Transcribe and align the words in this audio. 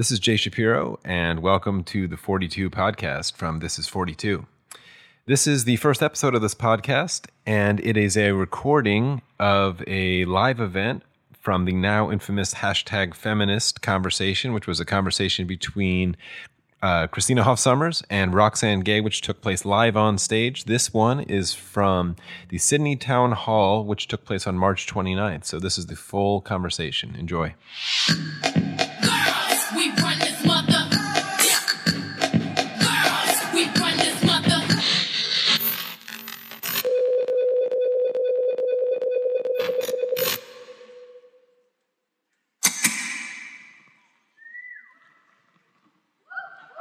This 0.00 0.10
is 0.10 0.18
Jay 0.18 0.38
Shapiro, 0.38 0.98
and 1.04 1.40
welcome 1.40 1.84
to 1.84 2.08
the 2.08 2.16
42 2.16 2.70
podcast 2.70 3.36
from 3.36 3.58
This 3.58 3.78
is 3.78 3.86
42. 3.86 4.46
This 5.26 5.46
is 5.46 5.64
the 5.64 5.76
first 5.76 6.02
episode 6.02 6.34
of 6.34 6.40
this 6.40 6.54
podcast, 6.54 7.26
and 7.44 7.80
it 7.80 7.98
is 7.98 8.16
a 8.16 8.32
recording 8.32 9.20
of 9.38 9.84
a 9.86 10.24
live 10.24 10.58
event 10.58 11.02
from 11.38 11.66
the 11.66 11.74
now 11.74 12.10
infamous 12.10 12.54
hashtag 12.54 13.14
feminist 13.14 13.82
conversation, 13.82 14.54
which 14.54 14.66
was 14.66 14.80
a 14.80 14.86
conversation 14.86 15.46
between 15.46 16.16
uh, 16.80 17.06
Christina 17.06 17.42
Hoff 17.42 17.58
Sommers 17.58 18.02
and 18.08 18.32
Roxane 18.32 18.80
Gay, 18.80 19.02
which 19.02 19.20
took 19.20 19.42
place 19.42 19.66
live 19.66 19.98
on 19.98 20.16
stage. 20.16 20.64
This 20.64 20.94
one 20.94 21.20
is 21.20 21.52
from 21.52 22.16
the 22.48 22.56
Sydney 22.56 22.96
Town 22.96 23.32
Hall, 23.32 23.84
which 23.84 24.08
took 24.08 24.24
place 24.24 24.46
on 24.46 24.56
March 24.56 24.86
29th. 24.86 25.44
So 25.44 25.58
this 25.58 25.76
is 25.76 25.88
the 25.88 25.94
full 25.94 26.40
conversation. 26.40 27.14
Enjoy. 27.16 27.54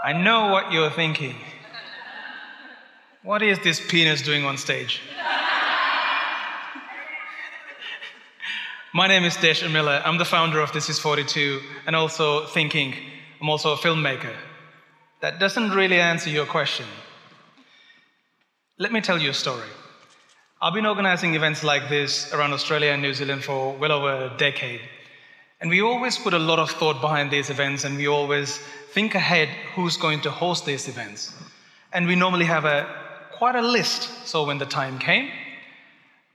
I 0.09 0.13
know 0.13 0.47
what 0.47 0.71
you're 0.71 0.89
thinking. 0.89 1.35
What 3.21 3.43
is 3.43 3.59
this 3.59 3.79
penis 3.79 4.23
doing 4.23 4.43
on 4.43 4.57
stage? 4.57 5.01
My 8.91 9.05
name 9.05 9.23
is 9.23 9.37
Desh 9.37 9.61
Amila. 9.61 10.01
I'm 10.03 10.17
the 10.17 10.25
founder 10.25 10.61
of 10.61 10.71
This 10.71 10.89
Is 10.89 10.97
42 10.97 11.61
and 11.85 11.95
also 11.95 12.47
Thinking. 12.47 12.95
I'm 13.39 13.49
also 13.49 13.73
a 13.73 13.77
filmmaker. 13.77 14.33
That 15.21 15.39
doesn't 15.39 15.69
really 15.75 16.01
answer 16.01 16.31
your 16.31 16.47
question. 16.47 16.88
Let 18.79 18.91
me 18.91 19.01
tell 19.01 19.21
you 19.21 19.29
a 19.29 19.35
story. 19.35 19.69
I've 20.59 20.73
been 20.73 20.88
organizing 20.88 21.35
events 21.35 21.63
like 21.63 21.88
this 21.88 22.33
around 22.33 22.53
Australia 22.53 22.94
and 22.94 23.03
New 23.03 23.13
Zealand 23.13 23.44
for 23.44 23.77
well 23.77 23.91
over 23.91 24.25
a 24.25 24.38
decade. 24.38 24.81
And 25.61 25.69
we 25.69 25.81
always 25.81 26.17
put 26.17 26.33
a 26.33 26.39
lot 26.39 26.57
of 26.57 26.71
thought 26.71 26.99
behind 26.99 27.29
these 27.29 27.51
events 27.51 27.83
and 27.83 27.95
we 27.95 28.07
always 28.07 28.59
think 28.93 29.15
ahead 29.15 29.49
who's 29.75 29.97
going 29.97 30.21
to 30.21 30.31
host 30.31 30.65
these 30.65 30.87
events. 30.87 31.33
And 31.93 32.07
we 32.07 32.15
normally 32.15 32.45
have 32.45 32.65
a 32.65 32.87
quite 33.31 33.55
a 33.55 33.61
list. 33.61 34.27
So 34.27 34.45
when 34.45 34.57
the 34.57 34.65
time 34.65 34.99
came, 34.99 35.29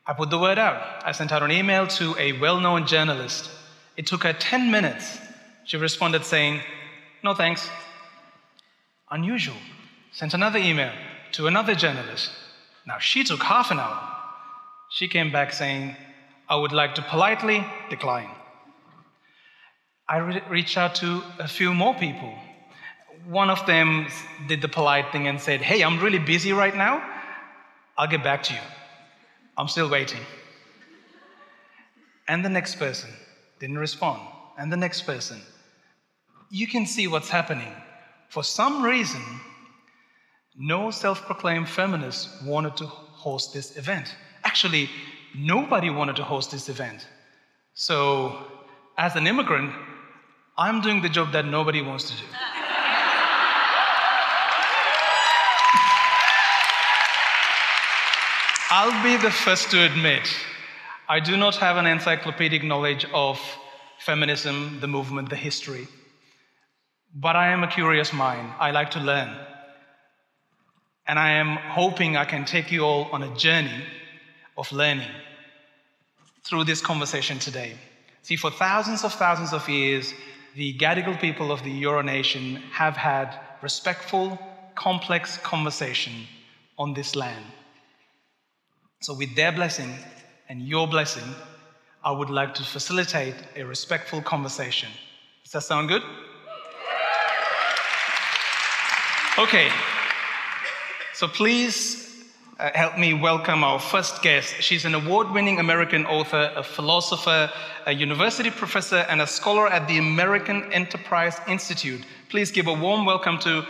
I 0.06 0.12
put 0.12 0.30
the 0.30 0.38
word 0.38 0.58
out. 0.58 1.02
I 1.04 1.12
sent 1.12 1.32
out 1.32 1.42
an 1.42 1.50
email 1.50 1.86
to 1.98 2.14
a 2.18 2.32
well-known 2.32 2.86
journalist. 2.86 3.50
It 3.96 4.06
took 4.06 4.22
her 4.24 4.32
10 4.32 4.70
minutes. 4.70 5.18
She 5.64 5.76
responded 5.76 6.24
saying, 6.24 6.60
"No 7.22 7.34
thanks." 7.34 7.70
Unusual. 9.10 9.56
Sent 10.12 10.34
another 10.34 10.58
email 10.58 10.92
to 11.32 11.46
another 11.46 11.74
journalist. 11.74 12.30
Now 12.86 12.98
she 12.98 13.24
took 13.24 13.42
half 13.42 13.70
an 13.70 13.80
hour. 13.80 13.98
She 14.90 15.08
came 15.08 15.30
back 15.32 15.52
saying, 15.52 15.96
"I 16.48 16.56
would 16.56 16.72
like 16.72 16.94
to 16.96 17.02
politely 17.02 17.64
decline." 17.88 18.30
I 20.08 20.18
re- 20.18 20.42
reached 20.48 20.76
out 20.76 20.94
to 20.96 21.22
a 21.38 21.48
few 21.48 21.72
more 21.72 21.94
people. 21.94 22.34
One 23.28 23.50
of 23.50 23.64
them 23.66 24.06
did 24.48 24.60
the 24.60 24.68
polite 24.68 25.10
thing 25.12 25.26
and 25.28 25.40
said, 25.40 25.60
Hey, 25.62 25.82
I'm 25.82 25.98
really 26.00 26.18
busy 26.18 26.52
right 26.52 26.76
now. 26.76 27.02
I'll 27.96 28.08
get 28.08 28.22
back 28.22 28.42
to 28.44 28.54
you. 28.54 28.60
I'm 29.56 29.68
still 29.68 29.88
waiting. 29.88 30.20
And 32.26 32.44
the 32.44 32.48
next 32.48 32.76
person 32.76 33.10
didn't 33.60 33.78
respond. 33.78 34.20
And 34.58 34.72
the 34.72 34.76
next 34.76 35.02
person. 35.02 35.40
You 36.50 36.66
can 36.66 36.86
see 36.86 37.06
what's 37.06 37.28
happening. 37.28 37.72
For 38.28 38.42
some 38.42 38.82
reason, 38.82 39.22
no 40.56 40.90
self 40.90 41.22
proclaimed 41.22 41.68
feminist 41.68 42.28
wanted 42.44 42.76
to 42.76 42.86
host 42.86 43.52
this 43.52 43.76
event. 43.76 44.14
Actually, 44.44 44.88
nobody 45.36 45.90
wanted 45.90 46.16
to 46.16 46.24
host 46.24 46.50
this 46.50 46.68
event. 46.68 47.06
So, 47.74 48.46
as 48.96 49.16
an 49.16 49.26
immigrant, 49.26 49.72
I'm 50.56 50.80
doing 50.80 51.02
the 51.02 51.08
job 51.08 51.32
that 51.32 51.44
nobody 51.44 51.82
wants 51.82 52.10
to 52.10 52.16
do. 52.16 52.24
I'll 58.76 59.04
be 59.04 59.16
the 59.16 59.30
first 59.30 59.70
to 59.70 59.84
admit 59.84 60.28
I 61.08 61.20
do 61.20 61.36
not 61.36 61.54
have 61.58 61.76
an 61.76 61.86
encyclopedic 61.86 62.64
knowledge 62.64 63.06
of 63.14 63.38
feminism, 64.00 64.80
the 64.80 64.88
movement, 64.88 65.30
the 65.30 65.36
history. 65.36 65.86
But 67.14 67.36
I 67.36 67.52
am 67.52 67.62
a 67.62 67.68
curious 67.68 68.12
mind. 68.12 68.52
I 68.58 68.72
like 68.72 68.90
to 68.90 68.98
learn. 68.98 69.30
And 71.06 71.20
I 71.20 71.30
am 71.34 71.54
hoping 71.54 72.16
I 72.16 72.24
can 72.24 72.44
take 72.44 72.72
you 72.72 72.80
all 72.80 73.04
on 73.12 73.22
a 73.22 73.32
journey 73.36 73.84
of 74.58 74.72
learning 74.72 75.14
through 76.42 76.64
this 76.64 76.80
conversation 76.80 77.38
today. 77.38 77.74
See, 78.22 78.34
for 78.34 78.50
thousands 78.50 79.04
of 79.04 79.14
thousands 79.14 79.52
of 79.52 79.68
years, 79.68 80.12
the 80.56 80.76
Gadigal 80.76 81.20
people 81.20 81.52
of 81.52 81.62
the 81.62 81.82
Eora 81.84 82.04
nation 82.04 82.56
have 82.72 82.96
had 82.96 83.38
respectful, 83.62 84.36
complex 84.74 85.38
conversation 85.38 86.26
on 86.76 86.92
this 86.92 87.14
land. 87.14 87.44
So, 89.04 89.12
with 89.12 89.36
their 89.36 89.52
blessing 89.52 89.98
and 90.48 90.62
your 90.66 90.88
blessing, 90.88 91.34
I 92.02 92.10
would 92.10 92.30
like 92.30 92.54
to 92.54 92.62
facilitate 92.62 93.34
a 93.54 93.62
respectful 93.62 94.22
conversation. 94.22 94.88
Does 95.42 95.52
that 95.52 95.60
sound 95.60 95.90
good? 95.90 96.02
Okay. 99.38 99.68
So, 101.12 101.28
please 101.28 102.24
uh, 102.58 102.70
help 102.74 102.96
me 102.96 103.12
welcome 103.12 103.62
our 103.62 103.78
first 103.78 104.22
guest. 104.22 104.54
She's 104.60 104.86
an 104.86 104.94
award 104.94 105.30
winning 105.32 105.60
American 105.60 106.06
author, 106.06 106.50
a 106.56 106.62
philosopher, 106.62 107.50
a 107.84 107.92
university 107.92 108.50
professor, 108.50 109.04
and 109.10 109.20
a 109.20 109.26
scholar 109.26 109.68
at 109.68 109.86
the 109.86 109.98
American 109.98 110.72
Enterprise 110.72 111.38
Institute. 111.46 112.06
Please 112.30 112.50
give 112.50 112.68
a 112.68 112.72
warm 112.72 113.04
welcome 113.04 113.38
to 113.40 113.66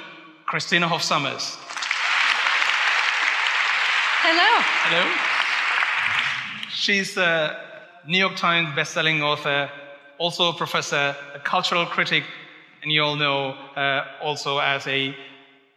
Christina 0.47 0.87
Hoff 0.87 1.03
Sommers. 1.03 1.59
Hello. 4.27 4.63
Hello. 4.89 5.05
She's 6.71 7.15
a 7.19 7.61
New 8.07 8.17
York 8.17 8.37
Times 8.37 8.71
bestselling 8.71 9.21
author, 9.21 9.69
also 10.17 10.49
a 10.49 10.55
professor, 10.55 11.15
a 11.35 11.41
cultural 11.41 11.85
critic, 11.85 12.25
and 12.83 12.91
you 12.91 13.03
all 13.03 13.17
know 13.17 13.51
uh, 13.77 14.07
also 14.23 14.61
as 14.61 14.87
a 14.87 15.15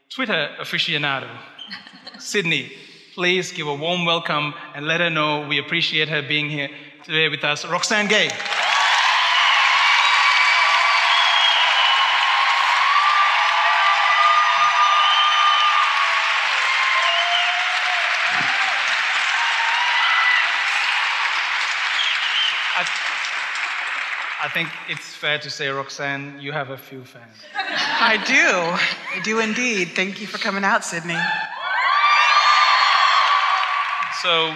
Twitter 0.09 0.47
aficionado. 0.61 1.27
Sydney, 2.19 2.71
please 3.15 3.51
give 3.51 3.67
a 3.67 3.75
warm 3.75 4.05
welcome 4.05 4.53
and 4.73 4.85
let 4.87 5.01
her 5.01 5.09
know 5.09 5.45
we 5.45 5.59
appreciate 5.59 6.07
her 6.07 6.21
being 6.21 6.49
here 6.49 6.69
today 7.03 7.27
with 7.27 7.43
us. 7.43 7.65
Roxane 7.65 8.07
Gay. 8.07 8.29
Think 24.57 24.69
it's 24.89 25.13
fair 25.13 25.37
to 25.37 25.51
say, 25.51 25.67
Roxane, 25.67 26.41
you 26.41 26.51
have 26.51 26.71
a 26.71 26.77
few 26.77 27.03
fans. 27.03 27.37
I 27.53 28.17
do. 28.25 29.15
I 29.15 29.21
do 29.23 29.39
indeed. 29.39 29.89
Thank 29.89 30.19
you 30.19 30.25
for 30.25 30.39
coming 30.39 30.63
out, 30.63 30.83
Sydney. 30.83 31.19
So, 34.23 34.55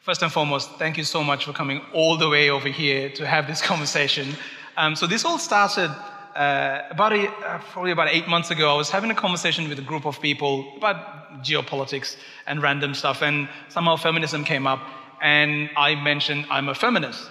first 0.00 0.22
and 0.22 0.32
foremost, 0.32 0.70
thank 0.78 0.96
you 0.96 1.04
so 1.04 1.22
much 1.22 1.44
for 1.44 1.52
coming 1.52 1.82
all 1.92 2.16
the 2.16 2.30
way 2.30 2.48
over 2.48 2.68
here 2.68 3.10
to 3.10 3.26
have 3.26 3.46
this 3.46 3.60
conversation. 3.60 4.36
Um, 4.78 4.96
so, 4.96 5.06
this 5.06 5.26
all 5.26 5.38
started 5.38 5.90
uh, 6.34 6.84
about 6.88 7.12
a, 7.12 7.28
uh, 7.28 7.58
probably 7.72 7.90
about 7.90 8.08
eight 8.08 8.26
months 8.26 8.50
ago. 8.50 8.72
I 8.72 8.76
was 8.78 8.88
having 8.88 9.10
a 9.10 9.14
conversation 9.14 9.68
with 9.68 9.78
a 9.78 9.82
group 9.82 10.06
of 10.06 10.18
people 10.18 10.72
about 10.78 11.42
geopolitics 11.42 12.16
and 12.46 12.62
random 12.62 12.94
stuff, 12.94 13.20
and 13.20 13.50
somehow 13.68 13.96
feminism 13.96 14.44
came 14.44 14.66
up, 14.66 14.80
and 15.20 15.68
I 15.76 15.94
mentioned 15.94 16.46
I'm 16.48 16.70
a 16.70 16.74
feminist, 16.74 17.28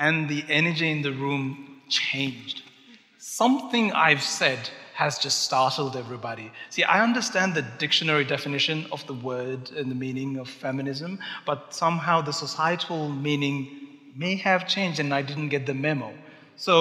and 0.00 0.28
the 0.28 0.42
energy 0.48 0.90
in 0.90 1.02
the 1.02 1.12
room 1.12 1.82
changed. 1.88 2.62
Something 3.18 3.92
I've 3.92 4.22
said 4.22 4.58
has 4.94 5.18
just 5.18 5.42
startled 5.42 5.94
everybody. 5.94 6.50
See, 6.70 6.82
I 6.84 7.02
understand 7.02 7.54
the 7.54 7.62
dictionary 7.78 8.24
definition 8.24 8.86
of 8.92 9.06
the 9.06 9.14
word 9.14 9.70
and 9.76 9.90
the 9.90 9.94
meaning 9.94 10.38
of 10.38 10.48
feminism, 10.48 11.18
but 11.46 11.74
somehow 11.74 12.22
the 12.22 12.32
societal 12.32 13.08
meaning 13.10 13.54
may 14.16 14.36
have 14.36 14.66
changed 14.66 15.00
and 15.00 15.14
I 15.14 15.22
didn't 15.22 15.50
get 15.50 15.66
the 15.66 15.74
memo. 15.74 16.12
So 16.56 16.76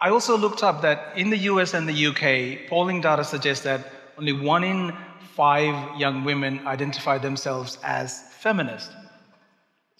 I 0.00 0.10
also 0.10 0.36
looked 0.36 0.62
up 0.62 0.82
that 0.82 1.16
in 1.16 1.30
the 1.30 1.38
US 1.50 1.74
and 1.74 1.88
the 1.88 2.06
UK, 2.10 2.68
polling 2.68 3.00
data 3.00 3.24
suggests 3.24 3.64
that 3.64 3.80
only 4.18 4.32
one 4.32 4.64
in 4.64 4.92
five 5.34 5.98
young 5.98 6.24
women 6.24 6.66
identify 6.66 7.18
themselves 7.18 7.78
as 7.84 8.22
feminist. 8.40 8.90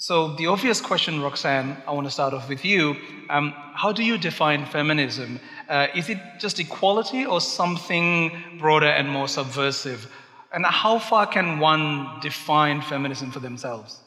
So, 0.03 0.33
the 0.33 0.47
obvious 0.47 0.81
question, 0.81 1.21
Roxane, 1.21 1.77
I 1.87 1.93
want 1.93 2.07
to 2.07 2.11
start 2.11 2.33
off 2.33 2.49
with 2.49 2.65
you. 2.65 2.97
Um, 3.29 3.53
how 3.75 3.93
do 3.93 4.03
you 4.03 4.17
define 4.17 4.65
feminism? 4.65 5.39
Uh, 5.69 5.89
is 5.95 6.09
it 6.09 6.17
just 6.39 6.59
equality 6.59 7.27
or 7.27 7.39
something 7.39 8.33
broader 8.59 8.87
and 8.87 9.11
more 9.11 9.29
subversive? 9.29 10.11
And 10.55 10.65
how 10.65 10.99
far 10.99 11.27
can 11.27 11.59
one 11.59 12.19
define 12.23 12.81
feminism 12.81 13.31
for 13.31 13.41
themselves? 13.41 14.01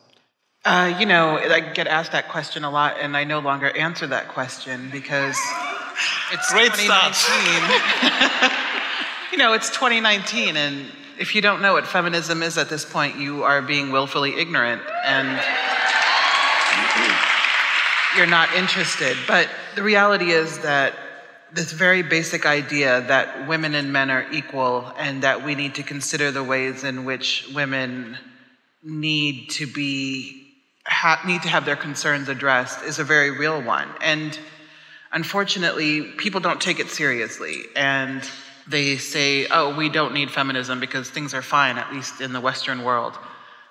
Uh, 0.66 0.98
you 1.00 1.06
know, 1.06 1.38
I 1.38 1.60
get 1.60 1.86
asked 1.86 2.14
that 2.14 2.28
question 2.28 2.64
a 2.64 2.72
lot, 2.72 2.98
and 3.00 3.16
I 3.16 3.24
no 3.24 3.38
longer 3.38 3.70
answer 3.78 4.08
that 4.08 4.30
question 4.30 4.90
because 4.92 5.38
it's 6.32 6.52
Great 6.52 6.74
2019. 6.74 8.50
you 9.32 9.38
know, 9.38 9.54
it's 9.54 9.70
2019, 9.70 10.58
and 10.58 10.88
if 11.20 11.36
you 11.36 11.42
don't 11.44 11.62
know 11.62 11.74
what 11.74 11.86
feminism 11.86 12.42
is 12.42 12.58
at 12.58 12.70
this 12.70 12.84
point, 12.84 13.20
you 13.20 13.44
are 13.44 13.62
being 13.62 13.92
willfully 13.92 14.36
ignorant, 14.40 14.82
and 15.06 15.40
you're 18.16 18.26
not 18.26 18.54
interested. 18.54 19.18
But 19.28 19.50
the 19.76 19.84
reality 19.84 20.32
is 20.32 20.60
that 20.60 20.94
this 21.54 21.72
very 21.72 22.02
basic 22.02 22.46
idea 22.46 23.02
that 23.02 23.48
women 23.48 23.76
and 23.76 23.94
men 23.94 24.10
are 24.10 24.26
equal 24.32 24.92
and 24.98 25.22
that 25.24 25.44
we 25.44 25.56
need 25.56 25.76
to 25.76 25.84
consider 25.84 26.32
the 26.32 26.44
ways 26.44 26.84
in 26.84 27.06
which 27.06 27.48
women 27.54 28.18
need 28.84 29.50
to 29.52 29.68
be 29.68 30.44
ha- 30.86 31.22
need 31.26 31.42
to 31.44 31.48
have 31.48 31.66
their 31.66 31.76
concerns 31.76 32.28
addressed 32.28 32.84
is 32.84 33.00
a 33.00 33.04
very 33.04 33.32
real 33.32 33.62
one 33.62 33.88
and 34.02 34.38
unfortunately 35.14 36.02
people 36.18 36.42
don't 36.42 36.60
take 36.60 36.80
it 36.80 36.90
seriously 36.90 37.62
and 37.76 38.30
they 38.68 38.98
say 38.98 39.48
oh 39.52 39.76
we 39.78 39.88
don't 39.88 40.14
need 40.14 40.30
feminism 40.30 40.80
because 40.80 41.10
things 41.10 41.34
are 41.34 41.42
fine 41.42 41.78
at 41.78 41.94
least 41.94 42.20
in 42.20 42.34
the 42.34 42.42
western 42.42 42.84
world 42.84 43.18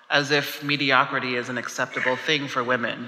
as 0.09 0.31
if 0.31 0.63
mediocrity 0.63 1.35
is 1.35 1.49
an 1.49 1.57
acceptable 1.57 2.15
thing 2.15 2.47
for 2.47 2.63
women 2.63 3.07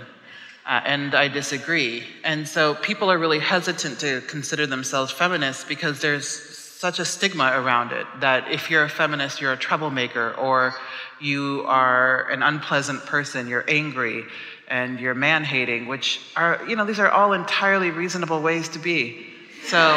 uh, 0.65 0.81
and 0.83 1.13
I 1.13 1.27
disagree. 1.27 2.03
And 2.23 2.47
so 2.47 2.73
people 2.75 3.11
are 3.11 3.17
really 3.17 3.39
hesitant 3.39 3.99
to 3.99 4.21
consider 4.21 4.65
themselves 4.65 5.11
feminists 5.11 5.63
because 5.63 6.01
there's 6.01 6.27
such 6.27 6.99
a 6.99 7.05
stigma 7.05 7.51
around 7.55 7.91
it 7.91 8.05
that 8.19 8.51
if 8.51 8.69
you're 8.69 8.83
a 8.83 8.89
feminist, 8.89 9.41
you're 9.41 9.53
a 9.53 9.57
troublemaker, 9.57 10.33
or 10.33 10.75
you 11.21 11.63
are 11.67 12.29
an 12.29 12.43
unpleasant 12.43 13.05
person, 13.05 13.47
you're 13.47 13.63
angry, 13.67 14.23
and 14.67 14.99
you're 14.99 15.13
man 15.13 15.43
hating, 15.43 15.87
which 15.87 16.19
are, 16.35 16.61
you 16.67 16.75
know, 16.75 16.85
these 16.85 16.99
are 16.99 17.09
all 17.09 17.33
entirely 17.33 17.91
reasonable 17.91 18.41
ways 18.41 18.69
to 18.69 18.79
be. 18.79 19.27
So. 19.65 19.77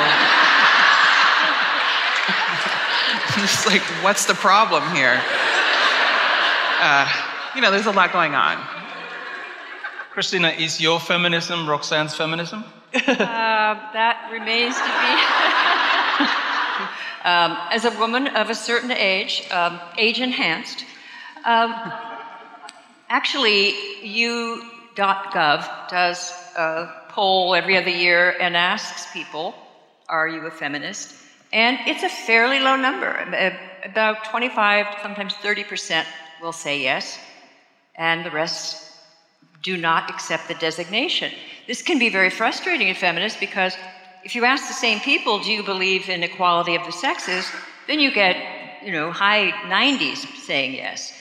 it's 3.42 3.66
like, 3.66 3.82
what's 4.02 4.26
the 4.26 4.34
problem 4.34 4.82
here? 4.94 5.20
Uh, 6.80 7.10
you 7.54 7.60
know, 7.60 7.70
there's 7.70 7.86
a 7.86 7.92
lot 7.92 8.12
going 8.12 8.34
on. 8.34 8.77
Christina, 10.18 10.48
is 10.48 10.80
your 10.80 10.98
feminism 10.98 11.70
Roxane's 11.70 12.12
feminism? 12.12 12.64
Uh, 12.92 13.00
that 13.92 14.28
remains 14.32 14.74
to 14.74 14.82
be. 14.82 15.12
um, 17.24 17.56
as 17.70 17.84
a 17.84 17.96
woman 18.00 18.26
of 18.26 18.50
a 18.50 18.54
certain 18.56 18.90
age, 18.90 19.46
um, 19.52 19.78
age 19.96 20.18
enhanced, 20.18 20.84
um, 21.44 21.72
actually, 23.08 23.74
YouGov 24.02 25.88
does 25.88 26.32
a 26.56 26.90
poll 27.10 27.54
every 27.54 27.76
other 27.76 27.88
year 27.88 28.34
and 28.40 28.56
asks 28.56 29.06
people, 29.12 29.54
Are 30.08 30.26
you 30.26 30.44
a 30.48 30.50
feminist? 30.50 31.14
And 31.52 31.78
it's 31.86 32.02
a 32.02 32.08
fairly 32.08 32.58
low 32.58 32.74
number. 32.74 33.12
About 33.84 34.24
25, 34.24 34.96
sometimes 35.00 35.34
30% 35.34 36.04
will 36.42 36.50
say 36.50 36.82
yes, 36.82 37.20
and 37.94 38.26
the 38.26 38.32
rest 38.32 38.87
do 39.62 39.76
not 39.76 40.10
accept 40.10 40.48
the 40.48 40.54
designation. 40.54 41.32
This 41.66 41.82
can 41.82 41.98
be 41.98 42.08
very 42.08 42.30
frustrating 42.30 42.88
in 42.88 42.94
feminists 42.94 43.38
because 43.38 43.76
if 44.24 44.34
you 44.34 44.44
ask 44.44 44.68
the 44.68 44.74
same 44.74 45.00
people, 45.00 45.38
do 45.40 45.52
you 45.52 45.62
believe 45.62 46.08
in 46.08 46.22
equality 46.22 46.74
of 46.74 46.84
the 46.84 46.92
sexes, 46.92 47.50
then 47.86 48.00
you 48.00 48.12
get, 48.12 48.36
you 48.84 48.92
know, 48.92 49.10
high 49.10 49.50
90s 49.66 50.26
saying 50.38 50.74
yes. 50.74 51.12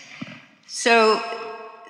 So 0.68 1.22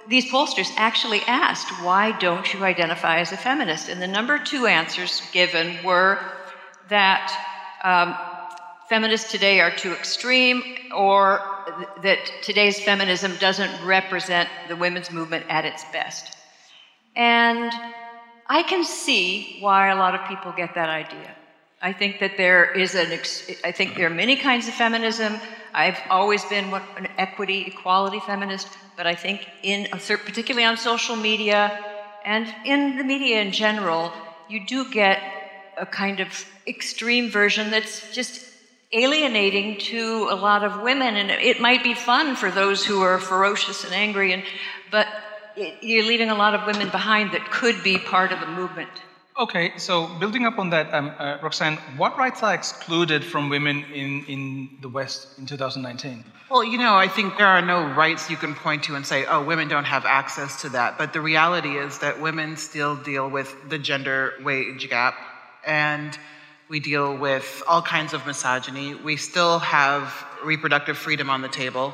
these 0.08 0.26
pollsters 0.32 0.72
actually 0.78 1.22
asked, 1.28 1.70
why 1.84 2.18
don't 2.20 2.54
you 2.54 2.64
identify 2.64 3.20
as 3.20 3.32
a 3.32 3.38
feminist? 3.38 3.90
And 3.90 4.02
the 4.02 4.08
number 4.08 4.40
two 4.40 4.68
answers 4.68 5.22
given 5.34 5.84
were 5.84 6.20
that 6.90 7.32
um, 7.84 8.16
feminists 8.88 9.32
today 9.32 9.60
are 9.60 9.72
too 9.72 9.92
extreme 9.92 10.64
or 10.96 11.42
th- 11.78 11.90
that 12.04 12.32
today's 12.42 12.80
feminism 12.80 13.36
doesn't 13.38 13.86
represent 13.86 14.50
the 14.70 14.76
women's 14.76 15.12
movement 15.12 15.46
at 15.50 15.66
its 15.66 15.84
best. 15.92 16.37
And 17.18 17.74
I 18.46 18.62
can 18.62 18.86
see 18.86 19.58
why 19.60 19.90
a 19.90 19.96
lot 19.96 20.14
of 20.14 20.28
people 20.30 20.54
get 20.56 20.76
that 20.76 20.88
idea. 20.88 21.36
I 21.82 21.92
think 21.92 22.20
that 22.20 22.38
there 22.38 22.72
is 22.72 22.94
an, 22.94 23.12
ex- 23.12 23.52
I 23.64 23.72
think 23.72 23.96
there 23.96 24.06
are 24.06 24.14
many 24.14 24.36
kinds 24.36 24.68
of 24.68 24.76
feminism. 24.76 25.40
I've 25.74 26.00
always 26.12 26.46
been 26.46 26.66
an 26.96 27.08
equity, 27.18 27.66
equality 27.68 28.20
feminist, 28.20 28.68
but 28.96 29.08
I 29.08 29.16
think 29.16 29.48
in, 29.64 29.88
particularly 29.90 30.66
on 30.66 30.78
social 30.78 31.16
media 31.16 31.84
and 32.24 32.48
in 32.66 32.98
the 32.98 33.04
media 33.04 33.42
in 33.42 33.52
general, 33.52 34.12
you 34.48 34.66
do 34.66 34.92
get 34.92 35.20
a 35.76 35.86
kind 35.86 36.20
of 36.20 36.28
extreme 36.68 37.32
version 37.32 37.72
that's 37.72 38.14
just 38.14 38.46
alienating 38.92 39.78
to 39.78 40.28
a 40.30 40.36
lot 40.36 40.64
of 40.64 40.82
women. 40.82 41.16
And 41.16 41.32
it 41.32 41.60
might 41.60 41.84
be 41.84 41.96
fun 41.96 42.36
for 42.36 42.52
those 42.52 42.86
who 42.86 43.02
are 43.02 43.18
ferocious 43.18 43.84
and 43.84 43.94
angry, 43.94 44.34
and, 44.34 44.44
but 44.92 45.08
it, 45.58 45.84
you're 45.84 46.06
leaving 46.06 46.30
a 46.30 46.36
lot 46.36 46.54
of 46.54 46.66
women 46.66 46.90
behind 46.90 47.32
that 47.32 47.50
could 47.52 47.84
be 47.84 47.98
part 47.98 48.32
of 48.32 48.40
the 48.40 48.48
movement. 48.48 48.90
Okay, 49.40 49.78
so 49.78 50.08
building 50.20 50.46
up 50.46 50.58
on 50.58 50.72
that, 50.72 50.92
um, 50.94 51.12
uh, 51.20 51.38
Roxane, 51.44 51.78
what 51.96 52.18
rights 52.18 52.42
are 52.42 52.56
excluded 52.56 53.24
from 53.24 53.50
women 53.50 53.84
in, 53.94 54.26
in 54.26 54.70
the 54.82 54.90
West 54.90 55.38
in 55.38 55.46
2019? 55.46 56.24
Well, 56.50 56.64
you 56.64 56.78
know, 56.78 56.96
I 56.96 57.08
think 57.08 57.38
there 57.38 57.46
are 57.46 57.62
no 57.62 57.94
rights 57.94 58.30
you 58.30 58.38
can 58.38 58.56
point 58.56 58.84
to 58.86 58.96
and 58.96 59.06
say, 59.06 59.26
oh, 59.26 59.44
women 59.44 59.68
don't 59.68 59.86
have 59.86 60.06
access 60.06 60.62
to 60.62 60.70
that. 60.70 60.98
But 60.98 61.14
the 61.14 61.22
reality 61.22 61.78
is 61.78 62.00
that 62.00 62.20
women 62.20 62.58
still 62.58 62.96
deal 62.96 63.30
with 63.30 63.54
the 63.70 63.78
gender 63.78 64.34
wage 64.44 64.90
gap 64.90 65.14
and 65.66 66.18
we 66.70 66.80
deal 66.80 67.16
with 67.16 67.62
all 67.68 67.82
kinds 67.82 68.14
of 68.14 68.26
misogyny. 68.26 68.96
We 68.96 69.18
still 69.18 69.60
have 69.60 70.14
reproductive 70.44 70.98
freedom 70.98 71.30
on 71.30 71.42
the 71.42 71.48
table. 71.48 71.94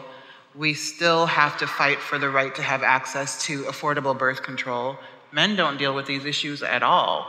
We 0.56 0.74
still 0.74 1.26
have 1.26 1.58
to 1.58 1.68
fight 1.68 2.00
for 2.00 2.20
the 2.20 2.30
right 2.30 2.54
to 2.56 2.62
have 2.62 2.84
access 2.84 3.44
to 3.46 3.64
affordable 3.64 4.18
birth 4.18 4.44
control. 4.44 4.98
Men 5.32 5.56
don't 5.56 5.78
deal 5.78 5.96
with 5.96 6.06
these 6.06 6.26
issues 6.26 6.62
at 6.62 6.84
all. 6.84 7.28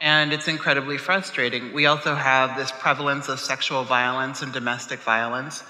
And 0.00 0.32
it's 0.32 0.48
incredibly 0.48 0.96
frustrating. 0.96 1.72
We 1.72 1.86
also 1.86 2.14
have 2.14 2.56
this 2.56 2.72
prevalence 2.72 3.28
of 3.28 3.40
sexual 3.40 3.84
violence 3.84 4.40
and 4.40 4.52
domestic 4.52 5.00
violence. 5.00 5.62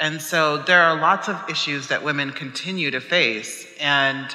And 0.00 0.22
so 0.22 0.58
there 0.62 0.82
are 0.82 0.98
lots 0.98 1.28
of 1.28 1.36
issues 1.50 1.88
that 1.88 2.02
women 2.02 2.32
continue 2.32 2.90
to 2.92 3.00
face. 3.00 3.66
And 3.78 4.34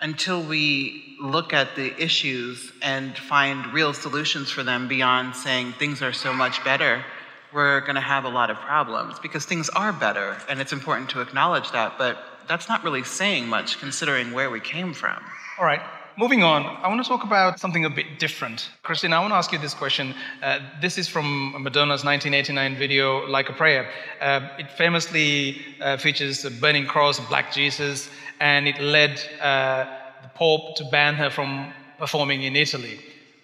until 0.00 0.42
we 0.42 1.16
look 1.20 1.52
at 1.52 1.76
the 1.76 1.94
issues 2.02 2.72
and 2.82 3.16
find 3.16 3.72
real 3.72 3.94
solutions 3.94 4.50
for 4.50 4.64
them 4.64 4.88
beyond 4.88 5.36
saying 5.36 5.72
things 5.74 6.02
are 6.02 6.12
so 6.12 6.32
much 6.32 6.62
better, 6.64 7.04
we're 7.52 7.80
going 7.80 7.94
to 7.94 8.00
have 8.00 8.24
a 8.24 8.28
lot 8.28 8.50
of 8.50 8.56
problems 8.56 9.18
because 9.18 9.44
things 9.44 9.68
are 9.70 9.92
better. 9.92 10.36
And 10.48 10.60
it's 10.60 10.72
important 10.72 11.10
to 11.10 11.20
acknowledge 11.20 11.70
that. 11.72 11.98
But 11.98 12.18
that's 12.48 12.68
not 12.68 12.82
really 12.84 13.04
saying 13.04 13.48
much 13.48 13.78
considering 13.78 14.32
where 14.32 14.50
we 14.50 14.60
came 14.60 14.92
from. 14.94 15.22
All 15.58 15.64
right, 15.64 15.80
moving 16.18 16.42
on. 16.42 16.64
I 16.64 16.88
want 16.88 17.02
to 17.02 17.08
talk 17.08 17.24
about 17.24 17.60
something 17.60 17.84
a 17.84 17.90
bit 17.90 18.18
different. 18.18 18.70
Christine, 18.82 19.12
I 19.12 19.20
want 19.20 19.32
to 19.32 19.36
ask 19.36 19.52
you 19.52 19.58
this 19.58 19.74
question. 19.74 20.14
Uh, 20.42 20.58
this 20.80 20.98
is 20.98 21.08
from 21.08 21.52
Madonna's 21.62 22.04
1989 22.04 22.76
video, 22.76 23.26
Like 23.26 23.48
a 23.48 23.52
Prayer. 23.52 23.88
Uh, 24.20 24.48
it 24.58 24.70
famously 24.72 25.64
uh, 25.80 25.96
features 25.96 26.44
a 26.44 26.50
burning 26.50 26.86
cross, 26.86 27.20
Black 27.28 27.52
Jesus, 27.52 28.08
and 28.40 28.66
it 28.66 28.80
led 28.80 29.20
uh, 29.40 29.86
the 30.22 30.28
Pope 30.34 30.76
to 30.76 30.84
ban 30.90 31.14
her 31.14 31.30
from 31.30 31.72
performing 31.98 32.42
in 32.42 32.56
Italy. 32.56 32.98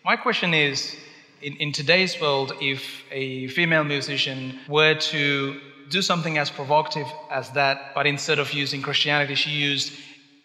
My 0.04 0.16
question 0.16 0.54
is 0.54 0.96
in, 1.42 1.56
in 1.56 1.72
today's 1.72 2.20
world, 2.20 2.52
if 2.60 3.02
a 3.10 3.48
female 3.48 3.84
musician 3.84 4.58
were 4.68 4.94
to 4.94 5.60
do 5.88 6.02
something 6.02 6.38
as 6.38 6.50
provocative 6.50 7.06
as 7.30 7.50
that, 7.50 7.94
but 7.94 8.06
instead 8.06 8.38
of 8.38 8.52
using 8.52 8.82
Christianity, 8.82 9.34
she 9.34 9.50
used 9.50 9.92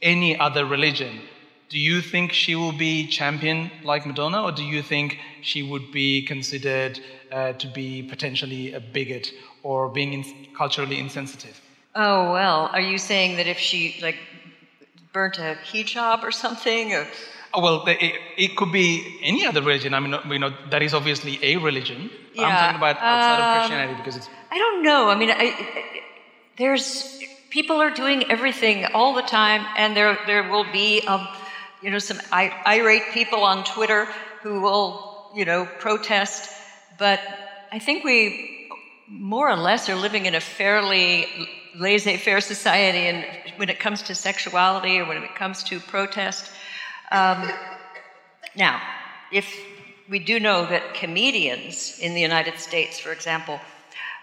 any 0.01 0.38
other 0.38 0.65
religion, 0.65 1.21
do 1.69 1.79
you 1.79 2.01
think 2.01 2.33
she 2.33 2.55
will 2.55 2.71
be 2.71 3.07
championed 3.07 3.71
like 3.83 4.05
Madonna, 4.05 4.43
or 4.43 4.51
do 4.51 4.63
you 4.63 4.81
think 4.81 5.17
she 5.41 5.63
would 5.63 5.91
be 5.91 6.21
considered 6.21 7.00
uh, 7.31 7.53
to 7.53 7.67
be 7.67 8.03
potentially 8.03 8.73
a 8.73 8.79
bigot 8.79 9.31
or 9.63 9.89
being 9.89 10.13
in- 10.13 10.47
culturally 10.55 11.00
insensitive? 11.00 11.59
Oh, 11.95 12.31
well, 12.31 12.69
are 12.73 12.81
you 12.81 12.97
saying 12.97 13.38
that 13.38 13.47
if 13.47 13.57
she, 13.57 14.00
like, 14.01 14.17
burnt 15.13 15.38
a 15.39 15.57
hijab 15.65 16.23
or 16.23 16.31
something? 16.31 16.93
Or, 16.93 17.07
well, 17.55 17.83
it, 17.88 18.13
it 18.38 18.55
could 18.55 18.72
be 18.72 19.19
any 19.22 19.45
other 19.45 19.62
religion. 19.62 19.93
I 19.93 20.00
mean, 20.00 20.15
you 20.29 20.39
know 20.39 20.53
that 20.72 20.81
is 20.81 20.93
obviously 20.93 21.39
a 21.43 21.57
religion. 21.57 22.10
I'm 22.39 22.51
talking 22.57 22.77
about 22.77 22.98
outside 22.98 23.39
of 23.39 23.45
um, 23.45 23.51
Christianity 23.60 23.93
because 23.98 24.15
it's 24.15 24.29
I 24.51 24.57
don't 24.57 24.83
know. 24.83 25.10
I 25.10 25.15
mean, 25.15 25.29
I, 25.29 25.36
I- 25.36 26.01
there's 26.57 27.19
people 27.50 27.77
are 27.81 27.91
doing 27.91 28.29
everything 28.31 28.86
all 28.93 29.13
the 29.13 29.22
time, 29.22 29.65
and 29.77 29.95
there 29.95 30.17
there 30.25 30.50
will 30.50 30.65
be 30.72 31.01
um, 31.07 31.27
you 31.81 31.91
know 31.91 32.00
some 32.00 32.19
irate 32.65 33.03
people 33.13 33.43
on 33.43 33.63
Twitter 33.63 34.05
who 34.41 34.62
will 34.62 35.31
you 35.36 35.45
know 35.45 35.67
protest, 35.79 36.50
but 36.98 37.19
I 37.72 37.79
think 37.79 38.03
we 38.03 38.69
more 39.07 39.50
or 39.50 39.55
less 39.57 39.89
are 39.89 39.95
living 39.95 40.25
in 40.25 40.33
a 40.36 40.39
fairly 40.41 41.27
laissez-faire 41.75 42.41
society, 42.41 43.07
and 43.07 43.25
when 43.57 43.69
it 43.69 43.79
comes 43.79 44.01
to 44.03 44.15
sexuality 44.15 45.00
or 45.00 45.05
when 45.05 45.17
it 45.17 45.36
comes 45.36 45.63
to 45.63 45.79
protest. 45.79 46.50
Um, 47.12 47.50
now, 48.55 48.81
if 49.31 49.48
we 50.10 50.19
do 50.19 50.39
know 50.39 50.65
that 50.65 50.93
comedians 50.93 51.98
in 52.00 52.13
the 52.13 52.22
United 52.22 52.60
States, 52.60 53.00
for 53.00 53.12
example, 53.12 53.60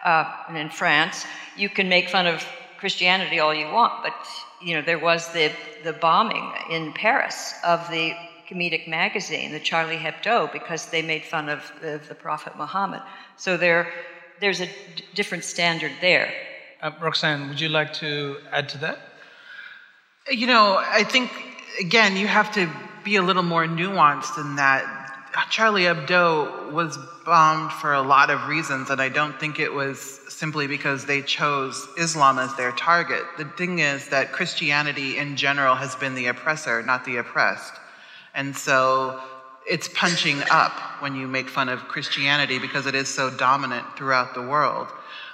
uh, 0.04 0.32
and 0.48 0.56
in 0.56 0.70
France, 0.70 1.26
you 1.56 1.68
can 1.68 1.88
make 1.88 2.08
fun 2.08 2.26
of 2.26 2.44
Christianity 2.78 3.38
all 3.40 3.54
you 3.54 3.66
want, 3.66 4.02
but 4.02 4.14
you 4.62 4.74
know 4.74 4.82
there 4.82 4.98
was 4.98 5.32
the 5.32 5.52
the 5.84 5.92
bombing 5.92 6.52
in 6.70 6.92
Paris 6.92 7.54
of 7.64 7.88
the 7.90 8.14
comedic 8.50 8.88
magazine, 8.88 9.52
the 9.52 9.60
Charlie 9.60 9.96
Hebdo, 9.96 10.52
because 10.52 10.86
they 10.86 11.02
made 11.02 11.24
fun 11.24 11.48
of 11.48 11.70
the, 11.80 12.00
the 12.08 12.14
Prophet 12.14 12.56
Muhammad. 12.56 13.00
So 13.36 13.56
there, 13.56 13.92
there's 14.40 14.60
a 14.60 14.66
d- 14.66 15.04
different 15.14 15.44
standard 15.44 15.92
there. 16.00 16.32
Uh, 16.82 16.90
Roxane, 17.00 17.48
would 17.48 17.60
you 17.60 17.68
like 17.68 17.92
to 17.94 18.38
add 18.50 18.68
to 18.70 18.78
that? 18.78 18.98
You 20.28 20.46
know, 20.46 20.78
I 20.78 21.04
think, 21.04 21.30
again, 21.78 22.16
you 22.16 22.26
have 22.26 22.52
to 22.52 22.68
be 23.04 23.16
a 23.16 23.22
little 23.22 23.42
more 23.42 23.66
nuanced 23.66 24.38
in 24.38 24.56
that. 24.56 24.96
Charlie 25.48 25.82
Hebdo 25.82 26.72
was 26.72 26.98
bombed 27.24 27.72
for 27.72 27.94
a 27.94 28.02
lot 28.02 28.30
of 28.30 28.48
reasons, 28.48 28.90
and 28.90 29.00
I 29.00 29.08
don't 29.08 29.38
think 29.38 29.60
it 29.60 29.72
was 29.72 30.00
simply 30.28 30.66
because 30.66 31.06
they 31.06 31.22
chose 31.22 31.86
Islam 31.96 32.38
as 32.38 32.54
their 32.56 32.72
target. 32.72 33.22
The 33.38 33.44
thing 33.44 33.78
is 33.78 34.08
that 34.08 34.32
Christianity 34.32 35.18
in 35.18 35.36
general 35.36 35.76
has 35.76 35.94
been 35.94 36.14
the 36.14 36.26
oppressor, 36.26 36.82
not 36.82 37.04
the 37.04 37.18
oppressed. 37.18 37.74
And 38.34 38.56
so 38.56 39.20
it's 39.68 39.88
punching 39.88 40.42
up 40.50 40.72
when 41.00 41.14
you 41.14 41.28
make 41.28 41.48
fun 41.48 41.68
of 41.68 41.80
Christianity 41.86 42.58
because 42.58 42.86
it 42.86 42.94
is 42.94 43.08
so 43.08 43.30
dominant 43.30 43.84
throughout 43.96 44.34
the 44.34 44.42
world. 44.42 44.88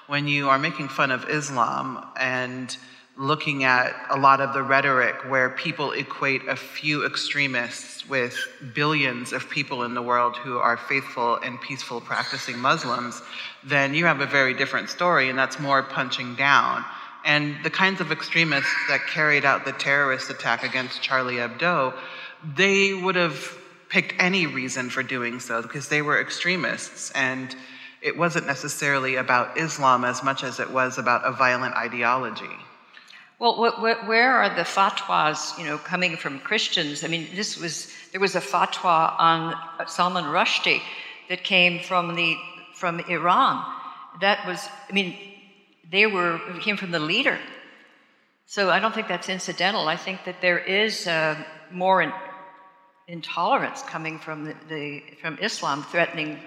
When 0.09 0.29
you 0.29 0.49
are 0.51 0.59
making 0.59 0.89
fun 0.89 1.11
of 1.11 1.29
Islam 1.29 2.05
and 2.19 2.77
looking 3.19 3.65
at 3.65 3.95
a 4.11 4.19
lot 4.19 4.41
of 4.41 4.53
the 4.53 4.63
rhetoric 4.63 5.17
where 5.29 5.49
people 5.51 5.93
equate 5.93 6.47
a 6.49 6.57
few 6.57 7.07
extremists 7.07 8.07
with 8.09 8.37
billions 8.75 9.33
of 9.33 9.49
people 9.49 9.85
in 9.85 9.95
the 9.95 10.03
world 10.03 10.37
who 10.37 10.59
are 10.59 10.77
faithful 10.77 11.37
and 11.37 11.61
peaceful 11.61 12.01
practicing 12.01 12.59
Muslims, 12.59 13.23
then 13.65 13.95
you 13.95 14.05
have 14.05 14.21
a 14.21 14.27
very 14.27 14.53
different 14.53 14.91
story, 14.91 15.31
and 15.31 15.39
that's 15.39 15.59
more 15.59 15.83
punching 15.83 16.35
down. 16.35 16.85
And 17.25 17.57
the 17.65 17.71
kinds 17.71 18.01
of 18.01 18.13
extremists 18.13 18.73
that 18.89 19.07
carried 19.07 19.45
out 19.45 19.65
the 19.65 19.73
terrorist 19.73 20.31
attack 20.31 20.63
against 20.63 21.03
Charlie 21.03 21.37
Hebdo, 21.37 21.95
they 22.55 22.93
would 22.93 23.17
have 23.17 23.57
picked 23.89 24.15
any 24.19 24.47
reason 24.47 24.91
for 24.91 25.03
doing 25.03 25.41
so 25.41 25.63
because 25.63 25.89
they 25.89 26.03
were 26.03 26.21
extremists. 26.21 27.11
And 27.13 27.55
it 28.03 28.17
wasn't 28.17 28.47
necessarily 28.47 29.17
about 29.17 29.59
Islam 29.59 30.05
as 30.05 30.23
much 30.23 30.45
as 30.45 30.61
it 30.61 30.71
was 30.71 30.99
about 30.99 31.25
a 31.25 31.33
violent 31.33 31.75
ideology. 31.75 32.57
Well, 33.39 33.55
wh- 33.55 33.77
wh- 33.77 34.09
where 34.09 34.33
are 34.33 34.55
the 34.55 34.63
fatwas, 34.63 35.59
you 35.59 35.67
know, 35.67 35.77
coming 35.77 36.17
from 36.17 36.41
Christians? 36.41 37.05
I 37.05 37.09
mean, 37.09 37.29
this 37.35 37.59
was 37.59 37.93
there 38.13 38.21
was 38.21 38.35
a 38.35 38.41
fatwa 38.41 39.15
on 39.19 39.55
Salman 39.87 40.25
Rushdie 40.25 40.81
that 41.29 41.45
came 41.45 41.81
from 41.81 42.15
the 42.15 42.37
from 42.75 43.01
Iran. 43.01 43.63
That 44.21 44.47
was, 44.47 44.67
I 44.89 44.93
mean, 44.93 45.17
they 45.91 46.07
were 46.07 46.41
came 46.61 46.77
from 46.77 46.93
the 46.93 46.99
leader. 46.99 47.39
So 48.47 48.71
I 48.71 48.79
don't 48.79 48.95
think 48.95 49.09
that's 49.09 49.29
incidental. 49.29 49.89
I 49.89 49.97
think 49.97 50.25
that 50.25 50.41
there 50.41 50.59
is 50.59 51.07
uh, 51.07 51.37
more 51.71 52.01
in, 52.01 52.13
intolerance 53.09 53.83
coming 53.83 54.19
from 54.19 54.45
the, 54.45 54.55
the 54.69 55.03
from 55.21 55.37
Islam, 55.43 55.83
threatening 55.83 56.39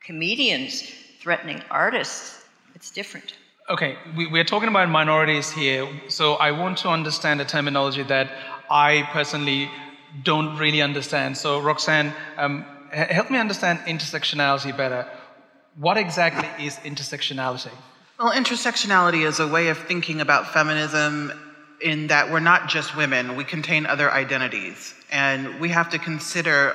comedians, 0.00 0.82
threatening 1.18 1.60
artists. 1.70 2.44
It's 2.74 2.90
different. 2.90 3.34
Okay, 3.70 3.98
we, 4.16 4.26
we're 4.26 4.44
talking 4.44 4.70
about 4.70 4.88
minorities 4.88 5.50
here, 5.50 5.86
so 6.08 6.36
I 6.36 6.52
want 6.52 6.78
to 6.78 6.88
understand 6.88 7.42
a 7.42 7.44
terminology 7.44 8.02
that 8.04 8.30
I 8.70 9.06
personally 9.12 9.70
don't 10.22 10.56
really 10.56 10.80
understand. 10.80 11.36
So, 11.36 11.60
Roxane, 11.60 12.14
um, 12.38 12.64
help 12.90 13.30
me 13.30 13.36
understand 13.36 13.80
intersectionality 13.80 14.74
better. 14.74 15.06
What 15.76 15.98
exactly 15.98 16.48
is 16.64 16.76
intersectionality? 16.76 17.70
Well, 18.18 18.32
intersectionality 18.32 19.26
is 19.26 19.38
a 19.38 19.46
way 19.46 19.68
of 19.68 19.76
thinking 19.76 20.22
about 20.22 20.54
feminism 20.54 21.30
in 21.82 22.06
that 22.06 22.30
we're 22.30 22.40
not 22.40 22.70
just 22.70 22.96
women, 22.96 23.36
we 23.36 23.44
contain 23.44 23.84
other 23.84 24.10
identities. 24.10 24.94
And 25.12 25.60
we 25.60 25.68
have 25.68 25.90
to 25.90 25.98
consider 25.98 26.74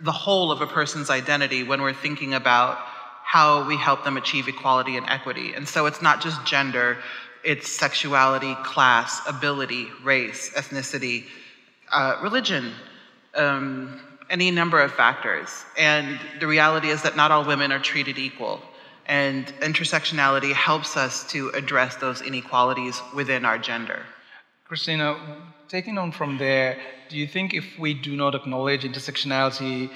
the 0.00 0.10
whole 0.10 0.50
of 0.50 0.60
a 0.62 0.66
person's 0.66 1.10
identity 1.10 1.62
when 1.62 1.80
we're 1.80 1.94
thinking 1.94 2.34
about 2.34 2.78
how 3.34 3.66
we 3.66 3.76
help 3.76 4.04
them 4.04 4.16
achieve 4.16 4.46
equality 4.46 4.96
and 4.96 5.04
equity. 5.08 5.54
And 5.54 5.66
so 5.66 5.86
it's 5.86 6.00
not 6.00 6.20
just 6.20 6.38
gender, 6.46 6.98
it's 7.42 7.68
sexuality, 7.68 8.54
class, 8.62 9.10
ability, 9.26 9.88
race, 10.04 10.50
ethnicity, 10.50 11.24
uh, 11.92 12.14
religion, 12.22 12.70
um, 13.34 14.00
any 14.30 14.52
number 14.52 14.78
of 14.80 14.92
factors. 14.92 15.48
And 15.76 16.20
the 16.38 16.46
reality 16.46 16.90
is 16.90 17.02
that 17.02 17.16
not 17.16 17.32
all 17.32 17.44
women 17.44 17.72
are 17.72 17.80
treated 17.80 18.18
equal. 18.18 18.60
And 19.06 19.46
intersectionality 19.70 20.52
helps 20.52 20.96
us 20.96 21.28
to 21.32 21.48
address 21.60 21.96
those 21.96 22.22
inequalities 22.22 23.02
within 23.16 23.44
our 23.44 23.58
gender. 23.58 24.06
Christina, 24.68 25.08
taking 25.68 25.98
on 25.98 26.12
from 26.12 26.38
there, 26.38 26.78
do 27.08 27.16
you 27.16 27.26
think 27.26 27.52
if 27.52 27.66
we 27.80 27.94
do 27.94 28.14
not 28.14 28.36
acknowledge 28.36 28.84
intersectionality, 28.84 29.90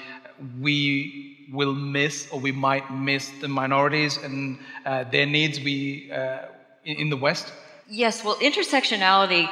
we 0.59 1.38
will 1.51 1.73
miss 1.73 2.29
or 2.31 2.39
we 2.39 2.51
might 2.51 2.91
miss 2.91 3.29
the 3.41 3.47
minorities 3.47 4.17
and 4.17 4.59
uh, 4.85 5.03
their 5.05 5.25
needs 5.25 5.59
we, 5.59 6.11
uh, 6.11 6.45
in, 6.83 7.09
the 7.09 7.17
West? 7.17 7.53
Yes, 7.87 8.23
well, 8.23 8.35
intersectionality 8.35 9.49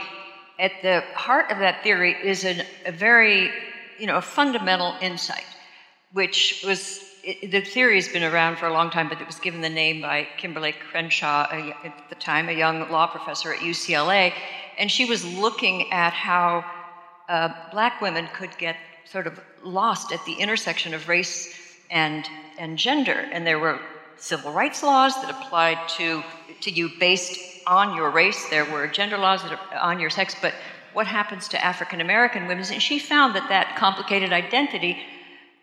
at 0.60 0.72
the 0.82 1.02
heart 1.14 1.52
of 1.52 1.60
that 1.60 1.84
theory 1.84 2.16
is 2.24 2.44
an, 2.44 2.64
a 2.86 2.92
very, 2.92 3.52
you 4.00 4.08
know, 4.08 4.18
a 4.18 4.22
fundamental 4.22 4.96
insight, 5.02 5.46
which 6.14 6.64
was 6.66 7.04
it, 7.24 7.52
the 7.52 7.62
theory 7.62 7.96
has 7.96 8.08
been 8.08 8.24
around 8.24 8.58
for 8.58 8.68
a 8.68 8.74
long 8.74 8.90
time, 8.90 9.10
but 9.10 9.20
it 9.20 9.28
was 9.28 9.40
given 9.40 9.62
the 9.62 9.70
name 9.70 10.02
by 10.02 10.28
Kimberlé 10.40 10.74
Crenshaw 10.92 11.48
a, 11.52 11.76
at 11.86 12.10
the 12.10 12.16
time, 12.16 12.48
a 12.48 12.54
young 12.54 12.90
law 12.90 13.08
professor 13.08 13.54
at 13.54 13.60
UCLA, 13.60 14.34
and 14.78 14.90
she 14.90 15.06
was 15.06 15.26
looking 15.26 15.92
at 15.92 16.14
how 16.14 16.64
uh, 17.28 17.50
black 17.72 18.02
women 18.02 18.30
could 18.34 18.56
get 18.58 18.78
sort 19.06 19.28
of 19.28 19.40
lost 19.64 20.12
at 20.12 20.24
the 20.26 20.34
intersection 20.34 20.94
of 20.94 21.08
race 21.08 21.67
and 21.90 22.28
and 22.58 22.78
gender, 22.78 23.28
and 23.32 23.46
there 23.46 23.60
were 23.60 23.80
civil 24.18 24.52
rights 24.52 24.84
laws 24.84 25.14
that 25.22 25.30
applied 25.30 25.88
to 25.90 26.24
to 26.62 26.72
you 26.72 26.90
based 27.00 27.40
on 27.68 27.96
your 27.96 28.10
race. 28.10 28.50
There 28.50 28.66
were 28.66 28.88
gender 28.88 29.18
laws 29.18 29.44
that 29.44 29.52
are 29.52 29.80
on 29.80 30.00
your 30.00 30.10
sex, 30.10 30.36
but 30.42 30.54
what 30.94 31.06
happens 31.06 31.48
to 31.50 31.64
African 31.64 32.02
American 32.02 32.48
women? 32.48 32.66
And 32.72 32.82
she 32.82 32.98
found 33.00 33.36
that 33.36 33.50
that 33.50 33.76
complicated 33.78 34.34
identity 34.34 34.98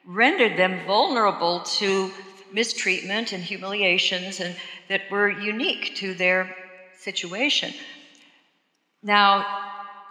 rendered 0.07 0.57
them 0.57 0.87
vulnerable 0.87 1.61
to 1.61 2.11
mistreatment 2.53 3.33
and 3.33 3.43
humiliations, 3.43 4.41
and 4.41 4.55
that 4.89 5.03
were 5.11 5.29
unique 5.29 5.97
to 5.97 6.15
their 6.15 6.55
situation. 6.97 7.75
Now, 9.03 9.45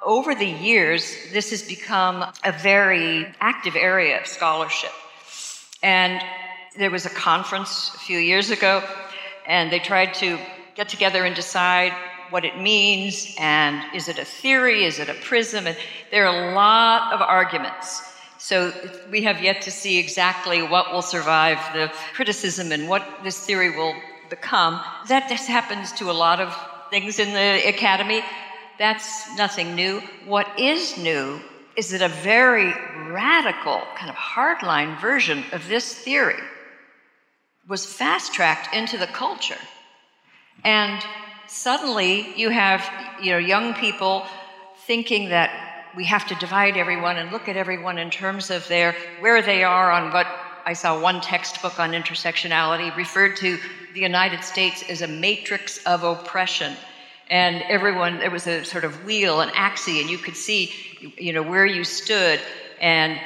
over 0.06 0.36
the 0.36 0.46
years, 0.46 1.16
this 1.32 1.52
has 1.52 1.64
become 1.64 2.26
a 2.44 2.52
very 2.52 3.34
active 3.40 3.76
area 3.76 4.20
of 4.20 4.28
scholarship. 4.28 4.92
And 5.84 6.24
there 6.78 6.90
was 6.90 7.06
a 7.06 7.10
conference 7.10 7.92
a 7.94 8.00
few 8.00 8.18
years 8.18 8.50
ago, 8.50 8.82
and 9.46 9.72
they 9.72 9.80
tried 9.80 10.14
to 10.16 10.40
get 10.76 10.90
together 10.90 11.24
and 11.26 11.36
decide 11.36 11.94
what 12.30 12.46
it 12.46 12.60
means 12.60 13.36
and 13.38 13.84
is 13.94 14.08
it 14.08 14.18
a 14.18 14.26
theory, 14.26 14.86
is 14.86 14.98
it 14.98 15.08
a 15.08 15.14
prism? 15.14 15.68
And 15.68 15.78
there 16.10 16.26
are 16.26 16.52
a 16.52 16.56
lot 16.56 17.14
of 17.14 17.22
arguments. 17.22 18.02
So 18.40 18.74
we 19.12 19.22
have 19.24 19.42
yet 19.42 19.62
to 19.64 19.72
see 19.72 20.00
exactly 20.00 20.64
what 20.64 20.92
will 20.92 21.04
survive 21.04 21.60
the 21.74 21.92
criticism 22.16 22.72
and 22.72 22.90
what 22.90 23.06
this 23.24 23.46
theory 23.46 23.78
will 23.78 23.94
become. 24.30 24.82
That 25.10 25.30
just 25.30 25.48
happens 25.48 25.92
to 25.94 26.10
a 26.10 26.12
lot 26.12 26.40
of 26.40 26.58
things 26.90 27.20
in 27.20 27.34
the 27.34 27.70
academy. 27.70 28.24
That's 28.80 29.38
nothing 29.38 29.76
new. 29.76 30.02
What 30.26 30.60
is 30.60 30.98
new 30.98 31.40
is 31.76 31.90
that 31.90 32.02
a 32.02 32.10
very 32.10 32.74
radical, 33.10 33.82
kind 33.96 34.10
of 34.10 34.16
hardline 34.16 35.00
version 35.00 35.44
of 35.52 35.68
this 35.68 35.94
theory 35.94 36.42
was 37.68 37.86
fast 37.86 38.34
tracked 38.34 38.76
into 38.76 38.98
the 38.98 39.08
culture. 39.08 39.58
And 40.64 41.04
suddenly 41.48 42.34
you 42.38 42.50
have 42.50 42.84
you 43.22 43.32
know, 43.32 43.38
young 43.38 43.74
people 43.74 44.26
thinking 44.86 45.30
that 45.30 45.50
we 45.96 46.06
have 46.06 46.28
to 46.28 46.36
divide 46.36 46.76
everyone 46.78 47.18
and 47.18 47.32
look 47.32 47.48
at 47.48 47.56
everyone 47.56 47.98
in 47.98 48.10
terms 48.10 48.50
of 48.50 48.68
their 48.68 48.96
where 49.20 49.42
they 49.42 49.64
are 49.64 49.92
on 49.92 50.12
what 50.12 50.28
I 50.66 50.74
saw 50.74 51.00
one 51.00 51.22
textbook 51.22 51.80
on 51.80 51.92
intersectionality 51.92 52.96
referred 52.96 53.36
to 53.38 53.60
the 53.94 54.00
United 54.00 54.44
States 54.44 54.84
as 54.90 55.02
a 55.02 55.08
matrix 55.08 55.84
of 55.86 56.04
oppression. 56.04 56.76
And 57.34 57.64
everyone 57.64 58.20
there 58.20 58.30
was 58.30 58.46
a 58.46 58.64
sort 58.64 58.84
of 58.84 59.06
wheel, 59.06 59.42
an 59.42 59.50
axis, 59.56 60.00
and 60.00 60.08
you 60.08 60.20
could 60.20 60.38
see, 60.38 60.72
you 61.18 61.34
know, 61.34 61.42
where 61.42 61.66
you 61.66 61.84
stood, 61.84 62.40
and 62.80 63.20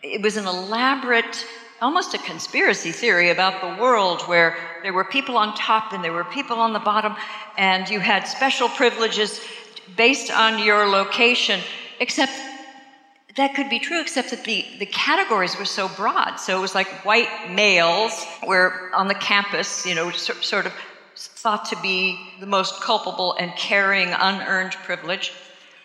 it 0.00 0.22
was 0.22 0.36
an 0.36 0.46
elaborate 0.46 1.44
almost 1.82 2.14
a 2.14 2.18
conspiracy 2.18 2.92
theory 2.92 3.30
about 3.30 3.60
the 3.60 3.82
world 3.82 4.22
where 4.22 4.56
there 4.84 4.92
were 4.92 5.04
people 5.04 5.36
on 5.36 5.54
top 5.56 5.92
and 5.92 6.04
there 6.04 6.12
were 6.12 6.24
people 6.24 6.58
on 6.58 6.72
the 6.72 6.78
bottom, 6.78 7.16
and 7.58 7.88
you 7.88 7.98
had 7.98 8.28
special 8.28 8.68
privileges 8.68 9.40
based 9.96 10.30
on 10.30 10.62
your 10.62 10.88
location, 10.88 11.60
except 11.98 12.32
that 13.34 13.56
could 13.56 13.68
be 13.68 13.80
true, 13.80 14.00
except 14.00 14.30
that 14.30 14.44
the, 14.44 14.64
the 14.78 14.86
categories 14.86 15.58
were 15.58 15.64
so 15.64 15.88
broad. 15.96 16.36
So 16.36 16.56
it 16.56 16.60
was 16.60 16.76
like 16.76 16.86
white 17.04 17.50
males 17.50 18.24
were 18.46 18.92
on 18.94 19.08
the 19.08 19.16
campus, 19.16 19.84
you 19.84 19.96
know, 19.96 20.12
sort 20.12 20.66
of 20.66 20.72
thought 21.16 21.66
to 21.66 21.76
be 21.80 22.18
the 22.40 22.46
most 22.46 22.80
culpable 22.80 23.34
and 23.38 23.54
carrying 23.56 24.08
unearned 24.08 24.72
privilege. 24.84 25.32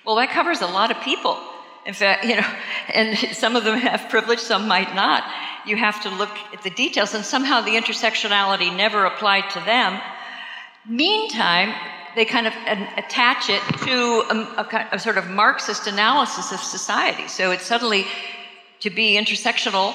Well, 0.06 0.16
that 0.16 0.30
covers 0.30 0.62
a 0.62 0.68
lot 0.68 0.92
of 0.92 1.02
people. 1.02 1.38
In 1.86 1.94
fact, 1.94 2.26
you 2.26 2.36
know, 2.36 2.48
and 2.94 3.18
some 3.36 3.56
of 3.56 3.64
them 3.64 3.78
have 3.80 4.10
privilege, 4.10 4.40
some 4.40 4.68
might 4.68 4.94
not. 4.96 5.24
You 5.66 5.76
have 5.76 6.02
to 6.04 6.10
look 6.10 6.36
at 6.54 6.64
the 6.64 6.70
details, 6.70 7.14
and 7.14 7.24
somehow 7.24 7.62
the 7.62 7.72
intersectionality 7.72 8.76
never 8.76 9.06
applied 9.06 9.50
to 9.52 9.60
them. 9.62 10.00
Meantime, 10.88 11.74
they 12.16 12.26
kind 12.26 12.48
of 12.48 12.54
attach 12.98 13.50
it 13.50 13.62
to 13.86 14.24
a, 14.30 14.64
a, 14.64 14.90
a, 14.94 15.00
sort 15.00 15.18
of 15.18 15.30
Marxist 15.30 15.86
analysis 15.86 16.52
of 16.52 16.60
society. 16.60 17.28
So 17.28 17.52
it's 17.52 17.66
suddenly 17.66 18.06
to 18.80 18.90
be 18.90 19.16
intersectional 19.16 19.94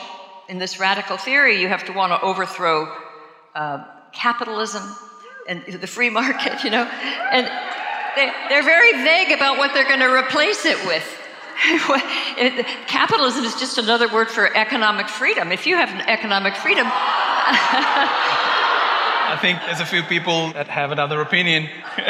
in 0.49 0.59
this 0.59 0.79
radical 0.79 1.17
theory, 1.17 1.61
you 1.61 1.69
have 1.69 1.85
to 1.87 1.93
want 1.93 2.13
to 2.13 2.21
overthrow 2.21 2.95
uh, 3.55 3.85
capitalism 4.13 4.83
and 5.47 5.65
the 5.67 5.87
free 5.87 6.11
market, 6.11 6.65
you 6.65 6.71
know, 6.71 6.85
and 6.85 7.47
they, 8.17 8.33
they're 8.49 8.63
very 8.63 8.93
vague 8.93 9.33
about 9.33 9.59
what 9.59 9.75
they're 9.75 9.89
going 9.89 10.01
to 10.01 10.13
replace 10.13 10.65
it 10.65 10.79
with. 10.87 11.21
Capitalism 12.87 13.45
is 13.45 13.55
just 13.55 13.79
another 13.79 14.09
word 14.13 14.29
for 14.31 14.55
economic 14.57 15.09
freedom. 15.09 15.53
If 15.53 15.67
you 15.67 15.77
have 15.77 15.89
economic 16.09 16.57
freedom, 16.57 16.87
I 19.27 19.39
think 19.41 19.61
there's 19.67 19.81
a 19.81 19.87
few 19.87 20.03
people 20.03 20.53
that 20.53 20.69
have 20.69 20.91
another 20.93 21.21
opinion. 21.21 21.69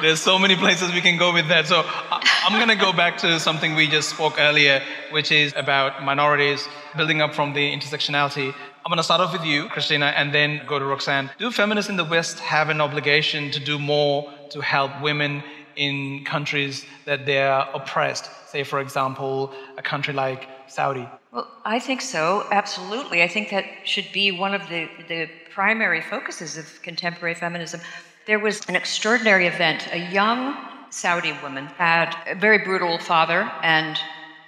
there's 0.00 0.20
so 0.20 0.38
many 0.38 0.56
places 0.56 0.92
we 0.92 1.00
can 1.00 1.18
go 1.18 1.32
with 1.32 1.48
that. 1.48 1.66
So 1.66 1.84
I'm 1.86 2.52
going 2.52 2.68
to 2.68 2.82
go 2.84 2.92
back 2.92 3.18
to 3.18 3.40
something 3.40 3.74
we 3.74 3.88
just 3.88 4.10
spoke 4.10 4.34
earlier, 4.38 4.82
which 5.10 5.32
is 5.32 5.52
about 5.56 6.04
minorities, 6.04 6.68
building 6.96 7.20
up 7.20 7.34
from 7.34 7.52
the 7.52 7.74
intersectionality. 7.76 8.54
I'm 8.84 8.90
going 8.90 8.98
to 8.98 9.02
start 9.02 9.20
off 9.20 9.32
with 9.32 9.44
you, 9.44 9.68
Christina, 9.68 10.06
and 10.06 10.32
then 10.32 10.62
go 10.66 10.78
to 10.78 10.84
Roxane. 10.84 11.30
Do 11.38 11.50
feminists 11.50 11.90
in 11.90 11.96
the 11.96 12.04
West 12.04 12.38
have 12.40 12.68
an 12.68 12.80
obligation 12.80 13.50
to 13.50 13.60
do 13.60 13.78
more 13.78 14.32
to 14.50 14.60
help 14.60 14.90
women 15.02 15.42
in 15.76 16.24
countries 16.24 16.86
that 17.04 17.26
they 17.26 17.42
are 17.42 17.68
oppressed? 17.74 18.30
Say, 18.48 18.64
for 18.64 18.80
example, 18.80 19.52
a 19.76 19.82
country 19.82 20.14
like 20.14 20.48
Saudi. 20.68 21.06
Well, 21.32 21.50
I 21.64 21.78
think 21.78 22.00
so, 22.00 22.46
absolutely. 22.50 23.22
I 23.22 23.28
think 23.28 23.50
that 23.50 23.64
should 23.84 24.10
be 24.12 24.32
one 24.32 24.54
of 24.54 24.68
the, 24.68 24.88
the 25.08 25.28
primary 25.50 26.00
focuses 26.00 26.56
of 26.56 26.80
contemporary 26.82 27.34
feminism. 27.34 27.80
There 28.28 28.38
was 28.38 28.60
an 28.68 28.76
extraordinary 28.76 29.46
event. 29.46 29.88
A 29.90 29.96
young 29.96 30.54
Saudi 30.90 31.32
woman 31.42 31.64
had 31.64 32.14
a 32.26 32.34
very 32.34 32.58
brutal 32.58 32.98
father 32.98 33.50
and 33.62 33.98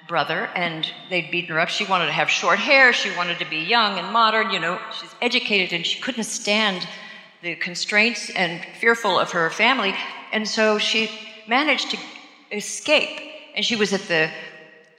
brother, 0.07 0.51
and 0.55 0.87
they'd 1.09 1.31
beaten 1.31 1.55
her 1.55 1.61
up. 1.61 1.71
She 1.71 1.87
wanted 1.87 2.05
to 2.05 2.13
have 2.13 2.29
short 2.29 2.59
hair, 2.59 2.93
she 2.93 3.11
wanted 3.17 3.39
to 3.39 3.49
be 3.49 3.57
young 3.57 3.99
and 3.99 4.13
modern, 4.13 4.51
you 4.51 4.61
know, 4.61 4.79
she's 4.93 5.15
educated, 5.23 5.73
and 5.73 5.87
she 5.87 5.99
couldn't 5.99 6.25
stand 6.25 6.87
the 7.41 7.57
constraints 7.57 8.29
and 8.29 8.63
fearful 8.79 9.19
of 9.19 9.31
her 9.31 9.49
family. 9.49 9.95
And 10.31 10.47
so 10.47 10.77
she 10.77 11.11
managed 11.49 11.93
to 11.93 11.99
escape. 12.53 13.19
And 13.57 13.65
she 13.65 13.77
was 13.77 13.95
at 13.95 14.03
the, 14.03 14.31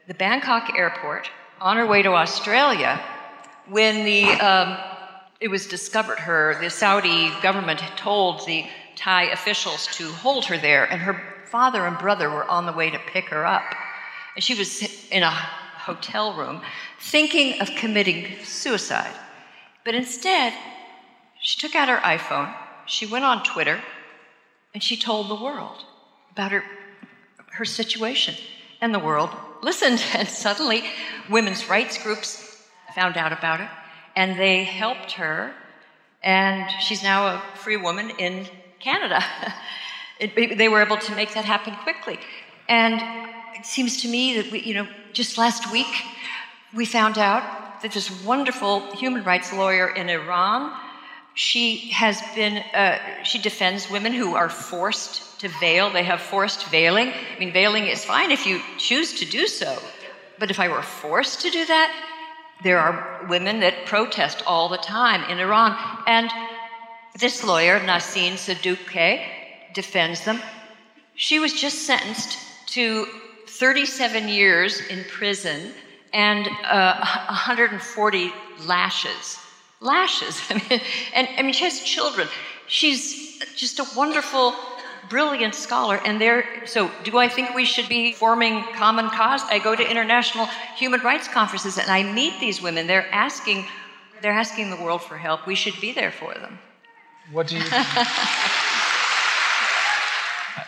the 0.07 0.15
Bangkok 0.15 0.75
airport 0.75 1.29
on 1.59 1.77
her 1.77 1.85
way 1.85 2.01
to 2.01 2.13
Australia 2.13 2.99
when 3.67 4.05
the, 4.05 4.23
um, 4.23 4.75
it 5.41 5.49
was 5.49 5.65
discovered 5.65 6.19
her, 6.19 6.55
the 6.61 6.69
Saudi 6.69 7.31
government 7.41 7.81
had 7.81 7.97
told 7.97 8.45
the 8.45 8.65
Thai 8.95 9.23
officials 9.31 9.87
to 9.87 10.07
hold 10.11 10.45
her 10.45 10.57
there, 10.57 10.85
and 10.85 11.01
her 11.01 11.19
father 11.47 11.87
and 11.87 11.97
brother 11.97 12.29
were 12.29 12.45
on 12.45 12.67
the 12.67 12.71
way 12.71 12.91
to 12.91 12.99
pick 12.99 13.25
her 13.29 13.43
up. 13.43 13.63
And 14.35 14.43
she 14.43 14.53
was 14.53 14.83
in 15.09 15.23
a 15.23 15.31
hotel 15.31 16.35
room 16.35 16.61
thinking 16.99 17.59
of 17.59 17.71
committing 17.71 18.27
suicide. 18.43 19.15
But 19.83 19.95
instead, 19.95 20.53
she 21.41 21.59
took 21.59 21.75
out 21.75 21.89
her 21.89 21.97
iPhone, 21.97 22.53
she 22.85 23.07
went 23.07 23.25
on 23.25 23.43
Twitter, 23.43 23.81
and 24.75 24.83
she 24.83 24.95
told 24.95 25.27
the 25.27 25.43
world 25.43 25.83
about 26.31 26.51
her, 26.51 26.63
her 27.53 27.65
situation. 27.65 28.35
And 28.79 28.93
the 28.93 28.99
world 28.99 29.31
listened, 29.63 30.03
and 30.13 30.27
suddenly 30.27 30.83
women's 31.31 31.67
rights 31.67 31.97
groups 32.01 32.63
found 32.93 33.17
out 33.17 33.33
about 33.33 33.59
it, 33.59 33.69
and 34.15 34.39
they 34.39 34.63
helped 34.63 35.13
her, 35.13 35.53
and 36.23 36.69
she's 36.81 37.03
now 37.03 37.27
a 37.27 37.41
free 37.55 37.77
woman 37.77 38.11
in 38.11 38.47
Canada. 38.79 39.23
it, 40.19 40.57
they 40.57 40.69
were 40.69 40.81
able 40.81 40.97
to 40.97 41.15
make 41.15 41.33
that 41.33 41.45
happen 41.45 41.75
quickly. 41.77 42.19
And 42.69 43.01
it 43.55 43.65
seems 43.65 44.01
to 44.01 44.07
me 44.07 44.41
that 44.41 44.51
we, 44.51 44.61
you 44.61 44.73
know, 44.73 44.87
just 45.13 45.37
last 45.37 45.71
week 45.71 45.93
we 46.73 46.85
found 46.85 47.17
out 47.17 47.81
that 47.81 47.91
this 47.91 48.23
wonderful 48.23 48.91
human 48.95 49.23
rights 49.23 49.51
lawyer 49.51 49.89
in 49.89 50.09
Iran 50.09 50.71
she 51.33 51.89
has 51.91 52.21
been, 52.35 52.57
uh, 52.57 53.23
she 53.23 53.39
defends 53.39 53.89
women 53.89 54.11
who 54.11 54.35
are 54.35 54.49
forced 54.49 55.39
to 55.39 55.47
veil. 55.59 55.89
They 55.89 56.03
have 56.03 56.19
forced 56.19 56.65
veiling. 56.65 57.09
I 57.09 57.39
mean, 57.39 57.53
veiling 57.53 57.87
is 57.87 58.03
fine 58.03 58.31
if 58.31 58.45
you 58.45 58.61
choose 58.77 59.13
to 59.19 59.25
do 59.25 59.47
so. 59.47 59.77
But 60.39 60.51
if 60.51 60.59
I 60.59 60.67
were 60.67 60.81
forced 60.81 61.41
to 61.41 61.49
do 61.49 61.65
that, 61.65 61.91
there 62.63 62.79
are 62.79 63.25
women 63.27 63.59
that 63.61 63.85
protest 63.85 64.43
all 64.45 64.69
the 64.69 64.77
time 64.77 65.29
in 65.29 65.39
Iran. 65.39 65.77
And 66.07 66.29
this 67.19 67.43
lawyer, 67.43 67.79
Nasrin 67.79 68.33
Sotoudeh, 68.33 69.73
defends 69.73 70.23
them. 70.25 70.41
She 71.15 71.39
was 71.39 71.53
just 71.53 71.85
sentenced 71.85 72.37
to 72.67 73.05
37 73.47 74.27
years 74.27 74.79
in 74.87 75.03
prison 75.05 75.73
and 76.13 76.47
uh, 76.65 76.97
140 77.27 78.33
lashes 78.65 79.37
lashes. 79.81 80.39
I 80.49 80.53
mean, 80.53 80.81
and 81.13 81.27
I 81.37 81.41
mean, 81.41 81.53
she 81.53 81.65
has 81.65 81.81
children. 81.81 82.27
She's 82.67 83.39
just 83.55 83.79
a 83.79 83.85
wonderful, 83.97 84.55
brilliant 85.09 85.55
scholar. 85.55 85.99
And 86.05 86.19
there, 86.19 86.45
so 86.65 86.91
do 87.03 87.17
I 87.17 87.27
think 87.27 87.53
we 87.53 87.65
should 87.65 87.89
be 87.89 88.13
forming 88.13 88.63
common 88.73 89.09
cause? 89.09 89.41
I 89.43 89.59
go 89.59 89.75
to 89.75 89.89
international 89.89 90.45
human 90.75 91.01
rights 91.01 91.27
conferences 91.27 91.77
and 91.77 91.89
I 91.89 92.03
meet 92.03 92.39
these 92.39 92.61
women. 92.61 92.87
They're 92.87 93.09
asking, 93.11 93.65
they're 94.21 94.31
asking 94.31 94.69
the 94.69 94.77
world 94.77 95.01
for 95.01 95.17
help. 95.17 95.47
We 95.47 95.55
should 95.55 95.79
be 95.81 95.91
there 95.91 96.11
for 96.11 96.33
them. 96.33 96.59
What 97.31 97.47
do 97.47 97.57
you? 97.57 97.63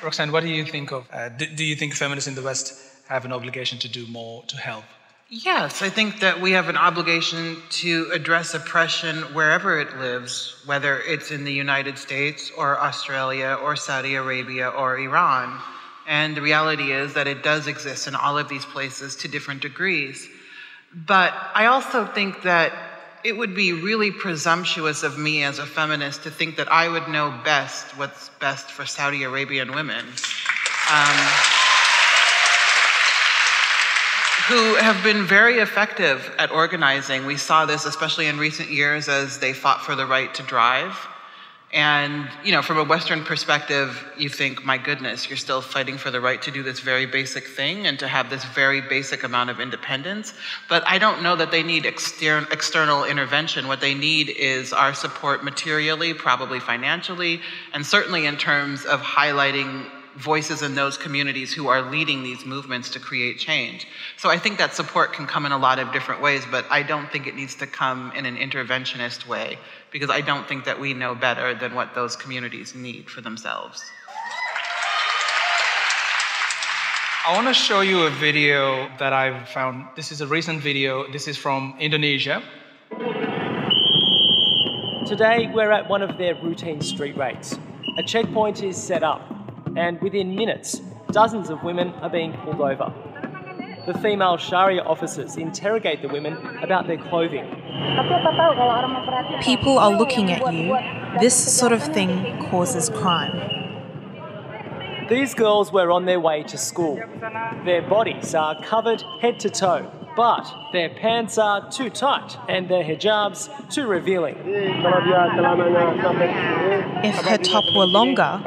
Roxane, 0.01 0.31
what 0.31 0.43
do 0.43 0.49
you 0.49 0.65
think 0.65 0.91
of? 0.91 1.07
Uh, 1.11 1.29
do, 1.29 1.45
do 1.45 1.63
you 1.63 1.75
think 1.75 1.93
feminists 1.93 2.27
in 2.27 2.35
the 2.35 2.41
West 2.41 2.73
have 3.07 3.25
an 3.25 3.33
obligation 3.33 3.79
to 3.79 3.87
do 3.87 4.05
more 4.07 4.43
to 4.47 4.57
help? 4.57 4.85
Yes, 5.35 5.81
I 5.81 5.89
think 5.89 6.19
that 6.19 6.41
we 6.41 6.51
have 6.51 6.69
an 6.69 6.77
obligation 6.77 7.57
to 7.81 8.07
address 8.13 8.53
oppression 8.53 9.23
wherever 9.33 9.79
it 9.79 9.97
lives, 9.97 10.61
whether 10.67 10.99
it's 10.99 11.31
in 11.31 11.43
the 11.43 11.51
United 11.51 11.97
States 11.97 12.51
or 12.55 12.79
Australia 12.79 13.57
or 13.59 13.75
Saudi 13.75 14.13
Arabia 14.13 14.69
or 14.69 14.99
Iran. 14.99 15.59
And 16.07 16.37
the 16.37 16.41
reality 16.43 16.91
is 16.91 17.15
that 17.15 17.25
it 17.25 17.41
does 17.41 17.65
exist 17.65 18.07
in 18.07 18.13
all 18.13 18.37
of 18.37 18.47
these 18.47 18.63
places 18.63 19.15
to 19.15 19.27
different 19.27 19.63
degrees. 19.63 20.29
But 20.93 21.33
I 21.55 21.65
also 21.65 22.05
think 22.05 22.43
that 22.43 22.71
it 23.23 23.35
would 23.35 23.55
be 23.55 23.73
really 23.73 24.11
presumptuous 24.11 25.01
of 25.01 25.17
me 25.17 25.43
as 25.43 25.57
a 25.57 25.65
feminist 25.65 26.21
to 26.23 26.29
think 26.29 26.57
that 26.57 26.71
I 26.71 26.87
would 26.87 27.07
know 27.07 27.41
best 27.43 27.97
what's 27.97 28.29
best 28.39 28.69
for 28.69 28.85
Saudi 28.85 29.23
Arabian 29.23 29.73
women. 29.73 30.05
Um, 30.91 31.62
who 34.47 34.75
have 34.75 35.01
been 35.03 35.25
very 35.25 35.59
effective 35.59 36.33
at 36.37 36.51
organizing. 36.51 37.25
We 37.25 37.37
saw 37.37 37.65
this 37.65 37.85
especially 37.85 38.27
in 38.27 38.37
recent 38.37 38.69
years 38.69 39.07
as 39.07 39.39
they 39.39 39.53
fought 39.53 39.81
for 39.81 39.95
the 39.95 40.05
right 40.05 40.33
to 40.35 40.43
drive. 40.43 40.97
And, 41.71 42.29
you 42.43 42.51
know, 42.51 42.61
from 42.61 42.77
a 42.77 42.83
Western 42.83 43.23
perspective, 43.23 44.05
you 44.15 44.29
think, 44.29 44.63
my 44.63 44.77
goodness, 44.77 45.27
you're 45.27 45.37
still 45.37 45.61
fighting 45.61 45.97
for 45.97 46.11
the 46.11 46.21
right 46.21 46.39
to 46.43 46.51
do 46.51 46.61
this 46.61 46.81
very 46.81 47.07
basic 47.07 47.47
thing 47.47 47.87
and 47.87 47.97
to 47.99 48.07
have 48.07 48.29
this 48.29 48.43
very 48.45 48.81
basic 48.81 49.23
amount 49.23 49.49
of 49.49 49.59
independence. 49.59 50.35
But 50.69 50.83
I 50.85 50.99
don't 50.99 51.23
know 51.23 51.35
that 51.35 51.49
they 51.49 51.63
need 51.63 51.87
exter- 51.87 52.45
external 52.51 53.05
intervention. 53.05 53.67
What 53.67 53.81
they 53.81 53.95
need 53.95 54.29
is 54.29 54.71
our 54.71 54.93
support 54.93 55.43
materially, 55.43 56.13
probably 56.13 56.59
financially, 56.59 57.41
and 57.73 57.83
certainly 57.83 58.27
in 58.27 58.37
terms 58.37 58.85
of 58.85 59.01
highlighting 59.01 59.89
voices 60.17 60.61
in 60.61 60.75
those 60.75 60.97
communities 60.97 61.53
who 61.53 61.67
are 61.67 61.81
leading 61.81 62.23
these 62.23 62.45
movements 62.45 62.89
to 62.91 62.99
create 62.99 63.37
change. 63.39 63.87
So 64.17 64.29
I 64.29 64.37
think 64.37 64.57
that 64.57 64.73
support 64.73 65.13
can 65.13 65.25
come 65.25 65.45
in 65.45 65.51
a 65.51 65.57
lot 65.57 65.79
of 65.79 65.91
different 65.91 66.21
ways, 66.21 66.43
but 66.49 66.65
I 66.69 66.83
don't 66.83 67.11
think 67.11 67.27
it 67.27 67.35
needs 67.35 67.55
to 67.55 67.67
come 67.67 68.11
in 68.15 68.25
an 68.25 68.37
interventionist 68.37 69.27
way 69.27 69.57
because 69.91 70.09
I 70.09 70.21
don't 70.21 70.47
think 70.47 70.65
that 70.65 70.79
we 70.79 70.93
know 70.93 71.15
better 71.15 71.53
than 71.53 71.73
what 71.75 71.95
those 71.95 72.15
communities 72.15 72.75
need 72.75 73.09
for 73.09 73.21
themselves. 73.21 73.83
I 77.25 77.33
want 77.33 77.47
to 77.47 77.53
show 77.53 77.81
you 77.81 78.03
a 78.03 78.09
video 78.09 78.89
that 78.99 79.13
I've 79.13 79.47
found. 79.49 79.87
This 79.95 80.11
is 80.11 80.19
a 80.19 80.27
recent 80.27 80.61
video. 80.61 81.09
This 81.09 81.27
is 81.27 81.37
from 81.37 81.73
Indonesia. 81.79 82.43
Today, 85.05 85.49
we're 85.53 85.71
at 85.71 85.87
one 85.87 86.01
of 86.01 86.17
their 86.17 86.35
routine 86.35 86.81
street 86.81 87.15
raids. 87.15 87.57
A 87.97 88.03
checkpoint 88.03 88.63
is 88.63 88.75
set 88.75 89.03
up 89.03 89.42
and 89.75 90.01
within 90.01 90.35
minutes, 90.35 90.81
dozens 91.11 91.49
of 91.49 91.63
women 91.63 91.89
are 92.01 92.09
being 92.09 92.33
pulled 92.43 92.61
over. 92.61 92.93
The 93.85 93.93
female 93.95 94.37
Sharia 94.37 94.81
officers 94.81 95.35
interrogate 95.35 96.01
the 96.01 96.07
women 96.07 96.37
about 96.61 96.87
their 96.87 96.97
clothing. 96.97 97.45
People 99.41 99.77
are 99.77 99.91
looking 99.91 100.31
at 100.31 100.53
you. 100.53 100.77
This 101.19 101.35
sort 101.35 101.73
of 101.73 101.83
thing 101.83 102.47
causes 102.49 102.89
crime. 102.89 103.63
These 105.09 105.33
girls 105.33 105.73
were 105.73 105.91
on 105.91 106.05
their 106.05 106.19
way 106.19 106.43
to 106.43 106.57
school. 106.57 106.95
Their 107.65 107.81
bodies 107.81 108.33
are 108.33 108.61
covered 108.63 109.03
head 109.19 109.39
to 109.41 109.49
toe, 109.49 109.91
but 110.15 110.53
their 110.71 110.89
pants 110.89 111.37
are 111.37 111.69
too 111.71 111.89
tight 111.89 112.37
and 112.47 112.69
their 112.69 112.83
hijabs 112.83 113.49
too 113.69 113.87
revealing. 113.87 114.35
If 117.03 117.15
her 117.25 117.37
top 117.37 117.63
were 117.75 117.85
longer, 117.85 118.41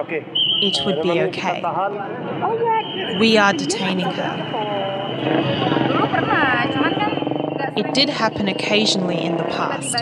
it 0.61 0.79
would 0.87 1.03
be 1.03 1.21
okay. 1.23 1.63
We 3.19 3.37
are 3.37 3.53
detaining 3.53 4.07
her. 4.07 4.77
It 7.77 7.93
did 7.95 8.09
happen 8.09 8.49
occasionally 8.49 9.23
in 9.23 9.37
the 9.37 9.45
past, 9.45 9.97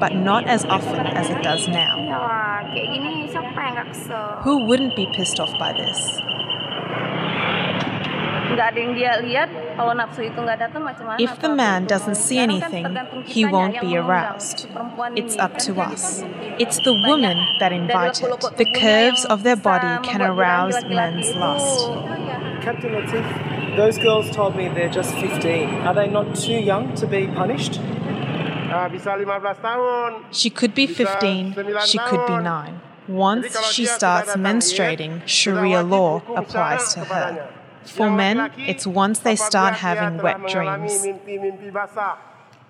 but 0.00 0.14
not 0.14 0.48
as 0.48 0.64
often 0.64 1.06
as 1.06 1.30
it 1.30 1.42
does 1.42 1.68
now. 1.68 1.98
Who 4.42 4.64
wouldn't 4.66 4.96
be 4.96 5.06
pissed 5.12 5.38
off 5.38 5.56
by 5.58 5.72
this? 5.72 6.20
If 11.18 11.40
the 11.40 11.54
man 11.54 11.86
doesn't 11.86 12.16
see 12.16 12.38
anything, 12.38 12.96
he 13.24 13.44
won't 13.44 13.80
be 13.80 13.96
aroused. 13.96 14.66
It's 15.16 15.36
up 15.36 15.58
to 15.58 15.80
us. 15.80 16.22
It's 16.58 16.78
the 16.78 16.92
woman 17.06 17.38
that 17.60 17.72
invite 17.72 18.22
it. 18.22 18.56
The 18.56 18.66
curves 18.78 19.24
of 19.24 19.42
their 19.44 19.56
body 19.56 20.06
can 20.06 20.20
arouse 20.22 20.82
men's 20.84 21.34
lust. 21.34 21.88
Captain 22.62 22.92
Latif, 22.92 23.76
those 23.76 23.98
girls 23.98 24.30
told 24.30 24.56
me 24.56 24.68
they're 24.68 24.88
just 24.90 25.14
15. 25.14 25.86
Are 25.86 25.94
they 25.94 26.08
not 26.08 26.34
too 26.34 26.52
young 26.52 26.94
to 26.96 27.06
be 27.06 27.26
punished? 27.28 27.80
She 30.32 30.50
could 30.50 30.74
be 30.74 30.86
15, 30.86 31.54
she 31.86 31.98
could 31.98 32.26
be 32.26 32.36
9. 32.36 32.80
Once 33.08 33.58
she 33.72 33.86
starts 33.86 34.36
menstruating, 34.36 35.22
Sharia 35.26 35.82
law 35.82 36.22
applies 36.36 36.94
to 36.94 37.00
her. 37.00 37.48
For 37.84 38.10
men, 38.10 38.52
it's 38.58 38.86
once 38.86 39.20
they 39.20 39.36
start 39.36 39.74
having 39.74 40.22
wet 40.22 40.46
dreams. 40.48 41.06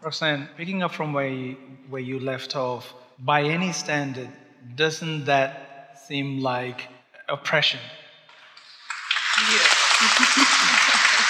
Roxane, 0.03 0.49
picking 0.57 0.83
up 0.83 0.93
from 0.93 1.13
where 1.13 1.29
you, 1.29 1.57
where 1.91 2.01
you 2.01 2.19
left 2.21 2.57
off, 2.57 2.95
by 3.19 3.43
any 3.43 3.73
standard, 3.73 4.31
doesn't 4.75 5.27
that 5.27 5.99
seem 6.07 6.41
like 6.41 6.89
oppression? 7.29 7.81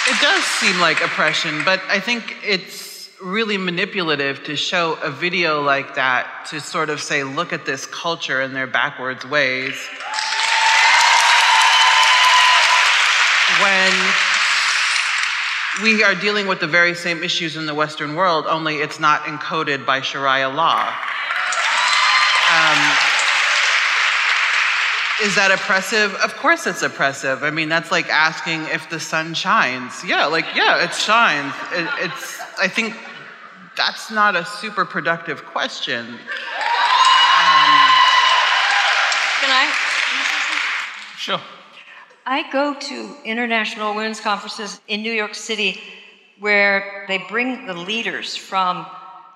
It 0.07 0.19
does 0.19 0.43
seem 0.43 0.79
like 0.79 0.99
oppression, 0.99 1.61
but 1.63 1.79
I 1.87 1.99
think 1.99 2.35
it's 2.43 3.09
really 3.21 3.55
manipulative 3.57 4.43
to 4.45 4.55
show 4.55 4.97
a 5.03 5.11
video 5.11 5.61
like 5.61 5.93
that 5.93 6.47
to 6.49 6.59
sort 6.59 6.89
of 6.89 6.99
say, 6.99 7.23
look 7.23 7.53
at 7.53 7.65
this 7.65 7.85
culture 7.85 8.41
and 8.41 8.55
their 8.55 8.65
backwards 8.65 9.23
ways. 9.25 9.75
When 13.61 13.93
we 15.83 16.03
are 16.03 16.15
dealing 16.15 16.47
with 16.47 16.59
the 16.59 16.67
very 16.67 16.95
same 16.95 17.23
issues 17.23 17.55
in 17.55 17.65
the 17.65 17.73
Western 17.73 18.15
world, 18.15 18.45
only 18.47 18.77
it's 18.77 18.99
not 18.99 19.21
encoded 19.23 19.85
by 19.85 20.01
Sharia 20.01 20.49
law. 20.49 20.87
Um, 22.51 22.77
is 25.23 25.35
that 25.35 25.51
oppressive? 25.53 26.13
Of 26.15 26.35
course 26.35 26.65
it's 26.67 26.81
oppressive. 26.81 27.43
I 27.43 27.51
mean, 27.51 27.69
that's 27.69 27.91
like 27.91 28.09
asking 28.09 28.63
if 28.73 28.89
the 28.89 28.99
sun 28.99 29.33
shines. 29.33 30.03
Yeah, 30.03 30.25
like, 30.25 30.45
yeah, 30.55 30.83
it 30.83 30.93
shines. 30.93 31.53
It, 31.71 31.87
it's, 31.99 32.41
I 32.59 32.67
think 32.67 32.95
that's 33.77 34.11
not 34.11 34.35
a 34.35 34.43
super 34.43 34.83
productive 34.85 35.45
question. 35.45 36.05
Can 39.39 39.49
I? 39.49 39.71
Sure. 41.17 41.39
I 42.25 42.51
go 42.51 42.75
to 42.75 43.15
international 43.25 43.95
women's 43.95 44.19
conferences 44.19 44.79
in 44.87 45.01
New 45.01 45.11
York 45.11 45.33
City 45.33 45.81
where 46.39 47.05
they 47.07 47.17
bring 47.17 47.65
the 47.65 47.73
leaders 47.73 48.35
from 48.35 48.85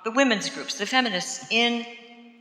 the 0.03 0.11
women's 0.11 0.49
groups, 0.49 0.77
the 0.77 0.85
feminists 0.85 1.47
in 1.49 1.85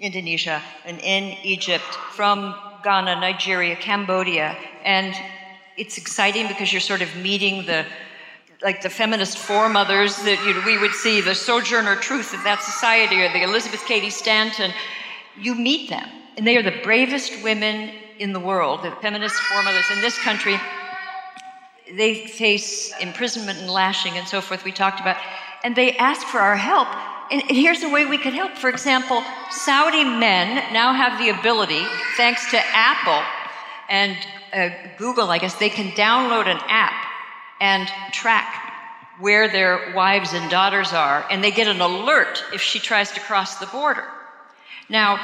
Indonesia 0.00 0.61
and 0.85 0.98
in 1.00 1.37
Egypt, 1.42 1.85
from 2.12 2.54
Ghana, 2.83 3.20
Nigeria, 3.20 3.74
Cambodia. 3.76 4.57
And 4.85 5.14
it's 5.78 5.96
exciting 5.96 6.46
because 6.48 6.72
you're 6.72 6.80
sort 6.80 7.00
of 7.00 7.14
meeting 7.16 7.64
the 7.66 7.87
like 8.62 8.80
the 8.80 8.90
feminist 8.90 9.37
foremothers 9.37 10.16
that 10.18 10.42
you 10.46 10.54
know, 10.54 10.62
we 10.64 10.78
would 10.78 10.92
see, 10.92 11.20
the 11.20 11.35
Sojourner 11.35 11.96
Truth 11.96 12.33
of 12.33 12.42
that 12.44 12.62
society, 12.62 13.20
or 13.20 13.30
the 13.30 13.42
Elizabeth 13.42 13.85
Cady 13.85 14.09
Stanton. 14.09 14.72
You 15.38 15.54
meet 15.54 15.90
them, 15.90 16.09
and 16.38 16.46
they 16.46 16.57
are 16.57 16.62
the 16.62 16.80
bravest 16.83 17.42
women 17.42 17.90
in 18.18 18.33
the 18.33 18.40
world, 18.40 18.83
the 18.83 18.90
feminist 19.03 19.35
foremothers 19.35 19.90
in 19.92 20.00
this 20.00 20.18
country. 20.18 20.59
They 21.96 22.27
face 22.27 22.92
imprisonment 23.00 23.59
and 23.59 23.70
lashing 23.70 24.16
and 24.16 24.27
so 24.27 24.40
forth, 24.40 24.64
we 24.64 24.72
talked 24.72 25.00
about, 25.00 25.16
and 25.62 25.77
they 25.77 25.96
ask 25.96 26.27
for 26.27 26.38
our 26.38 26.57
help. 26.57 26.88
And, 27.31 27.42
here's 27.42 27.81
the 27.81 27.88
way 27.88 28.07
we 28.07 28.18
could 28.18 28.35
help. 28.35 28.57
For 28.57 28.68
example, 28.68 29.22
Saudi 29.50 30.05
men 30.05 30.72
now 30.72 30.92
have 30.92 31.18
the 31.18 31.31
ability, 31.31 31.83
thanks 32.16 32.50
to 32.50 32.59
Apple 32.59 33.22
and 33.88 34.16
uh, 34.53 34.70
Google, 34.98 35.31
I 35.31 35.38
guess, 35.38 35.55
they 35.55 35.68
can 35.68 35.90
download 35.92 36.46
an 36.46 36.61
app 36.68 36.94
and 37.61 37.88
track 38.12 38.72
where 39.18 39.48
their 39.48 39.92
wives 39.94 40.33
and 40.33 40.50
daughters 40.50 40.92
are, 40.92 41.24
and 41.31 41.42
they 41.42 41.50
get 41.50 41.68
an 41.68 41.81
alert 41.81 42.44
if 42.53 42.61
she 42.61 42.79
tries 42.79 43.12
to 43.12 43.20
cross 43.20 43.59
the 43.59 43.66
border. 43.66 44.05
Now, 44.88 45.18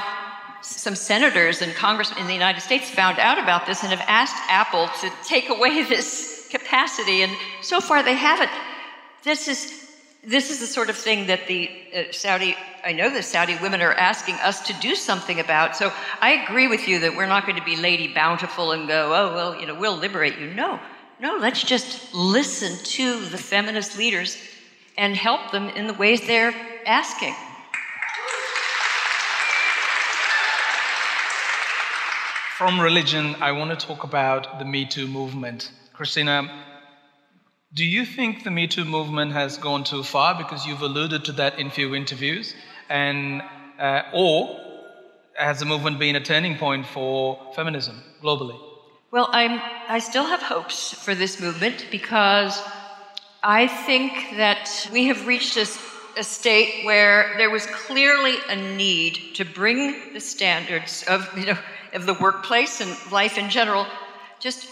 some 0.63 0.95
senators 0.95 1.63
and 1.63 1.75
congressmen 1.75 2.21
in 2.21 2.27
the 2.27 2.35
United 2.35 2.61
States 2.61 2.91
found 2.91 3.19
out 3.19 3.39
about 3.39 3.67
this 3.67 3.83
and 3.83 3.93
have 3.93 4.05
asked 4.09 4.37
Apple 4.49 4.89
to 5.01 5.11
take 5.25 5.49
away 5.49 5.83
this 5.89 6.49
capacity, 6.51 7.23
and 7.23 7.33
so 7.63 7.81
far 7.81 8.03
they 8.03 8.15
haven't. 8.15 8.51
This 9.23 9.49
is 9.49 9.81
this 10.23 10.51
is 10.51 10.61
the 10.61 10.67
sort 10.67 10.91
of 10.91 10.97
thing 10.97 11.27
that 11.29 11.47
the 11.47 11.71
uh, 11.95 12.03
Saudi, 12.13 12.55
I 12.85 12.93
know 12.93 13.09
the 13.09 13.23
Saudi 13.23 13.57
women 13.63 13.81
are 13.81 13.95
asking 13.95 14.35
us 14.37 14.61
to 14.67 14.75
do 14.75 14.95
something 14.95 15.41
about. 15.41 15.77
So 15.77 15.93
I 16.21 16.33
agree 16.45 16.69
with 16.69 16.87
you 16.87 17.01
that 17.01 17.17
we're 17.17 17.27
not 17.27 17.47
going 17.47 17.59
to 17.59 17.65
be 17.65 17.77
Lady 17.77 18.13
Bountiful 18.13 18.73
and 18.73 18.87
go, 18.87 19.15
oh, 19.15 19.35
well, 19.35 19.59
you 19.59 19.67
know, 19.67 19.75
we'll 19.75 19.97
liberate 19.97 20.39
you. 20.39 20.53
No, 20.53 20.79
no, 21.21 21.39
let's 21.39 21.63
just 21.63 22.13
listen 22.15 22.77
to 22.85 23.25
the 23.27 23.39
feminist 23.39 23.97
leaders 23.97 24.37
and 24.99 25.17
help 25.17 25.53
them 25.53 25.71
in 25.71 25.87
the 25.87 25.95
ways 25.95 26.27
they're 26.27 26.55
asking. 26.85 27.35
From 32.61 32.79
religion, 32.79 33.37
I 33.41 33.53
want 33.53 33.71
to 33.71 33.87
talk 33.87 34.05
about 34.05 34.59
the 34.59 34.67
Me 34.67 34.85
Too 34.85 35.07
movement. 35.07 35.73
Christina, 35.95 36.47
do 37.73 37.87
you 37.87 38.05
think 38.05 38.45
the 38.45 38.51
Me 38.51 38.67
Too 38.67 38.85
movement 38.85 39.33
has 39.33 39.57
gone 39.57 39.83
too 39.83 40.03
far? 40.03 40.37
Because 40.37 40.67
you've 40.67 40.83
alluded 40.83 41.25
to 41.25 41.33
that 41.41 41.59
in 41.59 41.71
few 41.71 41.95
interviews. 41.95 42.55
And, 42.91 43.41
uh, 43.79 44.03
or 44.13 44.61
has 45.39 45.61
the 45.61 45.65
movement 45.65 45.99
been 45.99 46.17
a 46.17 46.21
turning 46.21 46.59
point 46.59 46.85
for 46.85 47.39
feminism 47.57 48.03
globally? 48.23 48.61
Well, 49.11 49.31
I'm, 49.33 49.59
I 49.89 49.99
still 49.99 50.27
have 50.27 50.43
hopes 50.43 50.93
for 50.93 51.15
this 51.15 51.41
movement 51.41 51.87
because 51.91 52.61
I 53.43 53.69
think 53.69 54.37
that 54.37 54.87
we 54.93 55.07
have 55.07 55.27
reached 55.27 55.57
a, 55.57 55.67
a 56.19 56.23
state 56.23 56.85
where 56.85 57.33
there 57.39 57.49
was 57.49 57.65
clearly 57.65 58.35
a 58.51 58.57
need 58.77 59.35
to 59.37 59.47
bring 59.47 60.13
the 60.13 60.21
standards 60.21 61.05
of, 61.09 61.27
you 61.39 61.47
know, 61.47 61.59
of 61.93 62.07
the 62.07 62.15
workplace 62.15 62.81
and 62.81 62.97
life 63.13 63.39
in 63.39 63.51
general. 63.51 63.87
Just 64.39 64.69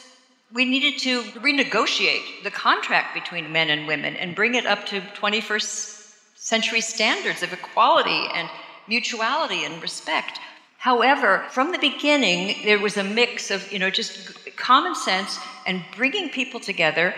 we 0.53 0.65
needed 0.65 0.99
to 1.01 1.23
renegotiate 1.41 2.43
the 2.43 2.51
contract 2.51 3.15
between 3.15 3.53
men 3.53 3.71
and 3.71 3.87
women 3.87 4.17
and 4.17 4.35
bring 4.35 4.55
it 4.55 4.67
up 4.67 4.87
to 4.87 5.01
21st 5.01 6.15
century 6.37 6.81
standards 6.81 7.43
of 7.43 7.53
equality 7.53 8.27
and 8.35 8.49
mutuality 8.87 9.65
and 9.65 9.83
respect. 9.83 10.41
However, 10.79 11.45
from 11.51 11.73
the 11.73 11.79
beginning, 11.79 12.65
there 12.65 12.79
was 12.79 12.97
a 12.97 13.05
mix 13.05 13.51
of, 13.51 13.71
you 13.73 13.79
know, 13.79 13.91
just 13.91 14.57
common 14.57 14.95
sense 14.95 15.39
and 15.67 15.85
bringing 15.97 16.31
people 16.31 16.61
together, 16.61 17.15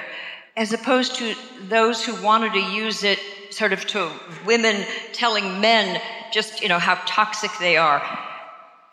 as 0.57 0.73
opposed 0.73 1.15
to 1.17 1.35
those 1.69 2.05
who 2.05 2.21
wanted 2.23 2.53
to 2.55 2.73
use 2.73 3.05
it 3.05 3.21
sort 3.51 3.73
of 3.73 3.87
to 3.89 4.11
women 4.45 4.85
telling 5.13 5.61
men 5.61 6.01
just, 6.33 6.63
you 6.63 6.69
know, 6.69 6.79
how 6.79 6.97
toxic 7.07 7.51
they 7.61 7.77
are. 7.77 8.03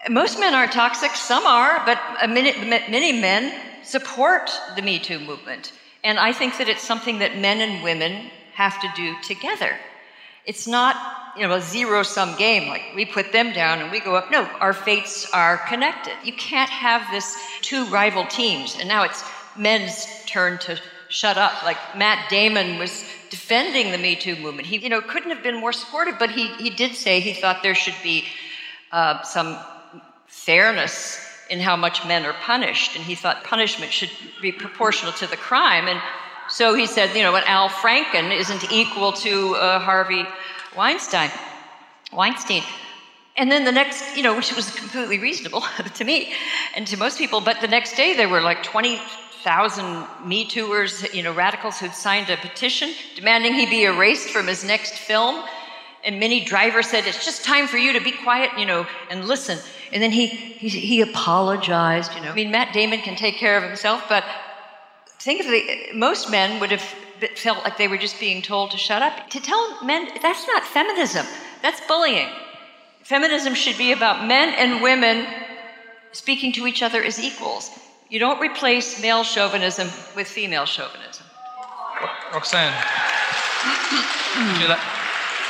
Most 0.09 0.39
men 0.39 0.53
are 0.53 0.67
toxic, 0.67 1.11
some 1.11 1.45
are, 1.45 1.83
but 1.85 1.99
many, 2.29 2.53
many 2.67 3.11
men 3.11 3.53
support 3.83 4.51
the 4.75 4.81
Me 4.81 4.99
Too 4.99 5.19
movement. 5.19 5.73
And 6.03 6.19
I 6.19 6.31
think 6.31 6.57
that 6.59 6.69
it's 6.69 6.83
something 6.83 7.19
that 7.19 7.37
men 7.37 7.61
and 7.61 7.83
women 7.83 8.29
have 8.53 8.79
to 8.81 8.87
do 8.95 9.15
together. 9.23 9.75
It's 10.45 10.67
not, 10.67 10.95
you 11.35 11.45
know, 11.45 11.55
a 11.55 11.61
zero 11.61 12.03
sum 12.03 12.37
game, 12.37 12.69
like 12.69 12.81
we 12.95 13.05
put 13.05 13.33
them 13.33 13.51
down 13.51 13.79
and 13.79 13.91
we 13.91 13.99
go 13.99 14.15
up. 14.15 14.31
No, 14.31 14.43
our 14.61 14.71
fates 14.71 15.29
are 15.33 15.57
connected. 15.67 16.13
You 16.23 16.33
can't 16.33 16.69
have 16.69 17.11
this 17.11 17.37
two 17.61 17.85
rival 17.87 18.25
teams. 18.25 18.77
And 18.79 18.87
now 18.87 19.03
it's 19.03 19.23
men's 19.57 20.07
turn 20.25 20.57
to 20.59 20.79
shut 21.09 21.37
up. 21.37 21.63
Like 21.63 21.77
Matt 21.97 22.29
Damon 22.29 22.79
was 22.79 23.03
defending 23.29 23.91
the 23.91 23.97
Me 23.97 24.15
Too 24.15 24.37
movement. 24.37 24.67
He, 24.67 24.77
you 24.77 24.89
know, 24.89 25.01
couldn't 25.01 25.31
have 25.31 25.43
been 25.43 25.59
more 25.59 25.73
supportive, 25.73 26.17
but 26.17 26.31
he, 26.31 26.47
he 26.55 26.69
did 26.69 26.95
say 26.95 27.19
he 27.19 27.33
thought 27.33 27.61
there 27.61 27.75
should 27.75 27.95
be 28.01 28.23
uh, 28.93 29.21
some 29.23 29.57
fairness 30.47 31.19
in 31.49 31.59
how 31.59 31.75
much 31.75 32.05
men 32.07 32.25
are 32.25 32.33
punished, 32.41 32.95
and 32.95 33.03
he 33.03 33.15
thought 33.15 33.43
punishment 33.43 33.91
should 33.91 34.09
be 34.41 34.49
proportional 34.49 35.11
to 35.11 35.27
the 35.27 35.35
crime. 35.35 35.89
And 35.89 36.01
so 36.47 36.73
he 36.73 36.87
said, 36.87 37.13
you 37.13 37.21
know, 37.21 37.33
what 37.33 37.43
Al 37.47 37.67
Franken 37.67 38.31
isn't 38.33 38.71
equal 38.71 39.11
to 39.11 39.55
uh, 39.55 39.79
Harvey 39.79 40.25
Weinstein. 40.75 41.29
Weinstein. 42.13 42.63
And 43.35 43.51
then 43.51 43.65
the 43.65 43.73
next, 43.73 44.15
you 44.15 44.23
know, 44.23 44.37
which 44.37 44.55
was 44.55 44.71
completely 44.71 45.19
reasonable 45.19 45.63
to 45.95 46.03
me 46.05 46.33
and 46.77 46.87
to 46.87 46.97
most 46.97 47.17
people, 47.17 47.41
but 47.41 47.59
the 47.59 47.67
next 47.67 47.97
day 47.97 48.15
there 48.15 48.29
were 48.29 48.41
like 48.41 48.63
20,000 48.63 50.07
Me 50.25 50.45
Tooers, 50.45 51.13
you 51.13 51.23
know, 51.23 51.33
radicals 51.33 51.77
who'd 51.77 51.93
signed 51.93 52.29
a 52.29 52.37
petition 52.37 52.93
demanding 53.17 53.53
he 53.53 53.65
be 53.65 53.83
erased 53.83 54.29
from 54.29 54.47
his 54.47 54.63
next 54.63 54.93
film. 54.93 55.43
And 56.05 56.21
Minnie 56.21 56.45
Driver 56.45 56.81
said, 56.83 57.05
It's 57.05 57.25
just 57.25 57.43
time 57.43 57.67
for 57.67 57.77
you 57.77 57.91
to 57.91 58.01
be 58.01 58.13
quiet, 58.13 58.51
you 58.57 58.65
know, 58.65 58.87
and 59.09 59.25
listen. 59.25 59.59
And 59.91 60.03
then 60.03 60.11
he, 60.11 60.27
he, 60.27 60.69
he 60.69 61.01
apologized, 61.01 62.13
you 62.13 62.21
know. 62.21 62.31
I 62.31 62.33
mean, 62.33 62.51
Matt 62.51 62.73
Damon 62.73 62.99
can 62.99 63.15
take 63.15 63.35
care 63.35 63.57
of 63.57 63.63
himself, 63.63 64.03
but 64.09 64.23
think 65.19 65.41
of 65.41 65.47
the, 65.47 65.93
most 65.93 66.29
men 66.29 66.59
would 66.59 66.71
have 66.71 66.81
felt 67.35 67.63
like 67.63 67.77
they 67.77 67.87
were 67.87 67.97
just 67.97 68.19
being 68.19 68.41
told 68.41 68.71
to 68.71 68.77
shut 68.77 69.01
up. 69.01 69.29
To 69.29 69.39
tell 69.39 69.83
men, 69.83 70.09
that's 70.21 70.45
not 70.47 70.63
feminism, 70.63 71.25
that's 71.61 71.81
bullying. 71.87 72.29
Feminism 73.03 73.53
should 73.53 73.77
be 73.77 73.93
about 73.93 74.27
men 74.27 74.49
and 74.49 74.81
women 74.83 75.25
speaking 76.11 76.51
to 76.53 76.67
each 76.67 76.83
other 76.83 77.01
as 77.01 77.19
equals. 77.19 77.71
You 78.09 78.19
don't 78.19 78.39
replace 78.41 79.01
male 79.01 79.23
chauvinism 79.23 79.87
with 80.15 80.27
female 80.27 80.65
chauvinism. 80.65 81.25
Roxane, 82.33 82.73
would, 84.35 84.61
you 84.61 84.67
like, 84.67 84.79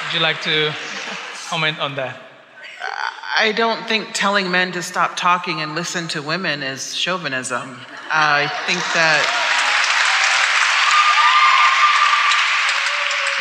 would 0.05 0.13
you 0.13 0.19
like 0.19 0.41
to 0.43 0.73
comment 1.49 1.79
on 1.79 1.95
that? 1.95 2.26
I 3.39 3.51
don't 3.51 3.87
think 3.87 4.07
telling 4.13 4.49
men 4.49 4.71
to 4.71 4.81
stop 4.81 5.15
talking 5.15 5.61
and 5.61 5.75
listen 5.75 6.07
to 6.07 6.23
women 6.23 6.63
is 6.63 6.95
chauvinism. 6.95 7.79
I 8.09 8.47
think 8.65 8.79
that, 8.95 9.21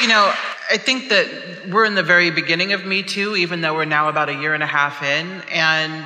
you 0.02 0.09
know, 0.09 0.35
I 0.70 0.76
think 0.76 1.09
that 1.09 1.70
we're 1.70 1.87
in 1.87 1.94
the 1.94 2.02
very 2.02 2.30
beginning 2.30 2.74
of 2.74 2.85
Me 2.85 3.02
Too, 3.02 3.37
even 3.37 3.62
though 3.62 3.72
we're 3.72 3.87
now 3.87 4.11
about 4.11 4.28
a 4.28 4.35
year 4.35 4.52
and 4.52 4.62
a 4.62 4.66
half 4.66 5.02
in. 5.02 5.40
And 5.50 6.04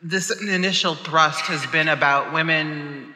this 0.00 0.30
initial 0.40 0.94
thrust 0.94 1.46
has 1.46 1.66
been 1.66 1.88
about 1.88 2.32
women 2.32 3.12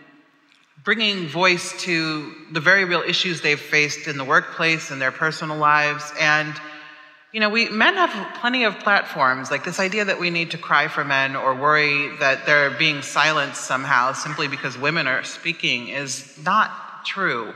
bringing 0.82 1.28
voice 1.28 1.80
to 1.82 2.34
the 2.50 2.60
very 2.60 2.84
real 2.86 3.02
issues 3.02 3.40
they've 3.40 3.60
faced 3.60 4.08
in 4.08 4.16
the 4.16 4.24
workplace 4.24 4.90
and 4.90 5.00
their 5.00 5.12
personal 5.12 5.56
lives. 5.58 6.12
And 6.18 6.60
you 7.34 7.40
know, 7.40 7.48
we 7.48 7.68
men 7.68 7.94
have 7.94 8.36
plenty 8.36 8.62
of 8.62 8.78
platforms. 8.78 9.50
Like 9.50 9.64
this 9.64 9.80
idea 9.80 10.04
that 10.04 10.20
we 10.20 10.30
need 10.30 10.52
to 10.52 10.58
cry 10.58 10.86
for 10.86 11.04
men 11.04 11.34
or 11.34 11.52
worry 11.52 12.16
that 12.18 12.46
they're 12.46 12.70
being 12.70 13.02
silenced 13.02 13.62
somehow 13.62 14.12
simply 14.12 14.46
because 14.46 14.78
women 14.78 15.08
are 15.08 15.24
speaking 15.24 15.88
is 15.88 16.38
not 16.44 17.04
true. 17.04 17.52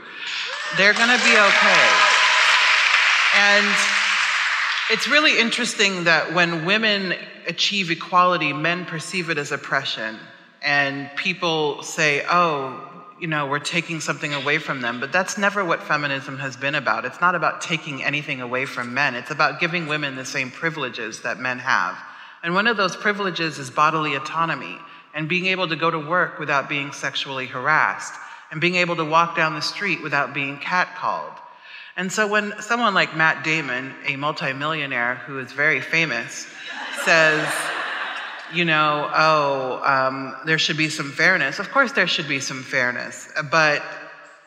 They're 0.76 0.94
going 0.94 1.16
to 1.16 1.24
be 1.24 1.30
okay. 1.30 1.88
And 3.36 3.76
it's 4.90 5.06
really 5.06 5.38
interesting 5.38 6.04
that 6.04 6.34
when 6.34 6.64
women 6.64 7.14
achieve 7.46 7.92
equality, 7.92 8.52
men 8.52 8.84
perceive 8.84 9.30
it 9.30 9.38
as 9.38 9.52
oppression. 9.52 10.18
And 10.60 11.08
people 11.14 11.84
say, 11.84 12.24
oh, 12.28 12.87
you 13.20 13.26
know, 13.26 13.46
we're 13.46 13.58
taking 13.58 14.00
something 14.00 14.32
away 14.32 14.58
from 14.58 14.80
them. 14.80 15.00
But 15.00 15.12
that's 15.12 15.38
never 15.38 15.64
what 15.64 15.82
feminism 15.82 16.38
has 16.38 16.56
been 16.56 16.74
about. 16.74 17.04
It's 17.04 17.20
not 17.20 17.34
about 17.34 17.60
taking 17.60 18.02
anything 18.02 18.40
away 18.40 18.64
from 18.64 18.94
men, 18.94 19.14
it's 19.14 19.30
about 19.30 19.60
giving 19.60 19.86
women 19.86 20.16
the 20.16 20.24
same 20.24 20.50
privileges 20.50 21.22
that 21.22 21.38
men 21.38 21.58
have. 21.58 21.98
And 22.42 22.54
one 22.54 22.66
of 22.66 22.76
those 22.76 22.96
privileges 22.96 23.58
is 23.58 23.70
bodily 23.70 24.14
autonomy 24.14 24.78
and 25.14 25.28
being 25.28 25.46
able 25.46 25.68
to 25.68 25.76
go 25.76 25.90
to 25.90 25.98
work 25.98 26.38
without 26.38 26.68
being 26.68 26.92
sexually 26.92 27.46
harassed 27.46 28.14
and 28.50 28.60
being 28.60 28.76
able 28.76 28.96
to 28.96 29.04
walk 29.04 29.36
down 29.36 29.54
the 29.54 29.60
street 29.60 30.02
without 30.02 30.32
being 30.32 30.58
catcalled. 30.58 31.36
And 31.96 32.12
so 32.12 32.28
when 32.28 32.54
someone 32.60 32.94
like 32.94 33.16
Matt 33.16 33.42
Damon, 33.42 33.92
a 34.06 34.14
multimillionaire 34.14 35.16
who 35.26 35.40
is 35.40 35.50
very 35.50 35.80
famous, 35.80 36.46
says, 37.04 37.46
you 38.52 38.64
know, 38.64 39.10
oh, 39.14 39.82
um, 39.84 40.36
there 40.46 40.58
should 40.58 40.76
be 40.76 40.88
some 40.88 41.12
fairness. 41.12 41.58
Of 41.58 41.70
course, 41.70 41.92
there 41.92 42.06
should 42.06 42.28
be 42.28 42.40
some 42.40 42.62
fairness. 42.62 43.28
But 43.50 43.82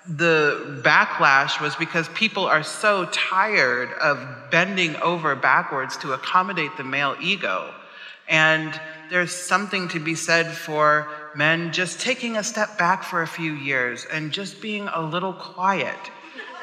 the 0.07 0.81
backlash 0.83 1.61
was 1.61 1.75
because 1.75 2.09
people 2.09 2.45
are 2.45 2.63
so 2.63 3.05
tired 3.05 3.91
of 3.93 4.19
bending 4.49 4.95
over 4.97 5.35
backwards 5.35 5.97
to 5.97 6.13
accommodate 6.13 6.75
the 6.77 6.83
male 6.83 7.15
ego. 7.21 7.73
And 8.27 8.79
there's 9.09 9.31
something 9.31 9.89
to 9.89 9.99
be 9.99 10.15
said 10.15 10.47
for 10.47 11.07
men 11.35 11.73
just 11.73 11.99
taking 11.99 12.37
a 12.37 12.43
step 12.43 12.77
back 12.77 13.03
for 13.03 13.21
a 13.21 13.27
few 13.27 13.53
years 13.53 14.05
and 14.11 14.31
just 14.31 14.61
being 14.61 14.87
a 14.87 15.01
little 15.01 15.33
quiet. 15.33 15.99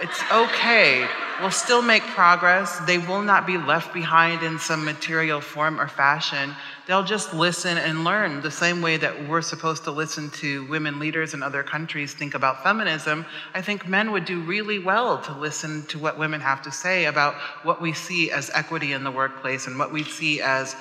It's 0.00 0.22
okay. 0.30 1.08
We'll 1.40 1.50
still 1.50 1.82
make 1.82 2.02
progress. 2.02 2.78
They 2.80 2.98
will 2.98 3.22
not 3.22 3.48
be 3.48 3.58
left 3.58 3.92
behind 3.92 4.44
in 4.44 4.60
some 4.60 4.84
material 4.84 5.40
form 5.40 5.80
or 5.80 5.88
fashion. 5.88 6.54
They'll 6.86 7.02
just 7.02 7.34
listen 7.34 7.78
and 7.78 8.04
learn 8.04 8.40
the 8.40 8.50
same 8.50 8.80
way 8.80 8.96
that 8.96 9.28
we're 9.28 9.42
supposed 9.42 9.82
to 9.84 9.90
listen 9.90 10.30
to 10.30 10.66
women 10.68 11.00
leaders 11.00 11.34
in 11.34 11.42
other 11.42 11.64
countries 11.64 12.14
think 12.14 12.34
about 12.34 12.62
feminism. 12.62 13.26
I 13.54 13.60
think 13.60 13.88
men 13.88 14.12
would 14.12 14.24
do 14.24 14.40
really 14.40 14.78
well 14.78 15.20
to 15.22 15.32
listen 15.32 15.84
to 15.86 15.98
what 15.98 16.16
women 16.16 16.40
have 16.40 16.62
to 16.62 16.70
say 16.70 17.06
about 17.06 17.34
what 17.64 17.82
we 17.82 17.92
see 17.92 18.30
as 18.30 18.50
equity 18.54 18.92
in 18.92 19.02
the 19.02 19.10
workplace 19.10 19.66
and 19.66 19.80
what 19.80 19.92
we 19.92 20.04
see 20.04 20.40
as 20.40 20.76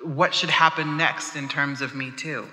what 0.00 0.32
should 0.32 0.50
happen 0.50 0.96
next 0.96 1.34
in 1.34 1.48
terms 1.48 1.80
of 1.80 1.96
Me 1.96 2.12
Too. 2.12 2.46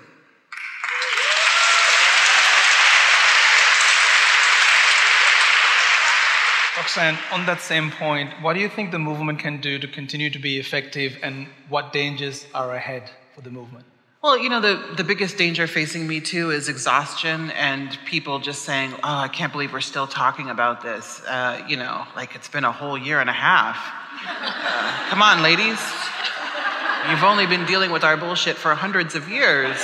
Roxane, 6.76 7.18
on 7.30 7.44
that 7.44 7.60
same 7.60 7.90
point, 7.90 8.32
what 8.40 8.54
do 8.54 8.60
you 8.60 8.68
think 8.68 8.92
the 8.92 8.98
movement 8.98 9.38
can 9.38 9.60
do 9.60 9.78
to 9.78 9.86
continue 9.86 10.30
to 10.30 10.38
be 10.38 10.58
effective 10.58 11.18
and 11.22 11.46
what 11.68 11.92
dangers 11.92 12.46
are 12.54 12.74
ahead 12.74 13.10
for 13.34 13.42
the 13.42 13.50
movement? 13.50 13.84
Well, 14.22 14.38
you 14.38 14.48
know, 14.48 14.60
the, 14.60 14.94
the 14.96 15.04
biggest 15.04 15.36
danger 15.36 15.66
facing 15.66 16.06
Me 16.06 16.20
Too 16.20 16.50
is 16.50 16.70
exhaustion 16.70 17.50
and 17.50 17.98
people 18.06 18.38
just 18.38 18.62
saying, 18.62 18.94
oh, 18.94 19.18
I 19.18 19.28
can't 19.28 19.52
believe 19.52 19.72
we're 19.72 19.80
still 19.80 20.06
talking 20.06 20.48
about 20.48 20.80
this. 20.80 21.20
Uh, 21.26 21.62
you 21.68 21.76
know, 21.76 22.06
like 22.16 22.34
it's 22.34 22.48
been 22.48 22.64
a 22.64 22.72
whole 22.72 22.96
year 22.96 23.20
and 23.20 23.28
a 23.28 23.34
half. 23.34 23.76
Uh, 24.26 25.10
come 25.10 25.20
on, 25.20 25.42
ladies. 25.42 25.80
You've 27.10 27.24
only 27.24 27.46
been 27.46 27.66
dealing 27.66 27.90
with 27.90 28.04
our 28.04 28.16
bullshit 28.16 28.56
for 28.56 28.74
hundreds 28.74 29.14
of 29.14 29.28
years 29.28 29.76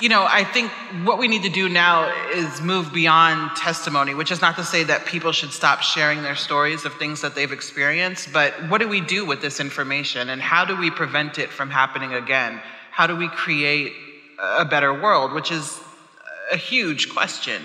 you 0.00 0.08
know, 0.08 0.26
I 0.28 0.44
think 0.44 0.70
what 1.04 1.18
we 1.18 1.26
need 1.28 1.42
to 1.42 1.48
do 1.48 1.68
now 1.68 2.08
is 2.30 2.60
move 2.60 2.92
beyond 2.92 3.56
testimony, 3.56 4.14
which 4.14 4.30
is 4.30 4.40
not 4.40 4.56
to 4.56 4.64
say 4.64 4.84
that 4.84 5.06
people 5.06 5.32
should 5.32 5.52
stop 5.52 5.82
sharing 5.82 6.22
their 6.22 6.36
stories 6.36 6.84
of 6.84 6.94
things 6.94 7.20
that 7.22 7.34
they've 7.34 7.50
experienced, 7.50 8.32
but 8.32 8.52
what 8.68 8.80
do 8.80 8.88
we 8.88 9.00
do 9.00 9.26
with 9.26 9.40
this 9.40 9.58
information 9.60 10.30
and 10.30 10.40
how 10.40 10.64
do 10.64 10.76
we 10.76 10.90
prevent 10.90 11.38
it 11.38 11.50
from 11.50 11.68
happening 11.70 12.14
again? 12.14 12.60
How 12.90 13.06
do 13.06 13.16
we 13.16 13.28
create 13.28 13.92
a 14.38 14.64
better 14.64 14.92
world, 14.92 15.32
which 15.32 15.50
is 15.50 15.80
a 16.52 16.56
huge 16.56 17.10
question. 17.10 17.62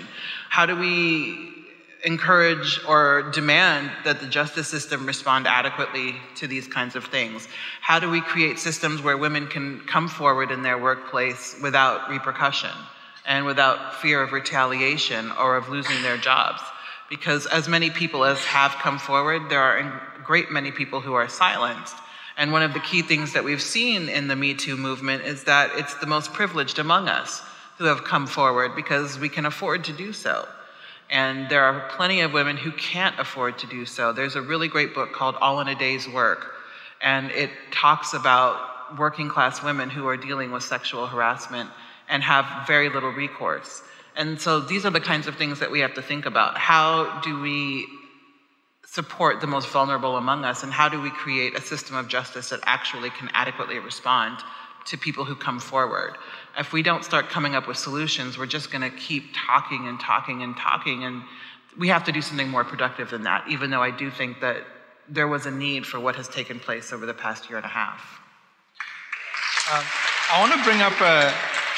How 0.48 0.66
do 0.66 0.76
we 0.76 1.53
encourage 2.04 2.80
or 2.86 3.30
demand 3.32 3.90
that 4.04 4.20
the 4.20 4.26
justice 4.26 4.68
system 4.68 5.06
respond 5.06 5.46
adequately 5.46 6.16
to 6.36 6.46
these 6.46 6.68
kinds 6.68 6.96
of 6.96 7.06
things? 7.06 7.48
How 7.80 7.98
do 7.98 8.10
we 8.10 8.20
create 8.20 8.58
systems 8.58 9.02
where 9.02 9.16
women 9.16 9.46
can 9.46 9.80
come 9.80 10.08
forward 10.08 10.50
in 10.50 10.62
their 10.62 10.78
workplace 10.78 11.56
without 11.62 12.10
repercussion 12.10 12.70
and 13.26 13.46
without 13.46 13.94
fear 13.96 14.22
of 14.22 14.32
retaliation 14.32 15.32
or 15.32 15.56
of 15.56 15.70
losing 15.70 16.02
their 16.02 16.18
jobs? 16.18 16.60
Because 17.08 17.46
as 17.46 17.68
many 17.68 17.90
people 17.90 18.24
as 18.24 18.38
have 18.44 18.72
come 18.72 18.98
forward, 18.98 19.48
there 19.48 19.60
are 19.60 19.78
a 19.78 20.02
great 20.24 20.50
many 20.50 20.70
people 20.70 21.00
who 21.00 21.14
are 21.14 21.28
silenced. 21.28 21.96
And 22.36 22.52
one 22.52 22.62
of 22.62 22.74
the 22.74 22.80
key 22.80 23.02
things 23.02 23.32
that 23.32 23.44
we've 23.44 23.62
seen 23.62 24.08
in 24.08 24.28
the 24.28 24.36
Me 24.36 24.54
Too 24.54 24.76
movement 24.76 25.22
is 25.24 25.44
that 25.44 25.70
it's 25.76 25.94
the 25.94 26.06
most 26.06 26.32
privileged 26.32 26.78
among 26.78 27.08
us 27.08 27.42
who 27.78 27.84
have 27.84 28.04
come 28.04 28.26
forward 28.26 28.74
because 28.76 29.18
we 29.18 29.28
can 29.28 29.46
afford 29.46 29.84
to 29.84 29.92
do 29.92 30.12
so. 30.12 30.46
And 31.10 31.48
there 31.48 31.64
are 31.64 31.88
plenty 31.90 32.20
of 32.22 32.32
women 32.32 32.56
who 32.56 32.72
can't 32.72 33.18
afford 33.18 33.58
to 33.58 33.66
do 33.66 33.84
so. 33.84 34.12
There's 34.12 34.36
a 34.36 34.42
really 34.42 34.68
great 34.68 34.94
book 34.94 35.12
called 35.12 35.36
All 35.40 35.60
in 35.60 35.68
a 35.68 35.74
Day's 35.74 36.08
Work, 36.08 36.52
and 37.02 37.30
it 37.30 37.50
talks 37.70 38.14
about 38.14 38.98
working 38.98 39.28
class 39.28 39.62
women 39.62 39.90
who 39.90 40.06
are 40.06 40.16
dealing 40.16 40.50
with 40.50 40.62
sexual 40.62 41.06
harassment 41.06 41.70
and 42.08 42.22
have 42.22 42.66
very 42.66 42.88
little 42.88 43.10
recourse. 43.10 43.82
And 44.16 44.40
so 44.40 44.60
these 44.60 44.84
are 44.84 44.90
the 44.90 45.00
kinds 45.00 45.26
of 45.26 45.36
things 45.36 45.60
that 45.60 45.70
we 45.70 45.80
have 45.80 45.94
to 45.94 46.02
think 46.02 46.26
about. 46.26 46.56
How 46.56 47.20
do 47.20 47.40
we 47.40 47.86
support 48.86 49.40
the 49.40 49.46
most 49.46 49.68
vulnerable 49.68 50.16
among 50.16 50.44
us, 50.44 50.62
and 50.62 50.72
how 50.72 50.88
do 50.88 51.00
we 51.00 51.10
create 51.10 51.56
a 51.56 51.60
system 51.60 51.96
of 51.96 52.08
justice 52.08 52.50
that 52.50 52.60
actually 52.64 53.10
can 53.10 53.28
adequately 53.34 53.78
respond 53.78 54.38
to 54.86 54.96
people 54.96 55.24
who 55.24 55.34
come 55.34 55.58
forward? 55.58 56.16
If 56.58 56.72
we 56.72 56.82
don't 56.82 57.04
start 57.04 57.28
coming 57.28 57.54
up 57.54 57.66
with 57.66 57.76
solutions, 57.76 58.38
we're 58.38 58.46
just 58.46 58.70
going 58.70 58.82
to 58.82 58.96
keep 58.96 59.24
talking 59.34 59.88
and 59.88 59.98
talking 59.98 60.42
and 60.42 60.56
talking, 60.56 61.04
and 61.04 61.22
we 61.76 61.88
have 61.88 62.04
to 62.04 62.12
do 62.12 62.22
something 62.22 62.48
more 62.48 62.64
productive 62.64 63.10
than 63.10 63.22
that, 63.24 63.46
even 63.48 63.70
though 63.70 63.82
I 63.82 63.90
do 63.90 64.10
think 64.10 64.40
that 64.40 64.64
there 65.08 65.28
was 65.28 65.46
a 65.46 65.50
need 65.50 65.84
for 65.86 65.98
what 65.98 66.16
has 66.16 66.28
taken 66.28 66.60
place 66.60 66.92
over 66.92 67.06
the 67.06 67.14
past 67.14 67.48
year 67.48 67.58
and 67.58 67.66
a 67.66 67.68
half. 67.68 68.20
Um, 69.72 69.84
I 70.32 70.40
want 70.40 70.52
to 70.52 70.62
bring 70.64 70.80
up 70.80 70.98
a 71.00 71.32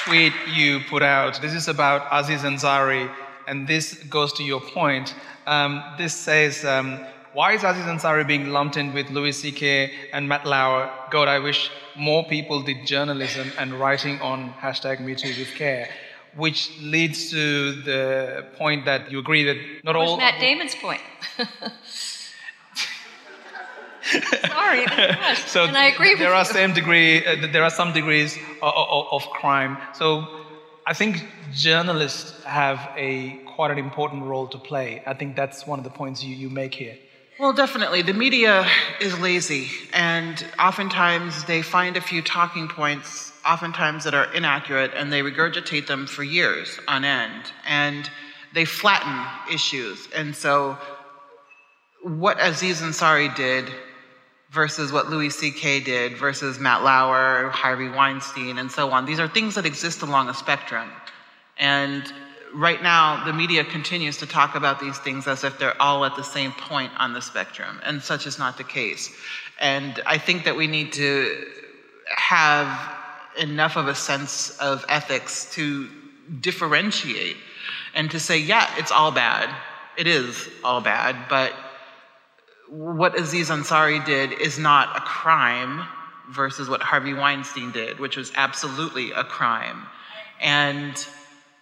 tweet 0.04 0.32
you 0.54 0.80
put 0.88 1.02
out. 1.02 1.40
This 1.40 1.54
is 1.54 1.68
about 1.68 2.06
Aziz 2.12 2.42
Ansari, 2.42 3.10
and 3.48 3.66
this 3.66 3.94
goes 4.04 4.32
to 4.34 4.44
your 4.44 4.60
point. 4.60 5.14
Um, 5.46 5.82
this 5.96 6.14
says, 6.14 6.64
um, 6.64 7.04
Why 7.36 7.52
is 7.52 7.64
Aziz 7.64 7.84
Ansari 7.84 8.26
being 8.26 8.48
lumped 8.48 8.78
in 8.78 8.94
with 8.94 9.10
Louis 9.10 9.32
C.K. 9.32 9.92
and 10.14 10.26
Matt 10.26 10.46
Lauer? 10.46 10.90
God, 11.10 11.28
I 11.28 11.38
wish 11.38 11.70
more 11.94 12.24
people 12.24 12.62
did 12.62 12.86
journalism 12.86 13.52
and 13.58 13.74
writing 13.74 14.18
on 14.22 14.54
hashtag 14.54 15.00
MeToo 15.00 15.38
with 15.38 15.54
care. 15.54 15.90
Which 16.34 16.70
leads 16.80 17.30
to 17.32 17.72
the 17.82 18.46
point 18.56 18.86
that 18.86 19.12
you 19.12 19.18
agree 19.18 19.44
that 19.44 19.58
not 19.84 19.96
Where's 19.96 20.08
all. 20.08 20.16
Matt 20.16 20.40
Damon's 20.40 20.74
point? 20.76 21.02
Sorry, 24.48 24.86
so 25.46 25.64
and 25.64 25.76
I 25.76 25.88
agree 25.94 26.12
with 26.12 26.20
there 26.20 26.32
are 26.32 26.46
you. 26.46 26.52
same 26.60 26.72
degree 26.72 27.22
uh, 27.26 27.48
there 27.52 27.64
are 27.64 27.70
some 27.70 27.92
degrees 27.92 28.38
of, 28.62 28.72
of, 28.74 29.06
of 29.10 29.28
crime 29.30 29.76
so 29.92 30.24
i 30.86 30.94
think 30.94 31.26
journalists 31.52 32.40
have 32.44 32.78
a 32.96 33.40
quite 33.56 33.72
an 33.72 33.78
important 33.78 34.22
role 34.22 34.46
to 34.46 34.58
play 34.58 35.02
i 35.08 35.12
think 35.12 35.34
that's 35.34 35.66
one 35.66 35.80
of 35.80 35.84
the 35.84 35.90
points 35.90 36.22
you, 36.22 36.36
you 36.36 36.48
make 36.48 36.72
here 36.72 36.96
Well, 37.38 37.52
definitely. 37.52 38.00
The 38.00 38.14
media 38.14 38.66
is 38.98 39.18
lazy, 39.18 39.68
and 39.92 40.42
oftentimes 40.58 41.44
they 41.44 41.60
find 41.60 41.98
a 41.98 42.00
few 42.00 42.22
talking 42.22 42.66
points, 42.66 43.30
oftentimes 43.44 44.04
that 44.04 44.14
are 44.14 44.32
inaccurate, 44.32 44.92
and 44.94 45.12
they 45.12 45.20
regurgitate 45.20 45.86
them 45.86 46.06
for 46.06 46.22
years 46.22 46.80
on 46.88 47.04
end. 47.04 47.52
And 47.66 48.10
they 48.54 48.64
flatten 48.64 49.22
issues. 49.52 50.08
And 50.16 50.34
so, 50.34 50.78
what 52.02 52.38
Aziz 52.40 52.80
Ansari 52.80 53.34
did 53.36 53.70
versus 54.50 54.90
what 54.90 55.10
Louis 55.10 55.28
C.K. 55.28 55.80
did 55.80 56.16
versus 56.16 56.58
Matt 56.58 56.84
Lauer, 56.84 57.50
Harvey 57.50 57.90
Weinstein, 57.90 58.56
and 58.56 58.72
so 58.72 58.90
on, 58.92 59.04
these 59.04 59.20
are 59.20 59.28
things 59.28 59.56
that 59.56 59.66
exist 59.66 60.00
along 60.00 60.30
a 60.30 60.34
spectrum. 60.34 60.88
And 61.58 62.10
right 62.54 62.82
now, 62.82 63.24
the 63.24 63.32
media 63.32 63.64
continues 63.64 64.18
to 64.18 64.26
talk 64.26 64.54
about 64.54 64.80
these 64.80 64.98
things 64.98 65.26
as 65.26 65.44
if 65.44 65.58
they're 65.58 65.80
all 65.80 66.04
at 66.04 66.16
the 66.16 66.22
same 66.22 66.52
point 66.52 66.92
on 66.98 67.12
the 67.12 67.20
spectrum, 67.20 67.80
and 67.84 68.02
such 68.02 68.26
is 68.26 68.38
not 68.38 68.56
the 68.56 68.64
case. 68.64 69.14
And 69.60 70.00
I 70.06 70.18
think 70.18 70.44
that 70.44 70.56
we 70.56 70.66
need 70.66 70.92
to 70.94 71.46
have 72.14 72.94
enough 73.38 73.76
of 73.76 73.88
a 73.88 73.94
sense 73.94 74.56
of 74.58 74.84
ethics 74.88 75.52
to 75.54 75.88
differentiate 76.40 77.36
and 77.94 78.10
to 78.10 78.20
say, 78.20 78.38
yeah, 78.38 78.68
it's 78.78 78.92
all 78.92 79.12
bad. 79.12 79.54
It 79.96 80.06
is 80.06 80.48
all 80.62 80.80
bad, 80.80 81.16
but 81.28 81.52
what 82.68 83.18
Aziz 83.18 83.48
Ansari 83.48 84.04
did 84.04 84.32
is 84.32 84.58
not 84.58 84.96
a 84.96 85.00
crime 85.00 85.86
versus 86.30 86.68
what 86.68 86.82
Harvey 86.82 87.14
Weinstein 87.14 87.70
did, 87.70 88.00
which 88.00 88.16
was 88.16 88.32
absolutely 88.34 89.12
a 89.12 89.22
crime. 89.22 89.86
And 90.40 91.06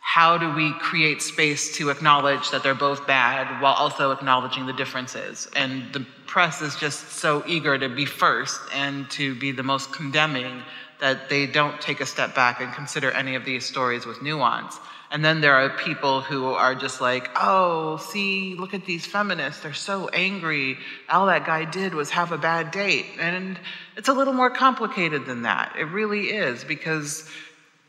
how 0.06 0.36
do 0.36 0.52
we 0.52 0.70
create 0.74 1.22
space 1.22 1.74
to 1.78 1.88
acknowledge 1.88 2.50
that 2.50 2.62
they're 2.62 2.74
both 2.74 3.06
bad 3.06 3.62
while 3.62 3.72
also 3.72 4.10
acknowledging 4.10 4.66
the 4.66 4.72
differences? 4.74 5.48
And 5.56 5.90
the 5.94 6.06
press 6.26 6.60
is 6.60 6.76
just 6.76 7.08
so 7.08 7.42
eager 7.46 7.78
to 7.78 7.88
be 7.88 8.04
first 8.04 8.60
and 8.74 9.10
to 9.12 9.34
be 9.34 9.50
the 9.50 9.62
most 9.62 9.94
condemning 9.94 10.62
that 11.00 11.30
they 11.30 11.46
don't 11.46 11.80
take 11.80 12.00
a 12.00 12.06
step 12.06 12.34
back 12.34 12.60
and 12.60 12.70
consider 12.74 13.10
any 13.12 13.34
of 13.34 13.46
these 13.46 13.64
stories 13.64 14.04
with 14.04 14.20
nuance. 14.20 14.78
And 15.10 15.24
then 15.24 15.40
there 15.40 15.54
are 15.54 15.70
people 15.70 16.20
who 16.20 16.48
are 16.48 16.74
just 16.74 17.00
like, 17.00 17.30
oh, 17.36 17.96
see, 17.96 18.56
look 18.56 18.74
at 18.74 18.84
these 18.84 19.06
feminists. 19.06 19.62
They're 19.62 19.72
so 19.72 20.08
angry. 20.08 20.76
All 21.08 21.26
that 21.26 21.46
guy 21.46 21.64
did 21.64 21.94
was 21.94 22.10
have 22.10 22.30
a 22.30 22.38
bad 22.38 22.72
date. 22.72 23.06
And 23.18 23.58
it's 23.96 24.08
a 24.08 24.12
little 24.12 24.34
more 24.34 24.50
complicated 24.50 25.24
than 25.24 25.42
that. 25.42 25.76
It 25.78 25.84
really 25.84 26.26
is, 26.26 26.62
because 26.62 27.26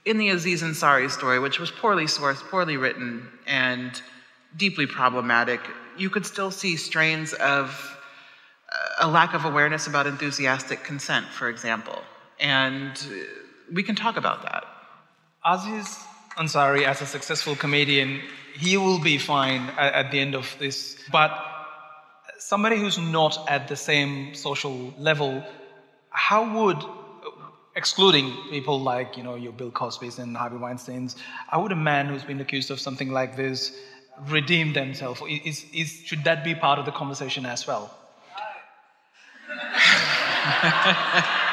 in 0.06 0.18
the 0.18 0.30
Aziz 0.30 0.62
Ansari 0.62 1.10
story, 1.10 1.40
which 1.40 1.60
was 1.60 1.72
poorly 1.72 2.06
sourced, 2.06 2.42
poorly 2.50 2.78
written, 2.78 3.28
and 3.48 4.02
deeply 4.56 4.86
problematic, 4.86 5.60
you 5.98 6.10
could 6.10 6.26
still 6.26 6.52
see 6.52 6.76
strains 6.78 7.34
of 7.34 7.98
uh, 8.72 9.06
a 9.06 9.08
lack 9.08 9.34
of 9.34 9.46
awareness 9.46 9.88
about 9.88 10.06
enthusiastic 10.08 10.84
consent, 10.84 11.26
for 11.28 11.50
example. 11.50 12.02
And 12.40 12.92
we 13.72 13.84
can 13.84 13.96
talk 13.96 14.18
about 14.18 14.44
that. 14.44 14.66
aziz 15.46 16.00
ansari 16.38 16.84
as 16.86 17.02
a 17.02 17.06
successful 17.06 17.56
comedian 17.56 18.22
he 18.54 18.78
will 18.78 19.00
be 19.00 19.18
fine 19.18 19.62
at 19.78 20.12
the 20.12 20.20
end 20.20 20.34
of 20.36 20.46
this 20.60 20.98
but 21.12 21.32
somebody 22.40 22.78
who's 22.78 22.98
not 22.98 23.34
at 23.48 23.68
the 23.68 23.76
same 23.76 24.34
social 24.34 24.94
level 24.98 25.44
how 26.10 26.42
would 26.58 26.82
excluding 27.76 28.34
people 28.50 28.80
like 28.80 29.18
you 29.18 29.24
know 29.24 29.36
your 29.36 29.52
bill 29.52 29.72
cosby's 29.72 30.20
and 30.20 30.36
harvey 30.38 30.58
weinstein's 30.58 31.16
how 31.48 31.62
would 31.62 31.72
a 31.72 31.76
man 31.76 32.08
who's 32.08 32.24
been 32.24 32.40
accused 32.42 32.72
of 32.72 32.80
something 32.80 33.12
like 33.12 33.36
this 33.36 33.78
redeem 34.28 34.72
themselves 34.72 35.22
is, 35.28 35.66
is, 35.74 36.02
should 36.06 36.24
that 36.24 36.44
be 36.44 36.56
part 36.56 36.80
of 36.80 36.86
the 36.86 36.92
conversation 36.92 37.46
as 37.46 37.68
well 37.68 37.94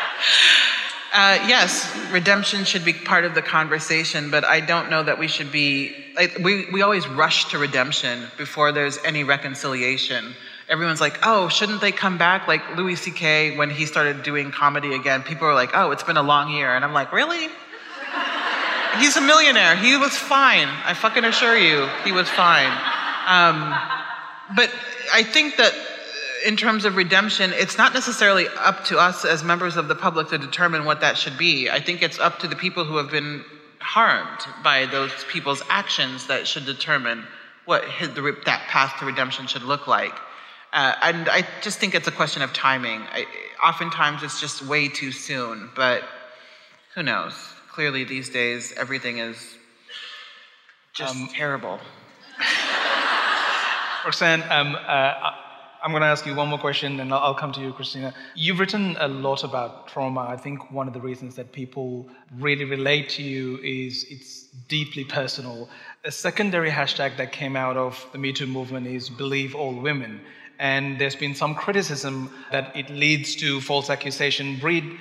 Uh, 1.12 1.38
yes, 1.46 1.94
redemption 2.10 2.64
should 2.64 2.86
be 2.86 2.94
part 2.94 3.26
of 3.26 3.34
the 3.34 3.42
conversation, 3.42 4.30
but 4.30 4.46
I 4.46 4.60
don't 4.60 4.88
know 4.88 5.02
that 5.02 5.18
we 5.18 5.28
should 5.28 5.52
be. 5.52 5.94
Like, 6.16 6.38
we, 6.38 6.70
we 6.72 6.80
always 6.80 7.06
rush 7.06 7.50
to 7.50 7.58
redemption 7.58 8.28
before 8.38 8.72
there's 8.72 8.98
any 9.04 9.22
reconciliation. 9.22 10.34
Everyone's 10.72 11.02
like, 11.02 11.18
oh, 11.22 11.50
shouldn't 11.50 11.82
they 11.82 11.92
come 11.92 12.16
back? 12.16 12.48
Like 12.48 12.78
Louis 12.78 12.96
C.K., 12.96 13.58
when 13.58 13.68
he 13.68 13.84
started 13.84 14.22
doing 14.22 14.50
comedy 14.50 14.94
again, 14.94 15.22
people 15.22 15.46
were 15.46 15.52
like, 15.52 15.72
oh, 15.74 15.90
it's 15.90 16.02
been 16.02 16.16
a 16.16 16.22
long 16.22 16.48
year. 16.48 16.74
And 16.74 16.82
I'm 16.82 16.94
like, 16.94 17.12
really? 17.12 17.48
He's 18.98 19.18
a 19.18 19.20
millionaire. 19.20 19.76
He 19.76 19.98
was 19.98 20.16
fine. 20.16 20.68
I 20.86 20.94
fucking 20.94 21.24
assure 21.24 21.58
you, 21.58 21.86
he 22.04 22.12
was 22.12 22.26
fine. 22.30 22.72
Um, 23.26 23.74
but 24.56 24.70
I 25.12 25.22
think 25.22 25.58
that 25.58 25.74
in 26.46 26.56
terms 26.56 26.86
of 26.86 26.96
redemption, 26.96 27.52
it's 27.54 27.76
not 27.76 27.92
necessarily 27.92 28.48
up 28.56 28.82
to 28.86 28.96
us 28.96 29.26
as 29.26 29.44
members 29.44 29.76
of 29.76 29.88
the 29.88 29.94
public 29.94 30.28
to 30.28 30.38
determine 30.38 30.86
what 30.86 31.02
that 31.02 31.18
should 31.18 31.36
be. 31.36 31.68
I 31.68 31.80
think 31.80 32.02
it's 32.02 32.18
up 32.18 32.38
to 32.38 32.48
the 32.48 32.56
people 32.56 32.86
who 32.86 32.96
have 32.96 33.10
been 33.10 33.44
harmed 33.78 34.40
by 34.64 34.86
those 34.86 35.12
people's 35.28 35.62
actions 35.68 36.28
that 36.28 36.46
should 36.46 36.64
determine 36.64 37.24
what 37.66 37.82
that 38.00 38.62
path 38.68 38.98
to 39.00 39.04
redemption 39.04 39.46
should 39.46 39.64
look 39.64 39.86
like. 39.86 40.14
Uh, 40.72 40.94
and 41.02 41.28
I 41.28 41.46
just 41.60 41.78
think 41.78 41.94
it's 41.94 42.08
a 42.08 42.12
question 42.12 42.42
of 42.42 42.52
timing. 42.52 43.02
I, 43.02 43.26
oftentimes 43.62 44.22
it's 44.22 44.40
just 44.40 44.62
way 44.62 44.88
too 44.88 45.12
soon, 45.12 45.70
but 45.76 46.02
who 46.94 47.02
knows? 47.02 47.34
Clearly, 47.70 48.04
these 48.04 48.30
days, 48.30 48.72
everything 48.76 49.18
is 49.18 49.36
just 50.94 51.34
terrible. 51.34 51.78
Roxane, 54.04 54.42
um, 54.50 54.76
uh, 54.76 55.32
I'm 55.82 55.90
going 55.90 56.02
to 56.02 56.06
ask 56.06 56.26
you 56.26 56.34
one 56.34 56.48
more 56.48 56.58
question 56.58 57.00
and 57.00 57.12
I'll, 57.12 57.20
I'll 57.20 57.34
come 57.34 57.52
to 57.52 57.60
you, 57.60 57.72
Christina. 57.72 58.14
You've 58.34 58.58
written 58.58 58.96
a 59.00 59.08
lot 59.08 59.42
about 59.42 59.88
trauma. 59.88 60.20
I 60.20 60.36
think 60.36 60.70
one 60.70 60.86
of 60.86 60.94
the 60.94 61.00
reasons 61.00 61.34
that 61.36 61.52
people 61.52 62.08
really 62.38 62.64
relate 62.64 63.08
to 63.10 63.22
you 63.22 63.58
is 63.58 64.06
it's 64.08 64.44
deeply 64.68 65.04
personal. 65.04 65.68
A 66.04 66.12
secondary 66.12 66.70
hashtag 66.70 67.16
that 67.16 67.32
came 67.32 67.56
out 67.56 67.76
of 67.76 68.06
the 68.12 68.18
Me 68.18 68.32
Too 68.32 68.46
movement 68.46 68.86
is 68.86 69.10
Believe 69.10 69.54
All 69.54 69.74
Women. 69.74 70.20
And 70.62 70.96
there's 71.00 71.16
been 71.16 71.34
some 71.34 71.56
criticism 71.56 72.30
that 72.52 72.76
it 72.76 72.88
leads 72.88 73.34
to 73.36 73.60
false 73.60 73.90
accusation, 73.90 74.60
breed 74.60 74.96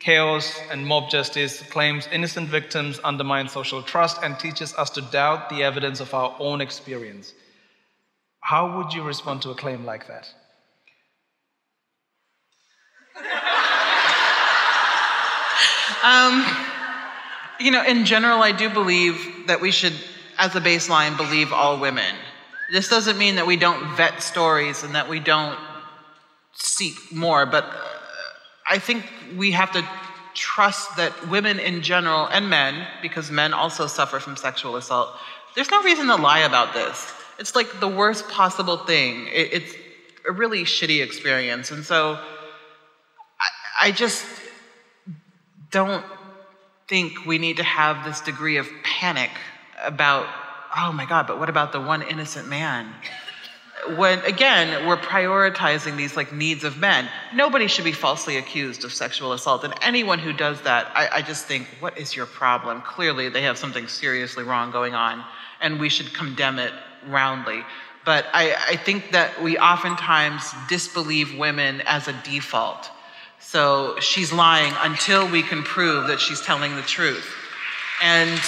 chaos, 0.00 0.60
and 0.72 0.84
mob 0.84 1.08
justice, 1.08 1.62
claims 1.62 2.08
innocent 2.10 2.48
victims 2.48 2.98
undermine 3.04 3.48
social 3.48 3.80
trust, 3.80 4.18
and 4.24 4.36
teaches 4.40 4.74
us 4.74 4.90
to 4.90 5.00
doubt 5.00 5.50
the 5.50 5.62
evidence 5.62 6.00
of 6.00 6.12
our 6.12 6.34
own 6.40 6.60
experience. 6.60 7.32
How 8.40 8.76
would 8.76 8.92
you 8.92 9.04
respond 9.04 9.40
to 9.42 9.50
a 9.50 9.54
claim 9.54 9.84
like 9.84 10.08
that? 10.08 10.28
Um, 16.02 16.44
you 17.60 17.70
know, 17.70 17.82
in 17.82 18.04
general, 18.04 18.42
I 18.42 18.52
do 18.52 18.68
believe 18.68 19.46
that 19.46 19.62
we 19.62 19.70
should, 19.70 19.94
as 20.36 20.54
a 20.54 20.60
baseline, 20.60 21.16
believe 21.16 21.50
all 21.50 21.80
women. 21.80 22.14
This 22.72 22.88
doesn't 22.88 23.18
mean 23.18 23.36
that 23.36 23.46
we 23.46 23.56
don't 23.56 23.96
vet 23.96 24.22
stories 24.22 24.82
and 24.82 24.94
that 24.94 25.08
we 25.08 25.20
don't 25.20 25.58
seek 26.54 27.12
more, 27.12 27.46
but 27.46 27.64
uh, 27.64 27.76
I 28.68 28.78
think 28.78 29.04
we 29.36 29.52
have 29.52 29.72
to 29.72 29.86
trust 30.34 30.96
that 30.96 31.28
women 31.28 31.58
in 31.58 31.82
general 31.82 32.26
and 32.26 32.48
men, 32.48 32.86
because 33.02 33.30
men 33.30 33.52
also 33.52 33.86
suffer 33.86 34.18
from 34.18 34.36
sexual 34.36 34.76
assault, 34.76 35.10
There's 35.54 35.70
no 35.70 35.82
reason 35.82 36.06
to 36.08 36.16
lie 36.16 36.40
about 36.40 36.74
this. 36.74 37.12
It's 37.38 37.54
like 37.54 37.80
the 37.80 37.88
worst 37.88 38.28
possible 38.28 38.76
thing. 38.76 39.28
It's 39.30 39.74
a 40.28 40.32
really 40.32 40.64
shitty 40.64 41.02
experience. 41.02 41.70
And 41.70 41.84
so 41.84 42.18
I, 43.40 43.88
I 43.88 43.92
just 43.92 44.24
don't 45.70 46.04
think 46.88 47.24
we 47.24 47.38
need 47.38 47.56
to 47.58 47.62
have 47.62 48.04
this 48.04 48.20
degree 48.20 48.56
of 48.56 48.68
panic 48.82 49.30
about, 49.82 50.26
oh 50.76 50.92
my 50.92 51.06
God, 51.06 51.26
but 51.26 51.38
what 51.38 51.48
about 51.48 51.72
the 51.72 51.80
one 51.80 52.02
innocent 52.02 52.48
man? 52.48 52.92
When 53.96 54.20
again, 54.20 54.86
we're 54.86 54.96
prioritizing 54.96 55.96
these 55.96 56.16
like 56.16 56.32
needs 56.32 56.64
of 56.64 56.78
men. 56.78 57.08
Nobody 57.34 57.66
should 57.66 57.84
be 57.84 57.92
falsely 57.92 58.36
accused 58.38 58.84
of 58.84 58.92
sexual 58.92 59.32
assault. 59.32 59.62
And 59.64 59.74
anyone 59.82 60.18
who 60.18 60.32
does 60.32 60.60
that, 60.62 60.90
I, 60.94 61.18
I 61.18 61.22
just 61.22 61.46
think, 61.46 61.66
what 61.80 61.98
is 61.98 62.16
your 62.16 62.26
problem? 62.26 62.80
Clearly, 62.82 63.28
they 63.28 63.42
have 63.42 63.58
something 63.58 63.86
seriously 63.88 64.42
wrong 64.42 64.70
going 64.70 64.94
on, 64.94 65.22
and 65.60 65.78
we 65.78 65.88
should 65.88 66.14
condemn 66.14 66.58
it 66.58 66.72
roundly. 67.08 67.62
But 68.04 68.26
I, 68.32 68.54
I 68.68 68.76
think 68.76 69.12
that 69.12 69.42
we 69.42 69.58
oftentimes 69.58 70.52
disbelieve 70.68 71.36
women 71.36 71.82
as 71.82 72.08
a 72.08 72.12
default. 72.24 72.90
So 73.38 73.98
she's 74.00 74.32
lying 74.32 74.72
until 74.80 75.30
we 75.30 75.42
can 75.42 75.62
prove 75.62 76.08
that 76.08 76.20
she's 76.20 76.40
telling 76.40 76.76
the 76.76 76.82
truth. 76.82 77.30
And 78.02 78.40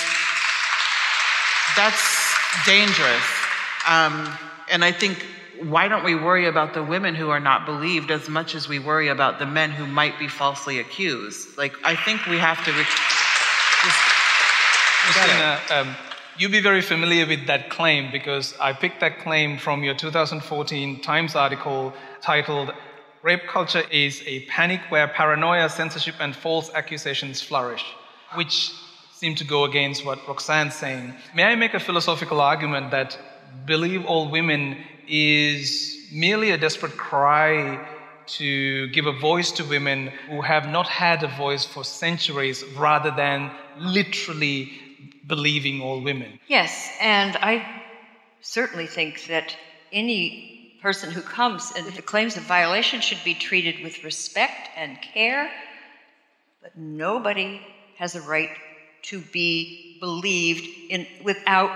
that's 1.77 2.35
dangerous. 2.65 3.23
Um, 3.87 4.29
and 4.71 4.85
I 4.85 4.93
think, 4.93 5.25
why 5.63 5.89
don't 5.89 6.05
we 6.05 6.15
worry 6.15 6.47
about 6.47 6.75
the 6.75 6.83
women 6.83 7.15
who 7.15 7.31
are 7.31 7.41
not 7.41 7.67
believed 7.67 8.11
as 8.11 8.29
much 8.29 8.55
as 8.55 8.69
we 8.69 8.79
worry 8.79 9.09
about 9.09 9.39
the 9.39 9.47
men 9.47 9.71
who 9.71 9.87
might 9.87 10.19
be 10.19 10.29
falsely 10.29 10.81
accused? 10.81 11.57
Like, 11.57 11.75
I 11.85 11.95
think 11.95 12.27
we 12.27 12.39
have 12.39 12.63
to. 12.65 12.73
Re- 12.73 12.85
just, 13.85 13.97
Christina, 15.13 15.61
um, 15.71 15.97
you'll 16.39 16.51
be 16.51 16.61
very 16.61 16.83
familiar 16.83 17.27
with 17.27 17.47
that 17.47 17.71
claim 17.71 18.11
because 18.11 18.55
I 18.61 18.73
picked 18.73 19.01
that 19.01 19.21
claim 19.21 19.59
from 19.59 19.85
your 19.85 19.95
2014 19.95 21.01
Times 21.01 21.37
article 21.37 21.93
titled 22.21 22.73
Rape 23.23 23.47
Culture 23.47 23.83
is 23.91 24.23
a 24.27 24.41
Panic 24.47 24.81
Where 24.89 25.09
Paranoia, 25.09 25.69
Censorship, 25.69 26.17
and 26.21 26.35
False 26.35 26.71
Accusations 26.75 27.43
Flourish, 27.43 27.85
which 28.35 28.73
seem 29.17 29.35
to 29.35 29.45
go 29.45 29.65
against 29.65 30.05
what 30.05 30.19
Roxane's 30.29 30.75
saying. 30.75 31.15
May 31.35 31.45
I 31.45 31.55
make 31.55 31.73
a 31.73 31.81
philosophical 31.81 32.39
argument 32.39 32.91
that 32.91 33.19
believe 33.65 34.05
all 34.05 34.31
women 34.31 34.77
is 35.09 35.97
merely 36.13 36.51
a 36.51 36.59
desperate 36.59 36.99
cry 36.99 37.81
to 38.27 38.89
give 38.89 39.07
a 39.07 39.19
voice 39.19 39.51
to 39.53 39.65
women 39.65 40.09
who 40.29 40.43
have 40.43 40.69
not 40.69 40.87
had 40.87 41.23
a 41.23 41.29
voice 41.29 41.65
for 41.65 41.83
centuries 41.83 42.63
rather 42.77 43.11
than 43.11 43.51
literally 43.79 44.73
believing 45.27 45.81
all 45.81 46.03
women. 46.03 46.39
Yes, 46.47 46.91
and 47.01 47.37
I 47.37 47.67
certainly 48.43 48.87
think 48.87 49.27
that 49.29 49.57
any 49.93 50.77
person 50.83 51.11
who 51.11 51.23
comes 51.23 51.73
and 51.75 52.05
claims 52.05 52.37
a 52.37 52.41
violation 52.41 53.01
should 53.01 53.23
be 53.25 53.33
treated 53.33 53.83
with 53.83 54.05
respect 54.05 54.69
and 54.77 55.01
care, 55.01 55.51
but 56.61 56.77
nobody 56.77 57.63
has 57.97 58.15
a 58.15 58.21
right 58.21 58.51
to 59.07 59.21
be 59.21 59.97
believed 60.01 60.67
in 60.91 61.07
without 61.25 61.71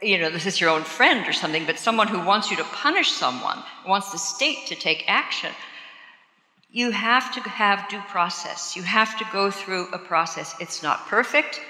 you 0.00 0.18
know 0.18 0.30
this 0.30 0.46
is 0.46 0.60
your 0.60 0.70
own 0.70 0.82
friend 0.82 1.28
or 1.28 1.32
something 1.32 1.66
but 1.66 1.78
someone 1.78 2.08
who 2.08 2.24
wants 2.24 2.50
you 2.50 2.56
to 2.56 2.64
punish 2.64 3.10
someone 3.10 3.58
wants 3.86 4.10
the 4.12 4.18
state 4.18 4.66
to 4.66 4.74
take 4.74 5.04
action 5.06 5.52
you 6.72 6.90
have 6.90 7.34
to 7.34 7.40
have 7.42 7.86
due 7.90 8.00
process. 8.08 8.74
You 8.74 8.82
have 8.82 9.18
to 9.18 9.26
go 9.30 9.50
through 9.50 9.88
a 9.92 9.98
process. 9.98 10.54
It's 10.58 10.82
not 10.82 11.06
perfect 11.06 11.60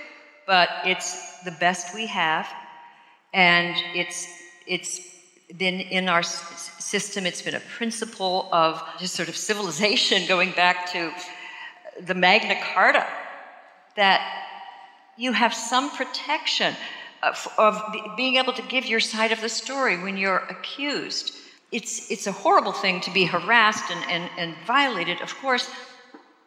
but 0.47 0.69
it's 0.85 1.41
the 1.45 1.53
best 1.53 1.95
we 1.95 2.07
have 2.07 2.49
and 3.33 3.77
it's 3.95 4.27
it's 4.67 5.01
been 5.57 5.81
in 5.81 6.09
our 6.09 6.23
system. 6.23 7.27
It's 7.27 7.43
been 7.43 7.55
a 7.55 7.67
principle 7.77 8.49
of 8.53 8.83
just 8.99 9.15
sort 9.15 9.29
of 9.29 9.37
civilization 9.37 10.27
going 10.29 10.53
back 10.53 10.91
to 10.93 11.13
the 12.01 12.15
magna 12.15 12.57
carta 12.73 13.07
that 13.97 14.21
you 15.23 15.31
have 15.31 15.55
some 15.55 15.89
protection 15.91 16.75
of, 17.23 17.47
of 17.57 17.81
being 18.17 18.35
able 18.37 18.53
to 18.53 18.63
give 18.63 18.85
your 18.85 18.99
side 18.99 19.31
of 19.31 19.41
the 19.41 19.49
story 19.49 19.97
when 20.03 20.17
you're 20.17 20.45
accused. 20.51 21.33
It's, 21.71 22.11
it's 22.11 22.27
a 22.27 22.33
horrible 22.33 22.73
thing 22.73 23.01
to 23.03 23.11
be 23.13 23.25
harassed 23.25 23.89
and, 23.93 24.05
and, 24.11 24.31
and 24.37 24.57
violated, 24.67 25.21
of 25.21 25.33
course, 25.37 25.71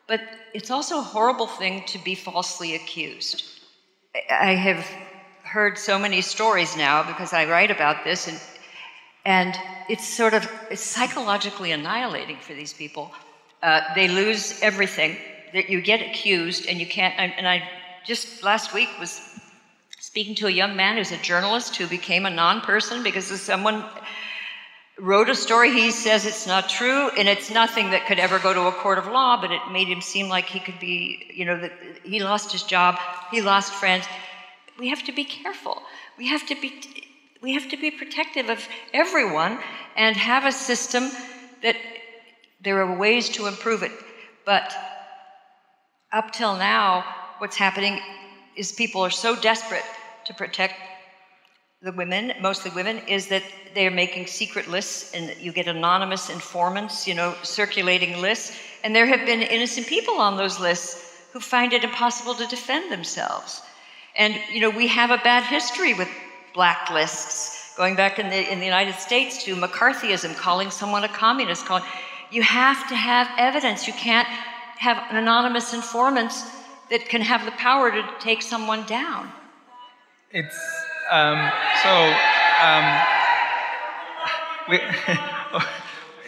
but 0.08 0.20
it's 0.54 0.70
also 0.70 1.00
a 1.00 1.08
horrible 1.16 1.48
thing 1.48 1.84
to 1.88 1.98
be 2.04 2.16
falsely 2.16 2.76
accused. 2.76 3.46
I- 4.30 4.56
have 4.70 4.86
heard 5.44 5.78
so 5.78 5.98
many 5.98 6.22
stories 6.22 6.76
now 6.76 7.04
because 7.04 7.32
I 7.32 7.46
write 7.46 7.72
about 7.72 8.04
this, 8.04 8.28
and, 8.28 8.40
and 9.24 9.58
it's 9.88 10.06
sort 10.06 10.34
of 10.34 10.50
it's 10.70 10.84
psychologically 10.84 11.72
annihilating 11.72 12.40
for 12.42 12.54
these 12.54 12.74
people. 12.74 13.12
Uh, 13.64 13.82
they 13.96 14.08
lose 14.10 14.62
everything. 14.62 15.18
That 15.54 15.70
you 15.70 15.80
get 15.80 16.02
accused, 16.02 16.68
and 16.68 16.80
you 16.82 16.88
can't. 16.88 17.14
And 17.18 17.48
I 17.48 17.58
just 18.06 18.44
last 18.44 18.74
week 18.74 18.90
was 19.00 19.22
speaking 20.00 20.36
to 20.36 20.48
a 20.48 20.52
young 20.52 20.76
man 20.76 20.98
who's 20.98 21.12
a 21.12 21.18
journalist 21.18 21.76
who 21.76 21.88
became 21.88 22.26
a 22.26 22.30
non-person 22.30 23.04
because 23.04 23.32
of 23.32 23.40
someone 23.40 23.84
wrote 25.00 25.30
a 25.30 25.36
story. 25.36 25.72
He 25.72 25.92
says 25.92 26.26
it's 26.26 26.48
not 26.48 26.70
true, 26.70 27.10
and 27.18 27.28
it's 27.28 27.50
nothing 27.50 27.90
that 27.92 28.06
could 28.06 28.20
ever 28.20 28.40
go 28.40 28.54
to 28.54 28.68
a 28.68 28.72
court 28.72 28.98
of 28.98 29.08
law. 29.08 29.40
But 29.40 29.52
it 29.52 29.62
made 29.72 29.88
him 29.88 30.02
seem 30.02 30.30
like 30.30 30.46
he 30.46 30.60
could 30.60 30.80
be, 30.80 31.32
you 31.34 31.46
know, 31.46 31.60
that 31.60 31.74
he 32.04 32.22
lost 32.22 32.52
his 32.52 32.64
job, 32.64 32.98
he 33.32 33.42
lost 33.42 33.74
friends. 33.74 34.06
We 34.80 34.90
have 34.90 35.04
to 35.04 35.12
be 35.12 35.26
careful. 35.26 35.82
We 36.18 36.28
have 36.28 36.46
to 36.48 36.56
be. 36.56 36.82
We 37.42 37.54
have 37.54 37.70
to 37.70 37.78
be 37.78 37.92
protective 37.92 38.50
of 38.50 38.68
everyone 38.92 39.60
and 39.96 40.16
have 40.16 40.46
a 40.46 40.52
system 40.52 41.12
that 41.62 41.76
there 42.62 42.82
are 42.82 42.98
ways 42.98 43.30
to 43.30 43.46
improve 43.46 43.84
it. 43.84 43.92
But 44.46 44.74
up 46.12 46.32
till 46.32 46.58
now, 46.58 47.04
what's 47.40 47.56
happening 47.56 48.00
is 48.56 48.72
people 48.72 49.02
are 49.02 49.10
so 49.10 49.36
desperate 49.36 49.84
to 50.26 50.34
protect 50.34 50.76
the 51.82 51.92
women, 51.92 52.34
mostly 52.42 52.72
women, 52.72 52.98
is 53.08 53.28
that 53.28 53.44
they're 53.76 53.92
making 53.92 54.26
secret 54.26 54.68
lists 54.68 55.14
and 55.14 55.36
you 55.40 55.52
get 55.52 55.68
anonymous 55.68 56.30
informants, 56.30 57.08
you 57.08 57.14
know, 57.14 57.36
circulating 57.44 58.22
lists. 58.22 58.58
And 58.84 58.96
there 58.96 59.06
have 59.06 59.26
been 59.26 59.42
innocent 59.42 59.86
people 59.88 60.16
on 60.16 60.38
those 60.38 60.60
lists 60.60 61.22
who 61.32 61.40
find 61.40 61.74
it 61.74 61.84
impossible 61.84 62.34
to 62.36 62.48
defend 62.48 62.92
themselves. 62.92 63.62
And, 64.16 64.36
you 64.52 64.62
know, 64.62 64.70
we 64.70 64.88
have 64.88 65.12
a 65.12 65.18
bad 65.18 65.44
history 65.44 65.94
with 65.94 66.08
blacklists, 66.56 67.76
going 67.76 67.96
back 67.96 68.18
in 68.18 68.30
the, 68.30 68.52
in 68.52 68.60
the 68.60 68.66
United 68.66 68.96
States 68.96 69.44
to 69.44 69.56
McCarthyism, 69.56 70.36
calling 70.38 70.72
someone 70.72 71.04
a 71.04 71.10
communist, 71.10 71.66
calling, 71.66 71.84
you 72.32 72.42
have 72.42 72.88
to 72.88 72.96
have 72.96 73.28
evidence. 73.38 73.86
You 73.86 73.94
can't 73.94 74.28
have 74.78 75.04
anonymous 75.12 75.74
informants 75.74 76.44
that 76.90 77.08
can 77.10 77.22
have 77.22 77.46
the 77.46 77.52
power 77.52 77.92
to 77.92 78.04
take 78.20 78.42
someone 78.42 78.86
down. 78.86 79.32
It's 80.32 80.58
um, 81.12 81.52
so. 81.84 82.14
Um, 82.64 82.86
we, 84.70 84.80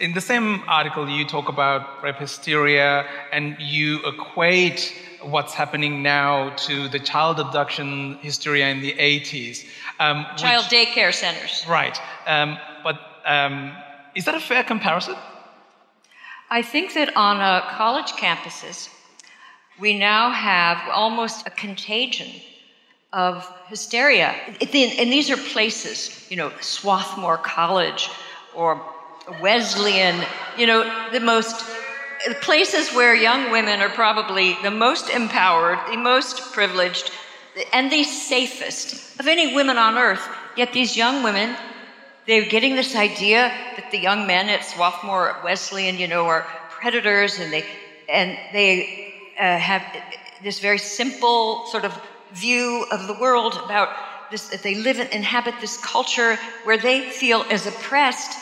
in 0.00 0.12
the 0.14 0.20
same 0.20 0.62
article, 0.68 1.08
you 1.08 1.24
talk 1.24 1.48
about 1.48 2.02
rape 2.02 2.16
hysteria, 2.16 3.06
and 3.32 3.56
you 3.58 4.00
equate 4.06 4.94
what's 5.22 5.54
happening 5.54 6.02
now 6.02 6.50
to 6.50 6.88
the 6.88 6.98
child 6.98 7.40
abduction 7.40 8.14
hysteria 8.20 8.68
in 8.68 8.80
the 8.80 8.92
80s. 8.94 9.66
Um, 9.98 10.24
which- 10.32 10.42
Child 10.42 10.64
daycare 10.66 11.12
centers. 11.12 11.64
Right. 11.68 11.98
Um, 12.26 12.58
but 12.84 13.00
um, 13.24 13.72
is 14.14 14.24
that 14.26 14.34
a 14.34 14.40
fair 14.40 14.62
comparison? 14.62 15.16
I 16.50 16.62
think 16.62 16.94
that 16.94 17.14
on 17.16 17.38
uh, 17.40 17.68
college 17.76 18.12
campuses, 18.12 18.88
we 19.80 19.98
now 19.98 20.30
have 20.30 20.78
almost 20.90 21.46
a 21.46 21.50
contagion 21.50 22.28
of 23.12 23.50
hysteria. 23.68 24.34
And 24.60 25.12
these 25.12 25.30
are 25.30 25.36
places, 25.36 26.26
you 26.30 26.36
know, 26.36 26.52
Swarthmore 26.60 27.38
College 27.38 28.10
or 28.54 28.80
Wesleyan, 29.40 30.24
you 30.56 30.66
know, 30.66 31.10
the 31.12 31.20
most 31.20 31.64
places 32.40 32.90
where 32.94 33.14
young 33.14 33.50
women 33.50 33.80
are 33.80 33.88
probably 33.88 34.56
the 34.62 34.70
most 34.70 35.10
empowered, 35.10 35.78
the 35.90 35.96
most 35.96 36.52
privileged, 36.52 37.10
and 37.72 37.90
the 37.90 38.04
safest 38.04 39.18
of 39.20 39.26
any 39.26 39.54
women 39.54 39.78
on 39.78 39.96
earth. 39.96 40.26
Yet 40.56 40.72
these 40.72 40.96
young 40.96 41.22
women, 41.22 41.56
they're 42.26 42.48
getting 42.48 42.74
this 42.74 42.96
idea 42.96 43.52
that 43.76 43.90
the 43.90 43.98
young 43.98 44.26
men 44.26 44.48
at 44.48 44.64
Swarthmore 44.64 45.36
at 45.36 45.44
Wesleyan, 45.44 45.96
you 45.98 46.08
know, 46.08 46.26
are 46.26 46.42
predators, 46.70 47.38
and 47.38 47.52
they 47.52 47.64
and 48.08 48.36
they 48.52 49.07
uh, 49.38 49.58
have 49.58 49.82
this 50.42 50.60
very 50.60 50.78
simple 50.78 51.66
sort 51.66 51.84
of 51.84 51.98
view 52.32 52.86
of 52.90 53.06
the 53.06 53.14
world 53.14 53.54
about 53.64 53.88
this 54.30 54.48
that 54.48 54.62
they 54.62 54.74
live 54.74 54.98
and 54.98 55.08
inhabit 55.10 55.54
this 55.60 55.76
culture 55.78 56.38
where 56.64 56.78
they 56.78 57.10
feel 57.10 57.44
as 57.50 57.66
oppressed. 57.66 58.38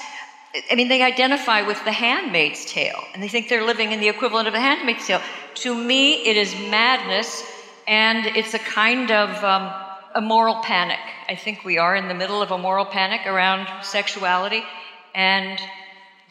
I 0.70 0.74
mean, 0.74 0.88
they 0.88 1.02
identify 1.02 1.62
with 1.62 1.82
the 1.84 1.92
Handmaid's 1.92 2.64
Tale, 2.64 3.02
and 3.12 3.22
they 3.22 3.28
think 3.28 3.48
they're 3.48 3.64
living 3.64 3.92
in 3.92 4.00
the 4.00 4.08
equivalent 4.08 4.48
of 4.48 4.54
a 4.54 4.60
Handmaid's 4.60 5.06
Tale. 5.06 5.20
To 5.56 5.74
me, 5.74 6.26
it 6.26 6.36
is 6.36 6.54
madness, 6.70 7.44
and 7.86 8.26
it's 8.26 8.54
a 8.54 8.58
kind 8.58 9.10
of 9.10 9.44
um, 9.44 9.72
a 10.14 10.20
moral 10.20 10.56
panic. 10.62 10.98
I 11.28 11.34
think 11.34 11.64
we 11.64 11.78
are 11.78 11.94
in 11.94 12.08
the 12.08 12.14
middle 12.14 12.40
of 12.40 12.50
a 12.50 12.58
moral 12.58 12.86
panic 12.86 13.26
around 13.26 13.68
sexuality, 13.84 14.64
and 15.14 15.60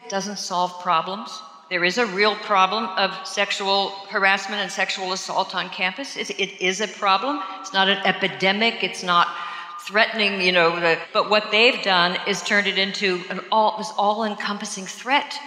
it 0.04 0.10
doesn't 0.10 0.38
solve 0.38 0.82
problems. 0.82 1.40
There 1.68 1.84
is 1.84 1.98
a 1.98 2.06
real 2.06 2.36
problem 2.36 2.84
of 2.96 3.26
sexual 3.26 3.88
harassment 4.08 4.62
and 4.62 4.70
sexual 4.70 5.12
assault 5.12 5.54
on 5.56 5.68
campus. 5.70 6.16
It, 6.16 6.30
it 6.30 6.64
is 6.64 6.80
a 6.80 6.86
problem. 6.86 7.42
It's 7.60 7.72
not 7.72 7.88
an 7.88 7.98
epidemic. 8.06 8.84
It's 8.84 9.02
not 9.02 9.26
threatening, 9.80 10.40
you 10.40 10.52
know. 10.52 10.78
The, 10.78 10.96
but 11.12 11.28
what 11.28 11.50
they've 11.50 11.82
done 11.82 12.18
is 12.28 12.40
turned 12.42 12.68
it 12.68 12.78
into 12.78 13.20
an 13.30 13.40
all 13.50 13.78
this 13.78 13.92
all-encompassing 13.98 14.86
threat, 14.86 15.38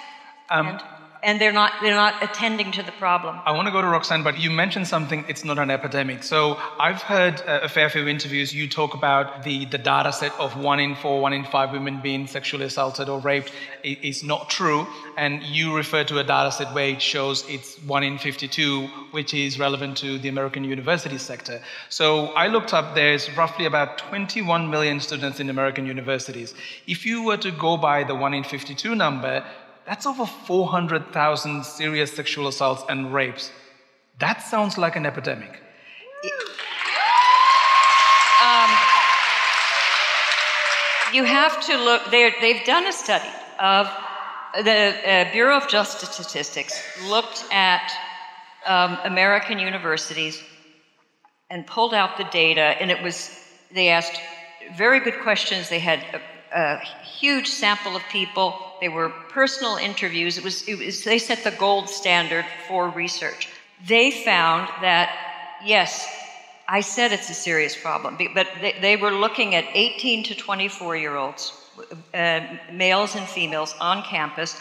um, 0.50 0.68
and, 0.68 0.84
and 1.22 1.40
they're 1.40 1.52
not 1.52 1.74
they're 1.82 1.96
not 1.96 2.24
attending 2.24 2.72
to 2.72 2.84
the 2.84 2.92
problem. 2.94 3.40
I 3.46 3.52
want 3.52 3.68
to 3.68 3.72
go 3.72 3.82
to 3.82 3.88
Roxane, 3.88 4.24
but 4.24 4.40
you 4.40 4.50
mentioned 4.50 4.88
something, 4.88 5.26
it's 5.28 5.44
not 5.44 5.60
an 5.60 5.70
epidemic. 5.70 6.24
So 6.24 6.58
I've 6.80 7.02
heard 7.02 7.42
uh, 7.42 7.60
a 7.64 7.70
fair 7.70 7.90
few 7.90 8.08
interviews, 8.08 8.54
you 8.54 8.68
talk 8.70 8.94
about 8.94 9.44
the, 9.44 9.66
the 9.66 9.78
data 9.78 10.14
set 10.14 10.32
of 10.40 10.58
one 10.58 10.80
in 10.80 10.96
four, 10.96 11.22
one 11.22 11.34
in 11.34 11.44
five 11.44 11.72
women 11.72 12.00
being 12.02 12.28
sexually 12.28 12.66
assaulted 12.66 13.10
or 13.10 13.20
raped 13.20 13.52
is 13.84 14.24
not 14.24 14.50
true. 14.50 14.88
And 15.18 15.44
you 15.44 15.76
refer 15.76 16.04
to 16.06 16.20
a 16.20 16.24
data 16.24 16.52
set 16.52 16.74
where 16.74 16.90
it 16.90 17.02
shows 17.02 17.44
it's 17.50 17.76
one 17.84 18.04
in 18.04 18.18
52, 18.18 18.88
which 19.12 19.34
is 19.34 19.60
relevant 19.60 19.98
to 19.98 20.18
the 20.20 20.30
American 20.30 20.64
university 20.64 21.18
sector. 21.18 21.62
So 21.90 22.28
I 22.28 22.48
looked 22.48 22.74
up, 22.74 22.96
there's 22.96 23.36
roughly 23.36 23.66
about 23.66 23.98
21 23.98 24.70
million 24.70 25.00
students 25.00 25.40
in 25.40 25.50
American 25.50 25.86
universities. 25.86 26.54
If 26.88 27.06
you 27.06 27.24
were 27.24 27.38
to 27.38 27.52
go 27.52 27.76
by 27.78 28.04
the 28.04 28.16
one 28.16 28.34
in 28.34 28.44
52 28.44 28.96
number, 28.96 29.44
that's 29.90 30.06
over 30.06 30.28
400,000 30.28 31.66
serious 31.66 32.14
sexual 32.14 32.48
assaults 32.48 32.84
and 32.90 33.12
rapes. 33.12 33.52
That 34.20 34.44
sounds 34.44 34.78
like 34.78 34.96
an 34.96 35.04
epidemic. 35.08 35.64
Um, 38.40 38.70
you 41.12 41.24
have 41.24 41.66
to 41.66 41.76
look, 41.84 42.04
they've 42.12 42.64
done 42.66 42.86
a 42.86 42.94
study 42.94 43.32
of 43.60 43.90
the 44.64 44.94
uh, 45.12 45.32
Bureau 45.32 45.58
of 45.58 45.68
Justice 45.68 46.12
Statistics 46.12 46.80
looked 47.08 47.44
at 47.52 47.92
um, 48.68 48.96
American 49.04 49.58
universities 49.58 50.40
and 51.50 51.66
pulled 51.66 51.96
out 51.96 52.16
the 52.16 52.26
data, 52.26 52.62
and 52.80 52.92
it 52.92 53.02
was, 53.02 53.32
they 53.74 53.90
asked 53.90 54.22
very 54.78 55.00
good 55.00 55.20
questions. 55.22 55.68
They 55.68 55.80
had 55.80 56.22
a, 56.54 56.80
huge 57.20 57.48
sample 57.48 57.96
of 57.96 58.04
people. 58.10 58.56
They 58.80 58.88
were 58.90 59.10
personal 59.30 59.76
interviews. 59.76 60.38
It 60.38 60.44
was, 60.44 60.68
it 60.68 60.78
was, 60.78 61.04
they 61.04 61.20
set 61.20 61.44
the 61.44 61.52
gold 61.52 61.90
standard 61.90 62.46
for 62.68 62.90
research. 62.90 63.50
They 63.86 64.12
found 64.12 64.70
that, 64.82 65.10
yes, 65.66 66.08
I 66.68 66.82
said 66.82 67.12
it's 67.12 67.30
a 67.30 67.34
serious 67.34 67.76
problem, 67.76 68.18
but 68.34 68.48
they, 68.62 68.76
they 68.80 68.96
were 68.96 69.12
looking 69.12 69.56
at 69.56 69.66
18 69.74 70.24
to 70.26 70.36
24 70.36 70.98
year 70.98 71.16
olds, 71.16 71.54
uh, 72.14 72.42
males 72.72 73.16
and 73.16 73.28
females 73.28 73.76
on 73.80 74.04
campus, 74.04 74.56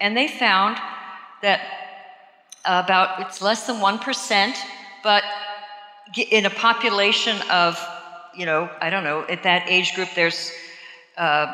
and 0.00 0.16
they 0.16 0.28
found 0.28 0.76
that 1.42 1.60
about 2.64 3.20
it's 3.20 3.42
less 3.42 3.66
than 3.66 3.76
1%, 3.76 4.56
but 5.02 5.22
in 6.30 6.46
a 6.46 6.50
population 6.50 7.40
of, 7.50 7.78
you 8.36 8.46
know, 8.46 8.70
I 8.80 8.90
don't 8.90 9.04
know, 9.04 9.24
at 9.28 9.42
that 9.42 9.64
age 9.68 9.94
group, 9.94 10.08
there's 10.14 10.52
uh, 11.16 11.52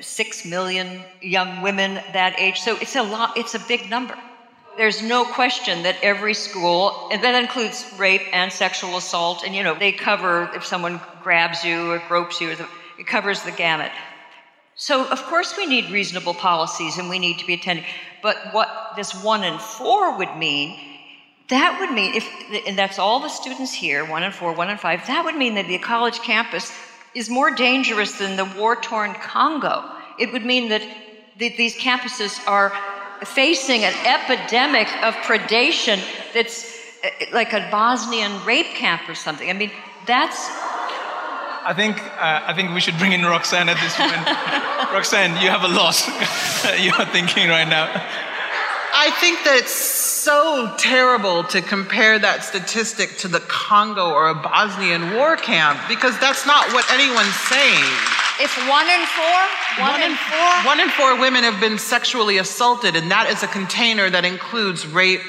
six 0.00 0.44
million 0.44 1.02
young 1.20 1.62
women 1.62 1.94
that 2.12 2.38
age. 2.38 2.60
So 2.60 2.76
it's 2.80 2.96
a 2.96 3.02
lot, 3.02 3.36
it's 3.36 3.54
a 3.54 3.58
big 3.60 3.90
number. 3.90 4.16
There's 4.76 5.02
no 5.02 5.24
question 5.24 5.82
that 5.82 5.96
every 6.02 6.34
school, 6.34 7.08
and 7.12 7.22
that 7.24 7.34
includes 7.34 7.84
rape 7.98 8.22
and 8.32 8.52
sexual 8.52 8.96
assault, 8.96 9.42
and 9.44 9.54
you 9.54 9.62
know, 9.62 9.74
they 9.74 9.92
cover 9.92 10.48
if 10.54 10.64
someone 10.64 11.00
grabs 11.22 11.64
you 11.64 11.90
or 11.90 11.98
gropes 12.08 12.40
you, 12.40 12.50
it 12.98 13.06
covers 13.06 13.42
the 13.42 13.50
gamut. 13.50 13.90
So, 14.76 15.06
of 15.10 15.22
course, 15.24 15.56
we 15.58 15.66
need 15.66 15.90
reasonable 15.90 16.32
policies 16.32 16.96
and 16.96 17.10
we 17.10 17.18
need 17.18 17.38
to 17.40 17.46
be 17.46 17.54
attending. 17.54 17.84
But 18.22 18.36
what 18.52 18.92
this 18.96 19.12
one 19.22 19.44
in 19.44 19.58
four 19.58 20.16
would 20.16 20.34
mean, 20.36 20.78
that 21.48 21.78
would 21.80 21.90
mean, 21.90 22.14
if, 22.14 22.26
and 22.66 22.78
that's 22.78 22.98
all 22.98 23.20
the 23.20 23.28
students 23.28 23.74
here, 23.74 24.06
one 24.06 24.22
in 24.22 24.32
four, 24.32 24.54
one 24.54 24.70
in 24.70 24.78
five, 24.78 25.06
that 25.08 25.24
would 25.24 25.34
mean 25.36 25.56
that 25.56 25.66
the 25.66 25.78
college 25.78 26.20
campus 26.20 26.72
is 27.14 27.28
more 27.28 27.50
dangerous 27.50 28.18
than 28.18 28.36
the 28.36 28.44
war 28.44 28.76
torn 28.76 29.14
Congo. 29.14 29.84
It 30.18 30.32
would 30.32 30.44
mean 30.44 30.68
that 30.68 30.82
th- 31.38 31.56
these 31.56 31.76
campuses 31.76 32.38
are 32.46 32.72
facing 33.24 33.84
an 33.84 33.94
epidemic 34.06 34.88
of 35.02 35.14
predation 35.16 36.00
that's 36.32 36.78
uh, 37.04 37.08
like 37.32 37.52
a 37.52 37.68
Bosnian 37.70 38.32
rape 38.44 38.74
camp 38.74 39.08
or 39.08 39.14
something. 39.14 39.50
I 39.50 39.52
mean, 39.52 39.70
that's 40.06 40.48
I 41.62 41.74
think, 41.74 42.02
uh, 42.02 42.42
I 42.46 42.54
think 42.54 42.72
we 42.72 42.80
should 42.80 42.96
bring 42.96 43.12
in 43.12 43.20
Roxane 43.22 43.68
at 43.68 43.78
this 43.84 43.94
point. 43.94 44.16
Roxane, 44.96 45.36
you 45.42 45.50
have 45.50 45.62
a 45.62 45.68
lot 45.68 46.00
you 46.80 46.90
are 46.98 47.04
thinking 47.12 47.48
right 47.48 47.68
now. 47.68 47.84
I 48.94 49.10
think 49.20 49.44
that 49.44 49.56
it's 49.56 49.99
so 50.22 50.74
terrible 50.78 51.44
to 51.44 51.62
compare 51.62 52.18
that 52.18 52.44
statistic 52.44 53.16
to 53.18 53.28
the 53.28 53.40
Congo 53.40 54.10
or 54.10 54.28
a 54.28 54.34
Bosnian 54.34 55.14
war 55.14 55.36
camp 55.36 55.80
because 55.88 56.18
that's 56.18 56.46
not 56.46 56.72
what 56.74 56.84
anyone's 56.92 57.34
saying. 57.48 57.84
if 58.40 58.52
one 58.68 58.88
in 58.88 59.04
four, 59.16 59.40
one, 59.84 60.02
in 60.02 60.14
four. 60.16 60.66
One 60.66 60.80
in 60.80 60.88
four 60.90 61.18
women 61.18 61.44
have 61.44 61.60
been 61.60 61.78
sexually 61.78 62.38
assaulted, 62.38 62.96
and 62.96 63.10
that 63.10 63.30
is 63.30 63.42
a 63.42 63.46
container 63.46 64.10
that 64.10 64.24
includes 64.24 64.86
rape 64.86 65.22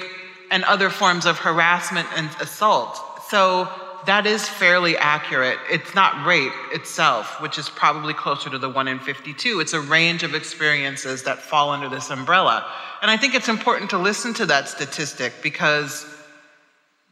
and 0.49 0.63
other 0.65 0.89
forms 0.89 1.25
of 1.25 1.39
harassment 1.39 2.07
and 2.17 2.29
assault. 2.41 2.99
So 3.29 3.69
that 4.05 4.25
is 4.25 4.47
fairly 4.47 4.97
accurate. 4.97 5.57
It's 5.69 5.95
not 5.95 6.25
rape 6.25 6.51
itself, 6.73 7.39
which 7.41 7.57
is 7.57 7.69
probably 7.69 8.13
closer 8.13 8.49
to 8.49 8.57
the 8.57 8.69
one 8.69 8.87
in 8.87 8.99
52. 8.99 9.59
It's 9.59 9.73
a 9.73 9.81
range 9.81 10.23
of 10.23 10.35
experiences 10.35 11.23
that 11.23 11.39
fall 11.39 11.69
under 11.69 11.87
this 11.87 12.09
umbrella. 12.09 12.65
And 13.01 13.09
I 13.09 13.17
think 13.17 13.33
it's 13.33 13.49
important 13.49 13.89
to 13.91 13.97
listen 13.97 14.33
to 14.35 14.45
that 14.47 14.69
statistic 14.69 15.33
because 15.41 16.05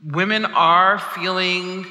women 0.04 0.46
are 0.46 1.00
feeling 1.00 1.86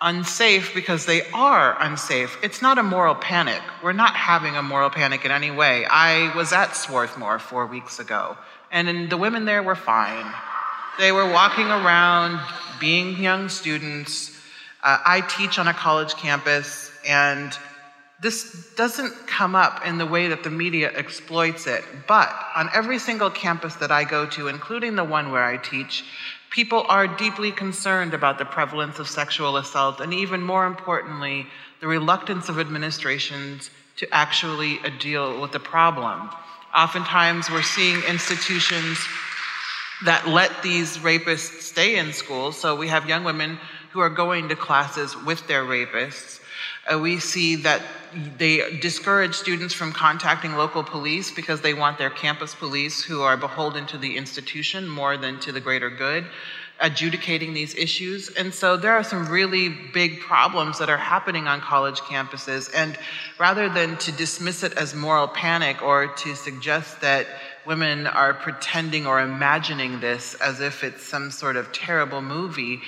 unsafe 0.00 0.74
because 0.74 1.06
they 1.06 1.22
are 1.30 1.76
unsafe. 1.80 2.36
It's 2.42 2.62
not 2.62 2.78
a 2.78 2.82
moral 2.82 3.14
panic. 3.14 3.60
We're 3.82 3.92
not 3.92 4.14
having 4.14 4.56
a 4.56 4.62
moral 4.62 4.90
panic 4.90 5.24
in 5.24 5.30
any 5.30 5.50
way. 5.50 5.84
I 5.86 6.34
was 6.36 6.52
at 6.52 6.76
Swarthmore 6.76 7.38
four 7.38 7.66
weeks 7.66 7.98
ago, 7.98 8.36
and 8.70 9.10
the 9.10 9.16
women 9.16 9.44
there 9.44 9.62
were 9.62 9.74
fine. 9.74 10.32
They 10.98 11.12
were 11.12 11.30
walking 11.30 11.66
around, 11.66 12.40
being 12.78 13.16
young 13.22 13.48
students. 13.48 14.30
Uh, 14.82 14.98
I 15.04 15.20
teach 15.20 15.58
on 15.58 15.68
a 15.68 15.74
college 15.74 16.14
campus, 16.14 16.90
and 17.06 17.56
this 18.22 18.74
doesn't 18.76 19.12
come 19.26 19.54
up 19.54 19.86
in 19.86 19.96
the 19.96 20.06
way 20.06 20.28
that 20.28 20.42
the 20.42 20.50
media 20.50 20.92
exploits 20.94 21.66
it. 21.66 21.84
But 22.06 22.30
on 22.54 22.68
every 22.74 22.98
single 22.98 23.30
campus 23.30 23.76
that 23.76 23.90
I 23.90 24.04
go 24.04 24.26
to, 24.26 24.48
including 24.48 24.94
the 24.94 25.04
one 25.04 25.32
where 25.32 25.44
I 25.44 25.56
teach, 25.56 26.04
people 26.50 26.84
are 26.88 27.06
deeply 27.06 27.50
concerned 27.50 28.12
about 28.12 28.38
the 28.38 28.44
prevalence 28.44 28.98
of 28.98 29.08
sexual 29.08 29.56
assault, 29.56 30.00
and 30.00 30.12
even 30.12 30.42
more 30.42 30.66
importantly, 30.66 31.46
the 31.80 31.86
reluctance 31.86 32.48
of 32.48 32.58
administrations 32.58 33.70
to 33.96 34.14
actually 34.14 34.80
deal 34.98 35.40
with 35.40 35.52
the 35.52 35.60
problem. 35.60 36.30
Oftentimes, 36.74 37.50
we're 37.50 37.62
seeing 37.62 38.02
institutions 38.04 38.98
that 40.04 40.28
let 40.28 40.62
these 40.62 40.98
rapists 40.98 41.60
stay 41.62 41.96
in 41.96 42.12
school. 42.12 42.52
So 42.52 42.76
we 42.76 42.88
have 42.88 43.08
young 43.08 43.24
women 43.24 43.58
who 43.92 44.00
are 44.00 44.10
going 44.10 44.48
to 44.48 44.56
classes 44.56 45.16
with 45.16 45.46
their 45.46 45.64
rapists. 45.64 46.40
Uh, 46.90 46.98
we 46.98 47.18
see 47.18 47.56
that 47.56 47.82
they 48.38 48.78
discourage 48.78 49.34
students 49.34 49.74
from 49.74 49.92
contacting 49.92 50.54
local 50.54 50.82
police 50.82 51.30
because 51.30 51.60
they 51.60 51.74
want 51.74 51.98
their 51.98 52.10
campus 52.10 52.54
police, 52.54 53.02
who 53.02 53.22
are 53.22 53.36
beholden 53.36 53.86
to 53.86 53.98
the 53.98 54.16
institution 54.16 54.88
more 54.88 55.16
than 55.16 55.40
to 55.40 55.52
the 55.52 55.60
greater 55.60 55.90
good, 55.90 56.26
adjudicating 56.80 57.52
these 57.52 57.74
issues. 57.74 58.30
And 58.30 58.52
so 58.52 58.76
there 58.76 58.92
are 58.92 59.04
some 59.04 59.28
really 59.28 59.68
big 59.68 60.20
problems 60.20 60.78
that 60.78 60.88
are 60.88 60.96
happening 60.96 61.46
on 61.46 61.60
college 61.60 62.00
campuses. 62.00 62.70
And 62.74 62.98
rather 63.38 63.68
than 63.68 63.96
to 63.98 64.12
dismiss 64.12 64.62
it 64.62 64.72
as 64.74 64.94
moral 64.94 65.28
panic 65.28 65.82
or 65.82 66.08
to 66.08 66.34
suggest 66.34 67.00
that 67.02 67.26
women 67.66 68.06
are 68.06 68.32
pretending 68.34 69.06
or 69.06 69.20
imagining 69.20 70.00
this 70.00 70.34
as 70.36 70.60
if 70.60 70.82
it's 70.82 71.04
some 71.04 71.30
sort 71.30 71.56
of 71.56 71.70
terrible 71.72 72.22
movie. 72.22 72.80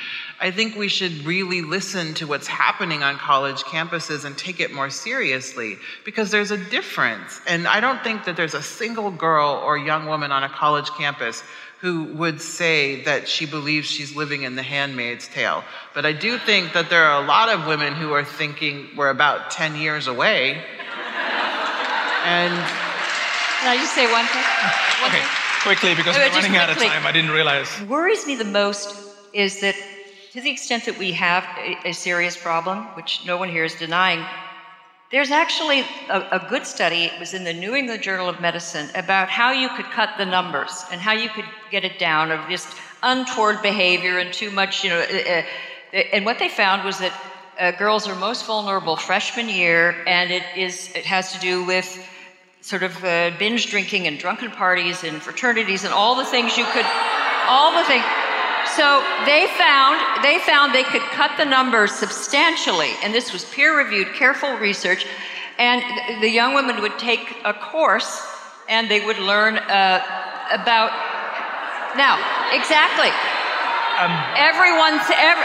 I 0.42 0.50
think 0.50 0.74
we 0.76 0.88
should 0.88 1.24
really 1.24 1.62
listen 1.62 2.14
to 2.14 2.26
what's 2.26 2.48
happening 2.48 3.04
on 3.04 3.16
college 3.16 3.62
campuses 3.62 4.24
and 4.24 4.36
take 4.36 4.58
it 4.58 4.72
more 4.72 4.90
seriously 4.90 5.78
because 6.04 6.32
there's 6.32 6.50
a 6.50 6.56
difference. 6.56 7.40
And 7.46 7.68
I 7.68 7.78
don't 7.78 8.02
think 8.02 8.24
that 8.24 8.36
there's 8.36 8.54
a 8.54 8.62
single 8.62 9.12
girl 9.12 9.62
or 9.64 9.78
young 9.78 10.06
woman 10.06 10.32
on 10.32 10.42
a 10.42 10.48
college 10.48 10.90
campus 10.98 11.44
who 11.80 12.04
would 12.14 12.40
say 12.40 13.02
that 13.04 13.28
she 13.28 13.46
believes 13.46 13.86
she's 13.88 14.16
living 14.16 14.42
in 14.42 14.56
the 14.56 14.64
handmaid's 14.64 15.28
tale. 15.28 15.62
But 15.94 16.04
I 16.06 16.12
do 16.12 16.38
think 16.38 16.72
that 16.72 16.90
there 16.90 17.04
are 17.04 17.22
a 17.22 17.26
lot 17.26 17.48
of 17.48 17.66
women 17.68 17.92
who 17.94 18.12
are 18.12 18.24
thinking 18.24 18.88
we're 18.96 19.10
about 19.10 19.52
10 19.52 19.76
years 19.76 20.08
away. 20.08 20.54
And 22.24 22.52
Can 23.60 23.68
I 23.70 23.76
just 23.76 23.94
say 23.94 24.10
one 24.10 24.26
thing? 24.26 24.42
One 25.02 25.10
Okay, 25.10 25.20
thing? 25.20 25.28
quickly, 25.62 25.94
because 25.94 26.16
Uh, 26.16 26.20
we're 26.20 26.26
just 26.34 26.42
running 26.42 26.56
out 26.56 26.68
of 26.70 26.78
time. 26.78 27.06
I 27.06 27.12
didn't 27.12 27.30
realize. 27.30 27.68
worries 27.88 28.26
me 28.26 28.34
the 28.34 28.44
most 28.44 28.96
is 29.32 29.60
that 29.60 29.76
to 30.32 30.40
the 30.40 30.50
extent 30.50 30.86
that 30.86 30.98
we 30.98 31.12
have 31.12 31.44
a, 31.58 31.88
a 31.88 31.92
serious 31.92 32.38
problem, 32.38 32.84
which 32.96 33.20
no 33.26 33.36
one 33.36 33.50
here 33.50 33.64
is 33.64 33.74
denying, 33.74 34.24
there's 35.10 35.30
actually 35.30 35.80
a, 36.08 36.20
a, 36.32 36.46
good 36.48 36.66
study, 36.66 37.04
it 37.04 37.20
was 37.20 37.34
in 37.34 37.44
the 37.44 37.52
New 37.52 37.74
England 37.74 38.02
Journal 38.02 38.30
of 38.30 38.40
Medicine, 38.40 38.88
about 38.94 39.28
how 39.28 39.52
you 39.52 39.68
could 39.76 39.84
cut 39.86 40.08
the 40.16 40.24
numbers 40.24 40.84
and 40.90 41.02
how 41.02 41.12
you 41.12 41.28
could 41.28 41.44
get 41.70 41.84
it 41.84 41.98
down 41.98 42.30
of 42.30 42.48
just 42.48 42.74
untoward 43.02 43.60
behavior 43.60 44.18
and 44.18 44.32
too 44.32 44.50
much, 44.50 44.82
you 44.82 44.88
know. 44.88 45.00
Uh, 45.00 45.42
uh, 45.92 45.96
and 46.14 46.24
what 46.24 46.38
they 46.38 46.48
found 46.48 46.82
was 46.82 46.98
that 46.98 47.12
uh, 47.60 47.70
girls 47.72 48.08
are 48.08 48.14
most 48.14 48.46
vulnerable 48.46 48.96
freshman 48.96 49.50
year, 49.50 49.94
and 50.06 50.30
it 50.30 50.44
is 50.56 50.90
it 50.94 51.04
has 51.04 51.34
to 51.34 51.38
do 51.40 51.62
with 51.62 52.08
sort 52.62 52.82
of 52.82 53.04
uh, 53.04 53.32
binge 53.38 53.70
drinking 53.70 54.06
and 54.06 54.18
drunken 54.18 54.50
parties 54.50 55.04
and 55.04 55.20
fraternities 55.20 55.84
and 55.84 55.92
all 55.92 56.14
the 56.14 56.24
things 56.24 56.56
you 56.56 56.64
could, 56.72 56.86
all 57.46 57.78
the 57.78 57.86
things. 57.86 58.04
So 58.76 59.04
they 59.26 59.48
found 59.58 60.24
they 60.24 60.38
found 60.38 60.74
they 60.74 60.84
could 60.84 61.02
cut 61.02 61.36
the 61.36 61.44
numbers 61.44 61.92
substantially, 61.92 62.90
and 63.02 63.12
this 63.12 63.32
was 63.32 63.44
peer-reviewed, 63.44 64.14
careful 64.14 64.56
research. 64.56 65.04
And 65.58 65.82
the 66.22 66.28
young 66.28 66.54
women 66.54 66.80
would 66.80 66.98
take 66.98 67.36
a 67.44 67.52
course, 67.52 68.26
and 68.68 68.90
they 68.90 69.04
would 69.04 69.18
learn 69.18 69.58
uh, 69.58 70.00
about. 70.50 70.90
Now, 71.96 72.16
exactly. 72.52 73.10
Um, 74.00 74.12
Everyone's 74.36 75.04
every. 75.20 75.44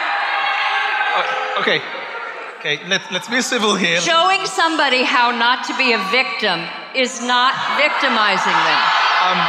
Uh, 1.15 1.59
okay, 1.59 1.81
okay. 2.59 2.79
Let's 2.87 3.11
let's 3.11 3.27
be 3.27 3.41
civil 3.41 3.75
here. 3.75 3.99
Showing 3.99 4.45
somebody 4.45 5.03
how 5.03 5.31
not 5.31 5.65
to 5.67 5.75
be 5.77 5.91
a 5.91 5.99
victim 6.11 6.63
is 6.95 7.21
not 7.21 7.53
victimizing 7.77 8.53
them. 8.53 9.06
Um, 9.17 9.39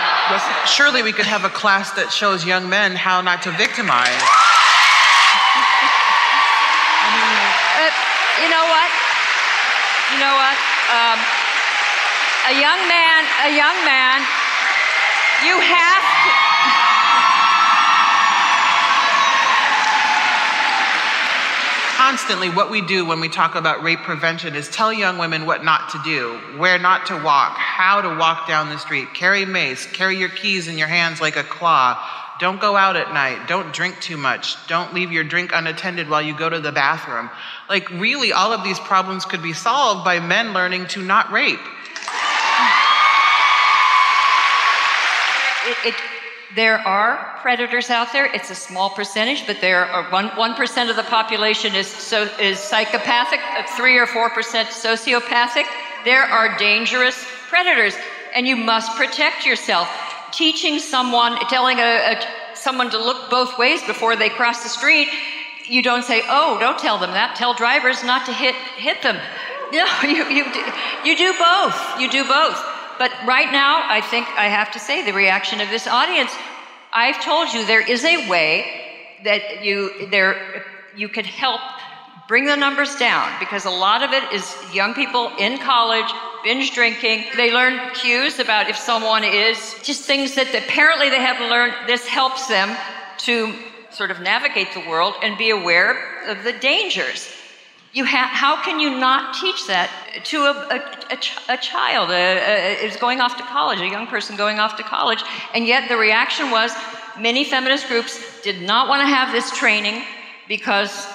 surely 0.67 1.03
we 1.03 1.13
could 1.13 1.27
have 1.27 1.45
a 1.45 1.51
class 1.51 1.93
that 1.93 2.13
shows 2.13 2.45
young 2.45 2.69
men 2.69 2.97
how 2.97 3.21
not 3.21 3.43
to 3.43 3.51
victimize. 3.53 4.23
uh, 7.77 7.93
you 8.41 8.49
know 8.49 8.65
what? 8.65 8.91
You 10.13 10.19
know 10.25 10.35
what? 10.35 10.57
Um, 10.89 11.21
a 12.49 12.55
young 12.57 12.81
man, 12.89 13.21
a 13.45 13.53
young 13.53 13.77
man, 13.85 14.25
you 15.45 15.61
have 15.61 16.03
to. 16.03 16.48
Constantly 22.19 22.51
what 22.51 22.69
we 22.69 22.81
do 22.81 23.05
when 23.05 23.21
we 23.21 23.29
talk 23.29 23.55
about 23.55 23.81
rape 23.85 24.01
prevention 24.01 24.57
is 24.57 24.69
tell 24.69 24.93
young 24.93 25.19
women 25.19 25.47
what 25.47 25.63
not 25.63 25.91
to 25.91 26.01
do, 26.03 26.37
where 26.59 26.77
not 26.77 27.07
to 27.07 27.15
walk, 27.15 27.57
how 27.57 28.01
to 28.01 28.09
walk 28.19 28.49
down 28.49 28.69
the 28.71 28.77
street, 28.77 29.15
carry 29.15 29.45
mace, 29.45 29.87
carry 29.93 30.17
your 30.17 30.29
keys 30.29 30.67
in 30.67 30.77
your 30.77 30.89
hands 30.89 31.21
like 31.21 31.37
a 31.37 31.45
claw. 31.45 31.97
Don't 32.41 32.61
go 32.61 32.75
out 32.75 32.97
at 32.97 33.15
night. 33.15 33.47
Don't 33.47 33.73
drink 33.73 34.01
too 34.01 34.17
much. 34.17 34.57
Don't 34.67 34.93
leave 34.93 35.13
your 35.13 35.23
drink 35.23 35.53
unattended 35.55 36.09
while 36.09 36.21
you 36.21 36.37
go 36.37 36.49
to 36.49 36.59
the 36.59 36.73
bathroom. 36.73 37.31
Like, 37.69 37.89
really, 37.91 38.33
all 38.33 38.53
of 38.53 38.65
these 38.65 38.81
problems 38.81 39.25
could 39.25 39.43
be 39.43 39.53
solved 39.53 40.05
by 40.05 40.19
men 40.19 40.53
learning 40.53 40.89
to 40.89 41.03
not 41.05 41.31
rape. 41.31 41.61
It, 45.69 45.77
it, 45.87 45.95
there 46.55 46.79
are 46.79 47.37
predators 47.43 47.91
out 47.91 48.13
there. 48.13 48.25
It's 48.25 48.51
a 48.51 48.55
small 48.55 48.91
percentage, 48.91 49.47
but 49.47 49.61
there 49.61 49.85
are 49.85 50.11
one 50.11 50.29
one 50.29 50.55
percent 50.55 50.89
of 50.89 50.97
the 50.97 51.03
population 51.03 51.75
is 51.75 51.87
so 51.87 52.23
is 52.41 52.59
psychopathic, 52.59 53.41
uh, 53.41 53.65
three 53.77 53.99
or 53.99 54.07
four 54.07 54.31
percent 54.31 54.69
sociopathic. 54.71 55.65
There 56.05 56.23
are 56.23 56.57
dangerous 56.57 57.23
predators, 57.49 57.95
and 58.35 58.49
you 58.49 58.57
must 58.57 58.97
protect 58.97 59.45
yourself. 59.45 59.89
Teaching 60.33 60.79
someone, 60.79 61.37
telling 61.49 61.79
a, 61.81 61.83
a 61.83 62.57
someone 62.57 62.91
to 62.91 62.99
look 62.99 63.29
both 63.31 63.59
ways 63.59 63.83
before 63.85 64.17
they 64.17 64.31
cross 64.31 64.63
the 64.63 64.71
street. 64.71 65.09
You 65.67 65.83
don't 65.83 66.03
say, 66.03 66.23
"Oh, 66.29 66.57
don't 66.59 66.79
tell 66.79 66.99
them 66.99 67.11
that." 67.11 67.37
Tell 67.37 67.53
drivers 67.53 68.03
not 68.05 68.25
to 68.25 68.33
hit 68.33 68.55
hit 68.55 69.03
them. 69.03 69.19
No, 69.71 69.85
you 70.01 70.25
you 70.31 70.47
you 71.05 71.15
do 71.15 71.35
both. 71.39 72.01
You 72.01 72.11
do 72.11 72.25
both. 72.25 72.78
But 72.99 73.13
right 73.25 73.51
now, 73.53 73.85
I 73.89 74.01
think 74.01 74.27
I 74.37 74.49
have 74.49 74.73
to 74.73 74.79
say 74.79 75.05
the 75.05 75.13
reaction 75.13 75.61
of 75.61 75.71
this 75.71 75.87
audience. 75.87 76.35
I've 76.93 77.23
told 77.23 77.53
you 77.53 77.65
there 77.65 77.87
is 77.87 78.05
a 78.05 78.29
way 78.29 79.21
that 79.25 79.65
you 79.65 80.09
there 80.09 80.65
you 80.97 81.09
could 81.09 81.27
help 81.27 81.61
bring 82.27 82.45
the 82.45 82.57
numbers 82.57 82.97
down 82.97 83.31
because 83.39 83.65
a 83.65 83.71
lot 83.71 84.03
of 84.03 84.13
it 84.13 84.33
is 84.33 84.55
young 84.75 84.95
people 84.95 85.33
in 85.39 85.59
college 85.59 86.11
binge 86.43 86.73
drinking. 86.73 87.25
They 87.37 87.53
learn 87.53 87.95
cues 87.95 88.39
about 88.39 88.69
if 88.69 88.77
someone 88.77 89.25
is 89.25 89.77
just 89.83 90.03
things 90.03 90.35
that 90.35 90.55
apparently 90.55 91.09
they 91.09 91.21
haven't 91.21 91.49
learned. 91.49 91.75
This 91.87 92.07
helps 92.07 92.47
them 92.49 92.77
to 93.19 93.55
sort 93.91 94.11
of 94.11 94.21
navigate 94.21 94.73
the 94.75 94.81
world 94.89 95.15
and 95.23 95.39
be 95.39 95.51
aware 95.51 96.29
of 96.29 96.45
the 96.45 96.53
dangers 96.53 97.29
you 97.93 98.05
ha- 98.05 98.31
how 98.33 98.63
can 98.63 98.81
you 98.81 98.99
not 98.99 99.35
teach 99.35 99.67
that 99.67 99.91
to 100.25 100.39
a, 100.43 100.53
a, 100.53 101.15
a, 101.15 101.17
ch- 101.17 101.39
a 101.49 101.57
child 101.57 102.11
is 102.11 102.97
going 102.97 103.21
off 103.21 103.37
to 103.37 103.43
college, 103.45 103.81
a 103.81 103.87
young 103.87 104.07
person 104.07 104.37
going 104.37 104.59
off 104.59 104.77
to 104.77 104.83
college? 104.83 105.23
And 105.55 105.67
yet 105.67 105.89
the 105.89 105.97
reaction 105.97 106.51
was 106.51 106.73
many 107.19 107.45
feminist 107.45 107.89
groups 107.89 108.43
did 108.43 108.63
not 108.63 108.89
want 108.89 109.01
to 109.01 109.07
have 109.07 109.33
this 109.33 109.51
training 109.57 110.03
because 110.47 111.07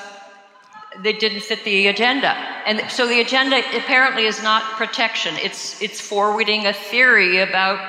they 1.01 1.13
didn't 1.13 1.41
fit 1.41 1.63
the 1.63 1.88
agenda. 1.88 2.30
And 2.65 2.89
so 2.89 3.07
the 3.07 3.21
agenda 3.21 3.59
apparently 3.76 4.26
is 4.26 4.41
not 4.43 4.63
protection, 4.74 5.36
it's, 5.38 5.82
it's 5.82 5.99
forwarding 5.99 6.65
a 6.65 6.74
theory 6.74 7.39
about. 7.39 7.80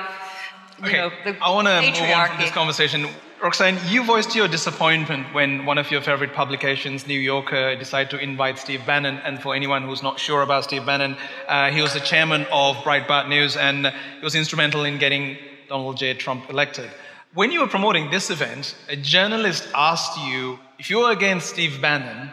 You 0.79 0.87
okay, 0.87 0.97
know, 0.97 1.11
the 1.23 1.37
I 1.41 1.51
want 1.51 1.67
to 1.67 1.81
move 1.81 2.11
on 2.11 2.27
from 2.29 2.39
this 2.39 2.51
conversation. 2.51 3.07
Roxane, 3.45 3.77
you 3.85 4.03
voiced 4.03 4.35
your 4.35 4.47
disappointment 4.47 5.31
when 5.31 5.67
one 5.67 5.77
of 5.77 5.91
your 5.91 6.01
favorite 6.01 6.33
publications, 6.33 7.05
New 7.05 7.19
Yorker, 7.19 7.75
decided 7.75 8.09
to 8.09 8.17
invite 8.17 8.57
Steve 8.57 8.83
Bannon. 8.87 9.17
And 9.19 9.39
for 9.39 9.53
anyone 9.53 9.83
who's 9.83 10.01
not 10.01 10.19
sure 10.19 10.41
about 10.41 10.63
Steve 10.63 10.83
Bannon, 10.83 11.15
uh, 11.47 11.69
he 11.69 11.79
was 11.79 11.93
the 11.93 11.99
chairman 11.99 12.47
of 12.51 12.75
Breitbart 12.77 13.29
News 13.29 13.55
and 13.55 13.85
he 13.85 14.23
was 14.23 14.33
instrumental 14.33 14.83
in 14.83 14.97
getting 14.97 15.37
Donald 15.69 15.97
J. 15.97 16.15
Trump 16.15 16.49
elected. 16.49 16.89
When 17.35 17.51
you 17.51 17.59
were 17.59 17.67
promoting 17.67 18.09
this 18.09 18.31
event, 18.31 18.75
a 18.89 18.95
journalist 18.95 19.67
asked 19.75 20.17
you 20.21 20.57
if 20.79 20.89
you 20.89 21.01
were 21.01 21.11
against 21.11 21.51
Steve 21.51 21.79
Bannon, 21.79 22.31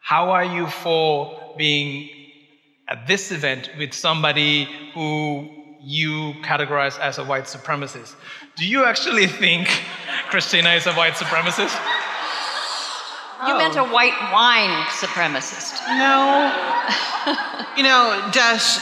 how 0.00 0.30
are 0.30 0.44
you 0.44 0.66
for 0.66 1.54
being 1.56 2.10
at 2.88 3.06
this 3.06 3.30
event 3.30 3.70
with 3.78 3.94
somebody 3.94 4.64
who 4.92 5.65
you 5.86 6.34
categorize 6.42 6.98
as 6.98 7.18
a 7.18 7.24
white 7.24 7.44
supremacist? 7.44 8.16
Do 8.56 8.66
you 8.66 8.84
actually 8.84 9.28
think 9.28 9.68
Christina 10.30 10.70
is 10.70 10.86
a 10.86 10.92
white 10.94 11.12
supremacist? 11.12 11.74
You 13.46 13.54
oh. 13.54 13.58
meant 13.58 13.76
a 13.76 13.84
white 13.84 14.18
wine 14.32 14.84
supremacist. 14.86 15.78
No. 15.86 16.50
you 17.76 17.84
know, 17.84 18.28
Desh, 18.32 18.78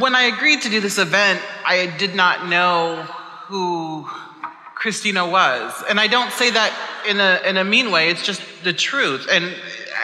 when 0.00 0.16
I 0.16 0.22
agreed 0.22 0.62
to 0.62 0.68
do 0.68 0.80
this 0.80 0.98
event, 0.98 1.40
I 1.64 1.94
did 1.98 2.16
not 2.16 2.48
know 2.48 3.02
who 3.46 4.08
Christina 4.74 5.28
was. 5.28 5.84
And 5.88 6.00
I 6.00 6.08
don't 6.08 6.32
say 6.32 6.50
that 6.50 6.76
in 7.06 7.20
a, 7.20 7.40
in 7.48 7.56
a 7.56 7.62
mean 7.64 7.92
way, 7.92 8.08
it's 8.08 8.24
just 8.24 8.42
the 8.64 8.72
truth. 8.72 9.28
And 9.30 9.54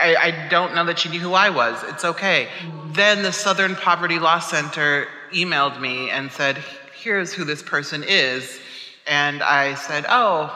I, 0.00 0.14
I 0.16 0.48
don't 0.48 0.76
know 0.76 0.84
that 0.84 1.00
she 1.00 1.08
knew 1.08 1.18
who 1.18 1.32
I 1.32 1.50
was. 1.50 1.82
It's 1.88 2.04
okay. 2.04 2.48
Then 2.92 3.24
the 3.24 3.32
Southern 3.32 3.74
Poverty 3.74 4.20
Law 4.20 4.38
Center 4.38 5.08
emailed 5.32 5.80
me 5.80 6.10
and 6.10 6.30
said, 6.30 6.62
here's 7.00 7.32
who 7.32 7.44
this 7.44 7.62
person 7.62 8.04
is. 8.06 8.60
And 9.06 9.42
I 9.42 9.74
said, 9.74 10.04
Oh, 10.08 10.54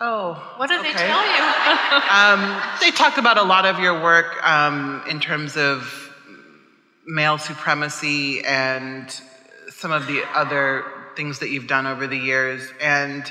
oh. 0.00 0.54
What 0.56 0.68
did 0.68 0.80
okay. 0.80 0.92
they 0.92 0.98
tell 0.98 1.24
you? 1.24 1.42
um, 2.10 2.62
they 2.80 2.90
talked 2.90 3.18
about 3.18 3.38
a 3.38 3.42
lot 3.42 3.64
of 3.64 3.78
your 3.78 4.02
work 4.02 4.44
um, 4.46 5.02
in 5.08 5.20
terms 5.20 5.56
of 5.56 6.12
male 7.06 7.38
supremacy 7.38 8.44
and 8.44 9.10
some 9.70 9.92
of 9.92 10.06
the 10.06 10.22
other 10.34 10.84
things 11.16 11.38
that 11.38 11.50
you've 11.50 11.66
done 11.66 11.86
over 11.86 12.06
the 12.06 12.16
years. 12.16 12.70
And, 12.80 13.30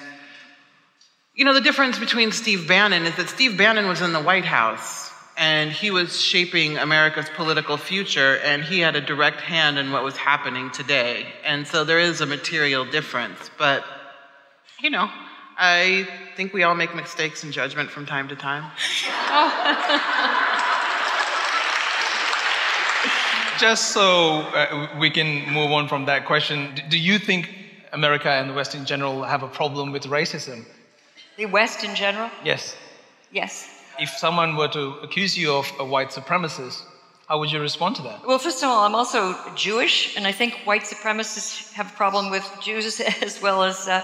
you 1.35 1.45
know, 1.45 1.53
the 1.53 1.61
difference 1.61 1.99
between 1.99 2.31
Steve 2.31 2.67
Bannon 2.67 3.05
is 3.05 3.15
that 3.17 3.29
Steve 3.29 3.57
Bannon 3.57 3.87
was 3.87 4.01
in 4.01 4.13
the 4.13 4.21
White 4.21 4.45
House 4.45 5.06
and 5.37 5.71
he 5.71 5.91
was 5.91 6.19
shaping 6.19 6.77
America's 6.77 7.29
political 7.29 7.77
future, 7.77 8.37
and 8.43 8.63
he 8.63 8.79
had 8.79 8.95
a 8.95 9.01
direct 9.01 9.39
hand 9.39 9.77
in 9.77 9.91
what 9.91 10.03
was 10.03 10.17
happening 10.17 10.71
today. 10.71 11.27
And 11.45 11.67
so 11.67 11.83
there 11.83 11.99
is 11.99 12.21
a 12.21 12.25
material 12.25 12.83
difference, 12.85 13.51
but 13.57 13.83
you 14.81 14.89
know, 14.89 15.09
I 15.57 16.07
think 16.35 16.53
we 16.53 16.63
all 16.63 16.75
make 16.75 16.95
mistakes 16.95 17.43
in 17.43 17.51
judgment 17.51 17.89
from 17.91 18.05
time 18.05 18.27
to 18.29 18.35
time. 18.35 18.63
Just 23.59 23.91
so 23.91 24.41
uh, 24.41 24.89
we 24.99 25.09
can 25.09 25.51
move 25.51 25.71
on 25.71 25.87
from 25.87 26.05
that 26.05 26.25
question, 26.25 26.79
do 26.89 26.97
you 26.99 27.17
think 27.17 27.49
America 27.91 28.29
and 28.29 28.49
the 28.49 28.53
West 28.53 28.75
in 28.75 28.85
general 28.85 29.23
have 29.23 29.41
a 29.41 29.47
problem 29.47 29.91
with 29.91 30.03
racism? 30.03 30.65
The 31.37 31.47
West 31.47 31.83
in 31.83 31.95
general? 31.95 32.29
Yes. 32.43 32.75
Yes. 33.31 33.76
If 33.99 34.09
someone 34.09 34.55
were 34.55 34.67
to 34.69 34.95
accuse 35.01 35.37
you 35.37 35.53
of 35.53 35.71
a 35.79 35.85
white 35.85 36.09
supremacist, 36.09 36.83
how 37.27 37.39
would 37.39 37.51
you 37.51 37.59
respond 37.59 37.95
to 37.97 38.03
that? 38.03 38.25
Well, 38.25 38.39
first 38.39 38.63
of 38.63 38.69
all, 38.69 38.85
I'm 38.85 38.95
also 38.95 39.35
Jewish, 39.55 40.15
and 40.15 40.25
I 40.25 40.31
think 40.31 40.53
white 40.65 40.83
supremacists 40.83 41.73
have 41.73 41.91
a 41.91 41.95
problem 41.95 42.29
with 42.29 42.45
Jews 42.61 42.99
as 43.21 43.41
well 43.41 43.63
as. 43.63 43.87
Uh, 43.87 44.03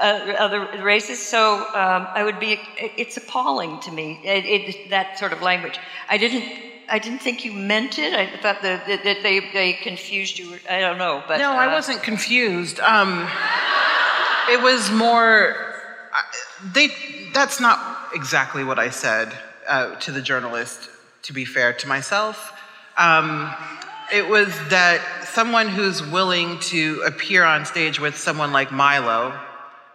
uh, 0.00 0.34
other 0.38 0.82
races. 0.82 1.18
So 1.18 1.58
um, 1.58 2.08
I 2.14 2.22
would 2.24 2.40
be. 2.40 2.58
It's 2.78 3.18
appalling 3.18 3.80
to 3.80 3.92
me. 3.92 4.18
It, 4.24 4.46
it, 4.46 4.88
that 4.88 5.18
sort 5.18 5.34
of 5.34 5.42
language. 5.42 5.78
I 6.08 6.16
didn't. 6.16 6.44
I 6.88 6.98
didn't 6.98 7.18
think 7.18 7.44
you 7.44 7.52
meant 7.52 7.98
it. 7.98 8.14
I 8.14 8.26
thought 8.38 8.62
that, 8.62 8.86
that 8.86 9.22
they 9.22 9.40
they 9.52 9.74
confused 9.74 10.38
you. 10.38 10.58
I 10.70 10.80
don't 10.80 10.96
know, 10.96 11.22
but 11.28 11.36
no, 11.36 11.50
uh, 11.50 11.54
I 11.54 11.66
wasn't 11.66 12.02
confused. 12.02 12.80
Um, 12.80 13.28
it 14.48 14.62
was 14.62 14.90
more. 14.90 15.54
They. 16.72 16.88
That's 17.34 17.60
not 17.60 17.99
exactly 18.12 18.64
what 18.64 18.78
I 18.78 18.90
said 18.90 19.32
uh, 19.68 19.94
to 19.96 20.12
the 20.12 20.22
journalist. 20.22 20.88
To 21.24 21.32
be 21.34 21.44
fair 21.44 21.74
to 21.74 21.86
myself, 21.86 22.52
um, 22.96 23.54
it 24.12 24.28
was 24.28 24.48
that 24.70 25.00
someone 25.24 25.68
who's 25.68 26.02
willing 26.02 26.58
to 26.60 27.02
appear 27.06 27.44
on 27.44 27.64
stage 27.66 28.00
with 28.00 28.16
someone 28.16 28.52
like 28.52 28.72
Milo 28.72 29.38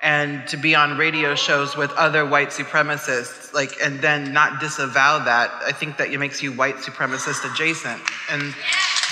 and 0.02 0.48
to 0.48 0.58
be 0.58 0.76
on 0.76 0.98
radio 0.98 1.34
shows 1.34 1.76
with 1.76 1.92
other 1.94 2.26
white 2.26 2.50
supremacists, 2.50 3.54
like, 3.54 3.76
and 3.82 4.02
then 4.02 4.34
not 4.34 4.60
disavow 4.60 5.18
that, 5.26 5.52
I 5.66 5.72
think 5.72 5.98
that 5.98 6.12
it 6.12 6.20
makes 6.20 6.44
you 6.44 6.52
white 6.52 6.76
supremacist 6.76 7.52
adjacent. 7.52 8.00
And 8.30 8.54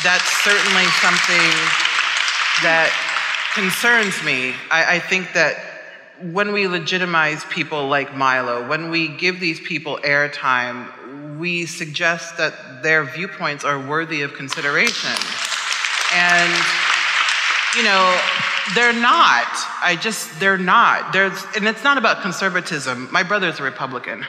that's 0.03 0.43
certainly 0.43 0.85
something 1.01 1.49
that 2.61 2.93
concerns 3.55 4.23
me. 4.23 4.53
I, 4.69 4.95
I 4.95 4.99
think 4.99 5.33
that 5.33 5.72
when 6.21 6.53
we 6.53 6.67
legitimize 6.67 7.43
people 7.45 7.87
like 7.87 8.15
Milo, 8.15 8.67
when 8.67 8.89
we 8.89 9.07
give 9.07 9.39
these 9.39 9.59
people 9.59 9.99
airtime, 10.03 11.37
we 11.39 11.65
suggest 11.65 12.37
that 12.37 12.83
their 12.83 13.03
viewpoints 13.03 13.63
are 13.63 13.79
worthy 13.79 14.21
of 14.21 14.33
consideration. 14.33 15.11
And, 16.13 16.63
you 17.75 17.83
know, 17.83 18.19
they're 18.75 18.93
not. 18.93 19.47
I 19.81 19.97
just, 19.99 20.39
they're 20.39 20.57
not. 20.57 21.11
There's, 21.11 21.43
and 21.55 21.67
it's 21.67 21.83
not 21.83 21.97
about 21.97 22.21
conservatism. 22.21 23.09
My 23.11 23.23
brother's 23.23 23.59
a 23.59 23.63
Republican. 23.63 24.25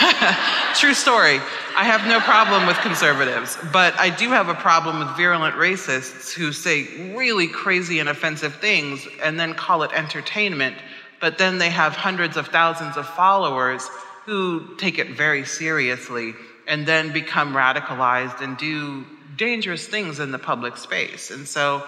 True 0.74 0.94
story. 0.94 1.40
I 1.76 1.84
have 1.84 2.06
no 2.06 2.20
problem 2.20 2.66
with 2.66 2.76
conservatives, 2.78 3.58
but 3.72 3.98
I 3.98 4.10
do 4.10 4.28
have 4.30 4.48
a 4.48 4.54
problem 4.54 5.00
with 5.00 5.16
virulent 5.16 5.56
racists 5.56 6.32
who 6.32 6.52
say 6.52 7.14
really 7.14 7.48
crazy 7.48 7.98
and 7.98 8.08
offensive 8.08 8.54
things 8.56 9.06
and 9.22 9.38
then 9.38 9.54
call 9.54 9.82
it 9.82 9.92
entertainment, 9.92 10.76
but 11.20 11.38
then 11.38 11.58
they 11.58 11.70
have 11.70 11.94
hundreds 11.94 12.36
of 12.36 12.48
thousands 12.48 12.96
of 12.96 13.06
followers 13.06 13.88
who 14.26 14.76
take 14.76 14.98
it 14.98 15.10
very 15.10 15.44
seriously 15.44 16.34
and 16.66 16.86
then 16.86 17.12
become 17.12 17.52
radicalized 17.54 18.40
and 18.40 18.56
do 18.56 19.04
dangerous 19.36 19.86
things 19.86 20.18
in 20.20 20.30
the 20.32 20.38
public 20.38 20.76
space. 20.76 21.30
And 21.30 21.46
so 21.46 21.84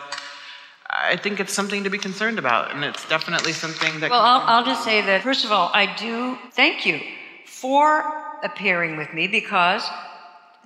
I 0.89 1.17
think 1.17 1.41
it's 1.41 1.53
something 1.53 1.85
to 1.85 1.91
be 1.91 1.99
concerned 1.99 2.39
about, 2.39 2.75
and 2.75 2.85
it's 2.85 3.09
definitely 3.09 3.53
something 3.53 4.01
that. 4.01 4.11
Well, 4.11 4.21
I'll, 4.21 4.43
I'll 4.43 4.65
just 4.65 4.85
say 4.85 5.01
that, 5.01 5.23
first 5.23 5.45
of 5.45 5.53
all, 5.53 5.71
I 5.73 5.95
do 5.97 6.37
thank 6.53 6.85
you 6.85 7.01
for 7.47 8.05
appearing 8.43 8.97
with 8.97 9.13
me 9.15 9.27
because 9.27 9.89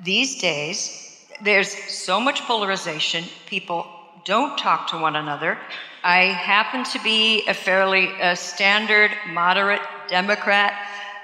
these 0.03 0.41
days 0.41 1.25
there's 1.43 1.71
so 1.71 2.19
much 2.21 2.43
polarization. 2.43 3.25
People 3.47 3.87
don't 4.25 4.59
talk 4.59 4.89
to 4.89 4.99
one 4.99 5.15
another. 5.15 5.59
I 6.07 6.27
happen 6.27 6.85
to 6.85 7.01
be 7.03 7.45
a 7.49 7.55
fairly 7.55 8.09
uh, 8.21 8.37
standard, 8.37 9.11
moderate 9.31 9.81
Democrat. 10.09 10.73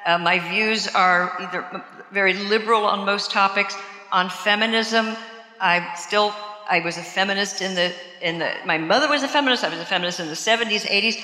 Uh, 0.05 0.19
my 0.19 0.41
views 0.41 0.89
are 0.89 1.33
either 1.41 1.65
very 2.11 2.35
liberal 2.35 2.85
on 2.85 3.05
most 3.05 3.31
topics. 3.31 3.77
On 4.11 4.29
feminism, 4.29 5.17
I 5.61 5.89
still 5.95 6.35
I 6.69 6.81
was 6.81 6.97
a 6.99 7.03
feminist 7.05 7.63
in 7.63 7.75
the 7.77 7.95
in 8.21 8.39
the 8.41 8.51
my 8.65 8.77
mother 8.79 9.09
was 9.09 9.23
a 9.23 9.29
feminist. 9.29 9.63
I 9.63 9.69
was 9.69 9.79
a 9.79 9.87
feminist 9.87 10.19
in 10.19 10.27
the 10.27 10.37
70s, 10.37 10.85
80s, 10.87 11.17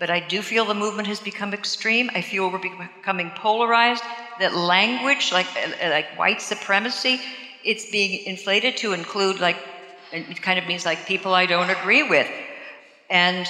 but 0.00 0.10
I 0.10 0.18
do 0.18 0.42
feel 0.42 0.64
the 0.64 0.74
movement 0.74 1.06
has 1.06 1.20
become 1.20 1.54
extreme. 1.54 2.10
I 2.16 2.22
feel 2.22 2.50
we're 2.50 2.58
becoming 2.58 3.30
polarized. 3.36 4.02
That 4.40 4.54
language, 4.54 5.30
like 5.32 5.46
like 5.80 6.06
white 6.18 6.40
supremacy, 6.42 7.20
it's 7.62 7.86
being 7.92 8.18
inflated 8.26 8.76
to 8.78 8.92
include 8.92 9.38
like 9.38 9.56
it 10.10 10.42
kind 10.42 10.58
of 10.58 10.66
means 10.66 10.84
like 10.84 11.06
people 11.06 11.34
I 11.34 11.46
don't 11.46 11.70
agree 11.70 12.02
with, 12.02 12.28
and 13.10 13.46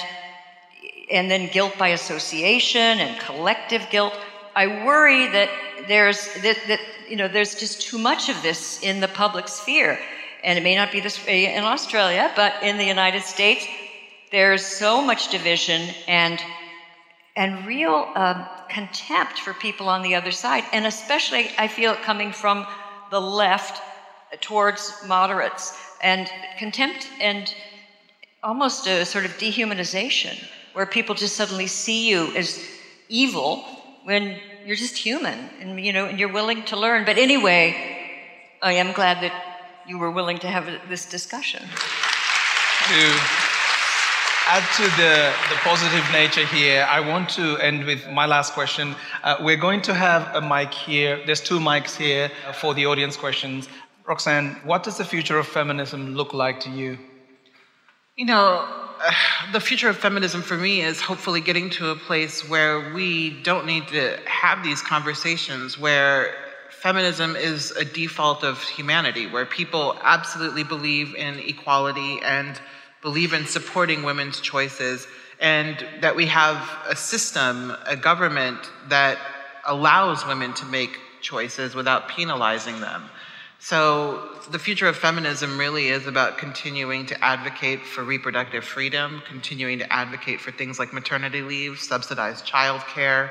and 1.11 1.29
then 1.29 1.47
guilt 1.51 1.75
by 1.77 1.89
association 1.89 2.99
and 2.99 3.19
collective 3.19 3.87
guilt. 3.89 4.13
I 4.55 4.85
worry 4.85 5.27
that 5.27 5.49
there's 5.87 6.27
that, 6.41 6.57
that 6.67 6.79
you 7.07 7.15
know 7.15 7.27
there's 7.27 7.55
just 7.55 7.81
too 7.81 7.97
much 7.97 8.29
of 8.29 8.41
this 8.41 8.81
in 8.83 8.99
the 8.99 9.07
public 9.07 9.47
sphere. 9.47 9.99
And 10.43 10.57
it 10.57 10.61
may 10.61 10.75
not 10.75 10.91
be 10.91 11.01
this 11.01 11.25
way 11.25 11.53
in 11.53 11.63
Australia, 11.63 12.31
but 12.35 12.53
in 12.63 12.77
the 12.77 12.85
United 12.85 13.23
States, 13.23 13.67
there's 14.31 14.65
so 14.65 15.01
much 15.01 15.31
division 15.31 15.89
and 16.07 16.41
and 17.35 17.65
real 17.65 18.11
um, 18.15 18.45
contempt 18.69 19.39
for 19.39 19.53
people 19.53 19.87
on 19.89 20.01
the 20.01 20.15
other 20.15 20.31
side, 20.31 20.63
and 20.73 20.85
especially 20.85 21.49
I 21.57 21.67
feel 21.67 21.93
it 21.93 22.01
coming 22.01 22.31
from 22.31 22.65
the 23.11 23.19
left 23.19 23.81
towards 24.41 24.93
moderates, 25.07 25.77
and 26.01 26.29
contempt 26.57 27.09
and 27.19 27.53
almost 28.43 28.87
a 28.87 29.05
sort 29.05 29.25
of 29.25 29.31
dehumanization, 29.37 30.37
where 30.73 30.85
people 30.85 31.15
just 31.15 31.35
suddenly 31.35 31.67
see 31.67 32.09
you 32.09 32.35
as 32.35 32.63
evil 33.09 33.63
when 34.03 34.37
you're 34.65 34.75
just 34.75 34.97
human, 34.97 35.49
and 35.59 35.79
you 35.79 35.91
know, 35.91 36.05
and 36.05 36.19
you're 36.19 36.31
willing 36.31 36.63
to 36.63 36.77
learn. 36.77 37.05
But 37.05 37.17
anyway, 37.17 37.75
I 38.61 38.73
am 38.73 38.93
glad 38.93 39.21
that 39.21 39.33
you 39.87 39.97
were 39.97 40.11
willing 40.11 40.37
to 40.39 40.47
have 40.47 40.65
this 40.89 41.05
discussion. 41.05 41.61
To 41.61 43.01
add 44.47 44.63
to 44.77 44.83
the, 44.97 45.33
the 45.49 45.55
positive 45.61 46.05
nature 46.11 46.45
here, 46.45 46.87
I 46.89 46.99
want 46.99 47.29
to 47.31 47.57
end 47.57 47.85
with 47.85 48.07
my 48.09 48.25
last 48.25 48.53
question. 48.53 48.95
Uh, 49.23 49.37
we're 49.41 49.57
going 49.57 49.81
to 49.83 49.93
have 49.93 50.35
a 50.35 50.41
mic 50.41 50.73
here. 50.73 51.19
There's 51.25 51.41
two 51.41 51.59
mics 51.59 51.95
here 51.95 52.31
for 52.53 52.73
the 52.73 52.85
audience 52.85 53.15
questions. 53.15 53.67
Roxane, 54.07 54.55
what 54.63 54.83
does 54.83 54.97
the 54.97 55.05
future 55.05 55.37
of 55.37 55.47
feminism 55.47 56.15
look 56.15 56.33
like 56.33 56.59
to 56.61 56.69
you? 56.69 56.97
You 58.19 58.25
know, 58.25 58.67
the 59.53 59.61
future 59.61 59.87
of 59.87 59.95
feminism 59.95 60.41
for 60.41 60.57
me 60.57 60.81
is 60.81 60.99
hopefully 60.99 61.39
getting 61.39 61.69
to 61.69 61.91
a 61.91 61.95
place 61.95 62.47
where 62.49 62.93
we 62.93 63.29
don't 63.43 63.65
need 63.65 63.87
to 63.87 64.19
have 64.25 64.61
these 64.61 64.81
conversations, 64.81 65.79
where 65.79 66.35
feminism 66.69 67.37
is 67.37 67.71
a 67.71 67.85
default 67.85 68.43
of 68.43 68.61
humanity, 68.61 69.25
where 69.25 69.45
people 69.45 69.97
absolutely 70.03 70.65
believe 70.65 71.15
in 71.15 71.39
equality 71.39 72.19
and 72.21 72.59
believe 73.01 73.31
in 73.31 73.45
supporting 73.45 74.03
women's 74.03 74.41
choices, 74.41 75.07
and 75.39 75.85
that 76.01 76.13
we 76.13 76.25
have 76.25 76.69
a 76.89 76.97
system, 76.97 77.73
a 77.85 77.95
government 77.95 78.69
that 78.89 79.17
allows 79.65 80.27
women 80.27 80.53
to 80.55 80.65
make 80.65 80.99
choices 81.21 81.73
without 81.73 82.09
penalizing 82.09 82.81
them. 82.81 83.09
So, 83.61 84.37
the 84.51 84.59
future 84.59 84.87
of 84.87 84.95
feminism 84.95 85.59
really 85.59 85.89
is 85.89 86.07
about 86.07 86.37
continuing 86.37 87.05
to 87.07 87.23
advocate 87.23 87.85
for 87.85 88.05
reproductive 88.05 88.63
freedom, 88.63 89.21
continuing 89.27 89.79
to 89.79 89.93
advocate 89.93 90.39
for 90.39 90.51
things 90.51 90.79
like 90.79 90.93
maternity 90.93 91.41
leave, 91.41 91.77
subsidized 91.77 92.45
childcare, 92.45 93.29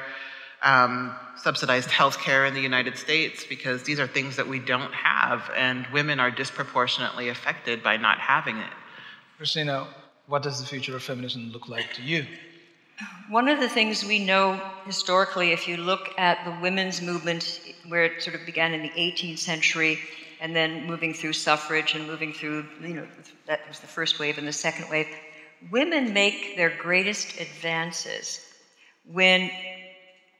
um, 0.63 1.15
subsidized 1.37 1.91
health 1.91 2.19
care 2.19 2.45
in 2.45 2.53
the 2.53 2.61
United 2.61 2.99
States 2.99 3.47
because 3.49 3.85
these 3.85 3.99
are 3.99 4.07
things 4.07 4.37
that 4.37 4.47
we 4.47 4.59
don't 4.59 4.93
have, 4.93 5.51
and 5.57 5.87
women 5.95 6.21
are 6.21 6.31
disproportionately 6.31 7.31
affected 7.31 7.83
by 7.83 7.97
not 7.97 8.19
having 8.19 8.59
it. 8.59 8.73
Christina, 9.39 9.87
what 10.27 10.43
does 10.43 10.61
the 10.61 10.67
future 10.67 10.95
of 10.95 11.03
feminism 11.03 11.51
look 11.53 11.71
like 11.71 11.95
to 11.95 12.03
you? 12.03 12.27
One 13.31 13.49
of 13.49 13.61
the 13.61 13.69
things 13.69 14.05
we 14.05 14.19
know 14.19 14.61
historically, 14.85 15.53
if 15.53 15.69
you 15.69 15.77
look 15.77 16.11
at 16.19 16.45
the 16.45 16.61
women's 16.61 17.01
movement, 17.01 17.61
where 17.87 18.05
it 18.05 18.23
sort 18.23 18.35
of 18.35 18.45
began 18.45 18.75
in 18.75 18.83
the 18.83 18.91
18th 18.91 19.39
century, 19.39 20.01
and 20.41 20.55
then 20.55 20.87
moving 20.87 21.13
through 21.13 21.33
suffrage 21.33 21.95
and 21.95 22.07
moving 22.07 22.33
through, 22.33 22.67
you 22.83 22.95
know, 22.95 23.07
that 23.47 23.67
was 23.69 23.81
the 23.81 23.87
first 23.87 24.19
wave 24.19 24.39
and 24.39 24.47
the 24.47 24.53
second 24.53 24.89
wave, 24.91 25.09
women 25.71 26.13
make 26.13 26.57
their 26.57 26.71
greatest 26.71 27.41
advances 27.41 28.41
when 29.05 29.51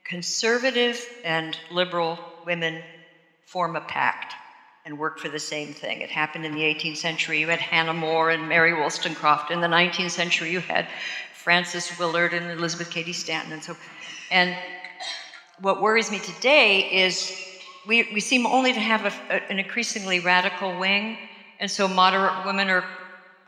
conservative 0.05 1.05
and 1.23 1.57
liberal 1.71 2.17
women 2.45 2.81
form 3.45 3.75
a 3.75 3.81
pact 3.81 4.33
and 4.85 4.97
work 4.97 5.19
for 5.19 5.29
the 5.29 5.39
same 5.39 5.73
thing. 5.73 6.01
It 6.01 6.09
happened 6.09 6.45
in 6.45 6.53
the 6.53 6.61
18th 6.61 6.97
century. 6.97 7.39
You 7.39 7.47
had 7.47 7.59
Hannah 7.59 7.93
More 7.93 8.29
and 8.29 8.47
Mary 8.47 8.73
Wollstonecraft. 8.73 9.51
In 9.51 9.61
the 9.61 9.67
19th 9.67 10.11
century, 10.11 10.51
you 10.51 10.61
had 10.61 10.87
Frances 11.33 11.91
Willard 11.99 12.33
and 12.33 12.49
Elizabeth 12.49 12.89
Cady 12.89 13.13
Stanton, 13.13 13.53
and 13.53 13.63
so. 13.63 13.75
And 14.31 14.55
what 15.59 15.81
worries 15.81 16.11
me 16.11 16.19
today 16.19 17.05
is 17.05 17.48
we, 17.87 18.09
we 18.13 18.19
seem 18.19 18.45
only 18.45 18.73
to 18.73 18.79
have 18.79 19.05
a, 19.05 19.13
a, 19.33 19.51
an 19.51 19.59
increasingly 19.59 20.19
radical 20.19 20.77
wing, 20.77 21.17
and 21.59 21.69
so 21.69 21.87
moderate 21.87 22.45
women 22.45 22.69
are 22.69 22.83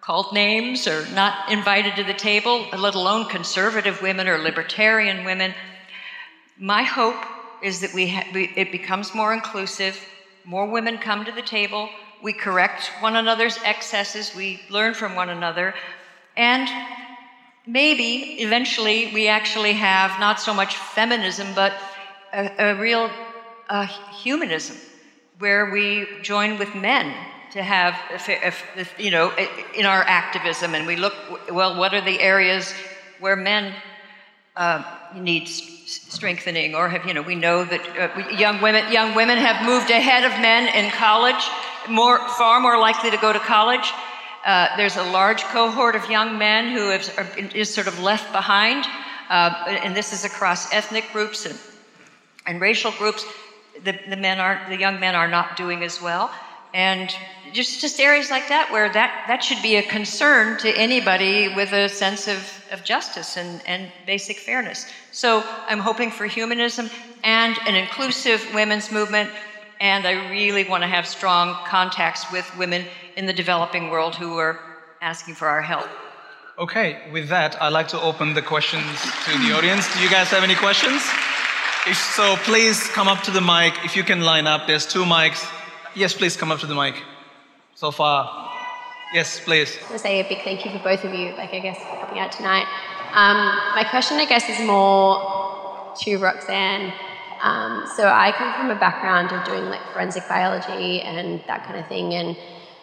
called 0.02 0.34
names 0.34 0.88
or 0.88 1.06
not 1.14 1.52
invited 1.52 1.96
to 1.96 2.04
the 2.04 2.14
table, 2.14 2.66
let 2.78 2.96
alone 2.96 3.30
conservative 3.30 4.02
women 4.02 4.28
or 4.28 4.38
libertarian 4.40 5.24
women. 5.24 5.54
My 6.58 6.84
hope 6.84 7.24
is 7.62 7.82
that 7.82 7.94
we, 7.94 8.08
ha- 8.08 8.28
we 8.34 8.52
it 8.56 8.72
becomes 8.72 9.14
more 9.14 9.34
inclusive, 9.34 10.00
more 10.44 10.66
women 10.66 10.98
come 10.98 11.24
to 11.26 11.32
the 11.32 11.42
table, 11.42 11.90
we 12.24 12.34
correct 12.34 12.92
one 13.00 13.16
another's 13.16 13.58
excesses, 13.64 14.36
we 14.36 14.62
learn 14.70 14.94
from 14.94 15.16
one 15.16 15.30
another, 15.30 15.74
and 16.36 16.68
maybe 17.68 18.42
eventually 18.42 19.12
we 19.14 19.28
actually 19.28 19.74
have 19.74 20.20
not 20.20 20.40
so 20.40 20.54
much 20.54 20.76
feminism, 20.76 21.48
but 21.54 21.74
a, 22.34 22.52
a 22.58 22.76
real 22.76 23.10
uh, 23.72 23.88
humanism, 24.22 24.76
where 25.40 25.72
we 25.72 26.06
join 26.22 26.60
with 26.60 26.76
men 26.76 27.16
to 27.54 27.64
have, 27.64 27.96
you 28.98 29.12
know, 29.12 29.32
in 29.74 29.86
our 29.86 30.04
activism, 30.04 30.76
and 30.76 30.86
we 30.86 30.98
look, 30.98 31.14
well, 31.50 31.80
what 31.80 31.94
are 31.94 32.02
the 32.02 32.20
areas 32.20 32.74
where 33.22 33.38
men 33.38 33.74
uh, 34.58 34.84
need 35.16 35.48
strengthening, 35.48 36.76
or 36.76 36.90
have, 36.90 37.06
you 37.06 37.14
know, 37.14 37.22
we 37.22 37.36
know 37.36 37.64
that 37.64 37.82
uh, 37.98 38.30
young 38.36 38.62
women, 38.62 38.92
young 38.92 39.16
women 39.16 39.38
have 39.38 39.66
moved 39.66 39.90
ahead 39.90 40.26
of 40.26 40.32
men 40.42 40.68
in 40.76 40.92
college, 40.92 41.44
more, 41.90 42.20
far 42.32 42.60
more 42.60 42.78
likely 42.78 43.10
to 43.10 43.18
go 43.18 43.32
to 43.32 43.40
college. 43.40 43.94
Uh, 44.46 44.68
there's 44.76 44.98
a 44.98 45.04
large 45.12 45.44
cohort 45.44 45.96
of 45.96 46.10
young 46.10 46.38
men 46.38 46.74
who 46.74 46.90
have, 46.90 47.56
is 47.56 47.74
sort 47.74 47.88
of 47.88 47.98
left 48.00 48.34
behind, 48.34 48.86
uh, 49.30 49.80
and 49.84 49.96
this 49.96 50.12
is 50.12 50.26
across 50.26 50.74
ethnic 50.74 51.06
groups 51.14 51.46
and, 51.46 51.58
and 52.46 52.60
racial 52.60 52.92
groups. 52.98 53.26
The, 53.84 53.98
the 54.10 54.16
men 54.18 54.40
aren't 54.40 54.70
the 54.70 54.78
young 54.78 55.00
men 55.00 55.16
are 55.16 55.28
not 55.28 55.58
doing 55.58 55.84
as 55.84 56.02
well, 56.02 56.32
and 56.74 57.14
just 57.54 57.82
just 57.82 58.00
areas 58.00 58.30
like 58.30 58.48
that 58.50 58.72
where 58.72 58.92
that 58.92 59.26
that 59.28 59.44
should 59.44 59.62
be 59.62 59.76
a 59.76 59.84
concern 59.84 60.58
to 60.60 60.70
anybody 60.70 61.54
with 61.54 61.74
a 61.74 61.90
sense 61.90 62.28
of, 62.28 62.40
of 62.72 62.84
justice 62.84 63.38
and, 63.38 63.62
and 63.66 63.92
basic 64.06 64.38
fairness. 64.38 64.86
So 65.12 65.44
I'm 65.68 65.80
hoping 65.80 66.12
for 66.12 66.26
humanism 66.26 66.90
and 67.24 67.58
an 67.68 67.76
inclusive 67.76 68.46
women's 68.54 68.92
movement 68.92 69.30
and 69.82 70.06
I 70.06 70.30
really 70.30 70.64
want 70.64 70.84
to 70.84 70.88
have 70.88 71.08
strong 71.08 71.56
contacts 71.66 72.32
with 72.32 72.46
women 72.56 72.86
in 73.18 73.26
the 73.26 73.34
developing 73.34 73.90
world 73.90 74.16
who 74.16 74.38
are 74.38 74.60
asking 75.02 75.34
for 75.34 75.48
our 75.48 75.62
help. 75.62 75.88
Okay, 76.60 77.00
with 77.12 77.30
that, 77.30 77.60
I'd 77.60 77.74
like 77.74 77.88
to 77.90 78.00
open 78.00 78.36
the 78.36 78.44
questions 78.44 78.86
to 79.26 79.32
the 79.40 79.58
audience. 79.58 79.92
Do 79.94 80.00
you 80.00 80.10
guys 80.10 80.28
have 80.28 80.44
any 80.44 80.56
questions? 80.56 81.02
So, 81.90 82.36
please 82.44 82.88
come 82.90 83.08
up 83.08 83.24
to 83.24 83.32
the 83.32 83.42
mic. 83.42 83.74
If 83.84 83.96
you 83.96 84.04
can 84.04 84.22
line 84.22 84.46
up, 84.46 84.68
there's 84.68 84.86
two 84.86 85.04
mics. 85.04 85.52
Yes, 85.96 86.14
please 86.14 86.38
come 86.38 86.52
up 86.52 86.60
to 86.60 86.68
the 86.68 86.76
mic. 86.76 86.94
So 87.74 87.90
far. 87.90 88.54
Yes, 89.16 89.40
please. 89.40 89.76
I 89.78 89.82
want 89.82 89.94
to 89.94 90.00
say 90.00 90.20
a 90.20 90.30
big 90.30 90.44
thank 90.44 90.64
you 90.64 90.70
for 90.70 90.78
both 90.78 91.04
of 91.04 91.12
you, 91.12 91.32
like 91.32 91.56
I 91.56 91.60
guess, 91.60 91.80
for 91.80 91.96
helping 91.96 92.20
out 92.20 92.32
tonight. 92.32 92.68
Um, 93.14 93.36
my 93.74 93.84
question, 93.90 94.18
I 94.18 94.26
guess, 94.26 94.48
is 94.48 94.64
more 94.64 95.92
to 96.02 96.18
Roxane. 96.20 96.94
Um, 97.42 97.90
so 97.96 98.08
I 98.08 98.32
come 98.32 98.54
from 98.54 98.70
a 98.70 98.80
background 98.80 99.32
of 99.32 99.44
doing 99.44 99.66
like 99.66 99.82
forensic 99.92 100.30
biology 100.30 101.02
and 101.02 101.42
that 101.48 101.66
kind 101.66 101.80
of 101.80 101.88
thing, 101.88 102.14
and 102.14 102.38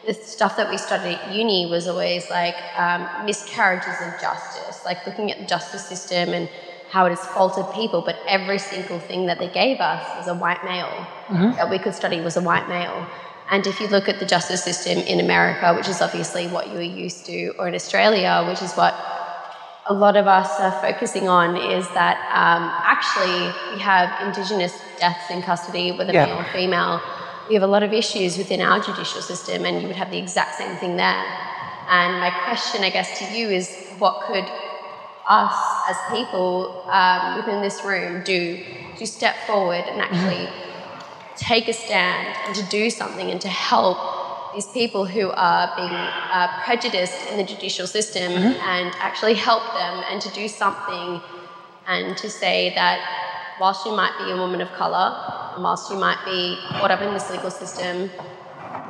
the 0.09 0.15
stuff 0.15 0.57
that 0.57 0.69
we 0.69 0.77
studied 0.77 1.15
at 1.15 1.33
uni 1.33 1.71
was 1.71 1.87
always 1.87 2.29
like 2.31 2.57
um, 2.77 3.25
miscarriages 3.25 3.95
of 4.01 4.21
justice, 4.21 4.85
like 4.85 5.07
looking 5.07 5.31
at 5.31 5.39
the 5.39 5.47
justice 5.47 5.87
system 5.87 6.31
and 6.31 6.49
how 6.91 7.07
it 7.07 7.11
has 7.11 7.25
faulted 7.27 7.67
people. 7.75 8.03
But 8.03 8.17
every 8.27 8.59
single 8.59 8.99
thing 8.99 9.27
that 9.27 9.39
they 9.39 9.49
gave 9.49 9.81
us 9.81 10.05
was 10.17 10.29
a 10.29 10.35
white 10.35 10.65
male 10.65 11.07
mm-hmm. 11.29 11.53
that 11.57 11.71
we 11.71 11.79
could 11.79 11.95
study 11.95 12.21
was 12.21 12.37
a 12.37 12.43
white 12.43 12.69
male. 12.69 13.07
And 13.51 13.67
if 13.67 13.81
you 13.81 13.89
look 13.89 14.09
at 14.09 14.19
the 14.19 14.27
justice 14.27 14.63
system 14.63 14.99
in 14.99 15.21
America, 15.21 15.75
which 15.75 15.89
is 15.89 16.03
obviously 16.03 16.49
what 16.49 16.71
you're 16.71 16.83
used 16.83 17.25
to, 17.27 17.55
or 17.59 17.69
in 17.69 17.75
Australia, 17.75 18.45
which 18.47 18.63
is 18.63 18.75
what 18.75 18.95
a 19.87 19.95
lot 19.95 20.17
of 20.17 20.27
us 20.27 20.61
are 20.61 20.73
focusing 20.83 21.29
on 21.29 21.57
is 21.57 21.89
that 21.95 22.17
um, 22.35 22.71
actually 22.85 23.41
we 23.75 23.81
have 23.81 24.27
Indigenous 24.27 24.79
deaths 24.99 25.31
in 25.31 25.41
custody, 25.41 25.93
whether 25.93 26.13
yeah. 26.13 26.27
male 26.27 26.41
or 26.41 26.45
female. 26.53 27.01
We 27.49 27.55
have 27.55 27.63
a 27.63 27.67
lot 27.67 27.83
of 27.83 27.95
issues 27.95 28.37
within 28.37 28.61
our 28.61 28.81
judicial 28.81 29.23
system, 29.23 29.65
and 29.65 29.81
you 29.81 29.87
would 29.87 29.97
have 29.97 30.11
the 30.11 30.19
exact 30.19 30.57
same 30.57 30.77
thing 30.77 30.97
there. 30.97 31.25
And 31.89 32.21
my 32.21 32.31
question, 32.45 32.85
I 32.85 32.91
guess, 32.91 33.19
to 33.21 33.35
you 33.35 33.49
is 33.49 33.75
what 33.99 34.27
could 34.27 34.45
us 35.29 35.55
as 35.89 35.97
people 36.11 36.85
um, 36.91 37.37
within 37.37 37.63
this 37.63 37.85
room 37.85 38.23
do 38.25 38.65
to 38.97 39.07
step 39.07 39.37
forward 39.47 39.85
and 39.87 40.01
actually 40.01 40.49
take 41.37 41.69
a 41.69 41.73
stand 41.73 42.37
and 42.47 42.55
to 42.55 42.63
do 42.71 42.91
something 42.91 43.31
and 43.31 43.41
to 43.41 43.49
help 43.49 44.55
these 44.55 44.67
people 44.69 45.05
who 45.05 45.31
are 45.31 45.73
being 45.77 45.93
uh, 45.93 46.49
prejudiced 46.65 47.31
in 47.31 47.37
the 47.37 47.45
judicial 47.45 47.87
system 47.87 48.33
mm-hmm. 48.33 48.61
and 48.69 48.95
actually 48.99 49.35
help 49.35 49.63
them 49.75 50.05
and 50.11 50.21
to 50.21 50.31
do 50.31 50.49
something 50.49 51.21
and 51.87 52.17
to 52.17 52.29
say 52.31 52.75
that 52.75 52.99
whilst 53.61 53.85
you 53.85 53.95
might 53.95 54.13
be 54.19 54.31
a 54.31 54.37
woman 54.37 54.61
of 54.61 54.69
colour 54.73 55.53
and 55.55 55.63
whilst 55.63 55.91
you 55.91 55.97
might 55.97 56.19
be 56.25 56.59
caught 56.79 56.91
up 56.91 57.01
in 57.03 57.13
this 57.13 57.31
legal 57.31 57.51
system, 57.51 58.09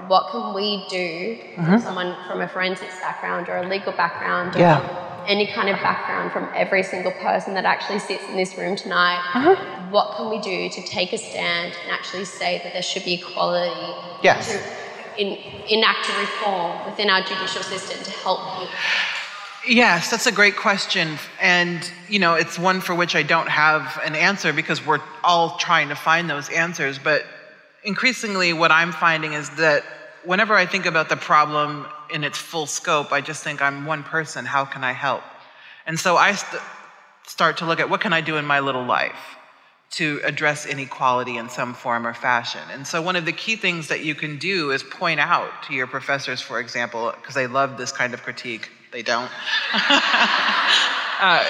what 0.06 0.30
can 0.30 0.54
we 0.54 0.86
do 0.88 1.38
mm-hmm. 1.56 1.78
someone 1.78 2.16
from 2.26 2.40
a 2.40 2.48
forensics 2.48 2.98
background 3.00 3.48
or 3.48 3.58
a 3.58 3.68
legal 3.68 3.92
background 3.92 4.54
or 4.56 4.60
yeah. 4.60 5.07
Any 5.28 5.46
kind 5.46 5.68
of 5.68 5.76
background 5.76 6.32
from 6.32 6.48
every 6.54 6.82
single 6.82 7.12
person 7.12 7.54
that 7.54 7.66
actually 7.66 7.98
sits 7.98 8.24
in 8.28 8.36
this 8.36 8.56
room 8.56 8.74
tonight? 8.74 9.20
Mm-hmm. 9.32 9.92
What 9.92 10.16
can 10.16 10.30
we 10.30 10.40
do 10.40 10.70
to 10.70 10.82
take 10.82 11.12
a 11.12 11.18
stand 11.18 11.74
and 11.82 11.92
actually 11.92 12.24
say 12.24 12.60
that 12.64 12.72
there 12.72 12.82
should 12.82 13.04
be 13.04 13.14
equality? 13.14 13.94
Yes. 14.22 14.50
To, 14.50 15.22
in, 15.22 15.38
enact 15.68 16.08
a 16.08 16.18
reform 16.18 16.86
within 16.86 17.10
our 17.10 17.20
judicial 17.20 17.62
system 17.62 18.02
to 18.02 18.10
help 18.10 18.40
people? 18.58 18.74
Yes, 19.66 20.10
that's 20.10 20.26
a 20.26 20.32
great 20.32 20.56
question. 20.56 21.18
And, 21.40 21.90
you 22.08 22.18
know, 22.18 22.34
it's 22.34 22.58
one 22.58 22.80
for 22.80 22.94
which 22.94 23.14
I 23.14 23.22
don't 23.22 23.48
have 23.48 24.00
an 24.02 24.14
answer 24.14 24.52
because 24.54 24.84
we're 24.84 25.00
all 25.22 25.58
trying 25.58 25.90
to 25.90 25.94
find 25.94 26.30
those 26.30 26.48
answers. 26.48 26.98
But 26.98 27.26
increasingly, 27.84 28.54
what 28.54 28.72
I'm 28.72 28.92
finding 28.92 29.34
is 29.34 29.50
that 29.56 29.84
whenever 30.24 30.54
I 30.54 30.64
think 30.64 30.86
about 30.86 31.10
the 31.10 31.16
problem 31.16 31.86
in 32.10 32.24
its 32.24 32.38
full 32.38 32.66
scope, 32.66 33.12
I 33.12 33.20
just 33.20 33.42
think 33.42 33.60
I'm 33.62 33.86
one 33.86 34.02
person. 34.02 34.44
How 34.44 34.64
can 34.64 34.84
I 34.84 34.92
help? 34.92 35.22
And 35.86 35.98
so 35.98 36.16
I 36.16 36.32
st- 36.32 36.62
start 37.26 37.58
to 37.58 37.66
look 37.66 37.80
at 37.80 37.88
what 37.88 38.00
can 38.00 38.12
I 38.12 38.20
do 38.20 38.36
in 38.36 38.44
my 38.44 38.60
little 38.60 38.84
life? 38.84 39.36
to 39.90 40.20
address 40.22 40.66
inequality 40.66 41.36
in 41.38 41.48
some 41.48 41.72
form 41.72 42.06
or 42.06 42.12
fashion. 42.12 42.60
And 42.70 42.86
so, 42.86 43.00
one 43.00 43.16
of 43.16 43.24
the 43.24 43.32
key 43.32 43.56
things 43.56 43.88
that 43.88 44.04
you 44.04 44.14
can 44.14 44.38
do 44.38 44.70
is 44.70 44.82
point 44.82 45.18
out 45.20 45.62
to 45.64 45.74
your 45.74 45.86
professors, 45.86 46.40
for 46.40 46.60
example, 46.60 47.12
because 47.18 47.34
they 47.34 47.46
love 47.46 47.78
this 47.78 47.90
kind 47.90 48.12
of 48.12 48.22
critique. 48.22 48.70
They 48.92 49.02
don't. 49.02 49.30
uh, 51.20 51.44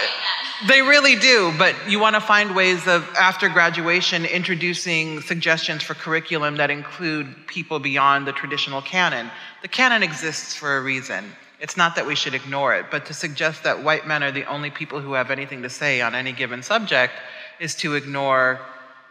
they 0.67 0.83
really 0.83 1.15
do, 1.17 1.53
but 1.57 1.75
you 1.89 2.01
want 2.01 2.15
to 2.15 2.21
find 2.21 2.55
ways 2.55 2.87
of, 2.87 3.09
after 3.19 3.49
graduation, 3.49 4.25
introducing 4.25 5.21
suggestions 5.21 5.83
for 5.83 5.95
curriculum 5.95 6.57
that 6.57 6.71
include 6.71 7.47
people 7.47 7.79
beyond 7.79 8.27
the 8.27 8.33
traditional 8.33 8.83
canon. 8.83 9.31
The 9.63 9.69
canon 9.69 10.03
exists 10.03 10.55
for 10.55 10.77
a 10.77 10.83
reason. 10.83 11.33
It's 11.61 11.77
not 11.77 11.97
that 11.97 12.07
we 12.07 12.15
should 12.15 12.35
ignore 12.35 12.75
it, 12.75 12.87
but 12.91 13.07
to 13.07 13.15
suggest 13.15 13.63
that 13.65 13.83
white 13.83 14.07
men 14.07 14.23
are 14.23 14.33
the 14.33 14.45
only 14.47 14.71
people 14.71 15.01
who 15.01 15.13
have 15.13 15.31
anything 15.31 15.63
to 15.63 15.71
say 15.71 16.01
on 16.01 16.15
any 16.15 16.33
given 16.33 16.63
subject 16.63 17.13
is 17.61 17.75
to 17.77 17.95
ignore 17.95 18.61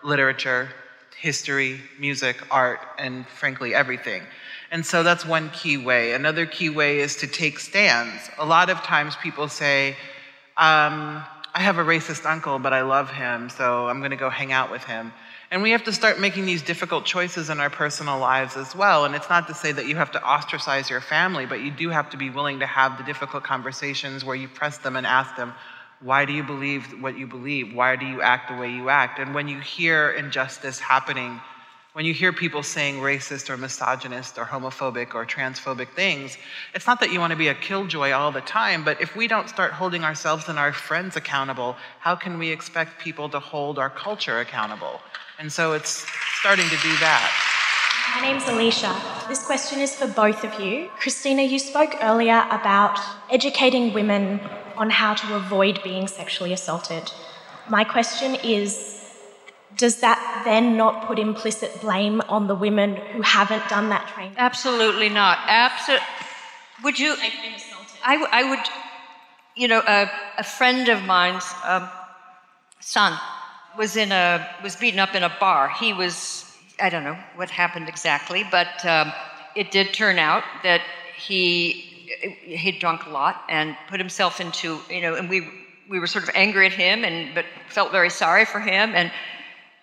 literature, 0.04 0.70
history, 1.18 1.82
music, 2.00 2.38
art, 2.52 2.80
and 2.98 3.28
frankly, 3.28 3.74
everything. 3.74 4.24
And 4.72 4.86
so 4.86 5.04
that's 5.04 5.26
one 5.26 5.50
key 5.52 5.78
way. 5.78 6.14
Another 6.14 6.46
key 6.46 6.70
way 6.70 7.00
is 7.00 7.16
to 7.18 7.28
take 7.28 7.60
stands. 7.60 8.30
A 8.38 8.46
lot 8.46 8.70
of 8.70 8.82
times 8.82 9.16
people 9.18 9.48
say, 9.48 9.96
um, 10.58 11.24
I 11.54 11.62
have 11.62 11.78
a 11.78 11.84
racist 11.84 12.26
uncle, 12.26 12.60
but 12.60 12.74
I 12.74 12.82
love 12.82 13.10
him, 13.10 13.50
so 13.50 13.88
I'm 13.88 14.00
going 14.00 14.12
to 14.12 14.18
go 14.18 14.30
hang 14.30 14.52
out 14.52 14.72
with 14.72 14.84
him. 14.84 15.14
And 15.50 15.62
we 15.62 15.72
have 15.72 15.84
to 15.86 15.94
start 15.94 16.20
making 16.20 16.46
these 16.46 16.62
difficult 16.62 17.06
choices 17.06 17.50
in 17.50 17.60
our 17.60 17.70
personal 17.70 18.20
lives 18.20 18.58
as 18.58 18.76
well. 18.76 19.06
And 19.06 19.16
it's 19.16 19.30
not 19.30 19.48
to 19.48 19.54
say 19.54 19.72
that 19.72 19.88
you 19.88 19.96
have 19.96 20.12
to 20.12 20.24
ostracize 20.24 20.90
your 20.90 21.00
family, 21.00 21.46
but 21.46 21.62
you 21.62 21.72
do 21.72 21.90
have 21.90 22.10
to 22.10 22.18
be 22.18 22.30
willing 22.30 22.60
to 22.60 22.66
have 22.66 22.98
the 22.98 23.04
difficult 23.04 23.44
conversations 23.44 24.26
where 24.26 24.36
you 24.36 24.48
press 24.48 24.78
them 24.80 24.96
and 24.96 25.08
ask 25.08 25.36
them, 25.36 25.54
why 26.02 26.26
do 26.26 26.34
you 26.34 26.44
believe 26.44 27.02
what 27.02 27.18
you 27.18 27.28
believe? 27.28 27.74
Why 27.74 27.96
do 27.96 28.06
you 28.06 28.22
act 28.22 28.50
the 28.50 28.58
way 28.58 28.72
you 28.72 28.90
act? 28.90 29.20
And 29.20 29.34
when 29.34 29.48
you 29.48 29.60
hear 29.60 30.12
injustice 30.12 30.80
happening, 30.80 31.40
when 31.98 32.06
you 32.06 32.14
hear 32.14 32.32
people 32.32 32.62
saying 32.62 32.98
racist 32.98 33.50
or 33.50 33.58
misogynist 33.58 34.38
or 34.38 34.46
homophobic 34.46 35.16
or 35.16 35.26
transphobic 35.26 35.90
things, 35.96 36.38
it's 36.76 36.86
not 36.86 37.00
that 37.00 37.12
you 37.12 37.20
want 37.20 37.32
to 37.32 37.36
be 37.36 37.48
a 37.48 37.56
killjoy 37.56 38.12
all 38.12 38.32
the 38.32 38.42
time, 38.42 38.84
but 38.84 39.02
if 39.02 39.16
we 39.16 39.28
don't 39.28 39.50
start 39.50 39.72
holding 39.72 40.04
ourselves 40.04 40.48
and 40.48 40.60
our 40.60 40.72
friends 40.72 41.16
accountable, 41.16 41.76
how 42.00 42.16
can 42.16 42.38
we 42.38 42.50
expect 42.52 43.02
people 43.02 43.28
to 43.30 43.40
hold 43.40 43.80
our 43.80 43.90
culture 43.90 44.38
accountable? 44.42 45.02
And 45.40 45.52
so 45.52 45.74
it's 45.74 46.06
starting 46.40 46.66
to 46.66 46.78
do 46.84 46.96
that. 46.98 47.34
My 48.14 48.22
name's 48.22 48.48
Alicia. 48.48 48.96
This 49.28 49.44
question 49.44 49.80
is 49.80 49.96
for 49.96 50.06
both 50.06 50.44
of 50.44 50.62
you. 50.62 50.92
Christina, 51.00 51.42
you 51.42 51.58
spoke 51.58 51.96
earlier 52.04 52.46
about 52.52 53.00
educating 53.32 53.92
women 53.92 54.40
on 54.78 54.92
how 54.92 55.16
to 55.16 55.36
avoid 55.36 55.82
being 55.82 56.08
sexually 56.08 56.54
assaulted. 56.54 57.12
My 57.68 57.84
question 57.84 58.36
is 58.44 58.97
does 59.76 59.98
that 59.98 60.42
then 60.46 60.78
not 60.78 61.08
put 61.08 61.20
implicit 61.20 61.82
blame 61.82 62.22
on 62.30 62.48
the 62.48 62.56
women 62.56 62.96
who 62.96 63.22
haven't 63.22 63.68
done 63.70 63.90
that 63.90 64.08
training? 64.08 64.36
Absolutely 64.38 65.10
not. 65.10 65.40
Absolutely. 65.48 66.06
Would 66.84 67.00
you? 67.00 67.16
I, 68.06 68.14
w- 68.14 68.30
I 68.32 68.50
would, 68.50 68.60
you 69.56 69.68
know, 69.68 69.82
a, 69.86 70.10
a 70.38 70.44
friend 70.44 70.88
of 70.90 71.04
mine's 71.04 71.46
um, 71.66 71.90
son 72.80 73.20
was 73.78 73.98
in 73.98 74.12
a 74.12 74.48
was 74.64 74.76
beaten 74.76 75.00
up 75.00 75.16
in 75.16 75.24
a 75.24 75.36
bar. 75.40 75.70
He 75.70 75.94
was 75.94 76.46
I 76.80 76.90
don't 76.90 77.04
know 77.04 77.18
what 77.36 77.50
happened 77.50 77.90
exactly, 77.90 78.46
but 78.50 78.86
um, 78.86 79.12
it 79.56 79.72
did 79.72 79.94
turn 79.94 80.18
out 80.18 80.44
that 80.64 80.82
he 81.18 81.72
he'd 82.44 82.80
drunk 82.80 83.06
a 83.06 83.10
lot 83.10 83.44
and 83.50 83.76
put 83.90 84.00
himself 84.00 84.40
into 84.40 84.80
you 84.90 85.02
know, 85.02 85.16
and 85.16 85.30
we 85.30 85.48
we 85.90 86.00
were 86.00 86.08
sort 86.08 86.24
of 86.24 86.30
angry 86.36 86.66
at 86.68 86.74
him 86.74 87.04
and 87.04 87.34
but 87.36 87.46
felt 87.70 87.92
very 87.92 88.10
sorry 88.10 88.46
for 88.46 88.60
him 88.60 88.94
and 88.96 89.12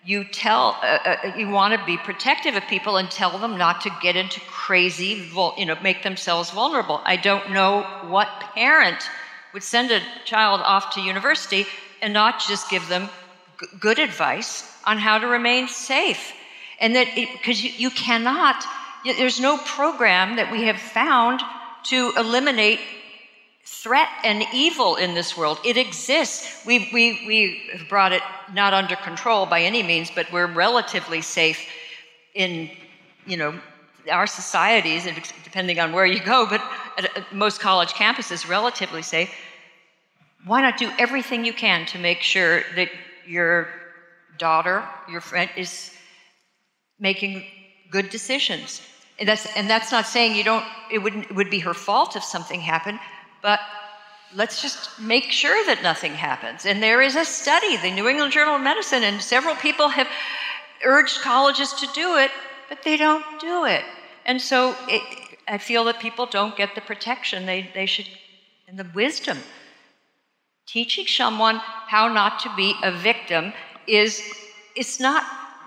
you 0.05 0.23
tell 0.23 0.77
uh, 0.83 0.99
uh, 1.05 1.33
you 1.35 1.49
want 1.49 1.77
to 1.77 1.85
be 1.85 1.97
protective 1.97 2.55
of 2.55 2.63
people 2.67 2.97
and 2.97 3.09
tell 3.09 3.37
them 3.39 3.57
not 3.57 3.81
to 3.81 3.89
get 4.01 4.15
into 4.15 4.39
crazy 4.41 5.29
you 5.57 5.65
know 5.65 5.75
make 5.81 6.03
themselves 6.03 6.51
vulnerable. 6.51 7.01
I 7.03 7.15
don't 7.15 7.51
know 7.51 7.81
what 8.07 8.27
parent 8.53 9.09
would 9.53 9.63
send 9.63 9.91
a 9.91 10.01
child 10.23 10.61
off 10.63 10.93
to 10.93 11.01
university 11.01 11.65
and 12.01 12.13
not 12.13 12.39
just 12.39 12.69
give 12.69 12.87
them 12.87 13.09
g- 13.59 13.67
good 13.79 13.97
advice 13.99 14.71
on 14.85 14.97
how 14.97 15.17
to 15.17 15.27
remain 15.27 15.67
safe. 15.67 16.33
And 16.79 16.95
that 16.95 17.07
because 17.15 17.63
you, 17.63 17.71
you 17.75 17.89
cannot 17.89 18.63
there's 19.05 19.39
no 19.39 19.57
program 19.57 20.35
that 20.37 20.51
we 20.51 20.63
have 20.63 20.79
found 20.79 21.39
to 21.83 22.11
eliminate 22.17 22.79
threat 23.65 24.09
and 24.23 24.45
evil 24.53 24.95
in 24.95 25.15
this 25.15 25.35
world. 25.35 25.59
It 25.65 25.75
exists. 25.75 26.65
We, 26.65 26.89
we, 26.93 27.23
we 27.27 27.69
have 27.73 27.89
brought 27.89 28.13
it 28.13 28.21
not 28.53 28.73
under 28.73 28.95
control 28.95 29.45
by 29.47 29.61
any 29.61 29.81
means, 29.81 30.11
but 30.13 30.31
we're 30.31 30.51
relatively 30.51 31.21
safe 31.21 31.59
in, 32.35 32.69
you 33.25 33.37
know, 33.37 33.59
our 34.11 34.27
societies, 34.27 35.07
depending 35.43 35.79
on 35.79 35.91
where 35.91 36.05
you 36.05 36.19
go, 36.19 36.45
but 36.47 36.61
at 36.97 37.33
most 37.33 37.59
college 37.59 37.89
campuses, 37.93 38.47
relatively 38.47 39.01
safe. 39.01 39.33
Why 40.45 40.61
not 40.61 40.77
do 40.77 40.91
everything 40.99 41.43
you 41.43 41.53
can 41.53 41.87
to 41.87 41.97
make 41.97 42.21
sure 42.21 42.61
that 42.75 42.89
your 43.25 43.67
daughter, 44.37 44.87
your 45.09 45.21
friend, 45.21 45.49
is 45.57 45.91
making 46.99 47.45
good 47.89 48.11
decisions? 48.11 48.81
And 49.17 49.27
that's, 49.27 49.47
and 49.55 49.67
that's 49.67 49.91
not 49.91 50.05
saying 50.05 50.35
you 50.35 50.43
don't, 50.43 50.65
it, 50.91 50.99
wouldn't, 50.99 51.31
it 51.31 51.35
would 51.35 51.49
be 51.49 51.59
her 51.59 51.73
fault 51.73 52.15
if 52.15 52.23
something 52.23 52.59
happened, 52.59 52.99
but 53.45 53.59
let's 54.33 54.59
just 54.59 54.99
make 54.99 55.31
sure 55.31 55.63
that 55.67 55.83
nothing 55.83 56.15
happens. 56.15 56.65
And 56.65 56.81
there 56.81 56.99
is 56.99 57.15
a 57.15 57.23
study, 57.23 57.77
the 57.77 57.91
New 57.91 58.07
England 58.07 58.33
Journal 58.33 58.55
of 58.55 58.61
Medicine, 58.61 59.03
and 59.03 59.21
several 59.21 59.53
people 59.53 59.87
have 59.89 60.07
urged 60.83 61.21
colleges 61.21 61.71
to 61.73 61.87
do 61.93 62.17
it, 62.17 62.31
but 62.69 62.81
they 62.81 62.97
don't 62.97 63.23
do 63.39 63.65
it. 63.65 63.83
And 64.25 64.41
so 64.41 64.75
it, 64.87 65.03
I 65.47 65.59
feel 65.59 65.83
that 65.83 65.99
people 65.99 66.25
don't 66.25 66.57
get 66.57 66.73
the 66.73 66.81
protection 66.81 67.45
they, 67.45 67.69
they 67.75 67.85
should, 67.85 68.09
and 68.67 68.79
the 68.79 68.89
wisdom. 68.95 69.37
Teaching 70.65 71.05
someone 71.05 71.57
how 71.57 72.11
not 72.11 72.39
to 72.39 72.49
be 72.55 72.73
a 72.81 72.91
victim 72.91 73.53
is 73.85 74.23
it's 74.75 74.99
not 74.99 75.23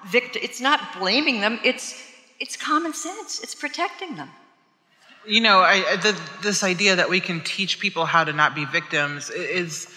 victim, 0.08 0.42
it's 0.44 0.60
not 0.60 0.80
blaming 0.98 1.40
them, 1.40 1.60
it's 1.62 2.02
it's 2.40 2.56
common 2.56 2.92
sense. 2.92 3.40
It's 3.40 3.54
protecting 3.54 4.16
them 4.16 4.30
you 5.28 5.40
know, 5.40 5.60
I, 5.60 5.96
the, 5.96 6.18
this 6.42 6.64
idea 6.64 6.96
that 6.96 7.10
we 7.10 7.20
can 7.20 7.40
teach 7.42 7.78
people 7.78 8.06
how 8.06 8.24
to 8.24 8.32
not 8.32 8.54
be 8.54 8.64
victims 8.64 9.28
is, 9.28 9.88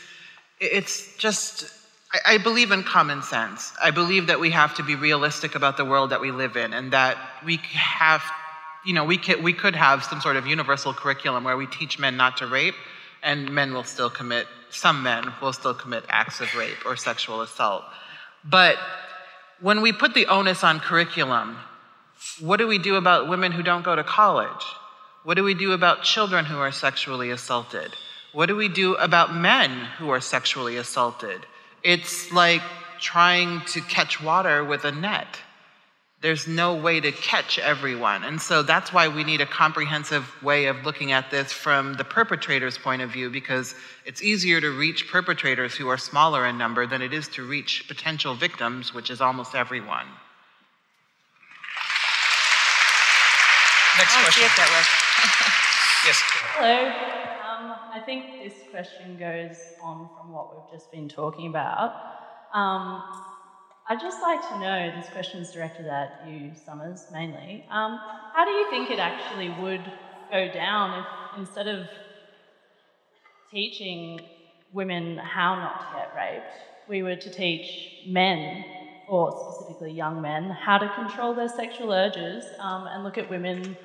it's 0.60 1.16
just, 1.16 1.72
I, 2.14 2.34
I 2.34 2.38
believe 2.38 2.72
in 2.72 2.84
common 2.84 3.22
sense. 3.24 3.72
I 3.82 3.92
believe 3.92 4.28
that 4.28 4.40
we 4.40 4.50
have 4.52 4.76
to 4.76 4.84
be 4.84 4.96
realistic 4.96 5.56
about 5.56 5.78
the 5.78 5.86
world 5.86 6.10
that 6.10 6.20
we 6.20 6.32
live 6.32 6.58
in 6.58 6.74
and 6.74 6.92
that 6.92 7.18
we 7.46 7.58
have, 7.74 8.22
you 8.86 8.94
know, 8.94 9.06
we 9.06 9.18
could, 9.18 9.42
we 9.42 9.54
could 9.54 9.76
have 9.76 10.04
some 10.04 10.20
sort 10.20 10.36
of 10.36 10.46
universal 10.46 10.94
curriculum 10.94 11.46
where 11.46 11.56
we 11.56 11.66
teach 11.68 11.98
men 11.98 12.18
not 12.18 12.38
to 12.38 12.48
rape 12.48 12.76
and 13.24 13.50
men 13.52 13.74
will 13.74 13.86
still 13.86 14.10
commit, 14.10 14.48
some 14.70 15.02
men 15.02 15.32
will 15.42 15.54
still 15.54 15.74
commit 15.74 16.04
acts 16.10 16.42
of 16.42 16.54
rape 16.56 16.86
or 16.86 16.98
sexual 16.98 17.42
assault. 17.42 17.86
But 18.44 18.78
when 19.62 19.82
we 19.82 19.94
put 19.94 20.14
the 20.14 20.26
onus 20.26 20.64
on 20.64 20.80
curriculum, 20.82 21.56
what 22.42 22.58
do 22.58 22.68
we 22.68 22.80
do 22.80 22.96
about 22.96 23.30
women 23.30 23.54
who 23.54 23.64
don't 23.64 23.86
go 23.86 23.96
to 23.96 24.04
college? 24.04 24.66
What 25.24 25.36
do 25.36 25.44
we 25.44 25.54
do 25.54 25.74
about 25.74 26.02
children 26.02 26.46
who 26.46 26.58
are 26.58 26.72
sexually 26.72 27.30
assaulted? 27.30 27.94
What 28.34 28.48
do 28.48 28.56
we 28.56 28.68
do 28.68 28.96
about 28.96 29.36
men 29.36 29.70
who 30.00 30.10
are 30.10 30.20
sexually 30.20 30.78
assaulted? 30.78 31.46
It's 31.84 32.32
like 32.32 32.64
trying 33.00 33.62
to 33.66 33.82
catch 33.82 34.22
water 34.22 34.64
with 34.64 34.84
a 34.84 34.92
net. 34.92 35.38
There's 36.22 36.48
no 36.48 36.76
way 36.76 37.00
to 37.00 37.12
catch 37.12 37.60
everyone. 37.60 38.24
And 38.24 38.42
so 38.42 38.64
that's 38.64 38.94
why 38.94 39.08
we 39.10 39.24
need 39.24 39.42
a 39.42 39.46
comprehensive 39.46 40.26
way 40.42 40.66
of 40.66 40.86
looking 40.86 41.12
at 41.12 41.30
this 41.30 41.52
from 41.52 41.94
the 41.96 42.04
perpetrator's 42.04 42.78
point 42.80 43.04
of 43.04 43.12
view, 43.12 43.30
because 43.30 43.76
it's 44.06 44.24
easier 44.24 44.60
to 44.60 44.70
reach 44.72 45.08
perpetrators 45.08 45.76
who 45.76 45.88
are 45.88 45.98
smaller 45.98 46.48
in 46.48 46.58
number 46.58 46.88
than 46.88 47.02
it 47.04 47.14
is 47.14 47.28
to 47.30 47.44
reach 47.44 47.86
potential 47.88 48.34
victims, 48.34 48.92
which 48.94 49.12
is 49.12 49.22
almost 49.22 49.54
everyone. 49.54 50.08
Next 53.98 54.16
question. 54.16 54.44
yes. 56.06 56.22
Hello. 56.56 56.88
Um, 56.88 57.76
I 57.94 58.02
think 58.06 58.42
this 58.42 58.54
question 58.72 59.18
goes 59.18 59.58
on 59.84 60.10
from 60.18 60.32
what 60.32 60.56
we've 60.56 60.72
just 60.72 60.92
been 60.92 61.10
talking 61.10 61.48
about. 61.48 61.94
Um, 62.54 63.04
I'd 63.90 64.00
just 64.00 64.22
like 64.22 64.42
to 64.48 64.60
know 64.60 64.92
this 64.96 65.10
question 65.10 65.42
is 65.42 65.52
directed 65.52 65.88
at 65.88 66.24
you, 66.26 66.52
Sommers, 66.66 67.12
mainly. 67.12 67.66
Um, 67.70 68.00
how 68.34 68.46
do 68.46 68.52
you 68.52 68.70
think 68.70 68.90
it 68.92 69.00
actually 69.00 69.50
would 69.62 69.84
go 70.32 70.50
down 70.54 71.00
if 71.00 71.40
instead 71.40 71.68
of 71.68 71.86
teaching 73.52 74.22
women 74.72 75.18
how 75.18 75.56
not 75.56 75.80
to 75.82 75.98
get 75.98 76.16
raped, 76.16 76.54
we 76.88 77.04
were 77.04 77.18
to 77.18 77.30
teach 77.30 78.06
men 78.08 78.64
or 79.12 79.30
specifically 79.54 79.92
young 79.92 80.22
men, 80.22 80.50
how 80.50 80.78
to 80.78 80.88
control 80.96 81.34
their 81.34 81.50
sexual 81.50 81.92
urges 81.92 82.46
um, 82.60 82.88
and 82.88 83.04
look 83.04 83.18
at 83.18 83.30
women 83.30 83.76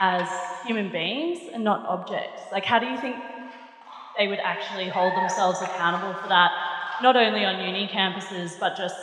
as 0.00 0.26
human 0.64 0.90
beings 0.90 1.50
and 1.52 1.62
not 1.62 1.84
objects. 1.84 2.40
Like, 2.50 2.64
how 2.64 2.78
do 2.78 2.86
you 2.86 2.98
think 2.98 3.16
they 4.16 4.28
would 4.28 4.38
actually 4.38 4.88
hold 4.88 5.14
themselves 5.14 5.60
accountable 5.60 6.14
for 6.14 6.28
that, 6.28 6.52
not 7.02 7.16
only 7.16 7.44
on 7.44 7.62
uni 7.62 7.86
campuses, 7.86 8.58
but 8.58 8.74
just, 8.74 8.96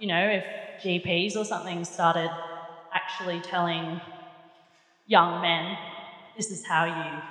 you 0.00 0.06
know, 0.06 0.28
if 0.30 0.44
GPs 0.82 1.36
or 1.36 1.44
something 1.44 1.84
started 1.84 2.30
actually 2.94 3.40
telling 3.40 4.00
young 5.06 5.42
men, 5.42 5.76
this 6.38 6.50
is 6.50 6.64
how 6.64 6.86
you 6.86 7.22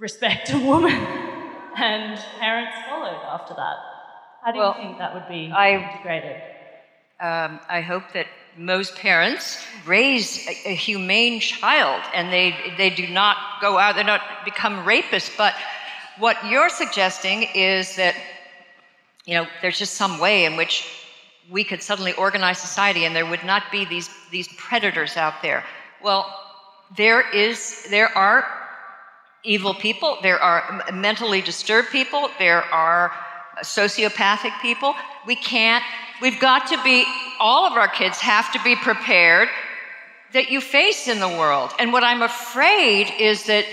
respect 0.00 0.52
a 0.52 0.58
woman, 0.58 0.90
and 1.76 2.18
parents 2.40 2.76
followed 2.88 3.22
after 3.24 3.54
that. 3.54 3.76
How 4.42 4.52
do 4.52 4.58
well, 4.58 4.74
you 4.76 4.82
think 4.82 4.98
that 4.98 5.12
would 5.12 5.28
be 5.28 5.52
I, 5.52 5.76
integrated? 5.76 6.36
Um, 7.20 7.60
I 7.68 7.82
hope 7.82 8.04
that 8.14 8.26
most 8.56 8.96
parents 8.96 9.62
raise 9.84 10.46
a, 10.48 10.70
a, 10.70 10.74
humane 10.74 11.40
child 11.40 12.02
and 12.14 12.32
they, 12.32 12.54
they 12.78 12.88
do 12.88 13.06
not 13.06 13.36
go 13.60 13.78
out, 13.78 13.96
they 13.96 14.02
don't 14.02 14.22
become 14.44 14.84
rapists. 14.86 15.36
But 15.36 15.54
what 16.18 16.36
you're 16.46 16.70
suggesting 16.70 17.48
is 17.54 17.96
that, 17.96 18.16
you 19.26 19.34
know, 19.34 19.46
there's 19.60 19.78
just 19.78 19.94
some 19.94 20.18
way 20.18 20.46
in 20.46 20.56
which 20.56 20.88
we 21.50 21.62
could 21.62 21.82
suddenly 21.82 22.14
organize 22.14 22.58
society 22.58 23.04
and 23.04 23.14
there 23.14 23.26
would 23.26 23.44
not 23.44 23.64
be 23.70 23.84
these, 23.84 24.08
these 24.30 24.48
predators 24.56 25.18
out 25.18 25.42
there. 25.42 25.64
Well, 26.02 26.26
there 26.96 27.28
is, 27.30 27.86
there 27.90 28.16
are 28.16 28.46
evil 29.44 29.74
people, 29.74 30.18
there 30.22 30.38
are 30.38 30.84
mentally 30.92 31.42
disturbed 31.42 31.90
people, 31.90 32.30
there 32.38 32.62
are 32.72 33.12
sociopathic 33.58 34.58
people. 34.60 34.94
We 35.26 35.36
can't, 35.36 35.84
we've 36.20 36.40
got 36.40 36.68
to 36.68 36.82
be, 36.82 37.04
all 37.38 37.66
of 37.66 37.74
our 37.74 37.88
kids 37.88 38.18
have 38.20 38.52
to 38.52 38.62
be 38.62 38.76
prepared 38.76 39.48
that 40.32 40.50
you 40.50 40.60
face 40.60 41.08
in 41.08 41.18
the 41.18 41.28
world. 41.28 41.72
And 41.78 41.92
what 41.92 42.04
I'm 42.04 42.22
afraid 42.22 43.12
is 43.18 43.44
that, 43.44 43.64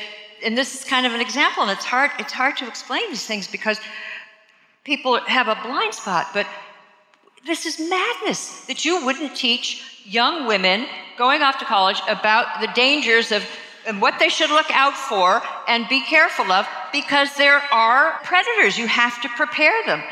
and 0.43 0.57
this 0.57 0.75
is 0.75 0.83
kind 0.83 1.05
of 1.05 1.13
an 1.13 1.21
example, 1.21 1.63
and 1.63 1.71
it's 1.71 1.85
hard, 1.85 2.11
it's 2.19 2.33
hard 2.33 2.57
to 2.57 2.67
explain 2.67 3.07
these 3.09 3.25
things 3.25 3.47
because 3.47 3.79
people 4.83 5.19
have 5.27 5.47
a 5.47 5.55
blind 5.63 5.93
spot, 5.93 6.27
but 6.33 6.47
this 7.45 7.65
is 7.65 7.79
madness 7.79 8.65
that 8.65 8.83
you 8.83 9.05
wouldn't 9.05 9.35
teach 9.35 10.01
young 10.03 10.47
women 10.47 10.85
going 11.17 11.41
off 11.41 11.59
to 11.59 11.65
college 11.65 11.99
about 12.07 12.61
the 12.61 12.67
dangers 12.73 13.31
of 13.31 13.43
and 13.87 14.01
what 14.01 14.19
they 14.19 14.29
should 14.29 14.49
look 14.49 14.69
out 14.71 14.95
for 14.95 15.41
and 15.67 15.87
be 15.87 16.01
careful 16.01 16.51
of 16.51 16.67
because 16.91 17.33
there 17.35 17.61
are 17.71 18.19
predators. 18.23 18.77
You 18.77 18.87
have 18.87 19.19
to 19.21 19.29
prepare 19.29 19.81
them. 19.85 20.03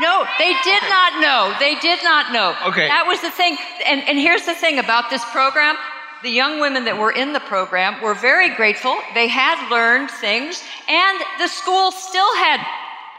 No, 0.00 0.24
they 0.38 0.54
did 0.64 0.82
not 0.88 1.20
know. 1.20 1.54
They 1.58 1.74
did 1.74 2.02
not 2.02 2.32
know. 2.32 2.56
Okay. 2.70 2.88
That 2.88 3.04
was 3.06 3.20
the 3.20 3.30
thing. 3.30 3.58
And, 3.84 4.00
and 4.08 4.18
here's 4.18 4.46
the 4.46 4.54
thing 4.54 4.78
about 4.78 5.10
this 5.10 5.24
program 5.26 5.76
the 6.22 6.30
young 6.30 6.60
women 6.60 6.84
that 6.84 6.96
were 6.96 7.10
in 7.10 7.32
the 7.32 7.40
program 7.40 8.00
were 8.00 8.14
very 8.14 8.54
grateful. 8.54 8.96
They 9.12 9.26
had 9.26 9.58
learned 9.70 10.08
things, 10.08 10.62
and 10.88 11.20
the 11.38 11.48
school 11.48 11.90
still 11.90 12.32
had 12.36 12.60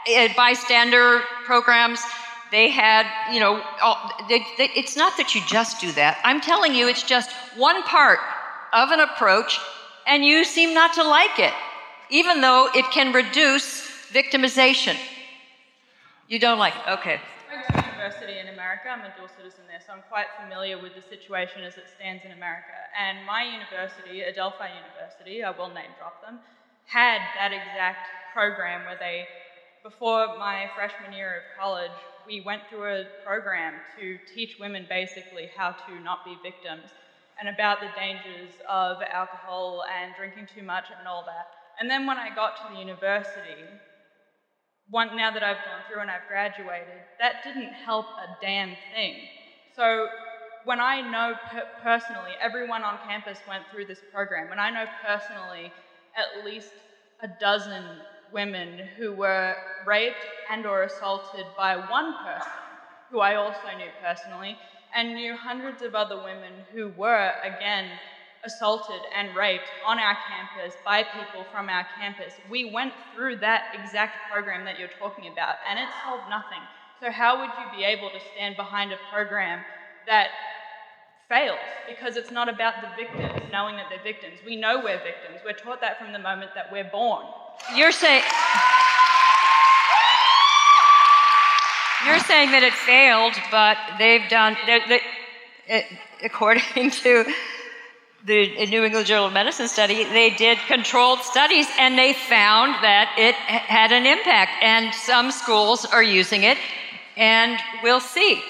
uh, 0.08 0.32
bystander 0.34 1.20
programs 1.44 2.00
they 2.54 2.70
had, 2.70 3.04
you 3.34 3.40
know, 3.40 3.60
all, 3.82 3.98
they, 4.28 4.46
they, 4.56 4.70
it's 4.76 4.96
not 4.96 5.16
that 5.16 5.34
you 5.34 5.40
just 5.44 5.80
do 5.80 5.90
that. 5.92 6.20
I'm 6.22 6.40
telling 6.40 6.72
you, 6.72 6.86
it's 6.86 7.02
just 7.02 7.30
one 7.56 7.82
part 7.82 8.20
of 8.72 8.92
an 8.92 9.00
approach, 9.00 9.58
and 10.06 10.24
you 10.24 10.44
seem 10.44 10.72
not 10.72 10.94
to 10.94 11.02
like 11.02 11.38
it, 11.40 11.52
even 12.10 12.40
though 12.40 12.68
it 12.72 12.86
can 12.92 13.12
reduce 13.12 13.82
victimization. 14.12 14.96
You 16.28 16.38
don't 16.38 16.60
like 16.60 16.74
it. 16.76 16.92
Okay. 17.00 17.18
I 17.18 17.54
went 17.58 17.66
to 17.74 17.90
university 17.90 18.38
in 18.38 18.46
America. 18.54 18.86
I'm 18.88 19.00
a 19.00 19.12
dual 19.18 19.28
citizen 19.36 19.64
there, 19.66 19.82
so 19.84 19.92
I'm 19.92 20.06
quite 20.08 20.26
familiar 20.40 20.80
with 20.80 20.94
the 20.94 21.02
situation 21.02 21.64
as 21.64 21.74
it 21.74 21.90
stands 21.90 22.22
in 22.24 22.30
America. 22.30 22.78
And 22.94 23.26
my 23.26 23.42
university, 23.42 24.22
Adelphi 24.22 24.70
University, 24.70 25.42
I 25.42 25.50
will 25.50 25.74
name 25.74 25.90
drop 25.98 26.22
them, 26.22 26.38
had 26.86 27.18
that 27.34 27.50
exact 27.50 28.06
program 28.32 28.86
where 28.86 28.98
they, 28.98 29.26
before 29.82 30.38
my 30.38 30.70
freshman 30.76 31.12
year 31.12 31.42
of 31.42 31.42
college, 31.58 31.98
we 32.26 32.40
went 32.40 32.62
through 32.68 32.86
a 32.86 33.04
program 33.24 33.74
to 33.98 34.18
teach 34.34 34.56
women 34.58 34.86
basically 34.88 35.48
how 35.56 35.72
to 35.72 36.00
not 36.02 36.24
be 36.24 36.36
victims 36.42 36.90
and 37.38 37.48
about 37.48 37.80
the 37.80 37.88
dangers 37.96 38.54
of 38.68 38.98
alcohol 39.12 39.84
and 40.00 40.14
drinking 40.16 40.48
too 40.54 40.62
much 40.62 40.84
and 40.96 41.06
all 41.08 41.24
that. 41.26 41.46
And 41.80 41.90
then 41.90 42.06
when 42.06 42.16
I 42.16 42.34
got 42.34 42.56
to 42.56 42.72
the 42.72 42.80
university, 42.80 43.64
one, 44.90 45.16
now 45.16 45.30
that 45.30 45.42
I've 45.42 45.64
gone 45.64 45.82
through 45.90 46.02
and 46.02 46.10
I've 46.10 46.28
graduated, 46.28 47.02
that 47.18 47.42
didn't 47.42 47.72
help 47.72 48.06
a 48.06 48.36
damn 48.40 48.76
thing. 48.94 49.16
So 49.74 50.06
when 50.64 50.80
I 50.80 51.00
know 51.00 51.34
per- 51.50 51.68
personally, 51.82 52.32
everyone 52.40 52.82
on 52.84 52.98
campus 53.06 53.38
went 53.48 53.64
through 53.72 53.86
this 53.86 54.00
program, 54.12 54.48
when 54.48 54.58
I 54.60 54.70
know 54.70 54.84
personally 55.04 55.72
at 56.16 56.44
least 56.44 56.70
a 57.22 57.28
dozen 57.40 57.82
women 58.32 58.80
who 58.96 59.12
were 59.12 59.54
raped 59.86 60.26
and 60.50 60.66
or 60.66 60.84
assaulted 60.84 61.44
by 61.56 61.76
one 61.76 62.14
person, 62.24 62.52
who 63.10 63.20
I 63.20 63.36
also 63.36 63.68
knew 63.76 63.90
personally, 64.02 64.56
and 64.94 65.14
knew 65.14 65.36
hundreds 65.36 65.82
of 65.82 65.94
other 65.94 66.16
women 66.16 66.52
who 66.72 66.92
were, 66.96 67.32
again, 67.42 67.86
assaulted 68.44 69.00
and 69.16 69.34
raped 69.34 69.68
on 69.86 69.98
our 69.98 70.16
campus 70.28 70.74
by 70.84 71.02
people 71.02 71.44
from 71.50 71.68
our 71.68 71.86
campus. 71.98 72.34
We 72.50 72.70
went 72.70 72.92
through 73.14 73.36
that 73.36 73.74
exact 73.74 74.30
program 74.30 74.64
that 74.66 74.78
you're 74.78 74.94
talking 74.98 75.32
about, 75.32 75.56
and 75.68 75.78
it 75.78 75.88
solved 76.04 76.28
nothing. 76.28 76.60
So, 77.00 77.10
how 77.10 77.40
would 77.40 77.50
you 77.58 77.78
be 77.78 77.84
able 77.84 78.10
to 78.10 78.20
stand 78.34 78.56
behind 78.56 78.92
a 78.92 78.98
program 79.12 79.60
that 80.06 80.28
fails? 81.34 81.58
Because 81.88 82.16
it's 82.16 82.30
not 82.30 82.48
about 82.48 82.74
the 82.80 82.88
victims 82.96 83.42
knowing 83.50 83.76
that 83.76 83.86
they're 83.90 84.02
victims. 84.02 84.38
We 84.46 84.56
know 84.56 84.78
we're 84.78 85.02
victims. 85.02 85.40
We're 85.44 85.52
taught 85.52 85.80
that 85.80 85.98
from 85.98 86.12
the 86.12 86.18
moment 86.18 86.52
that 86.54 86.70
we're 86.70 86.90
born. 86.90 87.24
You're 87.74 87.92
saying. 87.92 88.22
You're 92.06 92.18
saying 92.20 92.50
that 92.50 92.62
it 92.62 92.74
failed, 92.74 93.34
but 93.50 93.78
they've 93.98 94.28
done, 94.28 94.56
they, 94.66 95.00
they, 95.68 95.86
according 96.22 96.90
to 96.90 97.24
the 98.26 98.66
New 98.66 98.84
England 98.84 99.06
Journal 99.06 99.26
of 99.26 99.32
Medicine 99.32 99.68
study, 99.68 100.04
they 100.04 100.30
did 100.30 100.58
controlled 100.66 101.20
studies 101.20 101.66
and 101.78 101.96
they 101.98 102.12
found 102.12 102.74
that 102.82 103.14
it 103.16 103.34
had 103.34 103.90
an 103.90 104.04
impact. 104.06 104.52
And 104.62 104.94
some 104.94 105.30
schools 105.30 105.86
are 105.86 106.02
using 106.02 106.42
it, 106.42 106.58
and 107.16 107.58
we'll 107.82 108.00
see. 108.00 108.42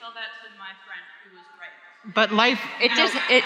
Tell 0.00 0.10
that 0.14 0.30
to 0.42 0.50
my 0.58 0.74
friend 0.82 1.04
who 1.22 1.36
was 1.36 1.46
raped. 1.60 1.78
But 2.14 2.32
life. 2.32 2.60
It 2.80 2.90
you 2.90 2.96
know, 2.96 3.10
it. 3.30 3.44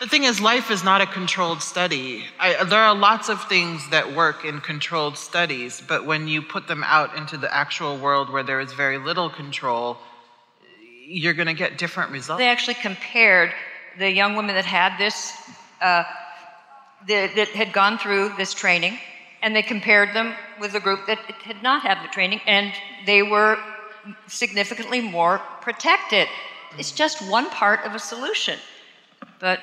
The 0.00 0.06
thing 0.06 0.22
is, 0.22 0.40
life 0.40 0.70
is 0.70 0.84
not 0.84 1.00
a 1.00 1.06
controlled 1.06 1.60
study. 1.60 2.24
I, 2.38 2.62
there 2.62 2.78
are 2.78 2.94
lots 2.94 3.28
of 3.28 3.42
things 3.48 3.88
that 3.90 4.14
work 4.14 4.44
in 4.44 4.60
controlled 4.60 5.18
studies, 5.18 5.82
but 5.86 6.06
when 6.06 6.28
you 6.28 6.40
put 6.40 6.68
them 6.68 6.84
out 6.84 7.16
into 7.16 7.36
the 7.36 7.52
actual 7.52 7.98
world 7.98 8.32
where 8.32 8.44
there 8.44 8.60
is 8.60 8.72
very 8.72 8.98
little 8.98 9.28
control, 9.28 9.98
you're 11.04 11.34
going 11.34 11.48
to 11.48 11.54
get 11.54 11.78
different 11.78 12.12
results. 12.12 12.38
They 12.38 12.48
actually 12.48 12.74
compared 12.74 13.52
the 13.98 14.08
young 14.08 14.36
women 14.36 14.54
that 14.54 14.64
had 14.64 14.96
this, 14.98 15.32
uh, 15.80 16.04
the, 17.06 17.30
that 17.34 17.48
had 17.48 17.72
gone 17.72 17.98
through 17.98 18.34
this 18.36 18.54
training, 18.54 18.98
and 19.42 19.56
they 19.56 19.62
compared 19.62 20.14
them 20.14 20.34
with 20.60 20.72
the 20.72 20.80
group 20.80 21.06
that 21.08 21.18
had 21.18 21.60
not 21.62 21.82
had 21.82 22.04
the 22.04 22.08
training, 22.12 22.40
and 22.46 22.72
they 23.04 23.22
were 23.22 23.58
significantly 24.28 25.00
more 25.00 25.38
protected. 25.60 26.28
It's 26.76 26.92
just 26.92 27.22
one 27.30 27.48
part 27.50 27.84
of 27.84 27.94
a 27.94 27.98
solution, 27.98 28.58
but 29.40 29.60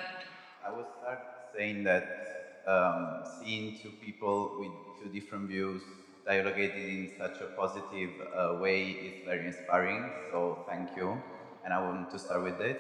I 0.66 0.72
would 0.72 0.88
start 1.00 1.20
saying 1.56 1.84
that 1.84 2.64
um, 2.68 3.24
seeing 3.40 3.78
two 3.82 3.92
people 4.04 4.56
with 4.58 4.72
two 5.00 5.10
different 5.10 5.48
views 5.48 5.82
dialoguing 6.28 6.74
in 6.76 7.12
such 7.18 7.40
a 7.42 7.48
positive 7.56 8.10
uh, 8.34 8.58
way 8.60 8.90
is 8.90 9.26
very 9.26 9.46
inspiring. 9.46 10.10
So 10.32 10.66
thank 10.68 10.98
you, 10.98 11.22
and 11.64 11.74
I 11.74 11.80
want 11.80 12.10
to 12.10 12.18
start 12.20 12.44
with 12.44 12.58
this. 12.58 12.78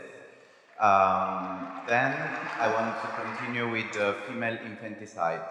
Um, 0.80 1.84
then 1.88 2.12
I 2.60 2.68
want 2.74 3.00
to 3.04 3.08
continue 3.22 3.70
with 3.72 3.94
the 3.94 4.16
female 4.28 4.58
infanticide. 4.66 5.42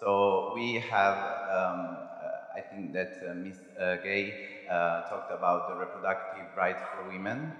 So 0.00 0.52
we 0.54 0.74
have, 0.74 1.16
um, 1.50 1.98
uh, 2.22 2.56
I 2.56 2.60
think 2.60 2.92
that 2.94 3.20
uh, 3.28 3.34
Ms. 3.34 3.58
Uh, 3.78 3.96
Gay 3.96 4.64
uh, 4.70 5.02
talked 5.10 5.32
about 5.32 5.68
the 5.68 5.74
reproductive 5.76 6.46
rights 6.56 6.80
for 6.94 7.08
women. 7.10 7.52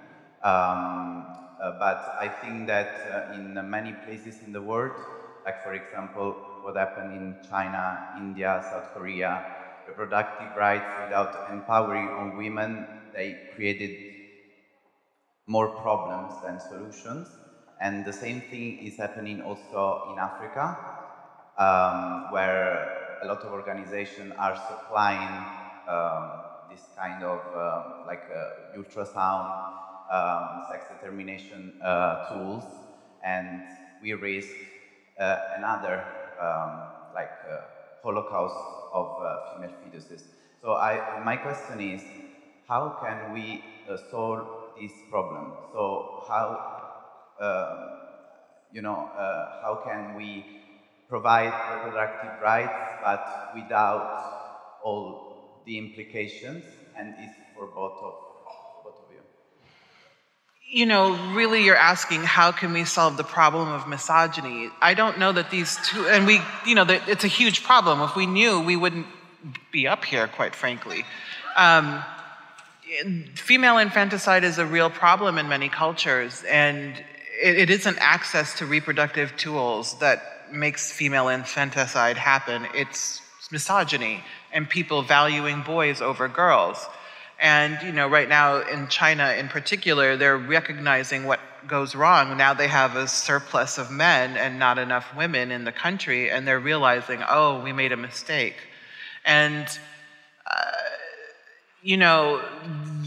Um, 0.44 1.24
uh, 1.58 1.72
but 1.78 2.16
I 2.20 2.28
think 2.28 2.66
that 2.66 2.92
uh, 3.10 3.32
in 3.34 3.54
many 3.70 3.92
places 4.04 4.42
in 4.44 4.52
the 4.52 4.60
world, 4.60 4.92
like 5.44 5.62
for 5.64 5.72
example, 5.72 6.36
what 6.62 6.76
happened 6.76 7.12
in 7.12 7.36
China, 7.48 8.12
India, 8.18 8.62
South 8.70 8.92
Korea, 8.92 9.42
reproductive 9.88 10.54
rights 10.56 10.84
without 11.02 11.50
empowering 11.50 12.08
on 12.08 12.36
women, 12.36 12.86
they 13.14 13.36
created 13.54 13.92
more 15.46 15.68
problems 15.68 16.34
than 16.42 16.60
solutions. 16.60 17.28
And 17.80 18.04
the 18.04 18.12
same 18.12 18.42
thing 18.50 18.78
is 18.86 18.96
happening 18.98 19.40
also 19.40 20.12
in 20.12 20.18
Africa, 20.18 20.76
um, 21.58 22.32
where 22.32 23.18
a 23.22 23.26
lot 23.26 23.38
of 23.38 23.52
organizations 23.52 24.32
are 24.38 24.56
supplying 24.68 25.46
um, 25.88 26.30
this 26.70 26.82
kind 26.96 27.22
of 27.22 27.40
uh, 27.54 28.06
like 28.06 28.22
uh, 28.34 28.78
ultrasound, 28.78 29.72
um, 30.10 30.64
sex 30.70 30.84
determination 30.92 31.72
uh, 31.82 32.28
tools, 32.28 32.64
and 33.24 33.62
we 34.02 34.12
risk 34.14 34.48
uh, 35.18 35.36
another 35.56 36.04
um, 36.40 36.88
like 37.14 37.30
uh, 37.50 37.60
holocaust 38.02 38.56
of 38.92 39.06
female 39.54 39.74
fetuses. 39.82 40.22
So 40.62 40.74
I, 40.74 41.22
my 41.24 41.36
question 41.36 41.80
is, 41.80 42.02
how 42.66 42.96
can 43.02 43.32
we 43.32 43.62
solve 44.10 44.64
this 44.80 44.92
problem. 45.10 45.52
So 45.72 46.24
how, 46.28 46.90
uh, 47.40 47.88
you 48.72 48.82
know, 48.82 49.10
uh, 49.16 49.62
how 49.62 49.82
can 49.84 50.16
we 50.16 50.44
provide 51.08 51.52
reproductive 51.74 52.42
rights 52.42 52.74
but 53.02 53.52
without 53.54 54.80
all 54.82 55.62
the 55.66 55.78
implications? 55.78 56.64
And 56.96 57.14
it's 57.18 57.34
for 57.54 57.66
both 57.66 57.98
of. 58.02 58.33
You 60.74 60.86
know, 60.86 61.14
really, 61.34 61.62
you're 61.64 61.76
asking 61.76 62.24
how 62.24 62.50
can 62.50 62.72
we 62.72 62.84
solve 62.84 63.16
the 63.16 63.22
problem 63.22 63.68
of 63.68 63.86
misogyny? 63.86 64.70
I 64.82 64.94
don't 64.94 65.20
know 65.20 65.30
that 65.30 65.48
these 65.48 65.78
two, 65.86 66.04
and 66.08 66.26
we, 66.26 66.40
you 66.66 66.74
know, 66.74 66.84
it's 66.88 67.22
a 67.22 67.28
huge 67.28 67.62
problem. 67.62 68.00
If 68.00 68.16
we 68.16 68.26
knew, 68.26 68.58
we 68.58 68.74
wouldn't 68.74 69.06
be 69.70 69.86
up 69.86 70.04
here, 70.04 70.26
quite 70.26 70.52
frankly. 70.52 71.04
Um, 71.54 72.02
female 73.36 73.78
infanticide 73.78 74.42
is 74.42 74.58
a 74.58 74.66
real 74.66 74.90
problem 74.90 75.38
in 75.38 75.48
many 75.48 75.68
cultures, 75.68 76.42
and 76.50 76.96
it, 77.40 77.56
it 77.56 77.70
isn't 77.70 77.98
access 78.00 78.58
to 78.58 78.66
reproductive 78.66 79.36
tools 79.36 79.96
that 80.00 80.24
makes 80.52 80.90
female 80.90 81.28
infanticide 81.28 82.16
happen. 82.16 82.66
It's 82.74 83.22
misogyny 83.52 84.24
and 84.52 84.68
people 84.68 85.02
valuing 85.02 85.62
boys 85.62 86.02
over 86.02 86.26
girls. 86.26 86.84
And 87.40 87.78
you 87.82 87.92
know, 87.92 88.08
right 88.08 88.28
now 88.28 88.60
in 88.60 88.88
China 88.88 89.32
in 89.32 89.48
particular, 89.48 90.16
they're 90.16 90.38
recognizing 90.38 91.24
what 91.24 91.40
goes 91.66 91.94
wrong. 91.94 92.36
Now 92.36 92.54
they 92.54 92.68
have 92.68 92.96
a 92.96 93.08
surplus 93.08 93.78
of 93.78 93.90
men 93.90 94.36
and 94.36 94.58
not 94.58 94.78
enough 94.78 95.14
women 95.16 95.50
in 95.50 95.64
the 95.64 95.72
country, 95.72 96.30
and 96.30 96.46
they're 96.46 96.60
realizing, 96.60 97.22
oh, 97.28 97.62
we 97.62 97.72
made 97.72 97.92
a 97.92 97.96
mistake. 97.96 98.56
And 99.24 99.66
uh, 100.46 100.60
you 101.82 101.96
know, 101.96 102.42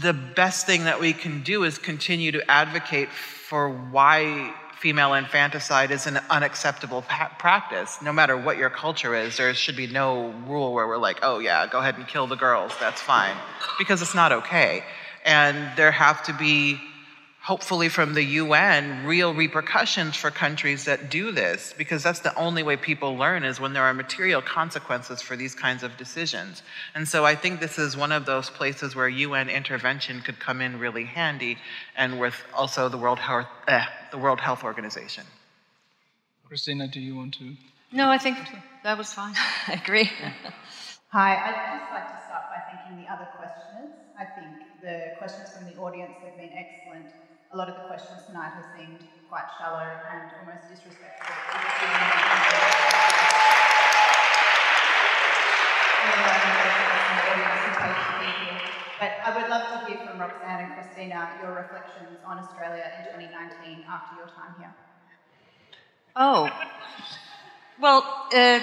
the 0.00 0.12
best 0.12 0.66
thing 0.66 0.84
that 0.84 1.00
we 1.00 1.12
can 1.12 1.42
do 1.42 1.64
is 1.64 1.78
continue 1.78 2.32
to 2.32 2.50
advocate 2.50 3.10
for 3.10 3.68
why 3.70 4.54
female 4.80 5.14
infanticide 5.14 5.90
is 5.90 6.06
an 6.06 6.20
unacceptable 6.30 7.02
pa- 7.02 7.34
practice. 7.38 8.00
No 8.00 8.12
matter 8.12 8.36
what 8.36 8.58
your 8.58 8.70
culture 8.70 9.14
is, 9.14 9.36
there 9.36 9.52
should 9.54 9.76
be 9.76 9.88
no 9.88 10.32
rule 10.46 10.72
where 10.72 10.86
we're 10.86 10.98
like, 10.98 11.18
oh, 11.22 11.40
yeah, 11.40 11.66
go 11.66 11.80
ahead 11.80 11.96
and 11.96 12.06
kill 12.06 12.26
the 12.28 12.36
girls, 12.36 12.72
that's 12.78 13.00
fine, 13.00 13.36
because 13.78 14.02
it's 14.02 14.14
not 14.14 14.30
okay. 14.30 14.84
And 15.24 15.76
there 15.76 15.90
have 15.90 16.22
to 16.24 16.32
be 16.32 16.80
hopefully 17.48 17.88
from 17.88 18.12
the 18.12 18.22
UN, 18.42 19.06
real 19.06 19.32
repercussions 19.32 20.14
for 20.14 20.30
countries 20.30 20.84
that 20.84 21.08
do 21.08 21.32
this, 21.32 21.74
because 21.78 22.02
that's 22.02 22.20
the 22.20 22.34
only 22.34 22.62
way 22.62 22.76
people 22.76 23.16
learn 23.16 23.42
is 23.42 23.58
when 23.58 23.72
there 23.72 23.84
are 23.84 23.94
material 23.94 24.42
consequences 24.42 25.22
for 25.22 25.34
these 25.34 25.54
kinds 25.54 25.82
of 25.82 25.96
decisions. 25.96 26.62
And 26.94 27.08
so 27.08 27.24
I 27.24 27.34
think 27.34 27.58
this 27.58 27.78
is 27.78 27.96
one 27.96 28.12
of 28.12 28.26
those 28.26 28.50
places 28.50 28.94
where 28.94 29.08
UN 29.08 29.48
intervention 29.48 30.20
could 30.20 30.38
come 30.38 30.60
in 30.60 30.78
really 30.78 31.06
handy, 31.06 31.56
and 31.96 32.20
with 32.20 32.34
also 32.52 32.90
the 32.90 32.98
World 32.98 33.18
Health, 33.18 33.46
eh, 33.66 33.86
the 34.10 34.18
World 34.18 34.40
Health 34.40 34.62
Organization. 34.62 35.24
Christina, 36.48 36.86
do 36.86 37.00
you 37.00 37.16
want 37.16 37.32
to? 37.38 37.56
No, 37.92 38.10
I 38.10 38.18
think 38.18 38.36
that 38.84 38.98
was 38.98 39.10
fine. 39.14 39.34
I 39.68 39.72
agree. 39.82 40.10
Hi, 41.16 41.30
I'd 41.46 41.78
just 41.80 41.90
like 41.96 42.08
to 42.12 42.18
start 42.26 42.44
by 42.52 42.60
thanking 42.68 43.02
the 43.02 43.10
other 43.10 43.28
questioners. 43.38 43.96
I 44.20 44.26
think 44.36 44.52
the 44.82 45.16
questions 45.16 45.48
from 45.56 45.64
the 45.64 45.76
audience 45.80 46.12
have 46.22 46.36
been 46.36 46.52
excellent. 46.52 47.08
A 47.50 47.56
lot 47.56 47.70
of 47.70 47.76
the 47.76 47.88
questions 47.88 48.26
tonight 48.26 48.52
have 48.60 48.66
seemed 48.76 49.00
quite 49.30 49.48
shallow 49.56 49.80
and 49.80 50.30
almost 50.38 50.68
disrespectful. 50.68 51.32
But 59.00 59.12
I 59.24 59.32
would 59.34 59.48
love 59.48 59.64
to 59.72 59.86
hear 59.86 59.96
from 60.04 60.20
Roxane 60.20 60.60
and 60.60 60.74
Christina 60.74 61.30
your 61.40 61.54
reflections 61.54 62.18
on 62.26 62.38
Australia 62.38 62.84
in 62.98 63.04
2019 63.16 63.84
after 63.88 64.16
your 64.16 64.26
time 64.26 64.54
here. 64.58 64.74
Oh, 66.16 66.50
well, 67.80 68.04
uh, 68.34 68.60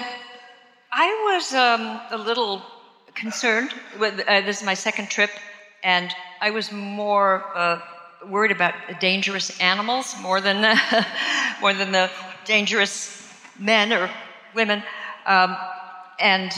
I 0.92 1.34
was 1.34 1.52
um, 1.54 2.00
a 2.12 2.18
little 2.24 2.62
concerned. 3.14 3.74
With, 3.98 4.20
uh, 4.28 4.42
this 4.42 4.60
is 4.60 4.64
my 4.64 4.74
second 4.74 5.10
trip, 5.10 5.30
and 5.82 6.14
I 6.40 6.50
was 6.50 6.70
more 6.70 7.42
uh, 7.56 7.80
worried 8.28 8.52
about 8.52 8.74
dangerous 9.00 9.58
animals 9.60 10.14
more 10.20 10.40
than 10.40 10.60
the, 10.60 11.06
more 11.60 11.72
than 11.72 11.92
the 11.92 12.10
dangerous 12.44 13.22
men 13.58 13.92
or 13.92 14.10
women. 14.54 14.82
Um, 15.26 15.56
and 16.18 16.50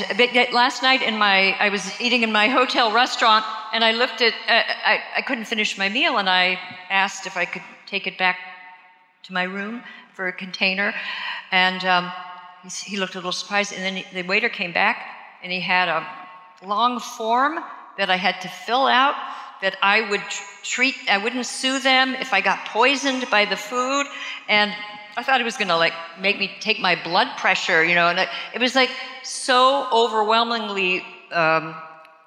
last 0.53 0.83
night 0.83 1.03
in 1.03 1.19
my, 1.19 1.57
I 1.59 1.69
was 1.71 2.01
eating 2.01 2.23
in 2.23 2.31
my 2.31 2.49
hotel 2.49 2.93
restaurant, 2.93 3.45
and 3.73 3.83
I 3.83 3.93
looked 3.93 4.21
at, 4.21 4.33
uh, 4.33 4.63
I, 4.85 5.01
I 5.17 5.23
couldn't 5.23 5.47
finish 5.47 5.77
my 5.77 5.89
meal, 5.89 6.19
and 6.19 6.29
I 6.29 6.59
asked 6.91 7.27
if 7.27 7.37
I 7.37 7.45
could 7.45 7.63
take 7.87 8.07
it 8.07 8.17
back 8.19 8.39
to 9.25 9.33
my 9.33 9.43
room 9.43 9.83
for 10.15 10.29
a 10.29 10.33
container, 10.33 10.95
and 11.51 11.85
um, 11.85 12.13
he, 12.63 12.91
he 12.91 12.97
looked 12.97 13.15
a 13.15 13.19
little 13.19 13.33
surprised. 13.33 13.73
And 13.73 13.83
then 13.83 13.97
he, 13.97 14.05
the 14.13 14.29
waiter 14.29 14.49
came 14.49 14.73
back, 14.73 15.05
and 15.43 15.51
he 15.51 15.61
had 15.61 15.89
a 15.89 16.07
long 16.65 17.01
form 17.01 17.59
that 17.97 18.11
I 18.11 18.17
had 18.17 18.41
to 18.43 18.49
fill 18.49 18.87
out. 18.87 19.17
That 19.61 19.77
I 19.83 20.09
would 20.09 20.23
treat, 20.63 20.95
I 21.09 21.19
wouldn't 21.19 21.45
sue 21.47 21.81
them 21.81 22.15
if 22.15 22.33
I 22.33 22.41
got 22.41 22.67
poisoned 22.67 23.29
by 23.31 23.45
the 23.45 23.57
food, 23.57 24.07
and 24.49 24.73
I 25.19 25.25
thought 25.25 25.41
it 25.41 25.45
was 25.45 25.57
going 25.57 25.69
to 25.69 25.77
like 25.77 25.95
make 26.21 26.39
me 26.39 26.49
take 26.61 26.79
my 26.79 26.95
blood 26.95 27.27
pressure, 27.39 27.85
you 27.85 27.97
know, 27.97 28.09
and 28.09 28.21
it, 28.55 28.61
was 28.61 28.77
like 28.77 28.91
so 29.25 29.89
overwhelmingly 29.93 31.05
um, 31.33 31.75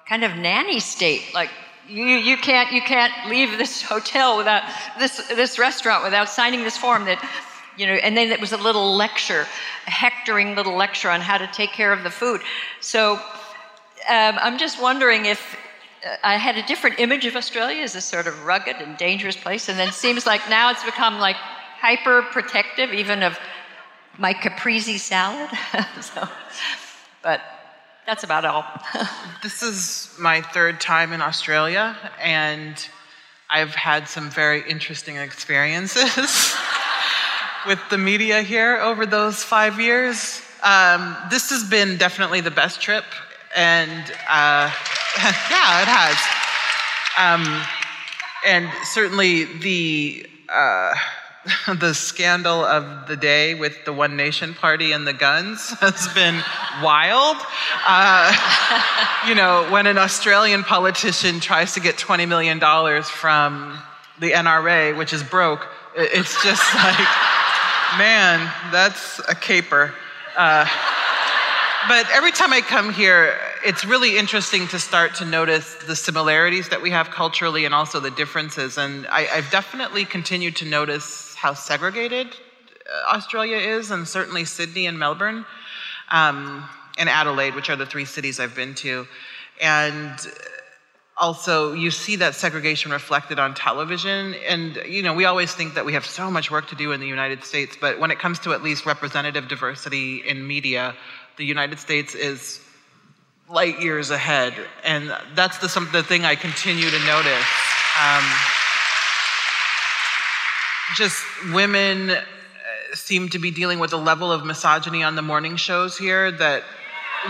kind 0.06 0.24
of 0.24 0.36
nanny 0.36 0.78
state. 0.78 1.22
Like 1.32 1.48
you, 1.88 2.04
you 2.04 2.36
can't, 2.36 2.70
you 2.70 2.82
can't 2.82 3.30
leave 3.30 3.56
this 3.56 3.80
hotel 3.94 4.36
without 4.36 4.62
this 4.98 5.16
this 5.28 5.58
restaurant 5.58 6.04
without 6.04 6.28
signing 6.28 6.64
this 6.64 6.76
form 6.76 7.06
that, 7.06 7.26
you 7.78 7.86
know. 7.86 7.94
And 7.94 8.14
then 8.14 8.30
it 8.30 8.42
was 8.42 8.52
a 8.52 8.58
little 8.58 8.94
lecture, 8.94 9.46
a 9.86 9.90
hectoring 9.90 10.54
little 10.54 10.76
lecture 10.76 11.08
on 11.08 11.22
how 11.22 11.38
to 11.38 11.46
take 11.46 11.72
care 11.72 11.94
of 11.94 12.02
the 12.02 12.10
food. 12.10 12.42
So 12.80 13.14
um, 13.14 13.20
I'm 14.38 14.58
just 14.58 14.82
wondering 14.82 15.24
if. 15.24 15.56
I 16.22 16.36
had 16.36 16.56
a 16.56 16.62
different 16.62 16.98
image 16.98 17.26
of 17.26 17.36
Australia 17.36 17.82
as 17.82 17.94
a 17.94 18.00
sort 18.00 18.26
of 18.26 18.44
rugged 18.44 18.76
and 18.76 18.96
dangerous 18.96 19.36
place, 19.36 19.68
and 19.68 19.78
then 19.78 19.88
it 19.88 19.94
seems 19.94 20.26
like 20.26 20.48
now 20.50 20.70
it's 20.70 20.84
become 20.84 21.18
like 21.18 21.36
hyper 21.36 22.22
protective, 22.22 22.92
even 22.92 23.22
of 23.22 23.38
my 24.18 24.32
caprese 24.32 24.98
salad. 24.98 25.50
so, 26.00 26.28
but 27.22 27.40
that's 28.06 28.24
about 28.24 28.44
all. 28.44 28.64
This 29.42 29.62
is 29.64 30.14
my 30.20 30.40
third 30.40 30.80
time 30.80 31.12
in 31.12 31.20
Australia, 31.20 31.96
and 32.20 32.76
I've 33.50 33.74
had 33.74 34.06
some 34.08 34.30
very 34.30 34.62
interesting 34.70 35.16
experiences 35.16 36.54
with 37.66 37.80
the 37.90 37.98
media 37.98 38.42
here 38.42 38.76
over 38.76 39.04
those 39.04 39.42
five 39.42 39.80
years. 39.80 40.40
Um, 40.62 41.16
this 41.28 41.50
has 41.50 41.64
been 41.64 41.96
definitely 41.96 42.40
the 42.40 42.52
best 42.52 42.80
trip, 42.80 43.04
and 43.54 44.10
uh, 44.28 44.70
yeah, 45.50 45.82
it 45.82 45.88
has. 45.88 46.16
Um, 47.18 47.62
and 48.44 48.70
certainly 48.84 49.44
the 49.44 50.26
uh, 50.48 50.94
the 51.78 51.92
scandal 51.92 52.64
of 52.64 53.08
the 53.08 53.16
day 53.16 53.54
with 53.54 53.84
the 53.84 53.92
One 53.92 54.16
Nation 54.16 54.54
Party 54.54 54.92
and 54.92 55.06
the 55.06 55.12
guns 55.12 55.70
has 55.80 56.08
been 56.14 56.42
wild. 56.82 57.36
Uh, 57.86 58.32
you 59.26 59.34
know, 59.34 59.66
when 59.70 59.86
an 59.86 59.98
Australian 59.98 60.62
politician 60.62 61.40
tries 61.40 61.74
to 61.74 61.80
get 61.80 61.96
$20 61.96 62.28
million 62.28 62.60
from 63.02 63.78
the 64.20 64.32
NRA, 64.32 64.96
which 64.96 65.12
is 65.12 65.22
broke, 65.22 65.66
it's 65.96 66.42
just 66.44 66.74
like, 66.74 67.08
man, 67.98 68.50
that's 68.70 69.20
a 69.28 69.34
caper. 69.34 69.92
Uh, 70.36 70.66
but 71.88 72.06
every 72.12 72.32
time 72.32 72.52
I 72.52 72.60
come 72.60 72.92
here, 72.92 73.38
it's 73.64 73.84
really 73.84 74.16
interesting 74.16 74.68
to 74.68 74.78
start 74.78 75.14
to 75.16 75.24
notice 75.24 75.74
the 75.86 75.96
similarities 75.96 76.68
that 76.68 76.82
we 76.82 76.90
have 76.90 77.10
culturally 77.10 77.64
and 77.64 77.74
also 77.74 78.00
the 78.00 78.10
differences. 78.10 78.78
And 78.78 79.06
I, 79.08 79.28
I've 79.32 79.50
definitely 79.50 80.04
continued 80.04 80.56
to 80.56 80.64
notice 80.64 81.34
how 81.34 81.54
segregated 81.54 82.28
uh, 82.28 83.14
Australia 83.14 83.56
is, 83.56 83.90
and 83.90 84.06
certainly 84.06 84.44
Sydney 84.44 84.86
and 84.86 84.98
Melbourne, 84.98 85.44
um, 86.10 86.68
and 86.98 87.08
Adelaide, 87.08 87.54
which 87.54 87.70
are 87.70 87.76
the 87.76 87.86
three 87.86 88.04
cities 88.04 88.38
I've 88.38 88.54
been 88.54 88.74
to. 88.76 89.06
And 89.60 90.18
also, 91.16 91.72
you 91.72 91.90
see 91.90 92.16
that 92.16 92.34
segregation 92.34 92.90
reflected 92.90 93.38
on 93.38 93.54
television. 93.54 94.34
And, 94.48 94.76
you 94.86 95.02
know, 95.02 95.14
we 95.14 95.24
always 95.24 95.52
think 95.52 95.74
that 95.74 95.84
we 95.84 95.92
have 95.92 96.06
so 96.06 96.30
much 96.30 96.50
work 96.50 96.68
to 96.68 96.74
do 96.74 96.92
in 96.92 97.00
the 97.00 97.06
United 97.06 97.44
States, 97.44 97.76
but 97.80 98.00
when 98.00 98.10
it 98.10 98.18
comes 98.18 98.38
to 98.40 98.52
at 98.52 98.62
least 98.62 98.86
representative 98.86 99.46
diversity 99.48 100.16
in 100.26 100.46
media, 100.46 100.94
the 101.36 101.44
United 101.44 101.78
States 101.78 102.14
is 102.14 102.60
light 103.48 103.80
years 103.80 104.10
ahead. 104.10 104.54
And 104.84 105.14
that's 105.34 105.58
the, 105.58 105.68
some, 105.68 105.88
the 105.92 106.02
thing 106.02 106.24
I 106.24 106.34
continue 106.34 106.90
to 106.90 106.98
notice. 107.06 107.46
Um, 108.02 108.24
just 110.96 111.24
women 111.52 112.10
uh, 112.10 112.22
seem 112.94 113.28
to 113.30 113.38
be 113.38 113.50
dealing 113.50 113.78
with 113.78 113.92
a 113.92 113.96
level 113.96 114.32
of 114.32 114.44
misogyny 114.44 115.02
on 115.02 115.16
the 115.16 115.22
morning 115.22 115.56
shows 115.56 115.96
here 115.98 116.30
that 116.30 116.64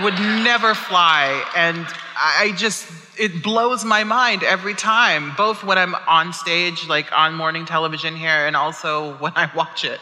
would 0.01 0.15
never 0.15 0.75
fly. 0.75 1.45
And 1.57 1.87
I 2.17 2.55
just, 2.57 2.89
it 3.19 3.43
blows 3.43 3.85
my 3.85 4.05
mind 4.05 4.43
every 4.43 4.75
time, 4.75 5.35
both 5.37 5.63
when 5.65 5.77
I'm 5.77 5.95
on 5.95 6.33
stage, 6.33 6.89
like 6.89 7.13
on 7.13 7.35
morning 7.35 7.67
television 7.67 8.17
here, 8.17 8.47
and 8.47 8.57
also 8.57 9.15
when 9.19 9.33
I 9.37 9.51
watch 9.55 9.85
it. 9.85 10.01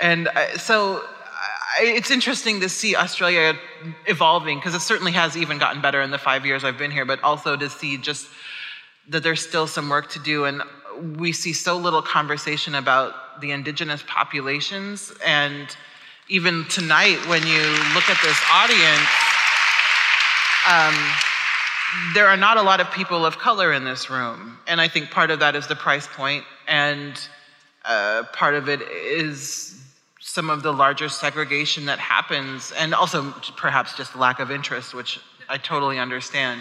And 0.00 0.28
uh, 0.28 0.58
so 0.58 1.04
it's 1.80 2.10
interesting 2.10 2.60
to 2.60 2.68
see 2.68 2.96
Australia 2.96 3.54
evolving, 4.06 4.58
because 4.58 4.74
it 4.74 4.80
certainly 4.80 5.12
has 5.12 5.36
even 5.36 5.58
gotten 5.58 5.80
better 5.82 6.00
in 6.00 6.10
the 6.10 6.18
five 6.18 6.46
years 6.46 6.64
I've 6.64 6.78
been 6.78 6.90
here, 6.90 7.04
but 7.04 7.22
also 7.22 7.56
to 7.56 7.68
see 7.68 7.96
just 7.96 8.28
that 9.08 9.22
there's 9.22 9.46
still 9.46 9.66
some 9.66 9.88
work 9.88 10.10
to 10.10 10.18
do. 10.18 10.44
And 10.44 10.62
we 11.18 11.32
see 11.32 11.52
so 11.52 11.76
little 11.76 12.02
conversation 12.02 12.74
about 12.74 13.40
the 13.40 13.50
indigenous 13.52 14.02
populations. 14.06 15.12
And 15.24 15.76
even 16.28 16.64
tonight, 16.68 17.18
when 17.28 17.46
you 17.46 17.62
look 17.94 18.08
at 18.08 18.18
this 18.22 18.40
audience, 18.50 19.08
um, 20.68 20.94
there 22.14 22.26
are 22.26 22.36
not 22.36 22.56
a 22.56 22.62
lot 22.62 22.80
of 22.80 22.90
people 22.90 23.24
of 23.24 23.38
color 23.38 23.72
in 23.72 23.84
this 23.84 24.10
room. 24.10 24.58
And 24.66 24.80
I 24.80 24.88
think 24.88 25.10
part 25.10 25.30
of 25.30 25.38
that 25.40 25.54
is 25.54 25.66
the 25.68 25.76
price 25.76 26.08
point, 26.08 26.44
and 26.66 27.20
uh, 27.84 28.24
part 28.32 28.54
of 28.54 28.68
it 28.68 28.82
is 28.82 29.80
some 30.26 30.50
of 30.50 30.64
the 30.64 30.72
larger 30.72 31.08
segregation 31.08 31.86
that 31.86 32.00
happens, 32.00 32.72
and 32.72 32.92
also 32.92 33.30
perhaps 33.56 33.96
just 33.96 34.16
lack 34.16 34.40
of 34.40 34.50
interest, 34.50 34.92
which 34.92 35.20
I 35.48 35.56
totally 35.56 36.00
understand. 36.00 36.60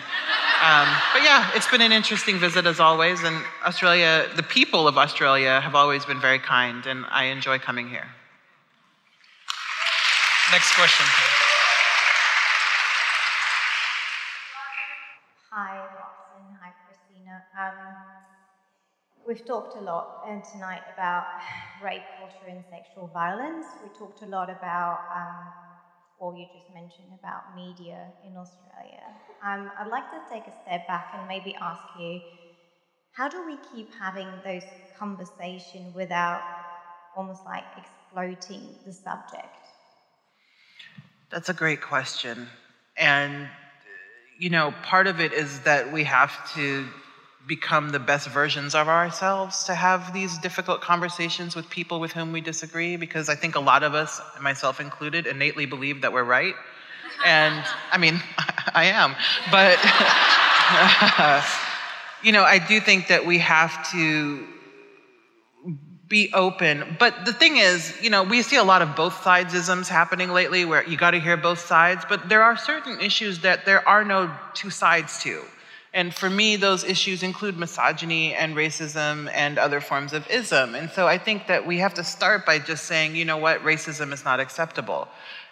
Um, 0.64 0.88
but 1.12 1.24
yeah, 1.24 1.50
it's 1.56 1.68
been 1.68 1.82
an 1.82 1.92
interesting 1.92 2.38
visit 2.38 2.68
as 2.68 2.80
always, 2.80 3.24
and 3.24 3.44
Australia, 3.66 4.30
the 4.36 4.44
people 4.44 4.88
of 4.88 5.00
Australia 5.00 5.60
have 5.62 5.74
always 5.74 6.06
been 6.06 6.22
very 6.22 6.38
kind, 6.38 6.86
and 6.86 7.06
I 7.10 7.26
enjoy 7.26 7.58
coming 7.58 7.90
here. 7.90 8.08
Next 10.52 10.72
question. 10.76 11.06
please. 11.08 11.46
Hi, 15.50 15.80
Watson. 15.80 16.54
Hi, 16.62 16.72
Christina. 16.86 17.42
Um, 17.58 18.16
we've 19.28 19.46
talked 19.46 19.76
a 19.76 19.82
lot 19.82 20.24
and 20.28 20.44
tonight 20.44 20.82
about 20.94 21.26
rape 21.84 22.04
culture 22.20 22.48
and 22.50 22.64
sexual 22.70 23.08
violence. 23.08 23.66
We 23.82 23.90
talked 23.98 24.22
a 24.22 24.26
lot 24.26 24.50
about, 24.50 25.00
um, 25.14 25.52
or 26.20 26.36
you 26.36 26.46
just 26.54 26.70
mentioned 26.74 27.10
about 27.20 27.56
media 27.56 28.08
in 28.24 28.38
Australia. 28.38 29.04
Um, 29.44 29.72
I'd 29.80 29.88
like 29.88 30.10
to 30.12 30.22
take 30.32 30.44
a 30.48 30.54
step 30.64 30.88
back 30.88 31.12
and 31.14 31.28
maybe 31.28 31.56
ask 31.62 31.84
you, 32.00 32.22
how 33.14 33.30
do 33.30 33.46
we 33.46 33.58
keep 33.72 33.94
having 33.94 34.28
those 34.44 34.64
conversations 34.98 35.94
without 35.96 36.42
almost 37.16 37.46
like 37.46 37.64
exploiting 37.78 38.76
the 38.86 38.92
subject? 38.94 39.56
That's 41.30 41.50
a 41.50 41.54
great 41.54 41.82
question. 41.82 42.50
And, 42.98 43.50
you 44.38 44.50
know, 44.50 44.74
part 44.84 45.08
of 45.08 45.20
it 45.20 45.34
is 45.34 45.62
that 45.62 45.92
we 45.92 46.04
have 46.04 46.32
to 46.56 46.88
become 47.48 47.90
the 47.90 48.00
best 48.00 48.28
versions 48.30 48.74
of 48.74 48.88
ourselves 48.88 49.66
to 49.66 49.76
have 49.76 50.14
these 50.14 50.38
difficult 50.40 50.82
conversations 50.82 51.56
with 51.56 51.70
people 51.70 52.00
with 52.00 52.12
whom 52.12 52.32
we 52.32 52.42
disagree, 52.42 52.96
because 52.98 53.30
I 53.30 53.36
think 53.36 53.56
a 53.56 53.60
lot 53.60 53.84
of 53.84 53.94
us, 53.94 54.20
myself 54.42 54.80
included, 54.80 55.28
innately 55.28 55.66
believe 55.66 56.02
that 56.02 56.12
we're 56.12 56.24
right. 56.24 56.56
And 57.26 57.64
I 57.92 57.98
mean, 57.98 58.22
I 58.74 58.86
am. 58.86 59.16
But, 59.52 59.78
you 62.24 62.32
know, 62.32 62.44
I 62.44 62.58
do 62.58 62.80
think 62.80 63.10
that 63.10 63.26
we 63.26 63.38
have 63.38 63.92
to 63.92 64.48
be 66.08 66.32
open. 66.34 66.96
But 67.00 67.26
the 67.26 67.34
thing 67.34 67.58
is, 67.58 67.96
you 68.02 68.10
know, 68.10 68.24
we 68.24 68.42
see 68.42 68.58
a 68.58 68.64
lot 68.64 68.82
of 68.82 68.96
both 68.96 69.14
sidesisms 69.16 69.88
happening 69.88 70.30
lately 70.30 70.66
where 70.66 70.88
you 70.88 70.98
got 70.98 71.12
to 71.12 71.20
hear 71.20 71.38
both 71.38 71.60
sides, 71.60 72.06
but 72.08 72.30
there 72.30 72.44
are 72.44 72.58
certain 72.58 73.00
issues 73.02 73.40
that 73.40 73.66
there 73.66 73.88
are 73.88 74.04
no 74.04 74.32
two 74.54 74.70
sides 74.70 75.22
to. 75.24 75.44
And 75.96 76.14
for 76.14 76.30
me, 76.30 76.58
those 76.58 76.84
issues 76.84 77.24
include 77.24 77.58
misogyny 77.58 78.34
and 78.34 78.54
racism 78.54 79.32
and 79.34 79.58
other 79.58 79.80
forms 79.80 80.12
of 80.12 80.30
ism. 80.30 80.76
And 80.76 80.92
so 80.92 81.08
I 81.08 81.18
think 81.18 81.48
that 81.48 81.66
we 81.66 81.78
have 81.78 81.94
to 81.94 82.04
start 82.04 82.46
by 82.46 82.60
just 82.60 82.84
saying, 82.84 83.16
you 83.16 83.24
know 83.24 83.38
what, 83.38 83.62
racism 83.62 84.12
is 84.12 84.26
not 84.26 84.42
acceptable. 84.42 85.08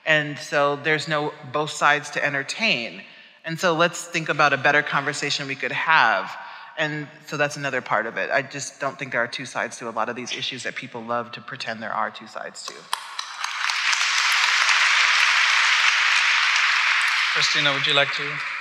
And 0.06 0.38
so 0.38 0.76
there's 0.76 1.08
no 1.08 1.32
both 1.54 1.70
sides 1.70 2.10
to 2.12 2.26
entertain. 2.26 3.04
And 3.46 3.58
so 3.58 3.74
let's 3.74 4.04
think 4.04 4.28
about 4.28 4.52
a 4.52 4.58
better 4.58 4.82
conversation 4.82 5.48
we 5.48 5.56
could 5.56 5.72
have. 5.72 6.36
And 6.78 7.08
so 7.26 7.38
that's 7.38 7.56
another 7.56 7.80
part 7.80 8.06
of 8.06 8.18
it. 8.18 8.30
I 8.30 8.42
just 8.42 8.82
don't 8.82 9.00
think 9.00 9.14
there 9.14 9.24
are 9.24 9.28
two 9.30 9.46
sides 9.46 9.78
to 9.78 9.88
a 9.88 9.92
lot 9.92 10.10
of 10.10 10.18
these 10.18 10.34
issues 10.34 10.64
that 10.64 10.76
people 10.76 11.02
love 11.02 11.32
to 11.34 11.42
pretend 11.42 11.82
there 11.82 11.94
are 11.94 12.12
two 12.12 12.28
sides 12.28 12.66
to. 12.66 12.74
Christina, 17.34 17.72
would 17.72 17.88
you 17.88 17.94
like 17.94 18.12
to? 18.16 18.53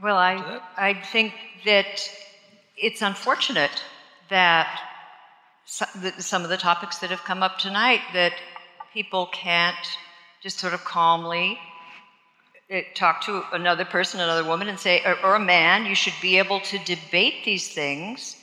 Well, 0.00 0.16
I, 0.16 0.60
I 0.76 0.94
think 0.94 1.34
that 1.64 2.10
it's 2.76 3.02
unfortunate 3.02 3.82
that 4.30 4.80
some 5.66 6.42
of 6.42 6.48
the 6.48 6.56
topics 6.56 6.98
that 6.98 7.10
have 7.10 7.24
come 7.24 7.42
up 7.42 7.58
tonight 7.58 8.00
that 8.12 8.32
people 8.92 9.26
can't 9.32 9.76
just 10.42 10.58
sort 10.58 10.74
of 10.74 10.84
calmly 10.84 11.58
uh, 12.72 12.80
talk 12.94 13.22
to 13.22 13.42
another 13.52 13.84
person, 13.84 14.20
another 14.20 14.44
woman, 14.44 14.68
and 14.68 14.78
say, 14.78 15.02
or, 15.04 15.16
or 15.22 15.34
a 15.34 15.40
man, 15.40 15.86
you 15.86 15.94
should 15.94 16.14
be 16.20 16.38
able 16.38 16.60
to 16.60 16.78
debate 16.78 17.44
these 17.44 17.68
things 17.72 18.36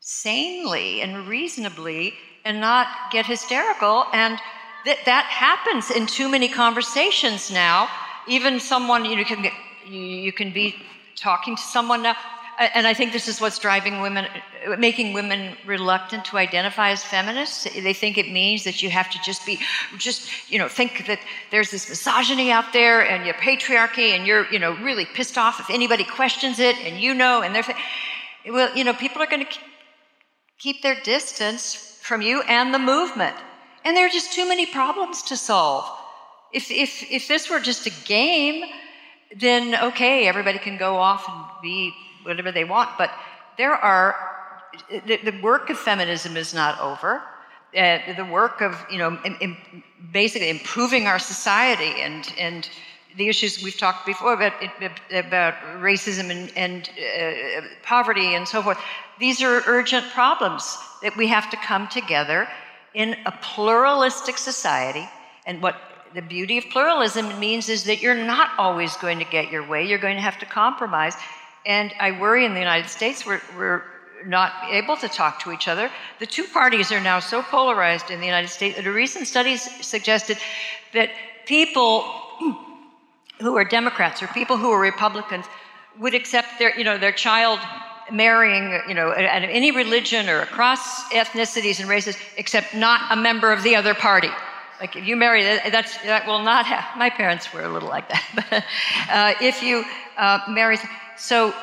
sanely 0.00 1.00
and 1.00 1.26
reasonably 1.26 2.14
and 2.44 2.60
not 2.60 2.86
get 3.10 3.26
hysterical. 3.26 4.04
And 4.12 4.38
that 4.84 4.98
that 5.06 5.24
happens 5.24 5.90
in 5.90 6.06
too 6.06 6.28
many 6.28 6.48
conversations 6.48 7.50
now. 7.50 7.88
Even 8.28 8.60
someone 8.60 9.04
you 9.04 9.16
know, 9.16 9.24
can 9.24 9.42
get, 9.42 9.52
you, 9.86 10.00
you 10.00 10.32
can 10.32 10.52
be 10.52 10.76
talking 11.16 11.56
to 11.56 11.62
someone 11.62 12.02
now. 12.02 12.16
And 12.58 12.86
I 12.86 12.94
think 12.94 13.12
this 13.12 13.26
is 13.26 13.40
what's 13.40 13.58
driving 13.58 14.00
women, 14.00 14.26
making 14.78 15.12
women 15.12 15.56
reluctant 15.66 16.24
to 16.26 16.36
identify 16.36 16.90
as 16.90 17.02
feminists. 17.02 17.64
They 17.64 17.92
think 17.92 18.16
it 18.16 18.30
means 18.30 18.62
that 18.62 18.80
you 18.80 18.90
have 18.90 19.10
to 19.10 19.18
just 19.24 19.44
be, 19.44 19.58
just, 19.98 20.30
you 20.48 20.60
know, 20.60 20.68
think 20.68 21.06
that 21.08 21.18
there's 21.50 21.72
this 21.72 21.88
misogyny 21.88 22.52
out 22.52 22.72
there 22.72 23.04
and 23.04 23.24
your 23.24 23.34
patriarchy 23.34 24.10
and 24.10 24.24
you're, 24.24 24.46
you 24.52 24.60
know, 24.60 24.76
really 24.76 25.04
pissed 25.04 25.36
off 25.36 25.58
if 25.58 25.68
anybody 25.68 26.04
questions 26.04 26.60
it 26.60 26.76
and 26.78 27.00
you 27.00 27.12
know, 27.12 27.42
and 27.42 27.52
they're, 27.52 27.64
th- 27.64 27.78
well, 28.46 28.74
you 28.76 28.84
know, 28.84 28.92
people 28.92 29.20
are 29.20 29.26
going 29.26 29.44
to 29.44 29.58
keep 30.58 30.80
their 30.80 31.00
distance 31.02 31.98
from 32.02 32.22
you 32.22 32.42
and 32.42 32.72
the 32.72 32.78
movement. 32.78 33.36
And 33.84 33.96
there 33.96 34.06
are 34.06 34.10
just 34.10 34.32
too 34.32 34.46
many 34.46 34.66
problems 34.66 35.22
to 35.24 35.36
solve. 35.36 35.90
If, 36.52 36.70
if, 36.70 37.02
if 37.10 37.26
this 37.26 37.50
were 37.50 37.58
just 37.58 37.86
a 37.86 37.92
game, 38.06 38.64
then 39.36 39.74
okay, 39.74 40.26
everybody 40.26 40.58
can 40.58 40.76
go 40.76 40.96
off 40.96 41.28
and 41.28 41.44
be 41.62 41.92
whatever 42.22 42.52
they 42.52 42.64
want. 42.64 42.90
But 42.98 43.10
there 43.58 43.74
are, 43.74 44.16
the, 44.90 45.16
the 45.18 45.40
work 45.42 45.70
of 45.70 45.78
feminism 45.78 46.36
is 46.36 46.54
not 46.54 46.80
over. 46.80 47.22
Uh, 47.76 47.98
the 48.16 48.24
work 48.24 48.60
of, 48.60 48.76
you 48.90 48.98
know, 48.98 49.18
im- 49.24 49.36
im- 49.40 49.82
basically 50.12 50.48
improving 50.48 51.06
our 51.06 51.18
society 51.18 52.00
and, 52.00 52.32
and 52.38 52.68
the 53.16 53.28
issues 53.28 53.62
we've 53.62 53.76
talked 53.76 54.06
before 54.06 54.32
about, 54.32 54.52
about 55.12 55.54
racism 55.80 56.30
and, 56.30 56.52
and 56.56 56.90
uh, 56.98 57.66
poverty 57.82 58.34
and 58.34 58.46
so 58.46 58.62
forth. 58.62 58.78
These 59.18 59.42
are 59.42 59.62
urgent 59.66 60.06
problems 60.10 60.78
that 61.02 61.16
we 61.16 61.26
have 61.28 61.50
to 61.50 61.56
come 61.56 61.88
together 61.88 62.48
in 62.94 63.16
a 63.26 63.32
pluralistic 63.42 64.38
society. 64.38 65.08
And 65.46 65.60
what 65.62 65.76
the 66.14 66.22
beauty 66.22 66.58
of 66.58 66.64
pluralism 66.70 67.38
means 67.40 67.68
is 67.68 67.84
that 67.84 68.00
you're 68.00 68.14
not 68.14 68.50
always 68.56 68.96
going 68.98 69.18
to 69.18 69.24
get 69.24 69.50
your 69.50 69.66
way, 69.66 69.84
you're 69.86 69.98
going 69.98 70.16
to 70.16 70.22
have 70.22 70.38
to 70.38 70.46
compromise. 70.46 71.14
And 71.66 71.92
I 71.98 72.12
worry 72.12 72.44
in 72.44 72.54
the 72.54 72.60
United 72.60 72.88
States 72.88 73.26
we're, 73.26 73.42
we're 73.56 73.82
not 74.24 74.52
able 74.70 74.96
to 74.98 75.08
talk 75.08 75.40
to 75.40 75.52
each 75.52 75.66
other. 75.66 75.90
The 76.20 76.26
two 76.26 76.44
parties 76.44 76.92
are 76.92 77.00
now 77.00 77.18
so 77.18 77.42
polarized 77.42 78.10
in 78.10 78.20
the 78.20 78.26
United 78.26 78.48
States 78.48 78.76
that 78.76 78.86
a 78.86 78.92
recent 78.92 79.26
study 79.26 79.56
suggested 79.56 80.38
that 80.92 81.10
people 81.46 82.02
who 83.40 83.56
are 83.56 83.64
Democrats 83.64 84.22
or 84.22 84.28
people 84.28 84.56
who 84.56 84.70
are 84.70 84.80
Republicans 84.80 85.46
would 85.98 86.14
accept 86.14 86.58
their, 86.58 86.76
you 86.78 86.84
know, 86.84 86.96
their 86.96 87.12
child 87.12 87.58
marrying, 88.12 88.80
you 88.88 88.94
know, 88.94 89.10
any 89.10 89.70
religion 89.70 90.28
or 90.28 90.40
across 90.40 91.04
ethnicities 91.10 91.80
and 91.80 91.88
races, 91.88 92.16
except 92.36 92.74
not 92.74 93.00
a 93.10 93.16
member 93.16 93.52
of 93.52 93.62
the 93.62 93.74
other 93.74 93.94
party. 93.94 94.30
Like 94.80 94.96
if 94.96 95.06
you 95.06 95.16
marry, 95.16 95.42
that- 95.44 95.72
that's 95.72 95.96
that 95.98 96.26
will 96.26 96.42
not 96.42 96.66
have. 96.66 96.84
My 96.96 97.10
parents 97.10 97.52
were 97.52 97.62
a 97.62 97.68
little 97.68 97.88
like 97.88 98.08
that, 98.08 98.24
but 98.50 98.64
uh, 99.10 99.34
if 99.40 99.62
you 99.62 99.84
uh, 100.16 100.40
marry, 100.48 100.78
so, 101.16 101.54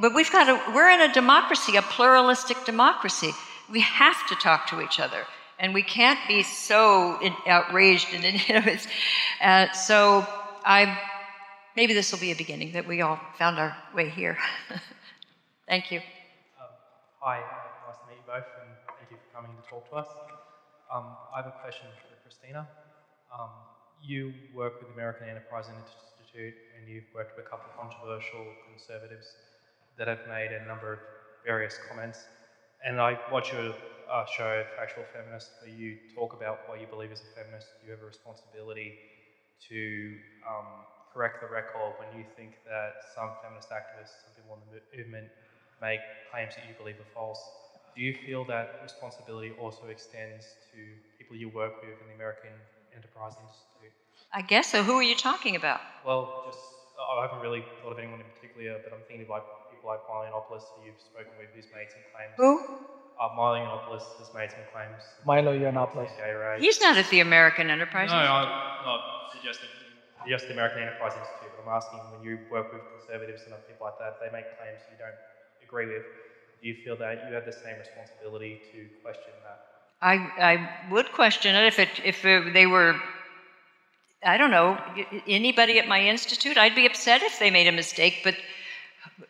but 0.00 0.14
we've 0.14 0.30
got 0.30 0.48
a. 0.48 0.72
We're 0.74 0.90
in 0.90 1.00
a 1.00 1.12
democracy, 1.12 1.76
a 1.76 1.82
pluralistic 1.82 2.64
democracy. 2.64 3.32
We 3.70 3.80
have 3.80 4.26
to 4.28 4.34
talk 4.36 4.66
to 4.68 4.80
each 4.80 4.98
other, 5.00 5.24
and 5.58 5.72
we 5.74 5.82
can't 5.82 6.18
be 6.28 6.42
so 6.42 7.18
in, 7.20 7.34
outraged 7.46 8.12
and 8.12 8.24
you 8.48 8.54
know. 8.60 8.76
Uh, 9.40 9.72
so 9.72 10.26
I 10.64 10.98
maybe 11.76 11.94
this 11.94 12.10
will 12.12 12.20
be 12.20 12.32
a 12.32 12.36
beginning 12.36 12.72
that 12.72 12.86
we 12.86 13.02
all 13.02 13.20
found 13.38 13.58
our 13.58 13.76
way 13.94 14.08
here. 14.08 14.36
Thank 15.68 15.90
you. 15.92 16.00
Hi, 17.20 17.38
uh, 17.38 17.88
nice 17.88 17.98
to 17.98 18.06
meet 18.08 18.18
you 18.18 18.26
both, 18.26 18.46
and 18.62 18.70
thank 18.98 19.10
you 19.10 19.16
for 19.18 19.34
coming 19.34 19.50
to 19.58 19.68
talk 19.68 19.88
to 19.90 19.96
us. 19.96 20.06
Um, 20.94 21.16
I 21.34 21.42
have 21.42 21.46
a 21.46 21.56
question 21.58 21.86
Um, 22.54 23.50
you 24.00 24.32
work 24.54 24.78
with 24.78 24.88
the 24.88 24.94
American 24.94 25.28
Enterprise 25.28 25.66
Institute, 25.66 26.54
and 26.78 26.86
you've 26.86 27.10
worked 27.12 27.36
with 27.36 27.44
a 27.44 27.48
couple 27.48 27.66
of 27.66 27.74
controversial 27.74 28.46
conservatives 28.70 29.34
that 29.98 30.06
have 30.06 30.22
made 30.28 30.52
a 30.52 30.62
number 30.68 30.92
of 30.92 30.98
various 31.44 31.74
comments. 31.88 32.22
And 32.86 33.00
I 33.00 33.18
watch 33.32 33.52
your 33.52 33.74
uh, 34.06 34.24
show, 34.26 34.62
Factual 34.76 35.02
Feminist, 35.12 35.50
where 35.60 35.74
you 35.74 35.96
talk 36.14 36.34
about 36.34 36.68
what 36.68 36.80
you 36.80 36.86
believe 36.86 37.10
as 37.10 37.18
a 37.18 37.30
feminist. 37.34 37.66
You 37.84 37.90
have 37.90 38.02
a 38.02 38.06
responsibility 38.06 38.94
to 39.68 40.14
um, 40.46 40.86
correct 41.12 41.42
the 41.42 41.50
record 41.50 41.98
when 41.98 42.14
you 42.16 42.24
think 42.36 42.62
that 42.62 43.02
some 43.10 43.30
feminist 43.42 43.70
activists, 43.70 44.22
some 44.22 44.38
people 44.38 44.54
in 44.54 44.62
the 44.70 44.78
movement, 44.94 45.26
make 45.82 45.98
claims 46.30 46.54
that 46.54 46.62
you 46.68 46.78
believe 46.78 47.00
are 47.02 47.10
false. 47.12 47.42
Do 47.96 48.02
you 48.02 48.14
feel 48.14 48.44
that 48.44 48.78
responsibility 48.84 49.50
also 49.58 49.90
extends 49.90 50.54
to 50.70 50.78
people 51.26 51.42
you 51.42 51.50
work 51.50 51.82
with 51.82 51.98
in 51.98 52.06
the 52.06 52.14
American 52.14 52.54
Enterprise 52.94 53.34
Institute? 53.34 53.90
I 54.30 54.42
guess 54.42 54.70
so. 54.70 54.86
Who 54.86 54.94
are 54.94 55.02
you 55.02 55.16
talking 55.18 55.56
about? 55.58 55.80
Well, 56.06 56.46
just 56.46 56.62
I 56.94 57.26
haven't 57.26 57.42
really 57.42 57.66
thought 57.82 57.92
of 57.92 57.98
anyone 57.98 58.22
in 58.22 58.30
particular, 58.38 58.78
but 58.78 58.94
I'm 58.94 59.02
thinking 59.10 59.26
of 59.26 59.30
like 59.34 59.42
people 59.74 59.90
like 59.90 60.06
Milo 60.06 60.30
Yiannopoulos. 60.30 60.62
Who 60.78 60.86
you've 60.86 61.02
spoken 61.02 61.34
with, 61.34 61.50
who's 61.50 61.66
made 61.74 61.90
some 61.90 62.06
claims. 62.14 62.38
Who? 62.38 62.62
Uh, 63.18 63.34
Milo 63.34 63.58
Yiannopoulos 63.58 64.06
has 64.22 64.30
made 64.30 64.54
some 64.54 64.62
claims. 64.70 65.02
Milo 65.26 65.50
Yiannopoulos. 65.50 66.14
Gay 66.14 66.30
rights. 66.30 66.62
He's 66.62 66.78
not 66.78 66.96
at 66.96 67.10
the 67.10 67.20
American 67.20 67.74
Enterprise. 67.74 68.06
Institute. 68.06 68.22
No, 68.22 68.46
I'm 68.46 68.86
not 68.86 69.02
suggesting 69.34 69.70
just 70.30 70.46
the 70.46 70.54
American 70.54 70.82
Enterprise 70.82 71.14
Institute, 71.14 71.54
but 71.54 71.66
I'm 71.66 71.74
asking 71.74 72.02
when 72.10 72.22
you 72.22 72.38
work 72.50 72.70
with 72.70 72.82
conservatives 72.98 73.46
and 73.46 73.54
other 73.54 73.66
people 73.66 73.86
like 73.86 73.98
that, 73.98 74.18
they 74.22 74.30
make 74.30 74.46
claims 74.58 74.82
you 74.90 74.98
don't 74.98 75.14
agree 75.62 75.86
with. 75.86 76.02
Do 76.58 76.66
you 76.66 76.74
feel 76.82 76.96
that 76.98 77.28
you 77.28 77.34
have 77.34 77.46
the 77.46 77.54
same 77.54 77.78
responsibility 77.78 78.58
to 78.72 78.90
question 79.04 79.30
that? 79.46 79.75
I, 80.00 80.14
I 80.14 80.90
would 80.90 81.12
question 81.12 81.54
it 81.54 81.66
if 81.66 81.78
it 81.78 81.88
if 82.04 82.22
they 82.22 82.66
were 82.66 82.96
I 84.24 84.38
don't 84.38 84.50
know, 84.50 84.78
anybody 85.26 85.78
at 85.78 85.88
my 85.88 86.00
institute 86.00 86.56
I'd 86.56 86.74
be 86.74 86.86
upset 86.86 87.22
if 87.22 87.38
they 87.38 87.50
made 87.50 87.66
a 87.66 87.72
mistake 87.72 88.20
but 88.24 88.36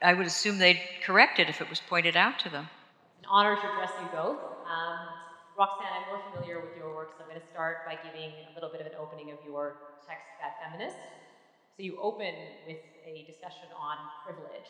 I 0.02 0.14
would 0.14 0.26
assume 0.26 0.58
they'd 0.58 0.80
correct 1.04 1.38
it 1.38 1.48
if 1.48 1.60
it 1.60 1.68
was 1.68 1.80
pointed 1.80 2.16
out 2.16 2.38
to 2.40 2.48
them. 2.48 2.68
An 3.20 3.26
honor 3.28 3.54
to 3.54 3.66
address 3.72 3.92
you 4.00 4.08
both. 4.12 4.38
Um, 4.66 4.98
Roxane, 5.56 5.88
I'm 5.88 6.06
more 6.12 6.20
familiar 6.32 6.60
with 6.60 6.76
your 6.76 6.92
work, 6.94 7.16
so 7.16 7.24
I'm 7.24 7.30
going 7.30 7.40
to 7.40 7.48
start 7.48 7.86
by 7.86 7.96
giving 7.96 8.28
a 8.50 8.52
little 8.54 8.68
bit 8.68 8.80
of 8.80 8.86
an 8.86 8.98
opening 8.98 9.30
of 9.30 9.38
your 9.46 9.78
text, 10.04 10.26
Bad 10.36 10.52
Feminist. 10.60 11.00
So 11.76 11.84
you 11.84 11.96
open 11.96 12.34
with 12.66 12.82
a 13.06 13.24
discussion 13.24 13.68
on 13.72 13.96
privilege, 14.24 14.68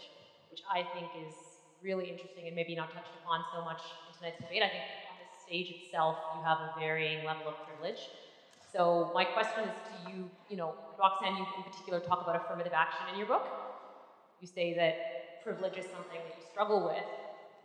which 0.51 0.62
I 0.70 0.86
think 0.94 1.10
is 1.27 1.35
really 1.82 2.10
interesting 2.10 2.47
and 2.47 2.55
maybe 2.55 2.74
not 2.74 2.93
touched 2.93 3.14
upon 3.23 3.43
so 3.55 3.64
much 3.64 3.82
in 4.06 4.12
tonight's 4.18 4.39
debate. 4.39 4.62
I 4.62 4.70
think 4.70 4.85
stage 5.47 5.70
itself, 5.70 6.16
you 6.36 6.43
have 6.43 6.59
a 6.59 6.74
varying 6.78 7.24
level 7.24 7.48
of 7.48 7.55
privilege. 7.66 8.10
So 8.73 9.10
my 9.14 9.24
question 9.24 9.64
is 9.64 9.77
to 9.89 10.10
you, 10.10 10.31
you 10.51 10.56
know, 10.56 10.74
Roxane, 10.98 11.36
you 11.36 11.47
in 11.56 11.62
particular 11.62 12.01
talk 12.01 12.23
about 12.23 12.36
affirmative 12.36 12.73
action 12.74 13.06
in 13.12 13.18
your 13.18 13.28
book. 13.28 13.47
You 14.40 14.47
say 14.47 14.74
that 14.74 15.43
privilege 15.43 15.78
is 15.78 15.86
something 15.86 16.18
that 16.18 16.35
you 16.36 16.44
struggle 16.51 16.85
with, 16.85 17.06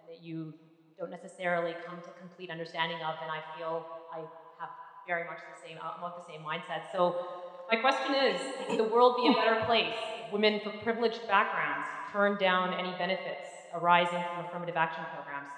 that 0.08 0.24
you 0.24 0.54
don't 0.98 1.10
necessarily 1.10 1.74
come 1.86 1.98
to 1.98 2.10
complete 2.20 2.50
understanding 2.50 2.98
of, 2.98 3.16
and 3.22 3.32
I 3.32 3.42
feel 3.58 3.86
I 4.14 4.20
have 4.60 4.70
very 5.08 5.24
much 5.26 5.40
the 5.40 5.68
same, 5.68 5.78
I'm 5.82 6.04
of 6.04 6.14
the 6.16 6.32
same 6.32 6.42
mindset. 6.42 6.92
So 6.92 7.26
my 7.70 7.78
question 7.78 8.14
is, 8.14 8.40
would 8.70 8.78
the 8.78 8.84
world 8.84 9.18
be 9.18 9.28
a 9.28 9.34
better 9.34 9.66
place 9.66 9.94
if 10.26 10.32
women 10.32 10.60
from 10.64 10.74
privileged 10.84 11.28
backgrounds 11.28 11.88
turned 12.12 12.38
down 12.38 12.74
any 12.74 12.92
benefits 12.98 13.50
arising 13.74 14.24
from 14.36 14.46
affirmative 14.46 14.78
action 14.78 15.04
programs? 15.16 15.50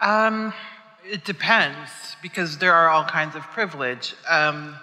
Um, 0.00 0.52
it 1.10 1.24
depends 1.24 1.90
because 2.22 2.58
there 2.58 2.74
are 2.74 2.88
all 2.88 3.04
kinds 3.04 3.36
of 3.36 3.42
privilege. 3.42 4.14
Um, 4.28 4.76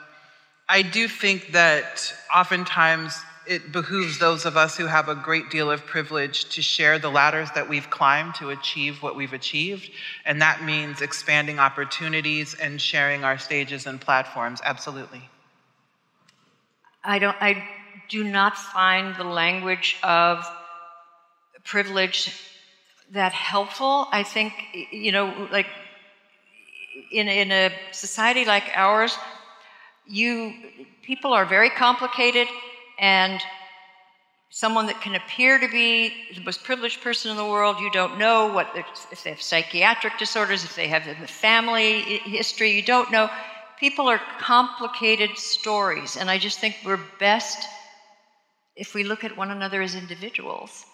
I 0.69 0.81
do 0.81 1.07
think 1.07 1.51
that 1.51 2.13
oftentimes 2.33 3.19
it 3.45 3.71
behooves 3.73 4.19
those 4.19 4.45
of 4.45 4.55
us 4.55 4.77
who 4.77 4.85
have 4.85 5.09
a 5.09 5.15
great 5.15 5.49
deal 5.49 5.69
of 5.69 5.85
privilege 5.85 6.45
to 6.45 6.61
share 6.61 6.97
the 6.97 7.09
ladders 7.09 7.49
that 7.51 7.67
we've 7.67 7.89
climbed 7.89 8.35
to 8.35 8.51
achieve 8.51 9.03
what 9.03 9.15
we've 9.15 9.33
achieved. 9.33 9.91
And 10.25 10.41
that 10.41 10.63
means 10.63 11.01
expanding 11.01 11.59
opportunities 11.59 12.55
and 12.55 12.79
sharing 12.79 13.25
our 13.25 13.37
stages 13.37 13.85
and 13.85 13.99
platforms. 13.99 14.61
Absolutely. 14.63 15.29
I 17.03 17.19
don't. 17.19 17.35
I 17.41 17.67
do 18.07 18.23
not 18.23 18.57
find 18.57 19.15
the 19.17 19.25
language 19.25 19.97
of 20.03 20.45
privilege 21.65 22.31
that 23.11 23.33
helpful. 23.33 24.07
I 24.11 24.23
think 24.23 24.53
you 24.91 25.11
know, 25.11 25.49
like 25.51 25.67
in 27.11 27.27
in 27.27 27.51
a 27.51 27.71
society 27.91 28.45
like 28.45 28.71
ours, 28.75 29.17
you 30.07 30.53
people 31.01 31.33
are 31.33 31.45
very 31.45 31.69
complicated, 31.69 32.47
and 32.99 33.41
someone 34.49 34.85
that 34.85 35.01
can 35.01 35.15
appear 35.15 35.57
to 35.57 35.67
be 35.67 36.13
the 36.35 36.41
most 36.41 36.63
privileged 36.63 37.01
person 37.01 37.31
in 37.31 37.37
the 37.37 37.45
world, 37.45 37.79
you 37.79 37.91
don't 37.91 38.19
know 38.19 38.53
what 38.53 38.69
if 39.11 39.23
they 39.23 39.31
have 39.31 39.41
psychiatric 39.41 40.17
disorders, 40.19 40.63
if 40.63 40.75
they 40.75 40.87
have 40.87 41.07
a 41.07 41.15
family 41.27 42.01
history, 42.19 42.71
you 42.71 42.83
don't 42.83 43.11
know. 43.11 43.29
People 43.79 44.07
are 44.07 44.21
complicated 44.39 45.37
stories, 45.37 46.15
and 46.17 46.29
I 46.29 46.37
just 46.37 46.59
think 46.59 46.75
we're 46.85 46.99
best 47.19 47.67
if 48.75 48.93
we 48.93 49.03
look 49.03 49.23
at 49.23 49.35
one 49.35 49.51
another 49.51 49.81
as 49.81 49.95
individuals, 49.95 50.85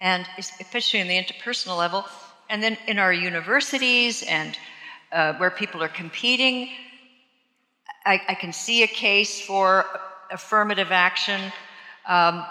and 0.00 0.26
especially 0.38 1.00
in 1.00 1.08
the 1.08 1.22
interpersonal 1.22 1.78
level, 1.78 2.04
and 2.48 2.62
then 2.62 2.76
in 2.86 2.98
our 2.98 3.12
universities 3.12 4.22
and 4.22 4.58
uh, 5.14 5.32
where 5.34 5.50
people 5.50 5.82
are 5.82 5.88
competing. 5.88 6.68
I, 8.04 8.20
I, 8.28 8.34
can 8.34 8.52
see 8.52 8.82
a 8.82 8.86
case 8.86 9.40
for 9.40 9.86
affirmative 10.30 10.90
action, 10.90 11.40
um, 12.06 12.44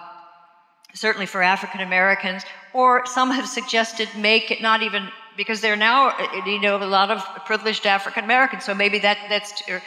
certainly 0.94 1.26
for 1.26 1.44
African 1.44 1.82
Americans, 1.82 2.44
or 2.74 3.06
some 3.06 3.30
have 3.32 3.48
suggested 3.48 4.08
make 4.18 4.50
it 4.50 4.62
not 4.62 4.82
even 4.82 5.10
because 5.36 5.62
there 5.62 5.74
are 5.74 5.84
now, 5.92 6.10
uh, 6.10 6.46
you 6.46 6.62
know, 6.62 6.78
a 6.78 6.86
lot 6.86 7.12
of 7.12 7.22
privileged 7.46 7.86
African 7.86 8.24
Americans. 8.24 8.64
So 8.64 8.74
maybe 8.74 9.00
that 9.00 9.18
that's 9.30 9.62
too, 9.62 9.80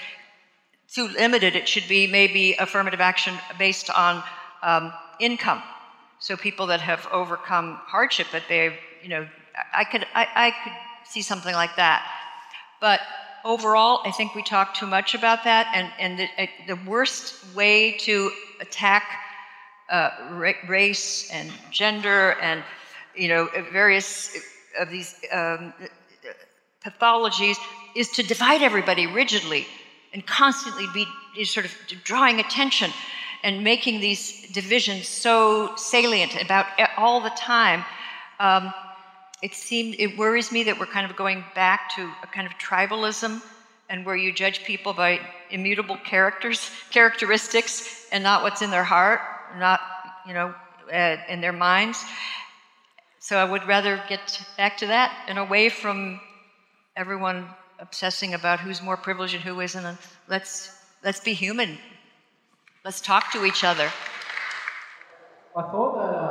too 0.93 1.09
limited. 1.09 1.57
It 1.57 1.67
should 1.67 1.89
be 1.89 2.07
maybe 2.07 2.55
affirmative 2.59 3.01
action 3.01 3.35
based 3.59 3.91
on 3.91 4.23
um, 4.63 4.93
income. 5.19 5.63
So 6.19 6.37
people 6.37 6.67
that 6.67 6.81
have 6.81 7.07
overcome 7.11 7.79
hardship, 7.87 8.27
but 8.33 8.43
they, 8.49 8.79
you 9.03 9.09
know, 9.09 9.27
I 9.75 9.85
could 9.85 10.07
I, 10.15 10.29
I 10.35 10.51
could 10.63 10.73
see 11.05 11.23
something 11.23 11.55
like 11.55 11.77
that. 11.77 12.05
But 12.81 13.01
overall, 13.45 14.01
I 14.05 14.11
think 14.11 14.35
we 14.35 14.43
talk 14.43 14.75
too 14.75 14.87
much 14.87 15.15
about 15.15 15.45
that, 15.45 15.71
and 15.75 15.91
and 15.99 16.19
the, 16.19 16.29
uh, 16.43 16.47
the 16.67 16.91
worst 16.91 17.55
way 17.55 17.93
to 17.99 18.31
attack 18.61 19.05
uh, 19.91 20.11
race 20.69 21.31
and 21.31 21.51
gender 21.71 22.33
and 22.43 22.63
you 23.15 23.29
know 23.29 23.49
various 23.73 24.37
of 24.79 24.91
these 24.91 25.15
um, 25.33 25.73
pathologies 26.85 27.57
is 27.95 28.11
to 28.11 28.23
divide 28.23 28.63
everybody 28.63 29.07
rigidly 29.07 29.67
and 30.13 30.27
constantly 30.27 30.87
be 30.95 31.45
sort 31.45 31.67
of 31.67 31.73
drawing 32.05 32.41
attention 32.41 32.91
and 33.43 33.63
making 33.63 34.01
these 34.01 34.51
divisions 34.53 35.09
so 35.09 35.75
salient 35.77 36.41
about 36.41 36.67
all 36.97 37.21
the 37.21 37.31
time. 37.31 37.85
Um, 38.41 38.73
it 39.47 39.55
seemed 39.55 39.93
it 39.99 40.11
worries 40.23 40.51
me 40.57 40.61
that 40.65 40.77
we're 40.81 40.93
kind 40.97 41.07
of 41.09 41.17
going 41.17 41.41
back 41.55 41.81
to 41.97 42.03
a 42.27 42.29
kind 42.37 42.47
of 42.47 42.53
tribalism 42.69 43.33
and 43.89 44.05
where 44.07 44.17
you 44.17 44.33
judge 44.33 44.59
people 44.65 44.93
by 44.93 45.21
immutable 45.51 45.99
characters 46.13 46.71
characteristics 46.97 48.07
and 48.13 48.23
not 48.31 48.43
what's 48.43 48.63
in 48.67 48.71
their 48.71 48.89
heart 48.95 49.21
not 49.67 49.81
you 50.27 50.35
know 50.35 50.49
uh, 50.93 51.17
in 51.29 51.41
their 51.41 51.53
minds 51.69 52.05
so 53.29 53.37
I 53.37 53.45
would 53.45 53.67
rather 53.67 54.01
get 54.09 54.41
back 54.57 54.77
to 54.79 54.87
that 54.87 55.11
and 55.27 55.37
away 55.37 55.69
from 55.69 56.21
everyone 56.95 57.49
obsessing 57.81 58.35
about 58.35 58.61
who's 58.61 58.81
more 58.81 58.97
privileged 58.97 59.35
and 59.35 59.43
who 59.43 59.61
isn't. 59.61 59.85
And 59.85 59.99
let's 60.29 60.71
let's 61.03 61.19
be 61.19 61.35
human. 61.35 61.77
Let's 62.85 63.01
talk 63.01 63.33
to 63.33 63.45
each 63.45 63.65
other. 63.65 63.91
I 65.57 65.63
thought 65.63 65.95
that 65.97 66.15
um, 66.15 66.26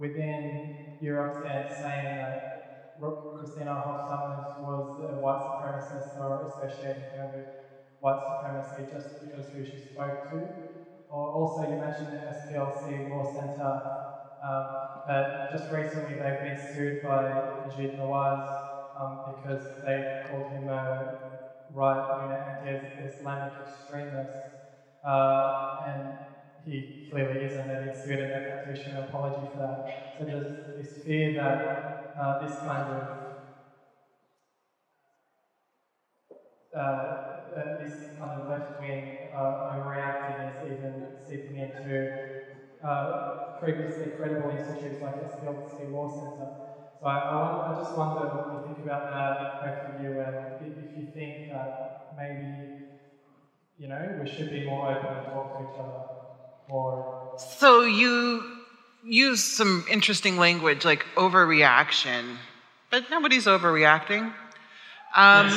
within 0.00 0.64
Europe's 1.00 1.38
stance 1.38 1.74
saying 1.78 2.16
that 2.16 2.40
Christina 3.34 3.74
Hoff 3.74 4.06
was 4.58 4.98
a 4.98 5.18
white 5.18 5.40
supremacist 5.40 6.16
or 6.16 6.44
associating 6.44 7.06
her 7.14 7.26
with 7.26 7.46
white 8.00 8.20
supremacy 8.26 8.86
just 8.90 9.08
because 9.20 9.48
who 9.50 9.64
she 9.64 9.78
spoke 9.78 10.28
to. 10.28 10.48
Or 11.08 11.28
also, 11.30 11.62
you 11.62 11.76
mentioned 11.76 12.14
the 12.14 12.24
SPLC 12.28 13.04
Law 13.08 13.24
Centre, 13.24 13.80
um, 14.42 14.76
just 15.50 15.70
recently 15.70 16.14
they've 16.14 16.40
been 16.40 16.58
sued 16.58 17.02
by 17.02 17.42
Maajid 17.64 17.94
Nawaz 17.96 18.42
um, 18.98 19.20
because 19.24 19.70
they 19.82 20.04
called 20.26 20.50
him 20.50 20.68
a 20.68 21.04
right-wing 21.70 22.30
anti-Islamic 22.46 23.52
extremist. 23.58 24.48
Uh, 25.04 25.52
and 25.84 26.12
he 26.64 27.06
clearly 27.08 27.44
isn't, 27.44 27.70
and 27.70 27.88
he's 27.88 28.02
sued 28.02 28.20
and 28.20 28.30
they've 28.30 28.64
to 28.64 28.72
issue 28.72 28.90
an 28.90 28.98
apology 28.98 29.48
for 29.52 29.58
that. 29.58 29.84
So 30.18 30.24
there's 30.24 30.52
this 30.76 30.96
fear 31.04 31.34
that 31.34 31.90
uh, 32.18 32.38
this 32.38 32.60
kind 32.62 32.88
of 32.88 33.02
uh, 36.74 36.78
uh, 36.80 37.78
this 37.80 38.06
kind 38.16 38.40
of 38.40 38.48
left 38.48 38.78
wing 38.78 39.16
uh, 39.34 39.74
overreacting 39.74 40.48
is 40.48 40.62
even 40.62 41.04
seeping 41.26 41.56
into 41.56 42.08
uh, 42.84 43.10
previously 43.58 44.08
credible 44.08 44.50
institutes 44.50 45.00
like 45.02 45.14
the 45.16 45.46
SPLC 45.46 45.90
Law 45.92 46.08
Centre. 46.08 46.48
So 47.00 47.06
I, 47.06 47.16
I, 47.16 47.72
I, 47.72 47.74
just 47.74 47.96
wonder 47.96 48.28
what 48.28 48.52
you 48.52 48.60
think 48.62 48.78
about 48.84 49.04
that, 49.08 49.58
both 49.60 49.82
of 49.92 50.00
you, 50.00 50.20
and 50.20 50.36
if 50.60 50.96
you 50.96 51.04
think 51.12 51.48
that 51.48 51.72
maybe 52.16 52.68
you 53.78 53.88
know 53.88 54.14
we 54.16 54.26
should 54.26 54.50
be 54.50 54.64
more 54.64 54.92
open 54.92 55.08
and 55.10 55.24
talk 55.26 55.56
to 55.56 55.62
each 55.62 55.78
other 55.78 56.19
So 57.36 57.82
you 57.82 58.42
use 59.04 59.42
some 59.42 59.84
interesting 59.90 60.36
language 60.36 60.84
like 60.84 61.04
overreaction, 61.16 62.36
but 62.90 63.10
nobody's 63.10 63.46
overreacting. 63.46 64.32
Um, 65.16 65.50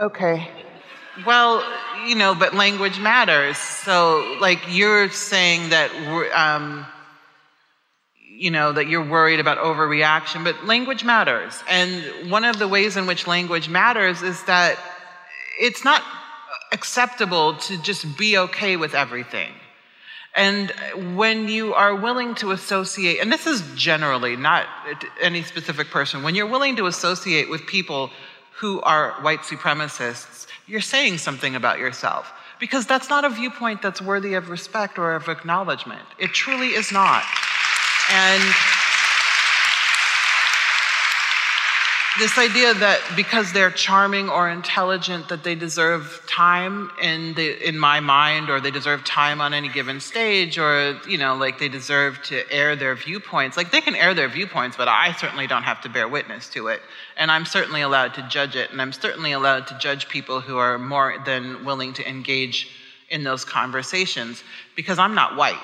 okay. 0.00 0.48
Well, 1.26 1.62
you 2.06 2.16
know, 2.16 2.34
but 2.34 2.54
language 2.54 2.98
matters. 2.98 3.56
So, 3.56 4.36
like, 4.40 4.60
you're 4.68 5.10
saying 5.10 5.70
that, 5.70 5.90
um, 6.34 6.86
you 8.18 8.50
know, 8.50 8.72
that 8.72 8.88
you're 8.88 9.08
worried 9.08 9.38
about 9.40 9.58
overreaction, 9.58 10.42
but 10.42 10.64
language 10.66 11.04
matters. 11.04 11.62
And 11.68 12.30
one 12.30 12.44
of 12.44 12.58
the 12.58 12.66
ways 12.66 12.96
in 12.96 13.06
which 13.06 13.26
language 13.28 13.68
matters 13.68 14.22
is 14.22 14.42
that 14.44 14.78
it's 15.58 15.84
not 15.84 16.02
acceptable 16.72 17.56
to 17.56 17.80
just 17.82 18.16
be 18.18 18.36
okay 18.38 18.76
with 18.76 18.94
everything. 18.94 19.52
And 20.34 20.72
when 21.16 21.48
you 21.48 21.74
are 21.74 21.94
willing 21.94 22.34
to 22.36 22.50
associate, 22.50 23.20
and 23.20 23.32
this 23.32 23.46
is 23.46 23.62
generally 23.76 24.36
not 24.36 24.66
any 25.20 25.42
specific 25.42 25.90
person, 25.90 26.24
when 26.24 26.34
you're 26.34 26.48
willing 26.48 26.76
to 26.76 26.86
associate 26.86 27.48
with 27.48 27.66
people 27.66 28.10
who 28.56 28.80
are 28.80 29.12
white 29.22 29.40
supremacists, 29.40 30.46
you're 30.66 30.80
saying 30.80 31.18
something 31.18 31.54
about 31.54 31.78
yourself. 31.78 32.32
Because 32.58 32.86
that's 32.86 33.08
not 33.08 33.24
a 33.24 33.28
viewpoint 33.28 33.82
that's 33.82 34.00
worthy 34.00 34.34
of 34.34 34.48
respect 34.48 34.98
or 34.98 35.14
of 35.14 35.28
acknowledgement. 35.28 36.02
It 36.18 36.32
truly 36.32 36.68
is 36.68 36.90
not. 36.90 37.22
And 38.10 38.42
this 42.18 42.38
idea 42.38 42.72
that 42.74 43.00
because 43.16 43.52
they're 43.52 43.72
charming 43.72 44.28
or 44.28 44.48
intelligent 44.48 45.28
that 45.28 45.42
they 45.42 45.56
deserve 45.56 46.22
time 46.28 46.90
in 47.02 47.34
the 47.34 47.68
in 47.68 47.76
my 47.76 47.98
mind 47.98 48.50
or 48.50 48.60
they 48.60 48.70
deserve 48.70 49.04
time 49.04 49.40
on 49.40 49.52
any 49.52 49.68
given 49.68 49.98
stage 50.00 50.56
or 50.56 50.98
you 51.08 51.18
know 51.18 51.34
like 51.34 51.58
they 51.58 51.68
deserve 51.68 52.22
to 52.22 52.48
air 52.52 52.76
their 52.76 52.94
viewpoints. 52.94 53.56
Like 53.56 53.72
they 53.72 53.80
can 53.80 53.96
air 53.96 54.14
their 54.14 54.28
viewpoints 54.28 54.76
but 54.76 54.86
i 54.86 55.12
certainly 55.12 55.48
don't 55.48 55.64
have 55.64 55.80
to 55.80 55.88
bear 55.88 56.06
witness 56.06 56.48
to 56.50 56.68
it. 56.68 56.80
And 57.16 57.32
i'm 57.32 57.44
certainly 57.44 57.80
allowed 57.80 58.14
to 58.14 58.22
judge 58.28 58.54
it 58.54 58.70
and 58.70 58.80
i'm 58.80 58.92
certainly 58.92 59.32
allowed 59.32 59.66
to 59.68 59.78
judge 59.78 60.08
people 60.08 60.40
who 60.40 60.56
are 60.56 60.78
more 60.78 61.16
than 61.26 61.64
willing 61.64 61.92
to 61.94 62.08
engage 62.08 62.68
in 63.10 63.24
those 63.24 63.44
conversations 63.44 64.44
because 64.76 65.00
i'm 65.00 65.14
not 65.14 65.36
white. 65.36 65.60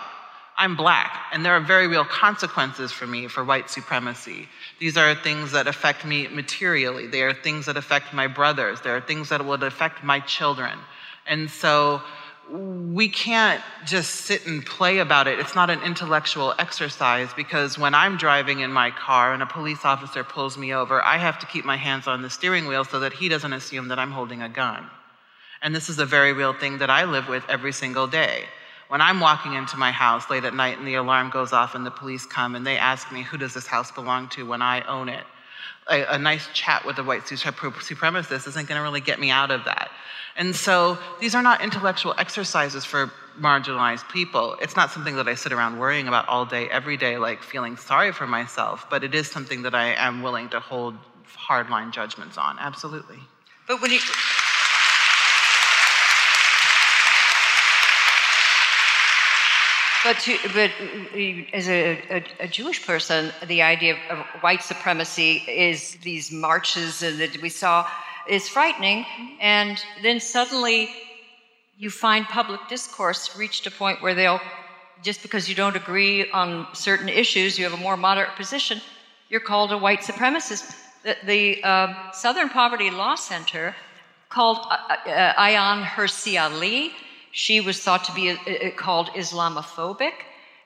I'm 0.60 0.76
black, 0.76 1.22
and 1.32 1.42
there 1.42 1.54
are 1.54 1.60
very 1.60 1.86
real 1.86 2.04
consequences 2.04 2.92
for 2.92 3.06
me 3.06 3.28
for 3.28 3.42
white 3.42 3.70
supremacy. 3.70 4.46
These 4.80 4.96
are 4.96 5.14
things 5.14 5.52
that 5.52 5.66
affect 5.66 6.06
me 6.06 6.26
materially. 6.28 7.06
They 7.06 7.22
are 7.22 7.34
things 7.34 7.66
that 7.66 7.76
affect 7.76 8.14
my 8.14 8.26
brothers. 8.26 8.80
There 8.80 8.96
are 8.96 9.00
things 9.00 9.28
that 9.28 9.44
would 9.44 9.62
affect 9.62 10.02
my 10.02 10.20
children. 10.20 10.78
And 11.26 11.50
so 11.50 12.00
we 12.50 13.10
can't 13.10 13.62
just 13.84 14.10
sit 14.10 14.46
and 14.46 14.64
play 14.64 14.98
about 14.98 15.28
it. 15.28 15.38
It's 15.38 15.54
not 15.54 15.68
an 15.68 15.82
intellectual 15.82 16.54
exercise 16.58 17.28
because 17.34 17.78
when 17.78 17.94
I'm 17.94 18.16
driving 18.16 18.60
in 18.60 18.72
my 18.72 18.90
car 18.90 19.34
and 19.34 19.42
a 19.42 19.46
police 19.46 19.84
officer 19.84 20.24
pulls 20.24 20.56
me 20.56 20.72
over, 20.72 21.02
I 21.02 21.18
have 21.18 21.38
to 21.40 21.46
keep 21.46 21.66
my 21.66 21.76
hands 21.76 22.06
on 22.06 22.22
the 22.22 22.30
steering 22.30 22.66
wheel 22.66 22.84
so 22.84 23.00
that 23.00 23.12
he 23.12 23.28
doesn't 23.28 23.52
assume 23.52 23.88
that 23.88 23.98
I'm 23.98 24.10
holding 24.10 24.40
a 24.40 24.48
gun. 24.48 24.86
And 25.62 25.74
this 25.74 25.90
is 25.90 25.98
a 25.98 26.06
very 26.06 26.32
real 26.32 26.54
thing 26.54 26.78
that 26.78 26.88
I 26.88 27.04
live 27.04 27.28
with 27.28 27.44
every 27.50 27.72
single 27.72 28.06
day. 28.06 28.46
When 28.90 29.00
I'm 29.00 29.20
walking 29.20 29.54
into 29.54 29.76
my 29.76 29.92
house 29.92 30.28
late 30.30 30.42
at 30.42 30.52
night 30.52 30.76
and 30.76 30.84
the 30.84 30.96
alarm 30.96 31.30
goes 31.30 31.52
off 31.52 31.76
and 31.76 31.86
the 31.86 31.92
police 31.92 32.26
come 32.26 32.56
and 32.56 32.66
they 32.66 32.76
ask 32.76 33.12
me, 33.12 33.22
who 33.22 33.38
does 33.38 33.54
this 33.54 33.68
house 33.68 33.92
belong 33.92 34.28
to 34.30 34.44
when 34.44 34.62
I 34.62 34.82
own 34.82 35.08
it? 35.08 35.22
A, 35.88 36.14
a 36.14 36.18
nice 36.18 36.48
chat 36.54 36.84
with 36.84 36.98
a 36.98 37.04
white 37.04 37.22
supremacist 37.22 38.48
isn't 38.48 38.68
going 38.68 38.76
to 38.76 38.82
really 38.82 39.00
get 39.00 39.20
me 39.20 39.30
out 39.30 39.52
of 39.52 39.64
that. 39.66 39.92
And 40.34 40.56
so 40.56 40.98
these 41.20 41.36
are 41.36 41.42
not 41.42 41.62
intellectual 41.62 42.16
exercises 42.18 42.84
for 42.84 43.12
marginalized 43.38 44.08
people. 44.10 44.56
It's 44.60 44.74
not 44.74 44.90
something 44.90 45.14
that 45.14 45.28
I 45.28 45.34
sit 45.34 45.52
around 45.52 45.78
worrying 45.78 46.08
about 46.08 46.28
all 46.28 46.44
day, 46.44 46.68
every 46.68 46.96
day, 46.96 47.16
like 47.16 47.44
feeling 47.44 47.76
sorry 47.76 48.10
for 48.10 48.26
myself, 48.26 48.90
but 48.90 49.04
it 49.04 49.14
is 49.14 49.30
something 49.30 49.62
that 49.62 49.74
I 49.74 49.94
am 49.94 50.20
willing 50.20 50.48
to 50.48 50.58
hold 50.58 50.96
hardline 51.48 51.92
judgments 51.92 52.36
on, 52.36 52.58
absolutely. 52.58 53.20
But 53.68 53.80
when 53.80 53.92
you. 53.92 54.00
But, 60.02 60.18
to, 60.20 60.38
but 60.54 60.70
as 61.52 61.68
a, 61.68 62.00
a, 62.10 62.24
a, 62.40 62.48
Jewish 62.48 62.86
person, 62.86 63.32
the 63.46 63.60
idea 63.60 63.96
of, 64.08 64.18
of, 64.18 64.26
white 64.40 64.62
supremacy 64.62 65.44
is 65.46 65.96
these 66.02 66.32
marches 66.32 67.00
that 67.00 67.36
we 67.42 67.50
saw 67.50 67.86
is 68.26 68.48
frightening. 68.48 69.04
And 69.40 69.82
then 70.02 70.18
suddenly 70.18 70.88
you 71.76 71.90
find 71.90 72.24
public 72.26 72.60
discourse 72.68 73.36
reached 73.36 73.66
a 73.66 73.70
point 73.70 74.00
where 74.00 74.14
they'll, 74.14 74.40
just 75.02 75.20
because 75.20 75.50
you 75.50 75.54
don't 75.54 75.76
agree 75.76 76.30
on 76.30 76.66
certain 76.72 77.10
issues, 77.10 77.58
you 77.58 77.64
have 77.64 77.74
a 77.74 77.82
more 77.82 77.98
moderate 77.98 78.34
position, 78.36 78.80
you're 79.28 79.40
called 79.40 79.70
a 79.70 79.76
white 79.76 80.00
supremacist. 80.00 80.74
The, 81.02 81.16
the 81.26 81.62
uh, 81.62 82.10
Southern 82.12 82.48
Poverty 82.48 82.90
Law 82.90 83.16
Center 83.16 83.76
called 84.30 84.58
uh, 84.70 85.10
uh, 85.10 85.84
Hirsi 85.84 86.40
Ali 86.40 86.92
she 87.32 87.60
was 87.60 87.80
thought 87.80 88.04
to 88.04 88.12
be 88.12 88.30
uh, 88.30 88.34
uh 88.34 88.70
called 88.76 89.08
Islamophobic. 89.08 90.12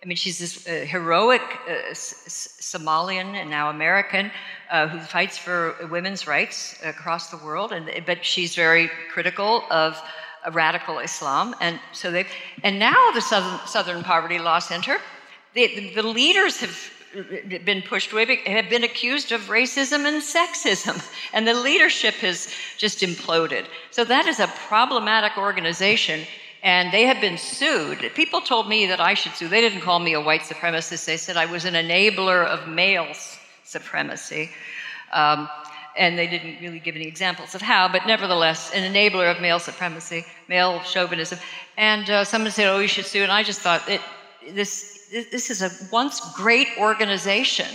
I 0.02 0.06
mean, 0.06 0.16
she's 0.16 0.38
this 0.38 0.66
uh, 0.66 0.84
heroic 0.86 1.40
uh, 1.66 1.94
Somalian 1.94 3.34
and 3.40 3.48
now 3.48 3.70
American 3.70 4.30
uh, 4.70 4.86
who 4.86 5.00
fights 5.00 5.38
for 5.38 5.74
women's 5.90 6.26
rights 6.26 6.78
across 6.84 7.30
the 7.30 7.38
world, 7.38 7.72
and 7.72 7.90
but 8.04 8.24
she's 8.24 8.54
very 8.54 8.90
critical 9.10 9.64
of 9.70 10.00
radical 10.52 10.98
Islam, 10.98 11.54
and 11.60 11.80
so 11.92 12.10
they 12.10 12.26
and 12.62 12.78
now 12.78 13.10
the 13.14 13.20
Southern, 13.20 13.66
Southern 13.66 14.02
Poverty 14.02 14.38
Law 14.38 14.58
Center, 14.58 14.98
the, 15.54 15.92
the 15.94 16.02
leaders 16.02 16.58
have 16.58 16.76
been 17.64 17.80
pushed 17.80 18.12
away, 18.12 18.36
have 18.46 18.68
been 18.68 18.84
accused 18.84 19.32
of 19.32 19.42
racism 19.42 20.04
and 20.04 20.22
sexism, 20.22 21.02
and 21.32 21.46
the 21.46 21.54
leadership 21.54 22.14
has 22.16 22.48
just 22.76 23.00
imploded. 23.00 23.66
So 23.90 24.04
that 24.04 24.26
is 24.26 24.40
a 24.40 24.48
problematic 24.68 25.38
organization 25.38 26.26
and 26.64 26.90
they 26.90 27.02
have 27.02 27.20
been 27.20 27.36
sued. 27.36 27.98
People 28.14 28.40
told 28.40 28.68
me 28.68 28.86
that 28.86 28.98
I 28.98 29.12
should 29.12 29.34
sue. 29.34 29.48
They 29.48 29.60
didn't 29.60 29.82
call 29.82 29.98
me 29.98 30.14
a 30.14 30.20
white 30.20 30.40
supremacist. 30.40 31.04
They 31.04 31.18
said 31.18 31.36
I 31.36 31.44
was 31.44 31.66
an 31.66 31.74
enabler 31.74 32.46
of 32.46 32.66
male 32.66 33.12
supremacy. 33.64 34.50
Um, 35.12 35.48
and 35.96 36.18
they 36.18 36.26
didn't 36.26 36.60
really 36.60 36.80
give 36.80 36.96
any 36.96 37.06
examples 37.06 37.54
of 37.54 37.60
how, 37.60 37.86
but 37.86 38.06
nevertheless, 38.06 38.72
an 38.74 38.82
enabler 38.90 39.30
of 39.32 39.40
male 39.42 39.58
supremacy, 39.58 40.24
male 40.48 40.80
chauvinism. 40.80 41.38
And 41.76 42.08
uh, 42.10 42.24
someone 42.24 42.50
said, 42.50 42.66
"Oh, 42.66 42.80
you 42.80 42.88
should 42.88 43.06
sue," 43.06 43.22
and 43.22 43.30
I 43.30 43.44
just 43.44 43.60
thought 43.60 43.88
it, 43.88 44.00
this 44.50 45.06
this 45.12 45.50
is 45.50 45.62
a 45.62 45.70
once 45.92 46.18
great 46.34 46.66
organization 46.78 47.68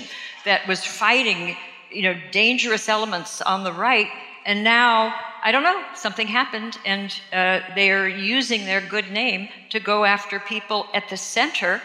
that 0.44 0.68
was 0.68 0.84
fighting, 0.84 1.56
you 1.92 2.02
know, 2.02 2.16
dangerous 2.32 2.90
elements 2.90 3.42
on 3.42 3.64
the 3.64 3.72
right, 3.72 4.10
and 4.46 4.66
now 4.66 5.14
I 5.44 5.52
don't 5.52 5.64
know, 5.64 5.82
something 5.96 6.28
happened, 6.28 6.78
and 6.86 7.14
uh, 7.32 7.62
they 7.76 7.92
are 7.92 8.08
using 8.08 8.66
their 8.66 8.82
good 8.82 9.12
name 9.12 9.50
to 9.70 9.80
go 9.80 10.04
after 10.04 10.40
people 10.40 10.88
at 10.94 11.10
the 11.10 11.18
center 11.18 11.82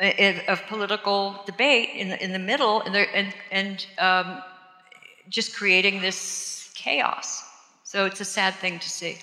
uh, 0.00 0.32
of 0.48 0.66
political 0.66 1.40
debate 1.46 1.90
in 1.94 2.10
the, 2.10 2.22
in 2.22 2.32
the 2.32 2.38
middle, 2.38 2.82
and, 2.82 2.94
and, 2.96 3.34
and 3.50 3.86
um, 3.98 4.42
just 5.28 5.56
creating 5.56 6.00
this 6.00 6.70
chaos. 6.74 7.42
So 7.84 8.06
it's 8.06 8.20
a 8.20 8.24
sad 8.24 8.54
thing 8.54 8.78
to 8.78 8.88
see. 8.88 9.18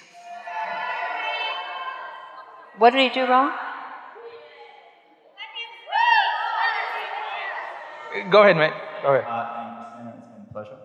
What 2.77 2.91
did 2.91 3.01
he 3.01 3.09
do 3.09 3.25
wrong? 3.27 3.51
Go 8.29 8.43
ahead, 8.43 8.57
mate. 8.57 8.73
Go 9.03 9.13
ahead. 9.13 9.25
Uh, 9.27 9.95
thank 9.95 10.05
you, 10.05 10.13
It's 10.17 10.27
been 10.33 10.45
a 10.49 10.53
pleasure. 10.53 10.77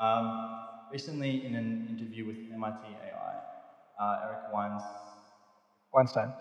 Um, 0.00 0.57
recently 0.92 1.46
in 1.46 1.54
an 1.54 1.86
interview 1.90 2.26
with 2.26 2.36
MIT 2.52 2.78
AI, 2.84 3.34
uh, 4.00 4.20
Eric 4.24 4.52
Weins, 4.54 4.82
Weinstein. 5.92 6.32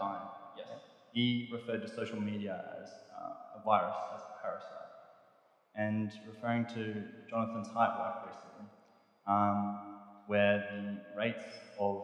yes. 0.58 0.68
He 1.14 1.50
referred 1.52 1.82
to 1.82 1.88
social 1.88 2.20
media 2.20 2.64
as 2.82 2.90
uh, 3.18 3.60
a 3.60 3.64
virus, 3.66 3.96
as 4.16 4.22
a 4.22 4.42
parasite. 4.42 4.72
And 5.76 6.12
referring 6.28 6.66
to 6.76 7.04
Jonathan's 7.30 7.68
Haidt 7.70 8.00
work 8.00 8.26
recently, 8.26 8.66
um, 9.28 10.00
where 10.28 10.58
the 10.72 11.20
rates 11.20 11.46
of 11.80 12.04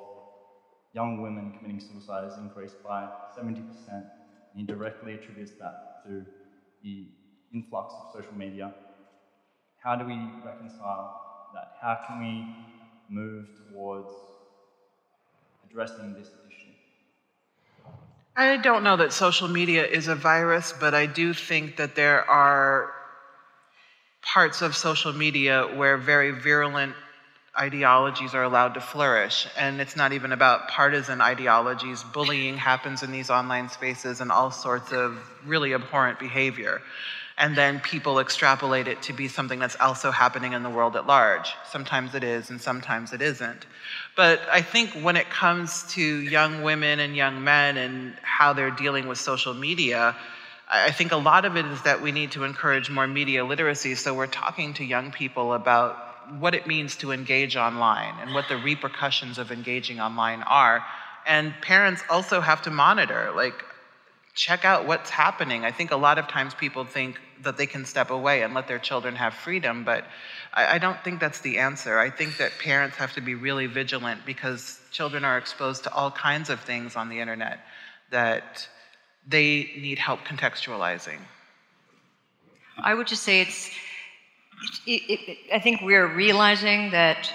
young 0.93 1.21
women 1.21 1.53
committing 1.57 1.79
suicide 1.79 2.23
has 2.23 2.37
increased 2.37 2.81
by 2.83 3.07
70%, 3.37 3.63
and 3.89 4.05
he 4.55 4.63
directly 4.63 5.13
attributes 5.15 5.51
that 5.59 6.03
to 6.05 6.25
the 6.83 7.07
influx 7.53 7.93
of 7.93 8.13
social 8.13 8.35
media. 8.35 8.73
How 9.83 9.95
do 9.95 10.05
we 10.05 10.17
reconcile 10.45 11.32
that? 11.53 11.73
How 11.81 11.99
can 12.07 12.19
we 12.19 12.45
move 13.09 13.47
towards 13.71 14.09
addressing 15.69 16.13
this 16.13 16.27
issue? 16.27 16.71
I 18.35 18.57
don't 18.57 18.83
know 18.83 18.97
that 18.97 19.13
social 19.13 19.47
media 19.47 19.85
is 19.85 20.07
a 20.07 20.15
virus, 20.15 20.73
but 20.79 20.93
I 20.93 21.05
do 21.05 21.33
think 21.33 21.77
that 21.77 21.95
there 21.95 22.27
are 22.29 22.91
parts 24.21 24.61
of 24.61 24.75
social 24.75 25.13
media 25.13 25.67
where 25.75 25.97
very 25.97 26.31
virulent 26.31 26.95
ideologies 27.59 28.33
are 28.33 28.43
allowed 28.43 28.73
to 28.73 28.81
flourish. 28.81 29.47
And 29.55 29.79
it's 29.79 29.95
not 29.95 30.13
even 30.13 30.31
about 30.31 30.69
partisan 30.69 31.21
ideologies. 31.21 32.03
Bullying 32.03 32.57
happens 32.57 33.03
in 33.03 33.11
these 33.11 33.29
online 33.29 33.69
spaces 33.69 34.21
and 34.21 34.31
all 34.31 34.49
sorts 34.49 34.91
of 34.91 35.19
really 35.45 35.73
abhorrent 35.73 36.17
behavior 36.19 36.81
and 37.37 37.55
then 37.55 37.79
people 37.79 38.19
extrapolate 38.19 38.87
it 38.87 39.01
to 39.03 39.13
be 39.13 39.27
something 39.27 39.59
that's 39.59 39.75
also 39.79 40.11
happening 40.11 40.53
in 40.53 40.63
the 40.63 40.69
world 40.69 40.95
at 40.95 41.07
large. 41.07 41.51
Sometimes 41.69 42.13
it 42.13 42.23
is, 42.23 42.49
and 42.49 42.61
sometimes 42.61 43.13
it 43.13 43.21
isn't. 43.21 43.65
But 44.15 44.41
I 44.51 44.61
think 44.61 44.91
when 44.91 45.17
it 45.17 45.29
comes 45.29 45.83
to 45.93 46.01
young 46.01 46.61
women 46.61 46.99
and 46.99 47.15
young 47.15 47.43
men 47.43 47.77
and 47.77 48.15
how 48.21 48.53
they're 48.53 48.71
dealing 48.71 49.07
with 49.07 49.17
social 49.17 49.53
media, 49.53 50.15
I 50.69 50.91
think 50.91 51.11
a 51.11 51.17
lot 51.17 51.45
of 51.45 51.57
it 51.57 51.65
is 51.65 51.81
that 51.83 52.01
we 52.01 52.11
need 52.11 52.31
to 52.31 52.43
encourage 52.43 52.89
more 52.89 53.07
media 53.07 53.43
literacy. 53.43 53.95
So 53.95 54.13
we're 54.13 54.27
talking 54.27 54.73
to 54.75 54.83
young 54.83 55.11
people 55.11 55.53
about 55.53 55.97
what 56.39 56.55
it 56.55 56.67
means 56.67 56.95
to 56.97 57.11
engage 57.11 57.55
online 57.55 58.15
and 58.21 58.33
what 58.33 58.47
the 58.47 58.57
repercussions 58.57 59.37
of 59.37 59.51
engaging 59.51 59.99
online 59.99 60.43
are. 60.43 60.85
And 61.25 61.53
parents 61.61 62.01
also 62.09 62.41
have 62.41 62.61
to 62.63 62.71
monitor. 62.71 63.31
Like, 63.35 63.63
check 64.33 64.65
out 64.65 64.87
what's 64.87 65.09
happening. 65.09 65.63
I 65.63 65.71
think 65.71 65.91
a 65.91 65.95
lot 65.95 66.17
of 66.17 66.27
times 66.27 66.53
people 66.55 66.85
think 66.85 67.19
that 67.43 67.57
they 67.57 67.67
can 67.67 67.85
step 67.85 68.09
away 68.09 68.41
and 68.41 68.53
let 68.53 68.67
their 68.67 68.79
children 68.79 69.15
have 69.15 69.33
freedom, 69.33 69.83
but 69.83 70.05
I, 70.53 70.75
I, 70.75 70.77
don't 70.79 70.97
think 71.03 71.19
that's 71.19 71.41
the 71.41 71.59
answer. 71.59 71.99
I 71.99 72.09
think 72.09 72.37
that 72.37 72.51
parents 72.57 72.95
have 72.97 73.13
to 73.13 73.21
be 73.21 73.35
really 73.35 73.67
vigilant 73.67 74.25
because 74.25 74.79
children 74.91 75.23
are 75.23 75.37
exposed 75.37 75.83
to 75.83 75.93
all 75.93 76.09
kinds 76.09 76.49
of 76.49 76.61
things 76.61 76.95
on 76.95 77.09
the 77.09 77.19
internet 77.19 77.59
that 78.09 78.67
they 79.27 79.71
need 79.77 79.99
help 79.99 80.21
contextualizing. 80.21 81.19
I 82.77 82.93
would 82.95 83.07
just 83.07 83.23
say 83.23 83.41
it's, 83.41 83.69
it, 84.87 85.01
it, 85.07 85.19
it, 85.29 85.37
I 85.53 85.59
think 85.59 85.81
we're 85.81 86.07
realizing 86.07 86.91
that 86.91 87.31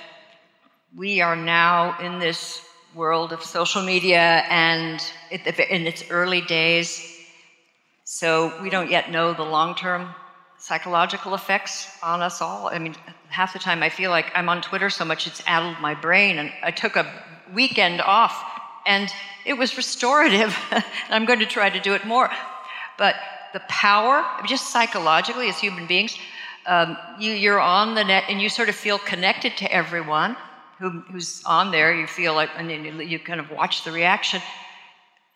we 0.97 1.21
are 1.21 1.37
now 1.37 1.99
in 2.01 2.19
this 2.19 2.61
world 2.95 3.33
of 3.33 3.43
social 3.43 3.83
media 3.83 4.45
and 4.49 5.03
in 5.31 5.87
its 5.87 6.05
early 6.11 6.41
days. 6.41 7.17
So 8.05 8.53
we 8.63 8.71
don't 8.71 8.91
yet 8.91 9.11
know 9.11 9.35
the 9.35 9.43
long 9.43 9.75
term 9.75 10.15
psychological 10.59 11.35
effects 11.35 11.89
on 12.03 12.21
us 12.21 12.41
all. 12.41 12.69
I 12.69 12.79
mean, 12.79 12.95
half 13.29 13.53
the 13.53 13.59
time 13.59 13.83
I 13.83 13.91
feel 13.91 14.11
like 14.11 14.27
I'm 14.35 14.49
on 14.49 14.61
Twitter 14.63 14.91
so 14.91 15.05
much 15.05 15.27
it's 15.27 15.43
addled 15.47 15.81
my 15.81 15.95
brain. 15.95 16.39
And 16.39 16.51
I 16.63 16.71
took 16.71 16.97
a 16.97 17.07
weekend 17.55 18.01
off 18.01 18.43
and 18.87 19.13
it 19.45 19.55
was 19.55 19.77
restorative. 19.77 20.57
I'm 21.11 21.27
going 21.27 21.39
to 21.41 21.47
try 21.47 21.71
to 21.71 21.81
do 21.81 21.95
it 21.95 22.07
more. 22.07 22.31
But 22.97 23.15
the 23.53 23.61
power, 23.69 24.25
just 24.47 24.71
psychologically 24.71 25.49
as 25.49 25.59
human 25.59 25.87
beings, 25.87 26.19
um, 26.67 26.97
you, 27.19 27.33
you're 27.33 27.61
on 27.61 27.95
the 27.95 28.05
net 28.05 28.25
and 28.29 28.43
you 28.43 28.49
sort 28.49 28.69
of 28.69 28.75
feel 28.75 28.99
connected 28.99 29.57
to 29.59 29.73
everyone 29.73 30.37
who, 30.79 31.01
who's 31.11 31.43
on 31.45 31.71
there. 31.71 31.95
You 31.95 32.07
feel 32.07 32.35
like, 32.35 32.51
and 32.57 32.71
you, 32.71 33.01
you 33.01 33.19
kind 33.19 33.41
of 33.41 33.51
watch 33.51 33.85
the 33.85 33.93
reaction. 33.93 34.41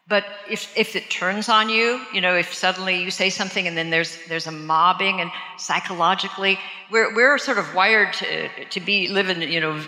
But 0.08 0.24
if, 0.50 0.76
if 0.76 0.96
it 0.96 1.10
turns 1.10 1.48
on 1.48 1.68
you, 1.68 2.00
you 2.12 2.20
know, 2.20 2.34
if 2.34 2.52
suddenly 2.52 3.02
you 3.02 3.10
say 3.10 3.30
something 3.30 3.68
and 3.68 3.76
then 3.76 3.90
there's, 3.90 4.18
there's 4.28 4.46
a 4.46 4.52
mobbing 4.52 5.20
and 5.20 5.30
psychologically, 5.58 6.58
we're, 6.90 7.14
we're 7.14 7.38
sort 7.38 7.58
of 7.58 7.72
wired 7.74 8.12
to, 8.14 8.48
to 8.66 8.80
be, 8.80 9.08
live 9.08 9.28
in, 9.28 9.42
you 9.42 9.60
know, 9.60 9.80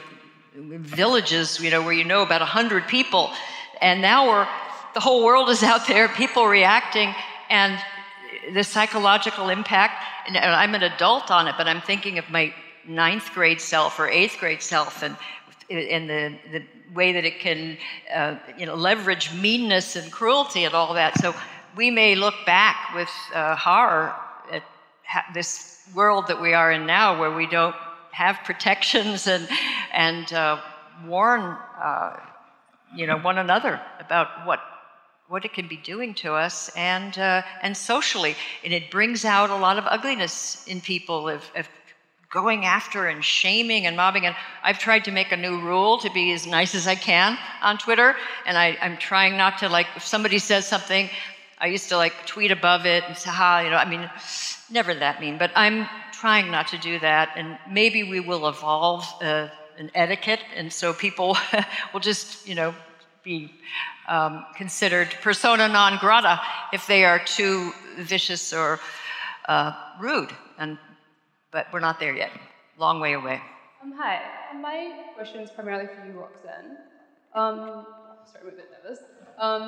villages, 0.54 1.60
you 1.60 1.70
know, 1.70 1.82
where 1.82 1.92
you 1.92 2.04
know 2.04 2.22
about 2.22 2.42
a 2.42 2.46
hundred 2.46 2.86
people. 2.86 3.32
And 3.80 4.00
now 4.00 4.28
we're, 4.28 4.48
the 4.94 5.00
whole 5.00 5.24
world 5.24 5.50
is 5.50 5.62
out 5.62 5.88
there, 5.88 6.08
people 6.08 6.46
reacting, 6.46 7.12
and 7.50 7.76
the 8.52 8.62
psychological 8.62 9.48
impact, 9.48 10.04
and 10.28 10.36
I'm 10.36 10.74
an 10.74 10.84
adult 10.84 11.30
on 11.30 11.48
it, 11.48 11.56
but 11.58 11.66
I'm 11.66 11.80
thinking 11.80 12.18
of 12.18 12.30
my 12.30 12.54
ninth 12.86 13.32
grade 13.32 13.60
self 13.60 13.98
or 13.98 14.08
eighth 14.08 14.36
grade 14.38 14.62
self 14.62 15.02
and, 15.02 15.16
and 15.70 16.08
the, 16.08 16.38
the 16.52 16.62
way 16.94 17.12
that 17.12 17.24
it 17.24 17.40
can 17.40 17.76
uh, 18.14 18.36
you 18.58 18.66
know, 18.66 18.74
leverage 18.74 19.32
meanness 19.34 19.96
and 19.96 20.10
cruelty 20.12 20.64
and 20.64 20.74
all 20.74 20.94
that. 20.94 21.18
So 21.18 21.34
we 21.76 21.90
may 21.90 22.14
look 22.14 22.34
back 22.46 22.94
with 22.94 23.08
uh, 23.34 23.56
horror 23.56 24.14
at 24.52 24.62
ha- 25.06 25.26
this 25.34 25.80
world 25.94 26.26
that 26.28 26.40
we 26.40 26.54
are 26.54 26.72
in 26.72 26.86
now 26.86 27.18
where 27.18 27.34
we 27.34 27.46
don't 27.46 27.74
have 28.12 28.38
protections 28.44 29.26
and, 29.26 29.48
and 29.92 30.32
uh, 30.32 30.60
warn 31.06 31.56
uh, 31.82 32.16
you 32.94 33.06
know, 33.06 33.18
one 33.18 33.38
another 33.38 33.80
about 33.98 34.46
what 34.46 34.60
what 35.28 35.44
it 35.44 35.54
can 35.54 35.66
be 35.66 35.76
doing 35.78 36.12
to 36.14 36.34
us 36.34 36.70
and 36.76 37.18
uh, 37.18 37.42
and 37.62 37.76
socially 37.76 38.36
and 38.62 38.72
it 38.72 38.90
brings 38.90 39.24
out 39.24 39.50
a 39.50 39.56
lot 39.56 39.78
of 39.78 39.84
ugliness 39.86 40.64
in 40.66 40.80
people 40.80 41.28
of, 41.28 41.42
of 41.56 41.66
going 42.34 42.64
after 42.66 43.06
and 43.06 43.24
shaming 43.24 43.86
and 43.86 43.96
mobbing. 43.96 44.26
And 44.26 44.34
I've 44.64 44.80
tried 44.80 45.04
to 45.04 45.12
make 45.12 45.30
a 45.30 45.36
new 45.36 45.60
rule 45.60 45.98
to 45.98 46.10
be 46.10 46.32
as 46.32 46.46
nice 46.48 46.74
as 46.74 46.88
I 46.88 46.96
can 46.96 47.38
on 47.62 47.78
Twitter. 47.78 48.16
And 48.44 48.58
I, 48.58 48.76
am 48.80 48.96
trying 48.96 49.36
not 49.36 49.58
to 49.58 49.68
like, 49.68 49.86
if 49.94 50.04
somebody 50.04 50.40
says 50.40 50.66
something, 50.66 51.08
I 51.58 51.68
used 51.68 51.88
to 51.90 51.96
like 51.96 52.26
tweet 52.26 52.50
above 52.50 52.86
it 52.86 53.04
and 53.06 53.16
say, 53.16 53.30
ha, 53.30 53.60
you 53.60 53.70
know, 53.70 53.76
I 53.76 53.88
mean, 53.88 54.10
never 54.68 54.92
that 54.94 55.20
mean, 55.20 55.38
but 55.38 55.52
I'm 55.54 55.86
trying 56.12 56.50
not 56.50 56.66
to 56.68 56.78
do 56.78 56.98
that. 56.98 57.30
And 57.36 57.56
maybe 57.70 58.02
we 58.02 58.18
will 58.18 58.48
evolve 58.48 59.04
uh, 59.22 59.48
an 59.78 59.92
etiquette. 59.94 60.40
And 60.56 60.72
so 60.72 60.92
people 60.92 61.36
will 61.92 62.00
just, 62.00 62.48
you 62.48 62.56
know, 62.56 62.74
be 63.22 63.54
um, 64.08 64.44
considered 64.56 65.14
persona 65.22 65.68
non 65.68 65.98
grata 65.98 66.40
if 66.72 66.86
they 66.88 67.04
are 67.04 67.20
too 67.24 67.72
vicious 67.96 68.52
or 68.52 68.80
uh, 69.48 69.72
rude. 70.00 70.32
And 70.58 70.78
but 71.54 71.68
we're 71.72 71.80
not 71.80 72.00
there 72.00 72.14
yet. 72.14 72.32
Long 72.76 73.00
way 73.00 73.12
away. 73.14 73.40
Um, 73.80 73.94
hi. 73.96 74.20
My 74.60 75.04
question 75.14 75.40
is 75.40 75.50
primarily 75.50 75.86
for 75.86 76.04
you, 76.04 76.12
Roxane. 76.18 76.76
Um, 77.34 77.86
sorry, 78.26 78.42
I'm 78.42 78.48
a 78.48 78.50
bit 78.50 78.68
nervous. 78.74 78.98
Um, 79.38 79.62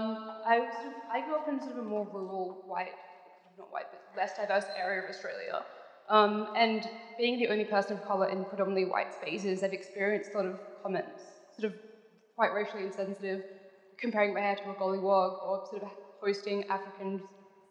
I, 0.45 0.69
sort 0.83 0.87
of, 0.89 0.93
I 1.11 1.25
grew 1.25 1.37
up 1.37 1.49
in 1.49 1.61
sort 1.61 1.73
of 1.73 1.79
a 1.79 1.83
more 1.83 2.07
rural, 2.13 2.65
white, 2.67 2.91
not 3.57 3.73
white, 3.73 3.87
but 3.93 4.03
less 4.17 4.37
diverse 4.37 4.65
area 4.77 5.05
of 5.05 5.11
Australia. 5.11 5.63
Um, 6.09 6.49
and 6.57 6.89
being 7.19 7.39
the 7.39 7.49
only 7.49 7.65
person 7.65 7.97
of 7.97 8.05
colour 8.05 8.29
in 8.29 8.45
predominantly 8.45 8.91
white 8.91 9.15
spaces, 9.15 9.63
I've 9.63 9.73
experienced 9.73 10.31
a 10.35 10.39
lot 10.39 10.47
of 10.47 10.59
comments, 10.83 11.23
sort 11.57 11.73
of 11.73 11.79
quite 12.35 12.53
racially 12.53 12.85
insensitive, 12.85 13.45
comparing 13.99 14.35
my 14.35 14.41
hair 14.41 14.57
to 14.57 14.71
a 14.71 14.75
gollywog, 14.75 15.43
or 15.47 15.67
sort 15.71 15.83
of 15.85 15.91
hosting 16.21 16.65
African 16.65 17.23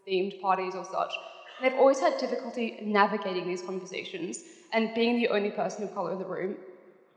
themed 0.08 0.40
parties 0.42 0.74
or 0.76 0.86
such. 0.86 1.14
And 1.57 1.72
I've 1.72 1.80
always 1.80 1.99
had 1.99 2.18
difficulty 2.18 2.80
navigating 2.82 3.48
these 3.48 3.61
conversations, 3.61 4.44
and 4.73 4.94
being 4.94 5.18
the 5.18 5.30
only 5.30 5.52
person 5.52 5.84
of 5.84 5.94
colour 5.94 6.11
in 6.11 6.19
the 6.19 6.26
room, 6.26 6.56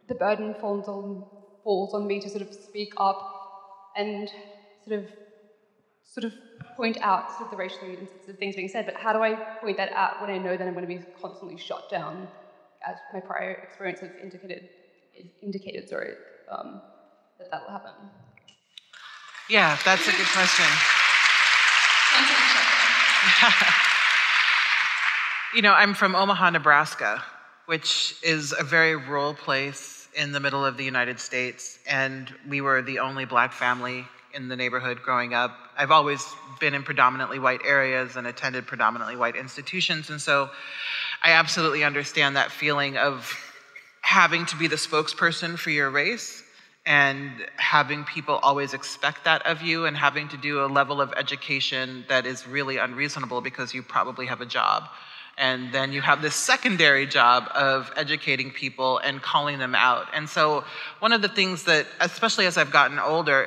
the 0.07 0.15
burden 0.15 0.55
falls 0.55 0.87
on, 0.89 1.25
falls 1.65 1.93
on 1.95 2.07
me 2.07 2.21
to 2.21 2.29
sort 2.29 2.43
of 2.43 2.53
speak 2.53 2.93
up 2.97 3.93
and 3.97 4.31
sort 4.85 5.01
of 5.01 5.09
sort 6.05 6.25
of 6.25 6.33
point 6.77 6.97
out 7.03 7.31
sort 7.33 7.45
of 7.45 7.51
the 7.51 7.57
racially 7.57 7.91
insensitive 7.99 8.39
things 8.39 8.57
being 8.57 8.69
said, 8.69 8.87
but 8.87 8.95
how 8.95 9.13
do 9.13 9.23
I 9.23 9.35
point 9.61 9.77
that 9.77 9.93
out 9.93 10.21
when 10.21 10.31
I 10.31 10.39
know 10.39 10.57
that 10.57 10.67
I'm 10.67 10.75
going 10.75 10.87
to 10.87 10.95
be 10.95 11.05
constantly 11.21 11.59
shut 11.59 11.91
down, 11.91 12.29
as 12.87 12.97
my 13.13 13.21
prior 13.21 13.53
experience 13.53 14.01
has 14.01 14.11
indicated, 14.23 14.69
indicated 15.43 15.89
sorry, 15.89 16.15
um, 16.51 16.81
that 17.39 17.51
that 17.51 17.63
will 17.63 17.73
happen? 17.73 17.93
Yeah, 19.51 19.77
that's 19.85 20.07
a 20.09 20.13
good 20.13 20.27
question. 20.27 20.67
You 25.55 25.63
know, 25.63 25.73
I'm 25.73 25.95
from 25.95 26.15
Omaha, 26.15 26.51
Nebraska, 26.51 27.25
which 27.65 28.17
is 28.23 28.55
a 28.59 28.63
very 28.63 28.97
rural 28.97 29.33
place 29.33 30.07
in 30.15 30.33
the 30.33 30.41
middle 30.41 30.63
of 30.63 30.77
the 30.77 30.85
United 30.85 31.19
States, 31.19 31.79
and 31.89 32.31
we 32.47 32.61
were 32.61 32.83
the 32.83 32.99
only 32.99 33.25
black 33.25 33.55
family 33.55 34.05
in 34.35 34.49
the 34.49 34.57
neighborhood 34.57 35.01
growing 35.03 35.33
up. 35.33 35.57
I've 35.75 35.91
always 35.91 36.23
been 36.61 36.75
in 36.75 36.83
predominantly 36.83 37.39
white 37.39 37.63
areas 37.65 38.17
and 38.17 38.27
attended 38.27 38.67
predominantly 38.67 39.17
white 39.17 39.37
institutions, 39.37 40.11
and 40.11 40.21
so 40.21 40.51
I 41.23 41.31
absolutely 41.33 41.83
understand 41.83 42.37
that 42.37 42.53
feeling 42.53 42.99
of 42.99 43.35
having 44.03 44.45
to 44.47 44.57
be 44.57 44.67
the 44.67 44.77
spokesperson 44.77 45.59
for 45.59 45.71
your 45.71 45.89
race 45.89 46.43
and 46.85 47.31
having 47.57 48.05
people 48.05 48.35
always 48.43 48.75
expect 48.75 49.25
that 49.25 49.47
of 49.47 49.63
you 49.63 49.87
and 49.87 49.97
having 49.97 50.29
to 50.29 50.37
do 50.37 50.63
a 50.63 50.67
level 50.67 51.01
of 51.01 51.11
education 51.17 52.05
that 52.11 52.27
is 52.27 52.47
really 52.47 52.77
unreasonable 52.77 53.41
because 53.41 53.73
you 53.73 53.83
probably 53.83 54.27
have 54.27 54.43
a 54.43 54.47
job 54.47 54.85
and 55.39 55.73
then 55.73 55.93
you 55.93 56.01
have 56.01 56.21
this 56.21 56.35
secondary 56.35 57.07
job 57.07 57.49
of 57.55 57.93
educating 57.97 58.51
people 58.51 58.99
and 58.99 59.23
calling 59.23 59.59
them 59.59 59.75
out. 59.75 60.09
And 60.13 60.29
so, 60.29 60.65
one 60.99 61.13
of 61.13 61.23
the 61.23 61.29
things 61.29 61.65
that, 61.65 61.87
especially 62.01 62.47
as 62.47 62.59
I've 62.59 62.73
gotten 62.73 62.99
older, 62.99 63.47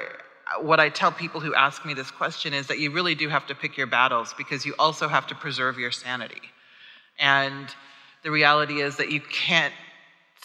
what 0.62 0.80
I 0.80 0.90
tell 0.90 1.12
people 1.12 1.42
who 1.42 1.54
ask 1.54 1.86
me 1.86 1.94
this 1.94 2.10
question 2.10 2.54
is 2.54 2.68
that 2.68 2.80
you 2.80 2.92
really 2.92 3.14
do 3.14 3.28
have 3.30 3.46
to 3.48 3.56
pick 3.56 3.78
your 3.78 3.88
battles 3.88 4.34
because 4.38 4.66
you 4.66 4.74
also 4.80 5.08
have 5.08 5.28
to 5.28 5.36
preserve 5.36 5.78
your 5.78 5.92
sanity. 5.92 6.42
And 7.20 7.68
the 8.24 8.32
reality 8.32 8.82
is 8.82 8.98
that 8.98 9.12
you 9.12 9.20
can't 9.20 9.74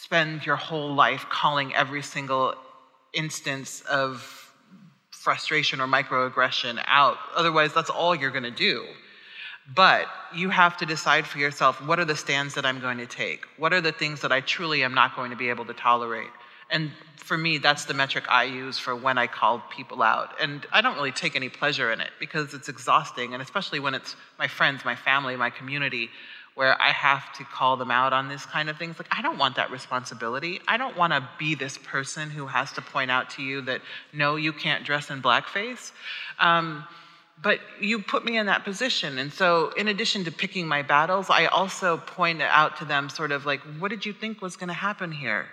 spend 0.01 0.45
your 0.45 0.57
whole 0.57 0.95
life 0.95 1.27
calling 1.29 1.75
every 1.75 2.03
single 2.03 2.55
instance 3.13 3.83
of 3.83 4.53
frustration 5.11 5.81
or 5.81 5.87
microaggression 5.87 6.83
out. 6.87 7.19
Otherwise, 7.35 7.73
that's 7.73 7.91
all 7.91 8.15
you're 8.15 8.31
going 8.31 8.45
to 8.45 8.51
do. 8.51 8.87
But 9.75 10.07
you 10.35 10.51
have 10.51 10.77
to 10.79 10.87
decide 10.87 11.27
for 11.27 11.39
yourself 11.39 11.85
what 11.85 11.99
are 11.99 12.05
the 12.05 12.17
stands 12.17 12.55
that 12.55 12.65
I'm 12.65 12.81
going 12.81 12.99
to 12.99 13.07
take? 13.07 13.47
What 13.57 13.73
are 13.73 13.81
the 13.81 13.93
things 13.93 14.21
that 14.21 14.33
I 14.33 14.41
truly 14.41 14.85
am 14.85 14.95
not 14.95 15.17
going 15.17 15.31
to 15.31 15.37
be 15.37 15.49
able 15.49 15.65
to 15.67 15.75
tolerate? 15.75 16.31
And 16.71 16.91
for 17.17 17.37
me, 17.37 17.59
that's 17.59 17.85
the 17.85 17.95
metric 17.95 18.25
I 18.29 18.45
use 18.45 18.79
for 18.79 18.95
when 18.95 19.19
I 19.19 19.27
call 19.27 19.63
people 19.71 20.03
out. 20.03 20.35
And 20.41 20.67
I 20.73 20.81
don't 20.81 20.97
really 20.97 21.13
take 21.13 21.37
any 21.37 21.49
pleasure 21.49 21.93
in 21.93 22.01
it 22.01 22.11
because 22.19 22.55
it's 22.55 22.69
exhausting, 22.69 23.35
and 23.35 23.43
especially 23.43 23.81
when 23.81 23.95
it's 23.95 24.17
my 24.39 24.49
friends, 24.49 24.85
my 24.85 24.97
family, 24.97 25.37
my 25.37 25.51
community, 25.51 26.11
where 26.55 26.81
I 26.81 26.91
have 26.91 27.33
to 27.35 27.45
call 27.45 27.77
them 27.77 27.91
out 27.91 28.13
on 28.13 28.29
this 28.29 28.47
kind 28.47 28.71
of 28.71 28.79
things. 28.79 28.99
Like, 28.99 29.09
I 29.11 29.23
don't 29.23 29.39
want 29.39 29.57
that 29.57 29.71
responsibility. 29.71 30.61
I 30.67 30.77
don't 30.77 30.97
want 30.97 31.13
to 31.13 31.29
be 31.39 31.55
this 31.55 31.79
person 31.79 32.31
who 32.31 32.47
has 32.47 32.73
to 32.73 32.83
point 32.83 33.11
out 33.11 33.31
to 33.31 33.43
you 33.43 33.61
that, 33.63 33.83
no, 34.13 34.37
you 34.37 34.53
can't 34.53 34.85
dress 34.85 35.11
in 35.11 35.21
blackface. 35.21 35.93
Um, 36.39 36.85
but 37.43 37.61
you 37.81 37.99
put 38.01 38.25
me 38.25 38.39
in 38.39 38.47
that 38.47 38.65
position. 38.65 39.19
And 39.19 39.33
so, 39.33 39.71
in 39.77 39.89
addition 39.89 40.25
to 40.25 40.33
picking 40.33 40.67
my 40.67 40.83
battles, 40.83 41.29
I 41.29 41.47
also 41.47 41.99
point 41.99 42.41
out 42.41 42.77
to 42.79 42.85
them, 42.85 43.09
sort 43.09 43.31
of 43.31 43.45
like, 43.45 43.61
what 43.79 43.91
did 43.91 44.07
you 44.07 44.13
think 44.13 44.41
was 44.41 44.57
going 44.57 44.69
to 44.69 44.75
happen 44.75 45.13
here? 45.13 45.47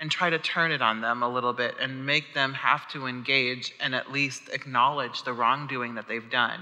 And 0.00 0.10
try 0.10 0.30
to 0.30 0.38
turn 0.38 0.70
it 0.70 0.80
on 0.80 1.00
them 1.00 1.22
a 1.22 1.28
little 1.28 1.52
bit 1.52 1.74
and 1.80 2.06
make 2.06 2.32
them 2.32 2.54
have 2.54 2.88
to 2.88 3.06
engage 3.06 3.74
and 3.80 3.94
at 3.94 4.12
least 4.12 4.48
acknowledge 4.52 5.24
the 5.24 5.32
wrongdoing 5.32 5.94
that 5.96 6.06
they've 6.06 6.30
done. 6.30 6.60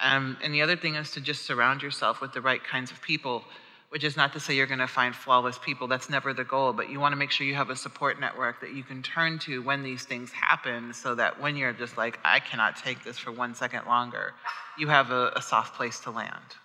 Um, 0.00 0.38
and 0.42 0.54
the 0.54 0.62
other 0.62 0.76
thing 0.76 0.94
is 0.94 1.10
to 1.12 1.20
just 1.20 1.44
surround 1.44 1.82
yourself 1.82 2.20
with 2.20 2.32
the 2.32 2.40
right 2.40 2.62
kinds 2.62 2.90
of 2.90 3.00
people 3.02 3.44
which 3.92 4.04
is 4.04 4.16
not 4.16 4.32
to 4.32 4.40
say 4.40 4.54
you're 4.54 4.66
going 4.66 4.78
to 4.78 4.86
find 4.86 5.14
flawless 5.14 5.58
people. 5.58 5.86
That's 5.86 6.08
never 6.08 6.32
the 6.32 6.44
goal, 6.44 6.72
but 6.72 6.88
you 6.88 6.98
want 6.98 7.12
to 7.12 7.16
make 7.16 7.30
sure 7.30 7.46
you 7.46 7.56
have 7.56 7.68
a 7.68 7.76
support 7.76 8.18
network 8.18 8.58
that 8.62 8.72
you 8.72 8.82
can 8.82 9.02
turn 9.02 9.38
to 9.40 9.60
when 9.62 9.82
these 9.82 10.04
things 10.04 10.32
happen 10.32 10.94
so 10.94 11.14
that 11.14 11.38
when 11.38 11.56
you're 11.56 11.74
just 11.74 11.98
like, 11.98 12.18
I 12.24 12.40
cannot 12.40 12.76
take 12.76 13.04
this 13.04 13.18
for 13.18 13.30
one 13.30 13.54
second 13.54 13.84
longer, 13.86 14.32
you 14.78 14.88
have 14.88 15.10
a, 15.10 15.32
a 15.36 15.42
soft 15.42 15.74
place 15.76 16.00
to 16.00 16.10
land. 16.10 16.56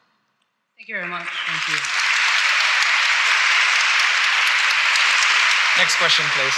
Thank 0.77 0.87
you 0.87 0.95
very 0.95 1.09
much. 1.09 1.27
Thank 1.27 1.67
you. 1.67 1.75
Next 5.83 5.97
question, 5.97 6.23
please. 6.31 6.57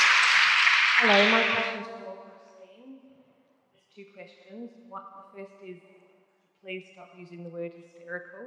Hello, 1.01 1.31
my 1.31 1.43
question 1.49 1.81
is 1.81 1.87
for 1.87 2.13
Christine. 2.45 2.99
There's 3.73 3.89
two 3.95 4.05
questions. 4.13 4.69
One, 4.87 5.01
the 5.33 5.41
first 5.41 5.53
is 5.65 5.77
please 6.61 6.85
stop 6.93 7.09
using 7.17 7.43
the 7.43 7.49
word 7.49 7.71
hysterical. 7.75 8.45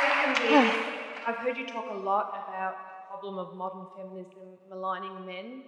Secondly, 0.00 0.56
I've 1.26 1.36
heard 1.36 1.58
you 1.58 1.66
talk 1.66 1.84
a 1.90 1.98
lot 1.98 2.32
about 2.48 2.72
the 2.72 3.08
problem 3.10 3.38
of 3.38 3.54
modern 3.54 3.84
feminism 3.94 4.56
maligning 4.70 5.26
men 5.26 5.62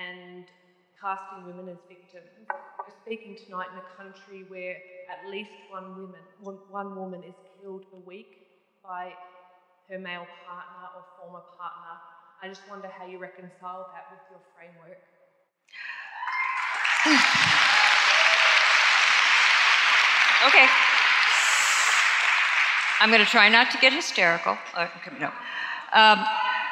and 0.00 0.46
casting 0.98 1.44
women 1.44 1.68
as 1.68 1.76
victims. 1.86 2.24
We're 2.48 2.96
speaking 3.04 3.36
tonight 3.44 3.68
in 3.72 3.78
a 3.78 3.84
country 3.94 4.46
where 4.48 4.76
at 5.12 5.28
least 5.30 5.50
one 5.68 5.90
woman, 5.94 6.20
one, 6.40 6.58
one 6.70 6.96
woman 6.96 7.22
is 7.22 7.34
killed 7.60 7.84
a 7.92 8.00
week 8.08 8.48
by 8.82 9.12
her 9.90 9.98
male 9.98 10.26
partner 10.48 10.88
or 10.96 11.04
former 11.20 11.44
partner. 11.58 12.00
I 12.42 12.48
just 12.48 12.62
wonder 12.70 12.88
how 12.88 13.04
you 13.04 13.18
reconcile 13.18 13.90
that 13.92 14.08
with 14.10 14.24
your 14.30 14.40
framework. 14.56 15.04
Okay. 20.46 20.85
I'm 23.00 23.10
going 23.10 23.24
to 23.24 23.30
try 23.30 23.48
not 23.48 23.70
to 23.72 23.78
get 23.78 23.92
hysterical. 23.92 24.56
Uh, 24.74 24.88
no. 25.20 25.30
Um, 25.92 26.24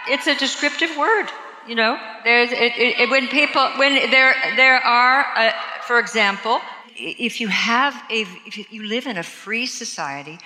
it's 0.08 0.26
a 0.26 0.34
descriptive 0.34 0.96
word. 0.96 1.28
You 1.66 1.74
know, 1.74 1.98
there's 2.24 2.52
it, 2.52 2.72
it, 2.76 3.00
it, 3.00 3.10
when 3.10 3.28
people 3.28 3.66
when 3.76 3.94
there 4.10 4.34
there 4.56 4.76
are, 4.76 5.24
uh, 5.34 5.52
for 5.82 5.98
example, 5.98 6.60
if 6.94 7.40
you 7.40 7.48
have 7.48 7.94
a 8.10 8.26
if 8.46 8.70
you 8.70 8.84
live 8.84 9.06
in 9.06 9.16
a 9.16 9.22
free 9.22 9.64
society, 9.64 10.38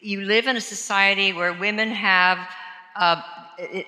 you 0.00 0.22
live 0.22 0.46
in 0.46 0.56
a 0.56 0.60
society 0.60 1.34
where 1.34 1.52
women 1.52 1.90
have 1.90 2.38
uh, 2.96 3.20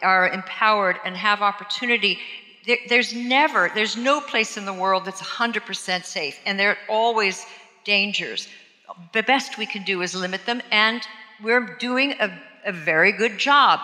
are 0.02 0.28
empowered 0.28 0.98
and 1.04 1.16
have 1.16 1.40
opportunity. 1.40 2.18
There, 2.66 2.78
there's 2.88 3.14
never 3.14 3.70
there's 3.74 3.96
no 3.96 4.20
place 4.20 4.58
in 4.58 4.66
the 4.66 4.74
world 4.74 5.06
that's 5.06 5.22
100% 5.22 6.04
safe, 6.04 6.38
and 6.44 6.58
there 6.58 6.70
are 6.70 6.78
always 6.90 7.46
dangers. 7.84 8.48
The 9.12 9.22
best 9.22 9.56
we 9.56 9.66
can 9.66 9.82
do 9.82 10.02
is 10.02 10.14
limit 10.14 10.44
them, 10.44 10.60
and 10.70 11.02
we're 11.42 11.76
doing 11.76 12.14
a, 12.20 12.30
a 12.64 12.72
very 12.72 13.12
good 13.12 13.38
job 13.38 13.80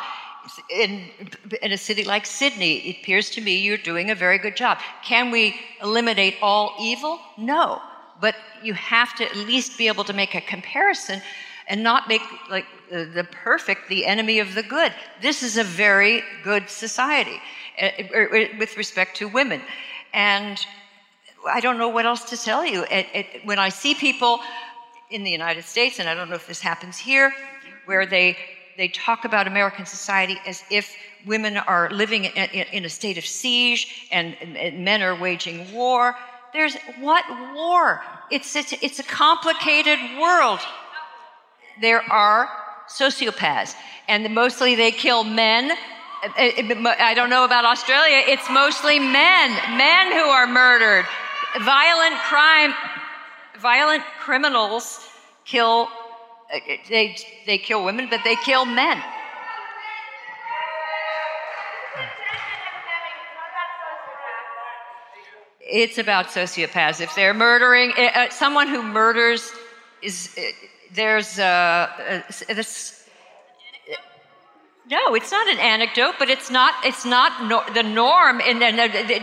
in, 0.70 1.04
in 1.62 1.72
a 1.72 1.78
city 1.78 2.04
like 2.04 2.26
Sydney, 2.26 2.78
it 2.88 2.96
appears 3.00 3.30
to 3.30 3.40
me 3.40 3.58
you're 3.58 3.76
doing 3.76 4.10
a 4.10 4.14
very 4.14 4.38
good 4.38 4.56
job. 4.56 4.78
Can 5.04 5.30
we 5.30 5.54
eliminate 5.82 6.36
all 6.42 6.74
evil? 6.80 7.20
No. 7.38 7.80
But 8.20 8.36
you 8.62 8.74
have 8.74 9.14
to 9.16 9.24
at 9.24 9.36
least 9.36 9.78
be 9.78 9.88
able 9.88 10.04
to 10.04 10.12
make 10.12 10.34
a 10.34 10.40
comparison 10.40 11.22
and 11.68 11.82
not 11.82 12.08
make 12.08 12.22
like 12.50 12.66
uh, 12.92 13.04
the 13.14 13.26
perfect 13.30 13.88
the 13.88 14.04
enemy 14.04 14.40
of 14.40 14.54
the 14.54 14.62
good. 14.62 14.92
This 15.20 15.42
is 15.42 15.56
a 15.56 15.64
very 15.64 16.22
good 16.42 16.68
society 16.68 17.40
uh, 17.80 17.90
with 18.58 18.76
respect 18.76 19.16
to 19.18 19.28
women. 19.28 19.60
And 20.12 20.64
I 21.48 21.60
don't 21.60 21.78
know 21.78 21.88
what 21.88 22.06
else 22.06 22.24
to 22.30 22.36
tell 22.36 22.64
you. 22.64 22.84
It, 22.90 23.06
it, 23.14 23.26
when 23.44 23.58
I 23.58 23.68
see 23.68 23.94
people 23.94 24.40
in 25.12 25.22
the 25.24 25.30
United 25.30 25.64
States, 25.64 25.98
and 25.98 26.08
I 26.08 26.14
don't 26.14 26.28
know 26.28 26.36
if 26.36 26.46
this 26.46 26.60
happens 26.60 26.98
here, 26.98 27.32
where 27.86 28.06
they 28.06 28.36
they 28.76 28.88
talk 28.88 29.24
about 29.24 29.46
American 29.46 29.86
society 29.86 30.38
as 30.46 30.64
if 30.70 30.94
women 31.26 31.56
are 31.56 31.90
living 31.90 32.24
in, 32.24 32.84
a 32.84 32.88
state 32.88 33.18
of 33.18 33.26
siege 33.26 34.08
and, 34.10 34.36
men 34.84 35.02
are 35.02 35.14
waging 35.14 35.72
war. 35.72 36.16
There's 36.52 36.76
what 37.00 37.24
war? 37.54 38.02
It's, 38.30 38.56
it's, 38.56 38.72
it's 38.82 38.98
a 38.98 39.04
complicated 39.04 39.98
world. 40.20 40.60
There 41.80 42.02
are 42.10 42.48
sociopaths, 42.88 43.74
and 44.08 44.34
mostly 44.34 44.74
they 44.74 44.90
kill 44.90 45.24
men. 45.24 45.70
Eh, 46.36 46.52
eh, 46.56 46.94
I 46.98 47.14
don't 47.14 47.30
know 47.30 47.44
about 47.44 47.64
Australia, 47.64 48.22
it's 48.26 48.48
mostly 48.50 48.98
men, 48.98 49.50
men 49.76 50.12
who 50.12 50.28
are 50.28 50.46
murdered. 50.46 51.06
Violent 51.60 52.14
crime, 52.22 52.74
violent 53.62 54.02
criminals 54.20 55.00
kill 55.44 55.88
uh, 56.52 56.58
they, 56.88 57.16
they 57.46 57.56
kill 57.56 57.82
women, 57.82 58.08
but 58.10 58.20
they 58.24 58.36
kill 58.36 58.66
men. 58.66 59.02
It's 65.60 65.96
about 65.96 66.26
sociopaths. 66.26 67.00
If 67.00 67.14
they're 67.14 67.32
murdering, 67.32 67.92
uh, 67.96 68.02
uh 68.02 68.28
someone 68.28 68.68
who 68.68 68.82
murders 68.82 69.50
is, 70.02 70.36
uh, 70.36 70.42
there's 70.92 71.38
uh, 71.38 72.22
this. 72.48 72.98
No, 74.90 75.14
it's 75.14 75.30
not 75.30 75.48
an 75.48 75.58
anecdote, 75.58 76.16
but 76.18 76.28
it's 76.28 76.50
not. 76.50 76.74
It's 76.84 77.06
not 77.06 77.48
no, 77.48 77.62
the 77.72 77.82
norm. 77.82 78.42
And 78.44 78.60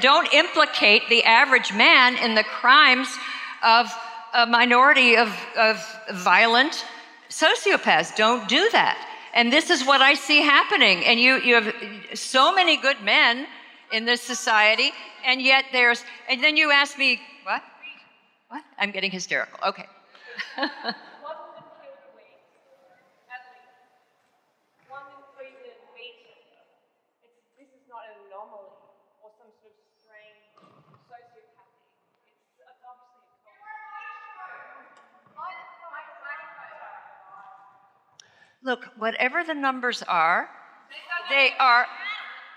don't 0.02 0.34
implicate 0.34 1.04
the 1.10 1.24
average 1.26 1.72
man 1.74 2.18
in 2.18 2.34
the 2.34 2.44
crimes 2.44 3.16
of 3.62 3.94
a 4.34 4.46
minority 4.46 5.18
of, 5.18 5.36
of 5.58 5.84
violent 6.14 6.86
Sociopaths 7.30 8.16
don't 8.16 8.48
do 8.48 8.70
that. 8.72 8.98
And 9.34 9.54
this 9.54 9.70
is 9.70 9.86
what 9.86 10.02
I 10.02 10.16
see 10.16 10.42
happening. 10.42 11.06
And 11.06 11.20
you, 11.20 11.40
you 11.40 11.56
have 11.56 11.74
so 12.16 12.54
many 12.54 12.76
good 12.76 13.02
men 13.02 13.46
in 13.92 14.06
this 14.06 14.22
society, 14.22 14.92
and 15.26 15.42
yet 15.42 15.66
there's, 15.72 16.04
and 16.28 16.44
then 16.44 16.58
you 16.58 16.72
ask 16.72 16.98
me, 16.98 17.20
what? 17.44 17.62
What? 18.50 18.64
I'm 18.80 18.92
getting 18.92 19.12
hysterical. 19.12 19.60
Okay. 19.68 19.86
Look, 38.64 38.86
whatever 38.98 39.44
the 39.44 39.54
numbers 39.54 40.04
are, 40.08 40.50
they 41.30 41.52
are 41.60 41.86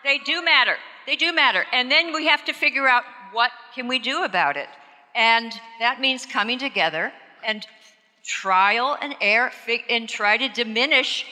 they 0.05 0.19
do 0.19 0.43
matter. 0.43 0.77
They 1.07 1.17
do 1.17 1.33
matter. 1.33 1.65
And 1.73 1.91
then 1.91 2.13
we 2.13 2.27
have 2.27 2.45
to 2.47 2.53
figure 2.53 2.89
out 2.89 3.05
what 3.33 3.51
can 3.75 3.87
we 3.87 3.99
do 3.99 4.25
about 4.25 4.57
it. 4.57 4.69
And 5.15 5.53
that 5.79 6.01
means 6.01 6.27
coming 6.27 6.59
together 6.59 7.13
and 7.45 7.67
trial 8.25 8.97
and 9.01 9.15
error 9.21 9.53
and 9.89 10.09
try 10.09 10.37
to 10.37 10.49
diminish 10.49 11.25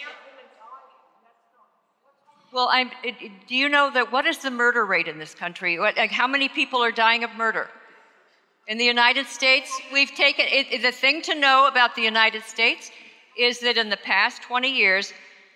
well, 2.52 2.68
I'm, 2.68 2.90
do 3.46 3.54
you 3.54 3.68
know 3.68 3.92
that 3.94 4.10
what 4.10 4.26
is 4.26 4.38
the 4.38 4.50
murder 4.50 4.84
rate 4.84 5.06
in 5.06 5.18
this 5.18 5.36
country? 5.36 5.78
What, 5.78 5.96
like 5.96 6.10
how 6.10 6.26
many 6.26 6.48
people 6.48 6.82
are 6.82 6.90
dying 6.90 7.22
of 7.22 7.30
murder? 7.36 7.68
In 8.66 8.76
the 8.76 8.84
United 8.84 9.26
States, 9.26 9.70
we've 9.92 10.10
taken 10.10 10.46
it, 10.48 10.82
the 10.82 10.90
thing 10.90 11.22
to 11.22 11.36
know 11.36 11.68
about 11.68 11.94
the 11.94 12.02
United 12.02 12.42
States 12.42 12.90
is 13.40 13.60
that 13.60 13.76
in 13.78 13.88
the 13.88 13.96
past 13.96 14.42
20 14.42 14.70
years, 14.70 15.12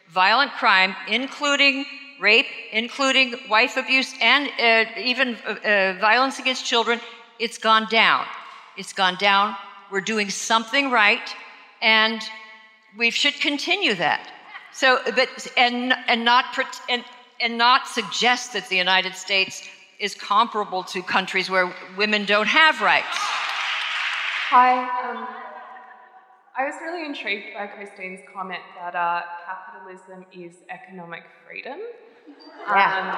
violent 0.08 0.52
crime, 0.52 0.96
including 1.08 1.84
rape, 2.18 2.46
including 2.72 3.34
wife 3.50 3.76
abuse, 3.76 4.14
and 4.20 4.48
uh, 4.58 4.90
even 4.98 5.36
uh, 5.46 5.50
uh, 5.50 5.98
violence 6.00 6.38
against 6.38 6.64
children, 6.64 6.98
it's 7.38 7.58
gone 7.58 7.86
down. 7.90 8.24
It's 8.78 8.92
gone 8.92 9.16
down. 9.16 9.54
We're 9.90 10.00
doing 10.00 10.30
something 10.30 10.90
right, 10.90 11.28
and 11.82 12.22
we 12.96 13.10
should 13.10 13.34
continue 13.34 13.94
that. 13.96 14.30
So, 14.72 14.98
but 15.14 15.28
and 15.56 15.92
and 16.08 16.24
not 16.24 16.46
and 16.88 17.04
and 17.40 17.58
not 17.58 17.86
suggest 17.86 18.54
that 18.54 18.68
the 18.68 18.76
United 18.76 19.14
States 19.14 19.62
is 20.00 20.14
comparable 20.14 20.82
to 20.84 21.02
countries 21.02 21.50
where 21.50 21.72
women 21.96 22.24
don't 22.24 22.48
have 22.48 22.80
rights. 22.80 23.16
Hi. 24.50 24.72
Um 25.10 25.43
I 26.56 26.66
was 26.66 26.74
really 26.80 27.04
intrigued 27.04 27.52
by 27.54 27.66
Christine's 27.66 28.20
comment 28.32 28.62
that 28.78 28.94
uh, 28.94 29.22
capitalism 29.44 30.24
is 30.32 30.62
economic 30.70 31.24
freedom. 31.44 31.80
Yeah. 32.62 32.94
Um, 32.94 33.10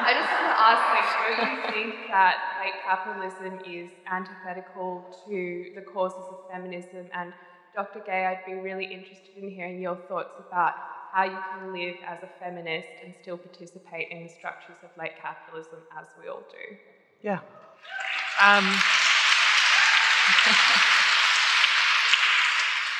I 0.00 0.10
just 0.16 0.32
want 0.32 0.48
to 0.48 0.56
ask, 0.58 0.82
like, 0.90 1.08
don't 1.36 1.54
you 1.54 1.62
think 1.70 2.08
that 2.08 2.36
like 2.58 2.80
capitalism 2.82 3.60
is 3.68 3.90
antithetical 4.10 5.04
to 5.28 5.72
the 5.74 5.82
causes 5.82 6.24
of 6.30 6.50
feminism? 6.50 7.06
And 7.12 7.34
Dr. 7.76 8.00
Gay, 8.00 8.24
I'd 8.24 8.46
be 8.46 8.54
really 8.54 8.86
interested 8.86 9.36
in 9.36 9.50
hearing 9.50 9.82
your 9.82 9.96
thoughts 10.08 10.32
about 10.40 10.72
how 11.12 11.24
you 11.24 11.38
can 11.52 11.72
live 11.72 11.96
as 12.08 12.22
a 12.22 12.30
feminist 12.40 12.88
and 13.04 13.14
still 13.20 13.36
participate 13.36 14.08
in 14.10 14.24
the 14.24 14.28
structures 14.28 14.76
of 14.82 14.90
late 14.98 15.12
capitalism 15.20 15.80
as 15.96 16.06
we 16.20 16.28
all 16.28 16.42
do. 16.50 16.76
Yeah. 17.20 17.40
Um, 18.42 18.64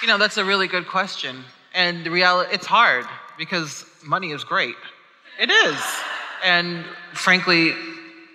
You 0.05 0.09
know, 0.09 0.18
that's 0.18 0.36
a 0.36 0.44
really 0.44 0.68
good 0.68 0.86
question. 0.86 1.44
And 1.72 2.05
the 2.05 2.10
reality, 2.10 2.51
it's 2.52 2.66
hard 2.66 3.06
because 3.39 3.86
money 4.05 4.32
is 4.32 4.44
great. 4.44 4.74
It 5.40 5.48
is. 5.48 5.78
And 6.44 6.85
frankly, 7.14 7.72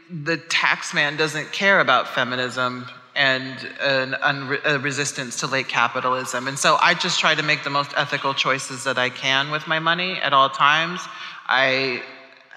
the 0.10 0.38
tax 0.38 0.96
man 0.96 1.16
doesn't 1.16 1.52
care 1.52 1.80
about 1.80 2.08
feminism 2.08 2.88
and 3.14 3.54
an 3.82 4.14
unre- 4.14 4.66
a 4.66 4.80
resistance 4.80 5.42
to 5.42 5.46
late 5.46 5.68
capitalism. 5.68 6.48
And 6.48 6.58
so 6.58 6.76
I 6.82 6.96
just 6.96 7.20
try 7.20 7.36
to 7.36 7.44
make 7.44 7.64
the 7.64 7.70
most 7.70 7.92
ethical 7.96 8.34
choices 8.34 8.86
that 8.86 8.98
I 8.98 9.12
can 9.12 9.52
with 9.52 9.68
my 9.68 9.78
money 9.78 10.14
at 10.14 10.34
all 10.34 10.50
times. 10.50 11.02
I 11.46 12.02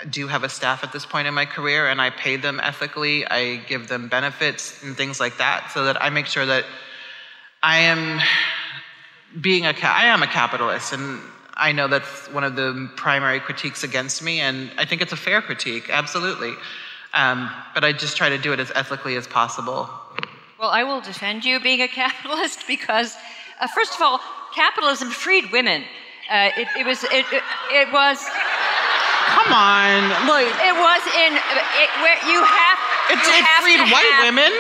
do 0.09 0.27
have 0.27 0.43
a 0.43 0.49
staff 0.49 0.85
at 0.85 0.91
this 0.91 1.05
point 1.05 1.29
in 1.29 1.35
my 1.35 1.45
career 1.45 1.87
and 1.87 2.01
I 2.01 2.09
pay 2.09 2.37
them 2.37 2.61
ethically. 2.63 3.27
I 3.27 3.57
give 3.57 3.89
them 3.89 4.09
benefits 4.09 4.83
and 4.83 4.97
things 4.97 5.21
like 5.21 5.37
that 5.37 5.71
so 5.75 5.85
that 5.85 6.03
I 6.03 6.09
make 6.09 6.25
sure 6.25 6.47
that 6.47 6.65
I 7.63 7.81
am 7.81 8.19
being 9.41 9.67
a, 9.67 9.75
I 9.83 10.07
am 10.07 10.23
a 10.23 10.27
capitalist, 10.27 10.93
and 10.93 11.21
I 11.55 11.73
know 11.73 11.89
that's 11.89 12.29
one 12.31 12.45
of 12.45 12.57
the 12.57 12.91
primary 12.97 13.41
critiques 13.41 13.85
against 13.85 14.23
me, 14.23 14.41
and 14.41 14.71
I 14.79 14.85
think 14.85 15.03
it's 15.03 15.13
a 15.13 15.17
fair 15.17 15.43
critique, 15.43 15.89
absolutely. 15.91 16.55
Um, 17.15 17.51
but 17.75 17.85
I 17.85 17.93
just 17.93 18.17
try 18.17 18.29
to 18.31 18.39
do 18.39 18.53
it 18.53 18.61
as 18.61 18.73
ethically 18.75 19.17
as 19.17 19.27
possible. 19.27 19.89
Well, 20.59 20.71
I 20.71 20.83
will 20.85 21.01
defend 21.01 21.45
you 21.45 21.61
being 21.61 21.83
a 21.83 21.89
capitalist 21.89 22.65
because, 22.69 23.17
uh, 23.61 23.67
first 23.69 23.95
of 23.95 24.03
all, 24.03 24.21
capitalism 24.55 25.11
freed 25.11 25.51
women. 25.53 25.85
Uh, 26.31 26.51
it, 26.57 26.69
it, 26.79 26.87
was 26.87 27.05
it, 27.05 27.27
it, 27.33 27.43
it 27.73 27.93
was. 27.93 28.25
Come 29.27 29.53
on, 29.53 30.09
look. 30.27 30.47
It 30.63 30.77
was 30.77 31.03
in 31.19 31.35
it, 31.35 31.91
where 32.01 32.17
you 32.31 32.41
have. 32.41 32.79
It, 33.11 33.19
you 33.27 33.33
it 33.35 33.45
have 33.45 33.63
freed 33.65 33.81
white 33.93 34.07
have- 34.17 34.25
women. 34.25 34.53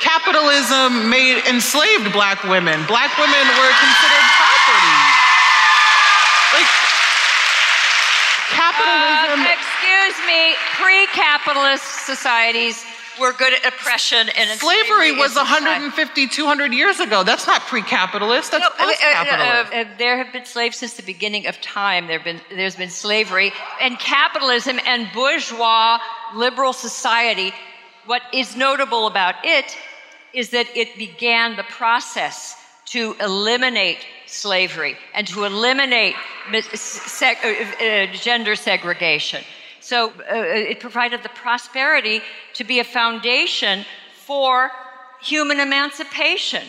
Capitalism 0.00 1.10
made 1.10 1.44
enslaved 1.44 2.10
black 2.10 2.42
women. 2.44 2.80
Black 2.88 3.12
women 3.20 3.44
were 3.60 3.72
considered 3.84 4.26
property. 4.40 4.96
Like 6.56 6.66
capitalism. 8.72 9.40
Uh, 9.40 9.56
excuse 9.56 10.26
me, 10.26 10.54
pre-capitalist 10.76 12.06
societies 12.06 12.84
were 13.18 13.32
good 13.34 13.52
at 13.52 13.66
oppression 13.66 14.30
and 14.30 14.58
Slavery 14.58 15.12
was 15.12 15.32
is 15.32 15.36
a 15.36 15.40
society. 15.40 15.64
150, 15.64 16.26
200 16.28 16.72
years 16.72 17.00
ago. 17.00 17.22
That's 17.22 17.46
not 17.46 17.60
pre-capitalist. 17.62 18.52
That's 18.52 18.62
No, 18.62 18.68
uh, 18.68 18.70
uh, 18.70 18.86
post-capitalist. 18.88 19.72
uh, 19.72 19.76
uh, 19.76 19.84
there 19.98 20.16
have 20.16 20.32
been 20.32 20.44
slaves 20.46 20.78
since 20.78 20.94
the 20.94 21.02
beginning 21.02 21.46
of 21.46 21.60
time. 21.60 22.06
There 22.06 22.18
have 22.18 22.24
been, 22.24 22.40
there's 22.50 22.76
been 22.76 22.90
slavery 22.90 23.52
and 23.80 23.98
capitalism 23.98 24.78
and 24.86 25.08
bourgeois 25.12 25.98
liberal 26.34 26.72
society. 26.72 27.52
What 28.06 28.22
is 28.32 28.56
notable 28.56 29.06
about 29.06 29.34
it 29.44 29.76
is 30.32 30.50
that 30.50 30.66
it 30.74 30.96
began 30.96 31.56
the 31.56 31.64
process 31.64 32.56
to 32.86 33.14
eliminate 33.20 33.98
slavery 34.30 34.96
and 35.14 35.26
to 35.26 35.44
eliminate 35.44 36.14
seg- 36.50 37.44
uh, 37.44 37.84
uh, 37.84 38.12
gender 38.14 38.54
segregation. 38.54 39.42
So 39.80 40.10
uh, 40.10 40.34
it 40.72 40.78
provided 40.80 41.22
the 41.22 41.30
prosperity 41.30 42.22
to 42.54 42.64
be 42.64 42.80
a 42.80 42.84
foundation 42.84 43.84
for 44.14 44.70
human 45.20 45.58
emancipation. 45.60 46.62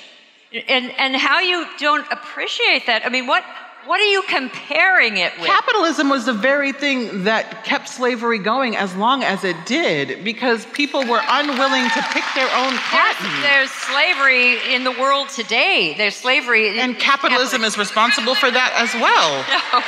And, 0.68 0.92
and 0.98 1.16
how 1.16 1.40
you 1.40 1.66
don't 1.78 2.06
appreciate 2.12 2.86
that, 2.88 3.06
I 3.06 3.10
mean, 3.10 3.28
what, 3.28 3.44
what 3.86 4.00
are 4.00 4.06
you 4.12 4.22
comparing 4.28 5.18
it 5.18 5.34
with? 5.38 5.48
Capitalism 5.48 6.10
was 6.10 6.26
the 6.26 6.34
very 6.34 6.72
thing 6.72 7.24
that 7.24 7.64
kept 7.64 7.90
slavery 7.90 8.38
going 8.40 8.76
as 8.76 8.96
long 8.96 9.24
as 9.24 9.44
it 9.44 9.56
did 9.66 10.24
because 10.24 10.66
people 10.68 11.02
were 11.06 11.22
unwilling 11.28 11.90
to 11.90 12.02
pick 12.14 12.24
their 12.36 12.50
own 12.62 12.74
cotton. 12.78 13.26
Yes, 13.26 13.42
There's 13.42 13.72
slavery 13.72 14.74
in 14.74 14.84
the 14.84 14.92
world 14.92 15.30
today. 15.30 15.94
There's 15.98 16.16
slavery. 16.16 16.80
And 16.80 16.98
capitalism 16.98 17.64
is 17.64 17.78
responsible 17.78 18.36
for 18.36 18.52
that 18.52 18.72
as 18.78 18.94
well. 19.02 19.46
No. 19.74 19.80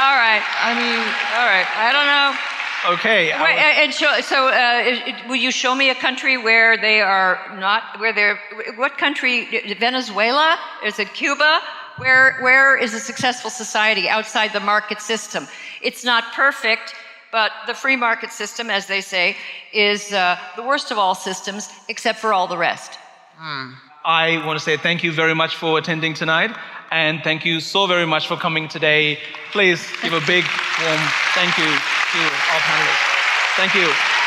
All 0.00 0.16
right. 0.16 0.42
I 0.60 0.74
mean, 0.74 0.98
all 1.38 1.46
right. 1.46 1.66
I 1.78 1.92
don't 1.94 2.06
know. 2.10 2.94
Okay. 2.94 3.30
I 3.32 3.42
Wait, 3.44 3.54
was- 3.54 3.74
and 3.78 3.94
show, 3.94 4.20
so, 4.22 4.48
uh, 4.48 4.82
it- 4.84 5.08
it- 5.14 5.28
will 5.28 5.36
you 5.36 5.50
show 5.52 5.74
me 5.74 5.88
a 5.90 5.94
country 5.94 6.36
where 6.36 6.76
they 6.76 7.00
are 7.00 7.38
not, 7.58 7.98
where 8.00 8.12
they're, 8.12 8.38
what 8.76 8.98
country, 8.98 9.46
Venezuela? 9.78 10.58
Is 10.84 10.98
it 10.98 11.14
Cuba? 11.14 11.60
Where, 11.96 12.38
where 12.40 12.76
is 12.76 12.92
a 12.94 13.00
successful 13.00 13.50
society 13.50 14.08
outside 14.08 14.52
the 14.52 14.60
market 14.60 15.00
system? 15.00 15.46
It's 15.80 16.04
not 16.04 16.32
perfect, 16.32 16.94
but 17.30 17.52
the 17.66 17.74
free 17.74 17.96
market 17.96 18.32
system, 18.32 18.68
as 18.68 18.86
they 18.86 19.00
say, 19.00 19.36
is 19.72 20.12
uh, 20.12 20.36
the 20.56 20.62
worst 20.62 20.90
of 20.90 20.98
all 20.98 21.14
systems, 21.14 21.68
except 21.88 22.18
for 22.18 22.32
all 22.32 22.48
the 22.48 22.58
rest. 22.58 22.98
I 24.04 24.44
want 24.44 24.58
to 24.58 24.64
say 24.64 24.76
thank 24.76 25.02
you 25.02 25.12
very 25.12 25.34
much 25.34 25.56
for 25.56 25.78
attending 25.78 26.14
tonight, 26.14 26.54
and 26.90 27.22
thank 27.22 27.44
you 27.44 27.60
so 27.60 27.86
very 27.86 28.06
much 28.06 28.26
for 28.26 28.36
coming 28.36 28.68
today. 28.68 29.18
Please 29.52 29.86
give 30.02 30.12
a 30.12 30.20
big 30.26 30.44
warm 30.82 31.00
thank 31.34 31.56
you 31.58 31.64
to 31.64 32.20
our 32.52 32.60
panelists. 32.60 33.14
Thank 33.56 33.74
you. 33.74 34.23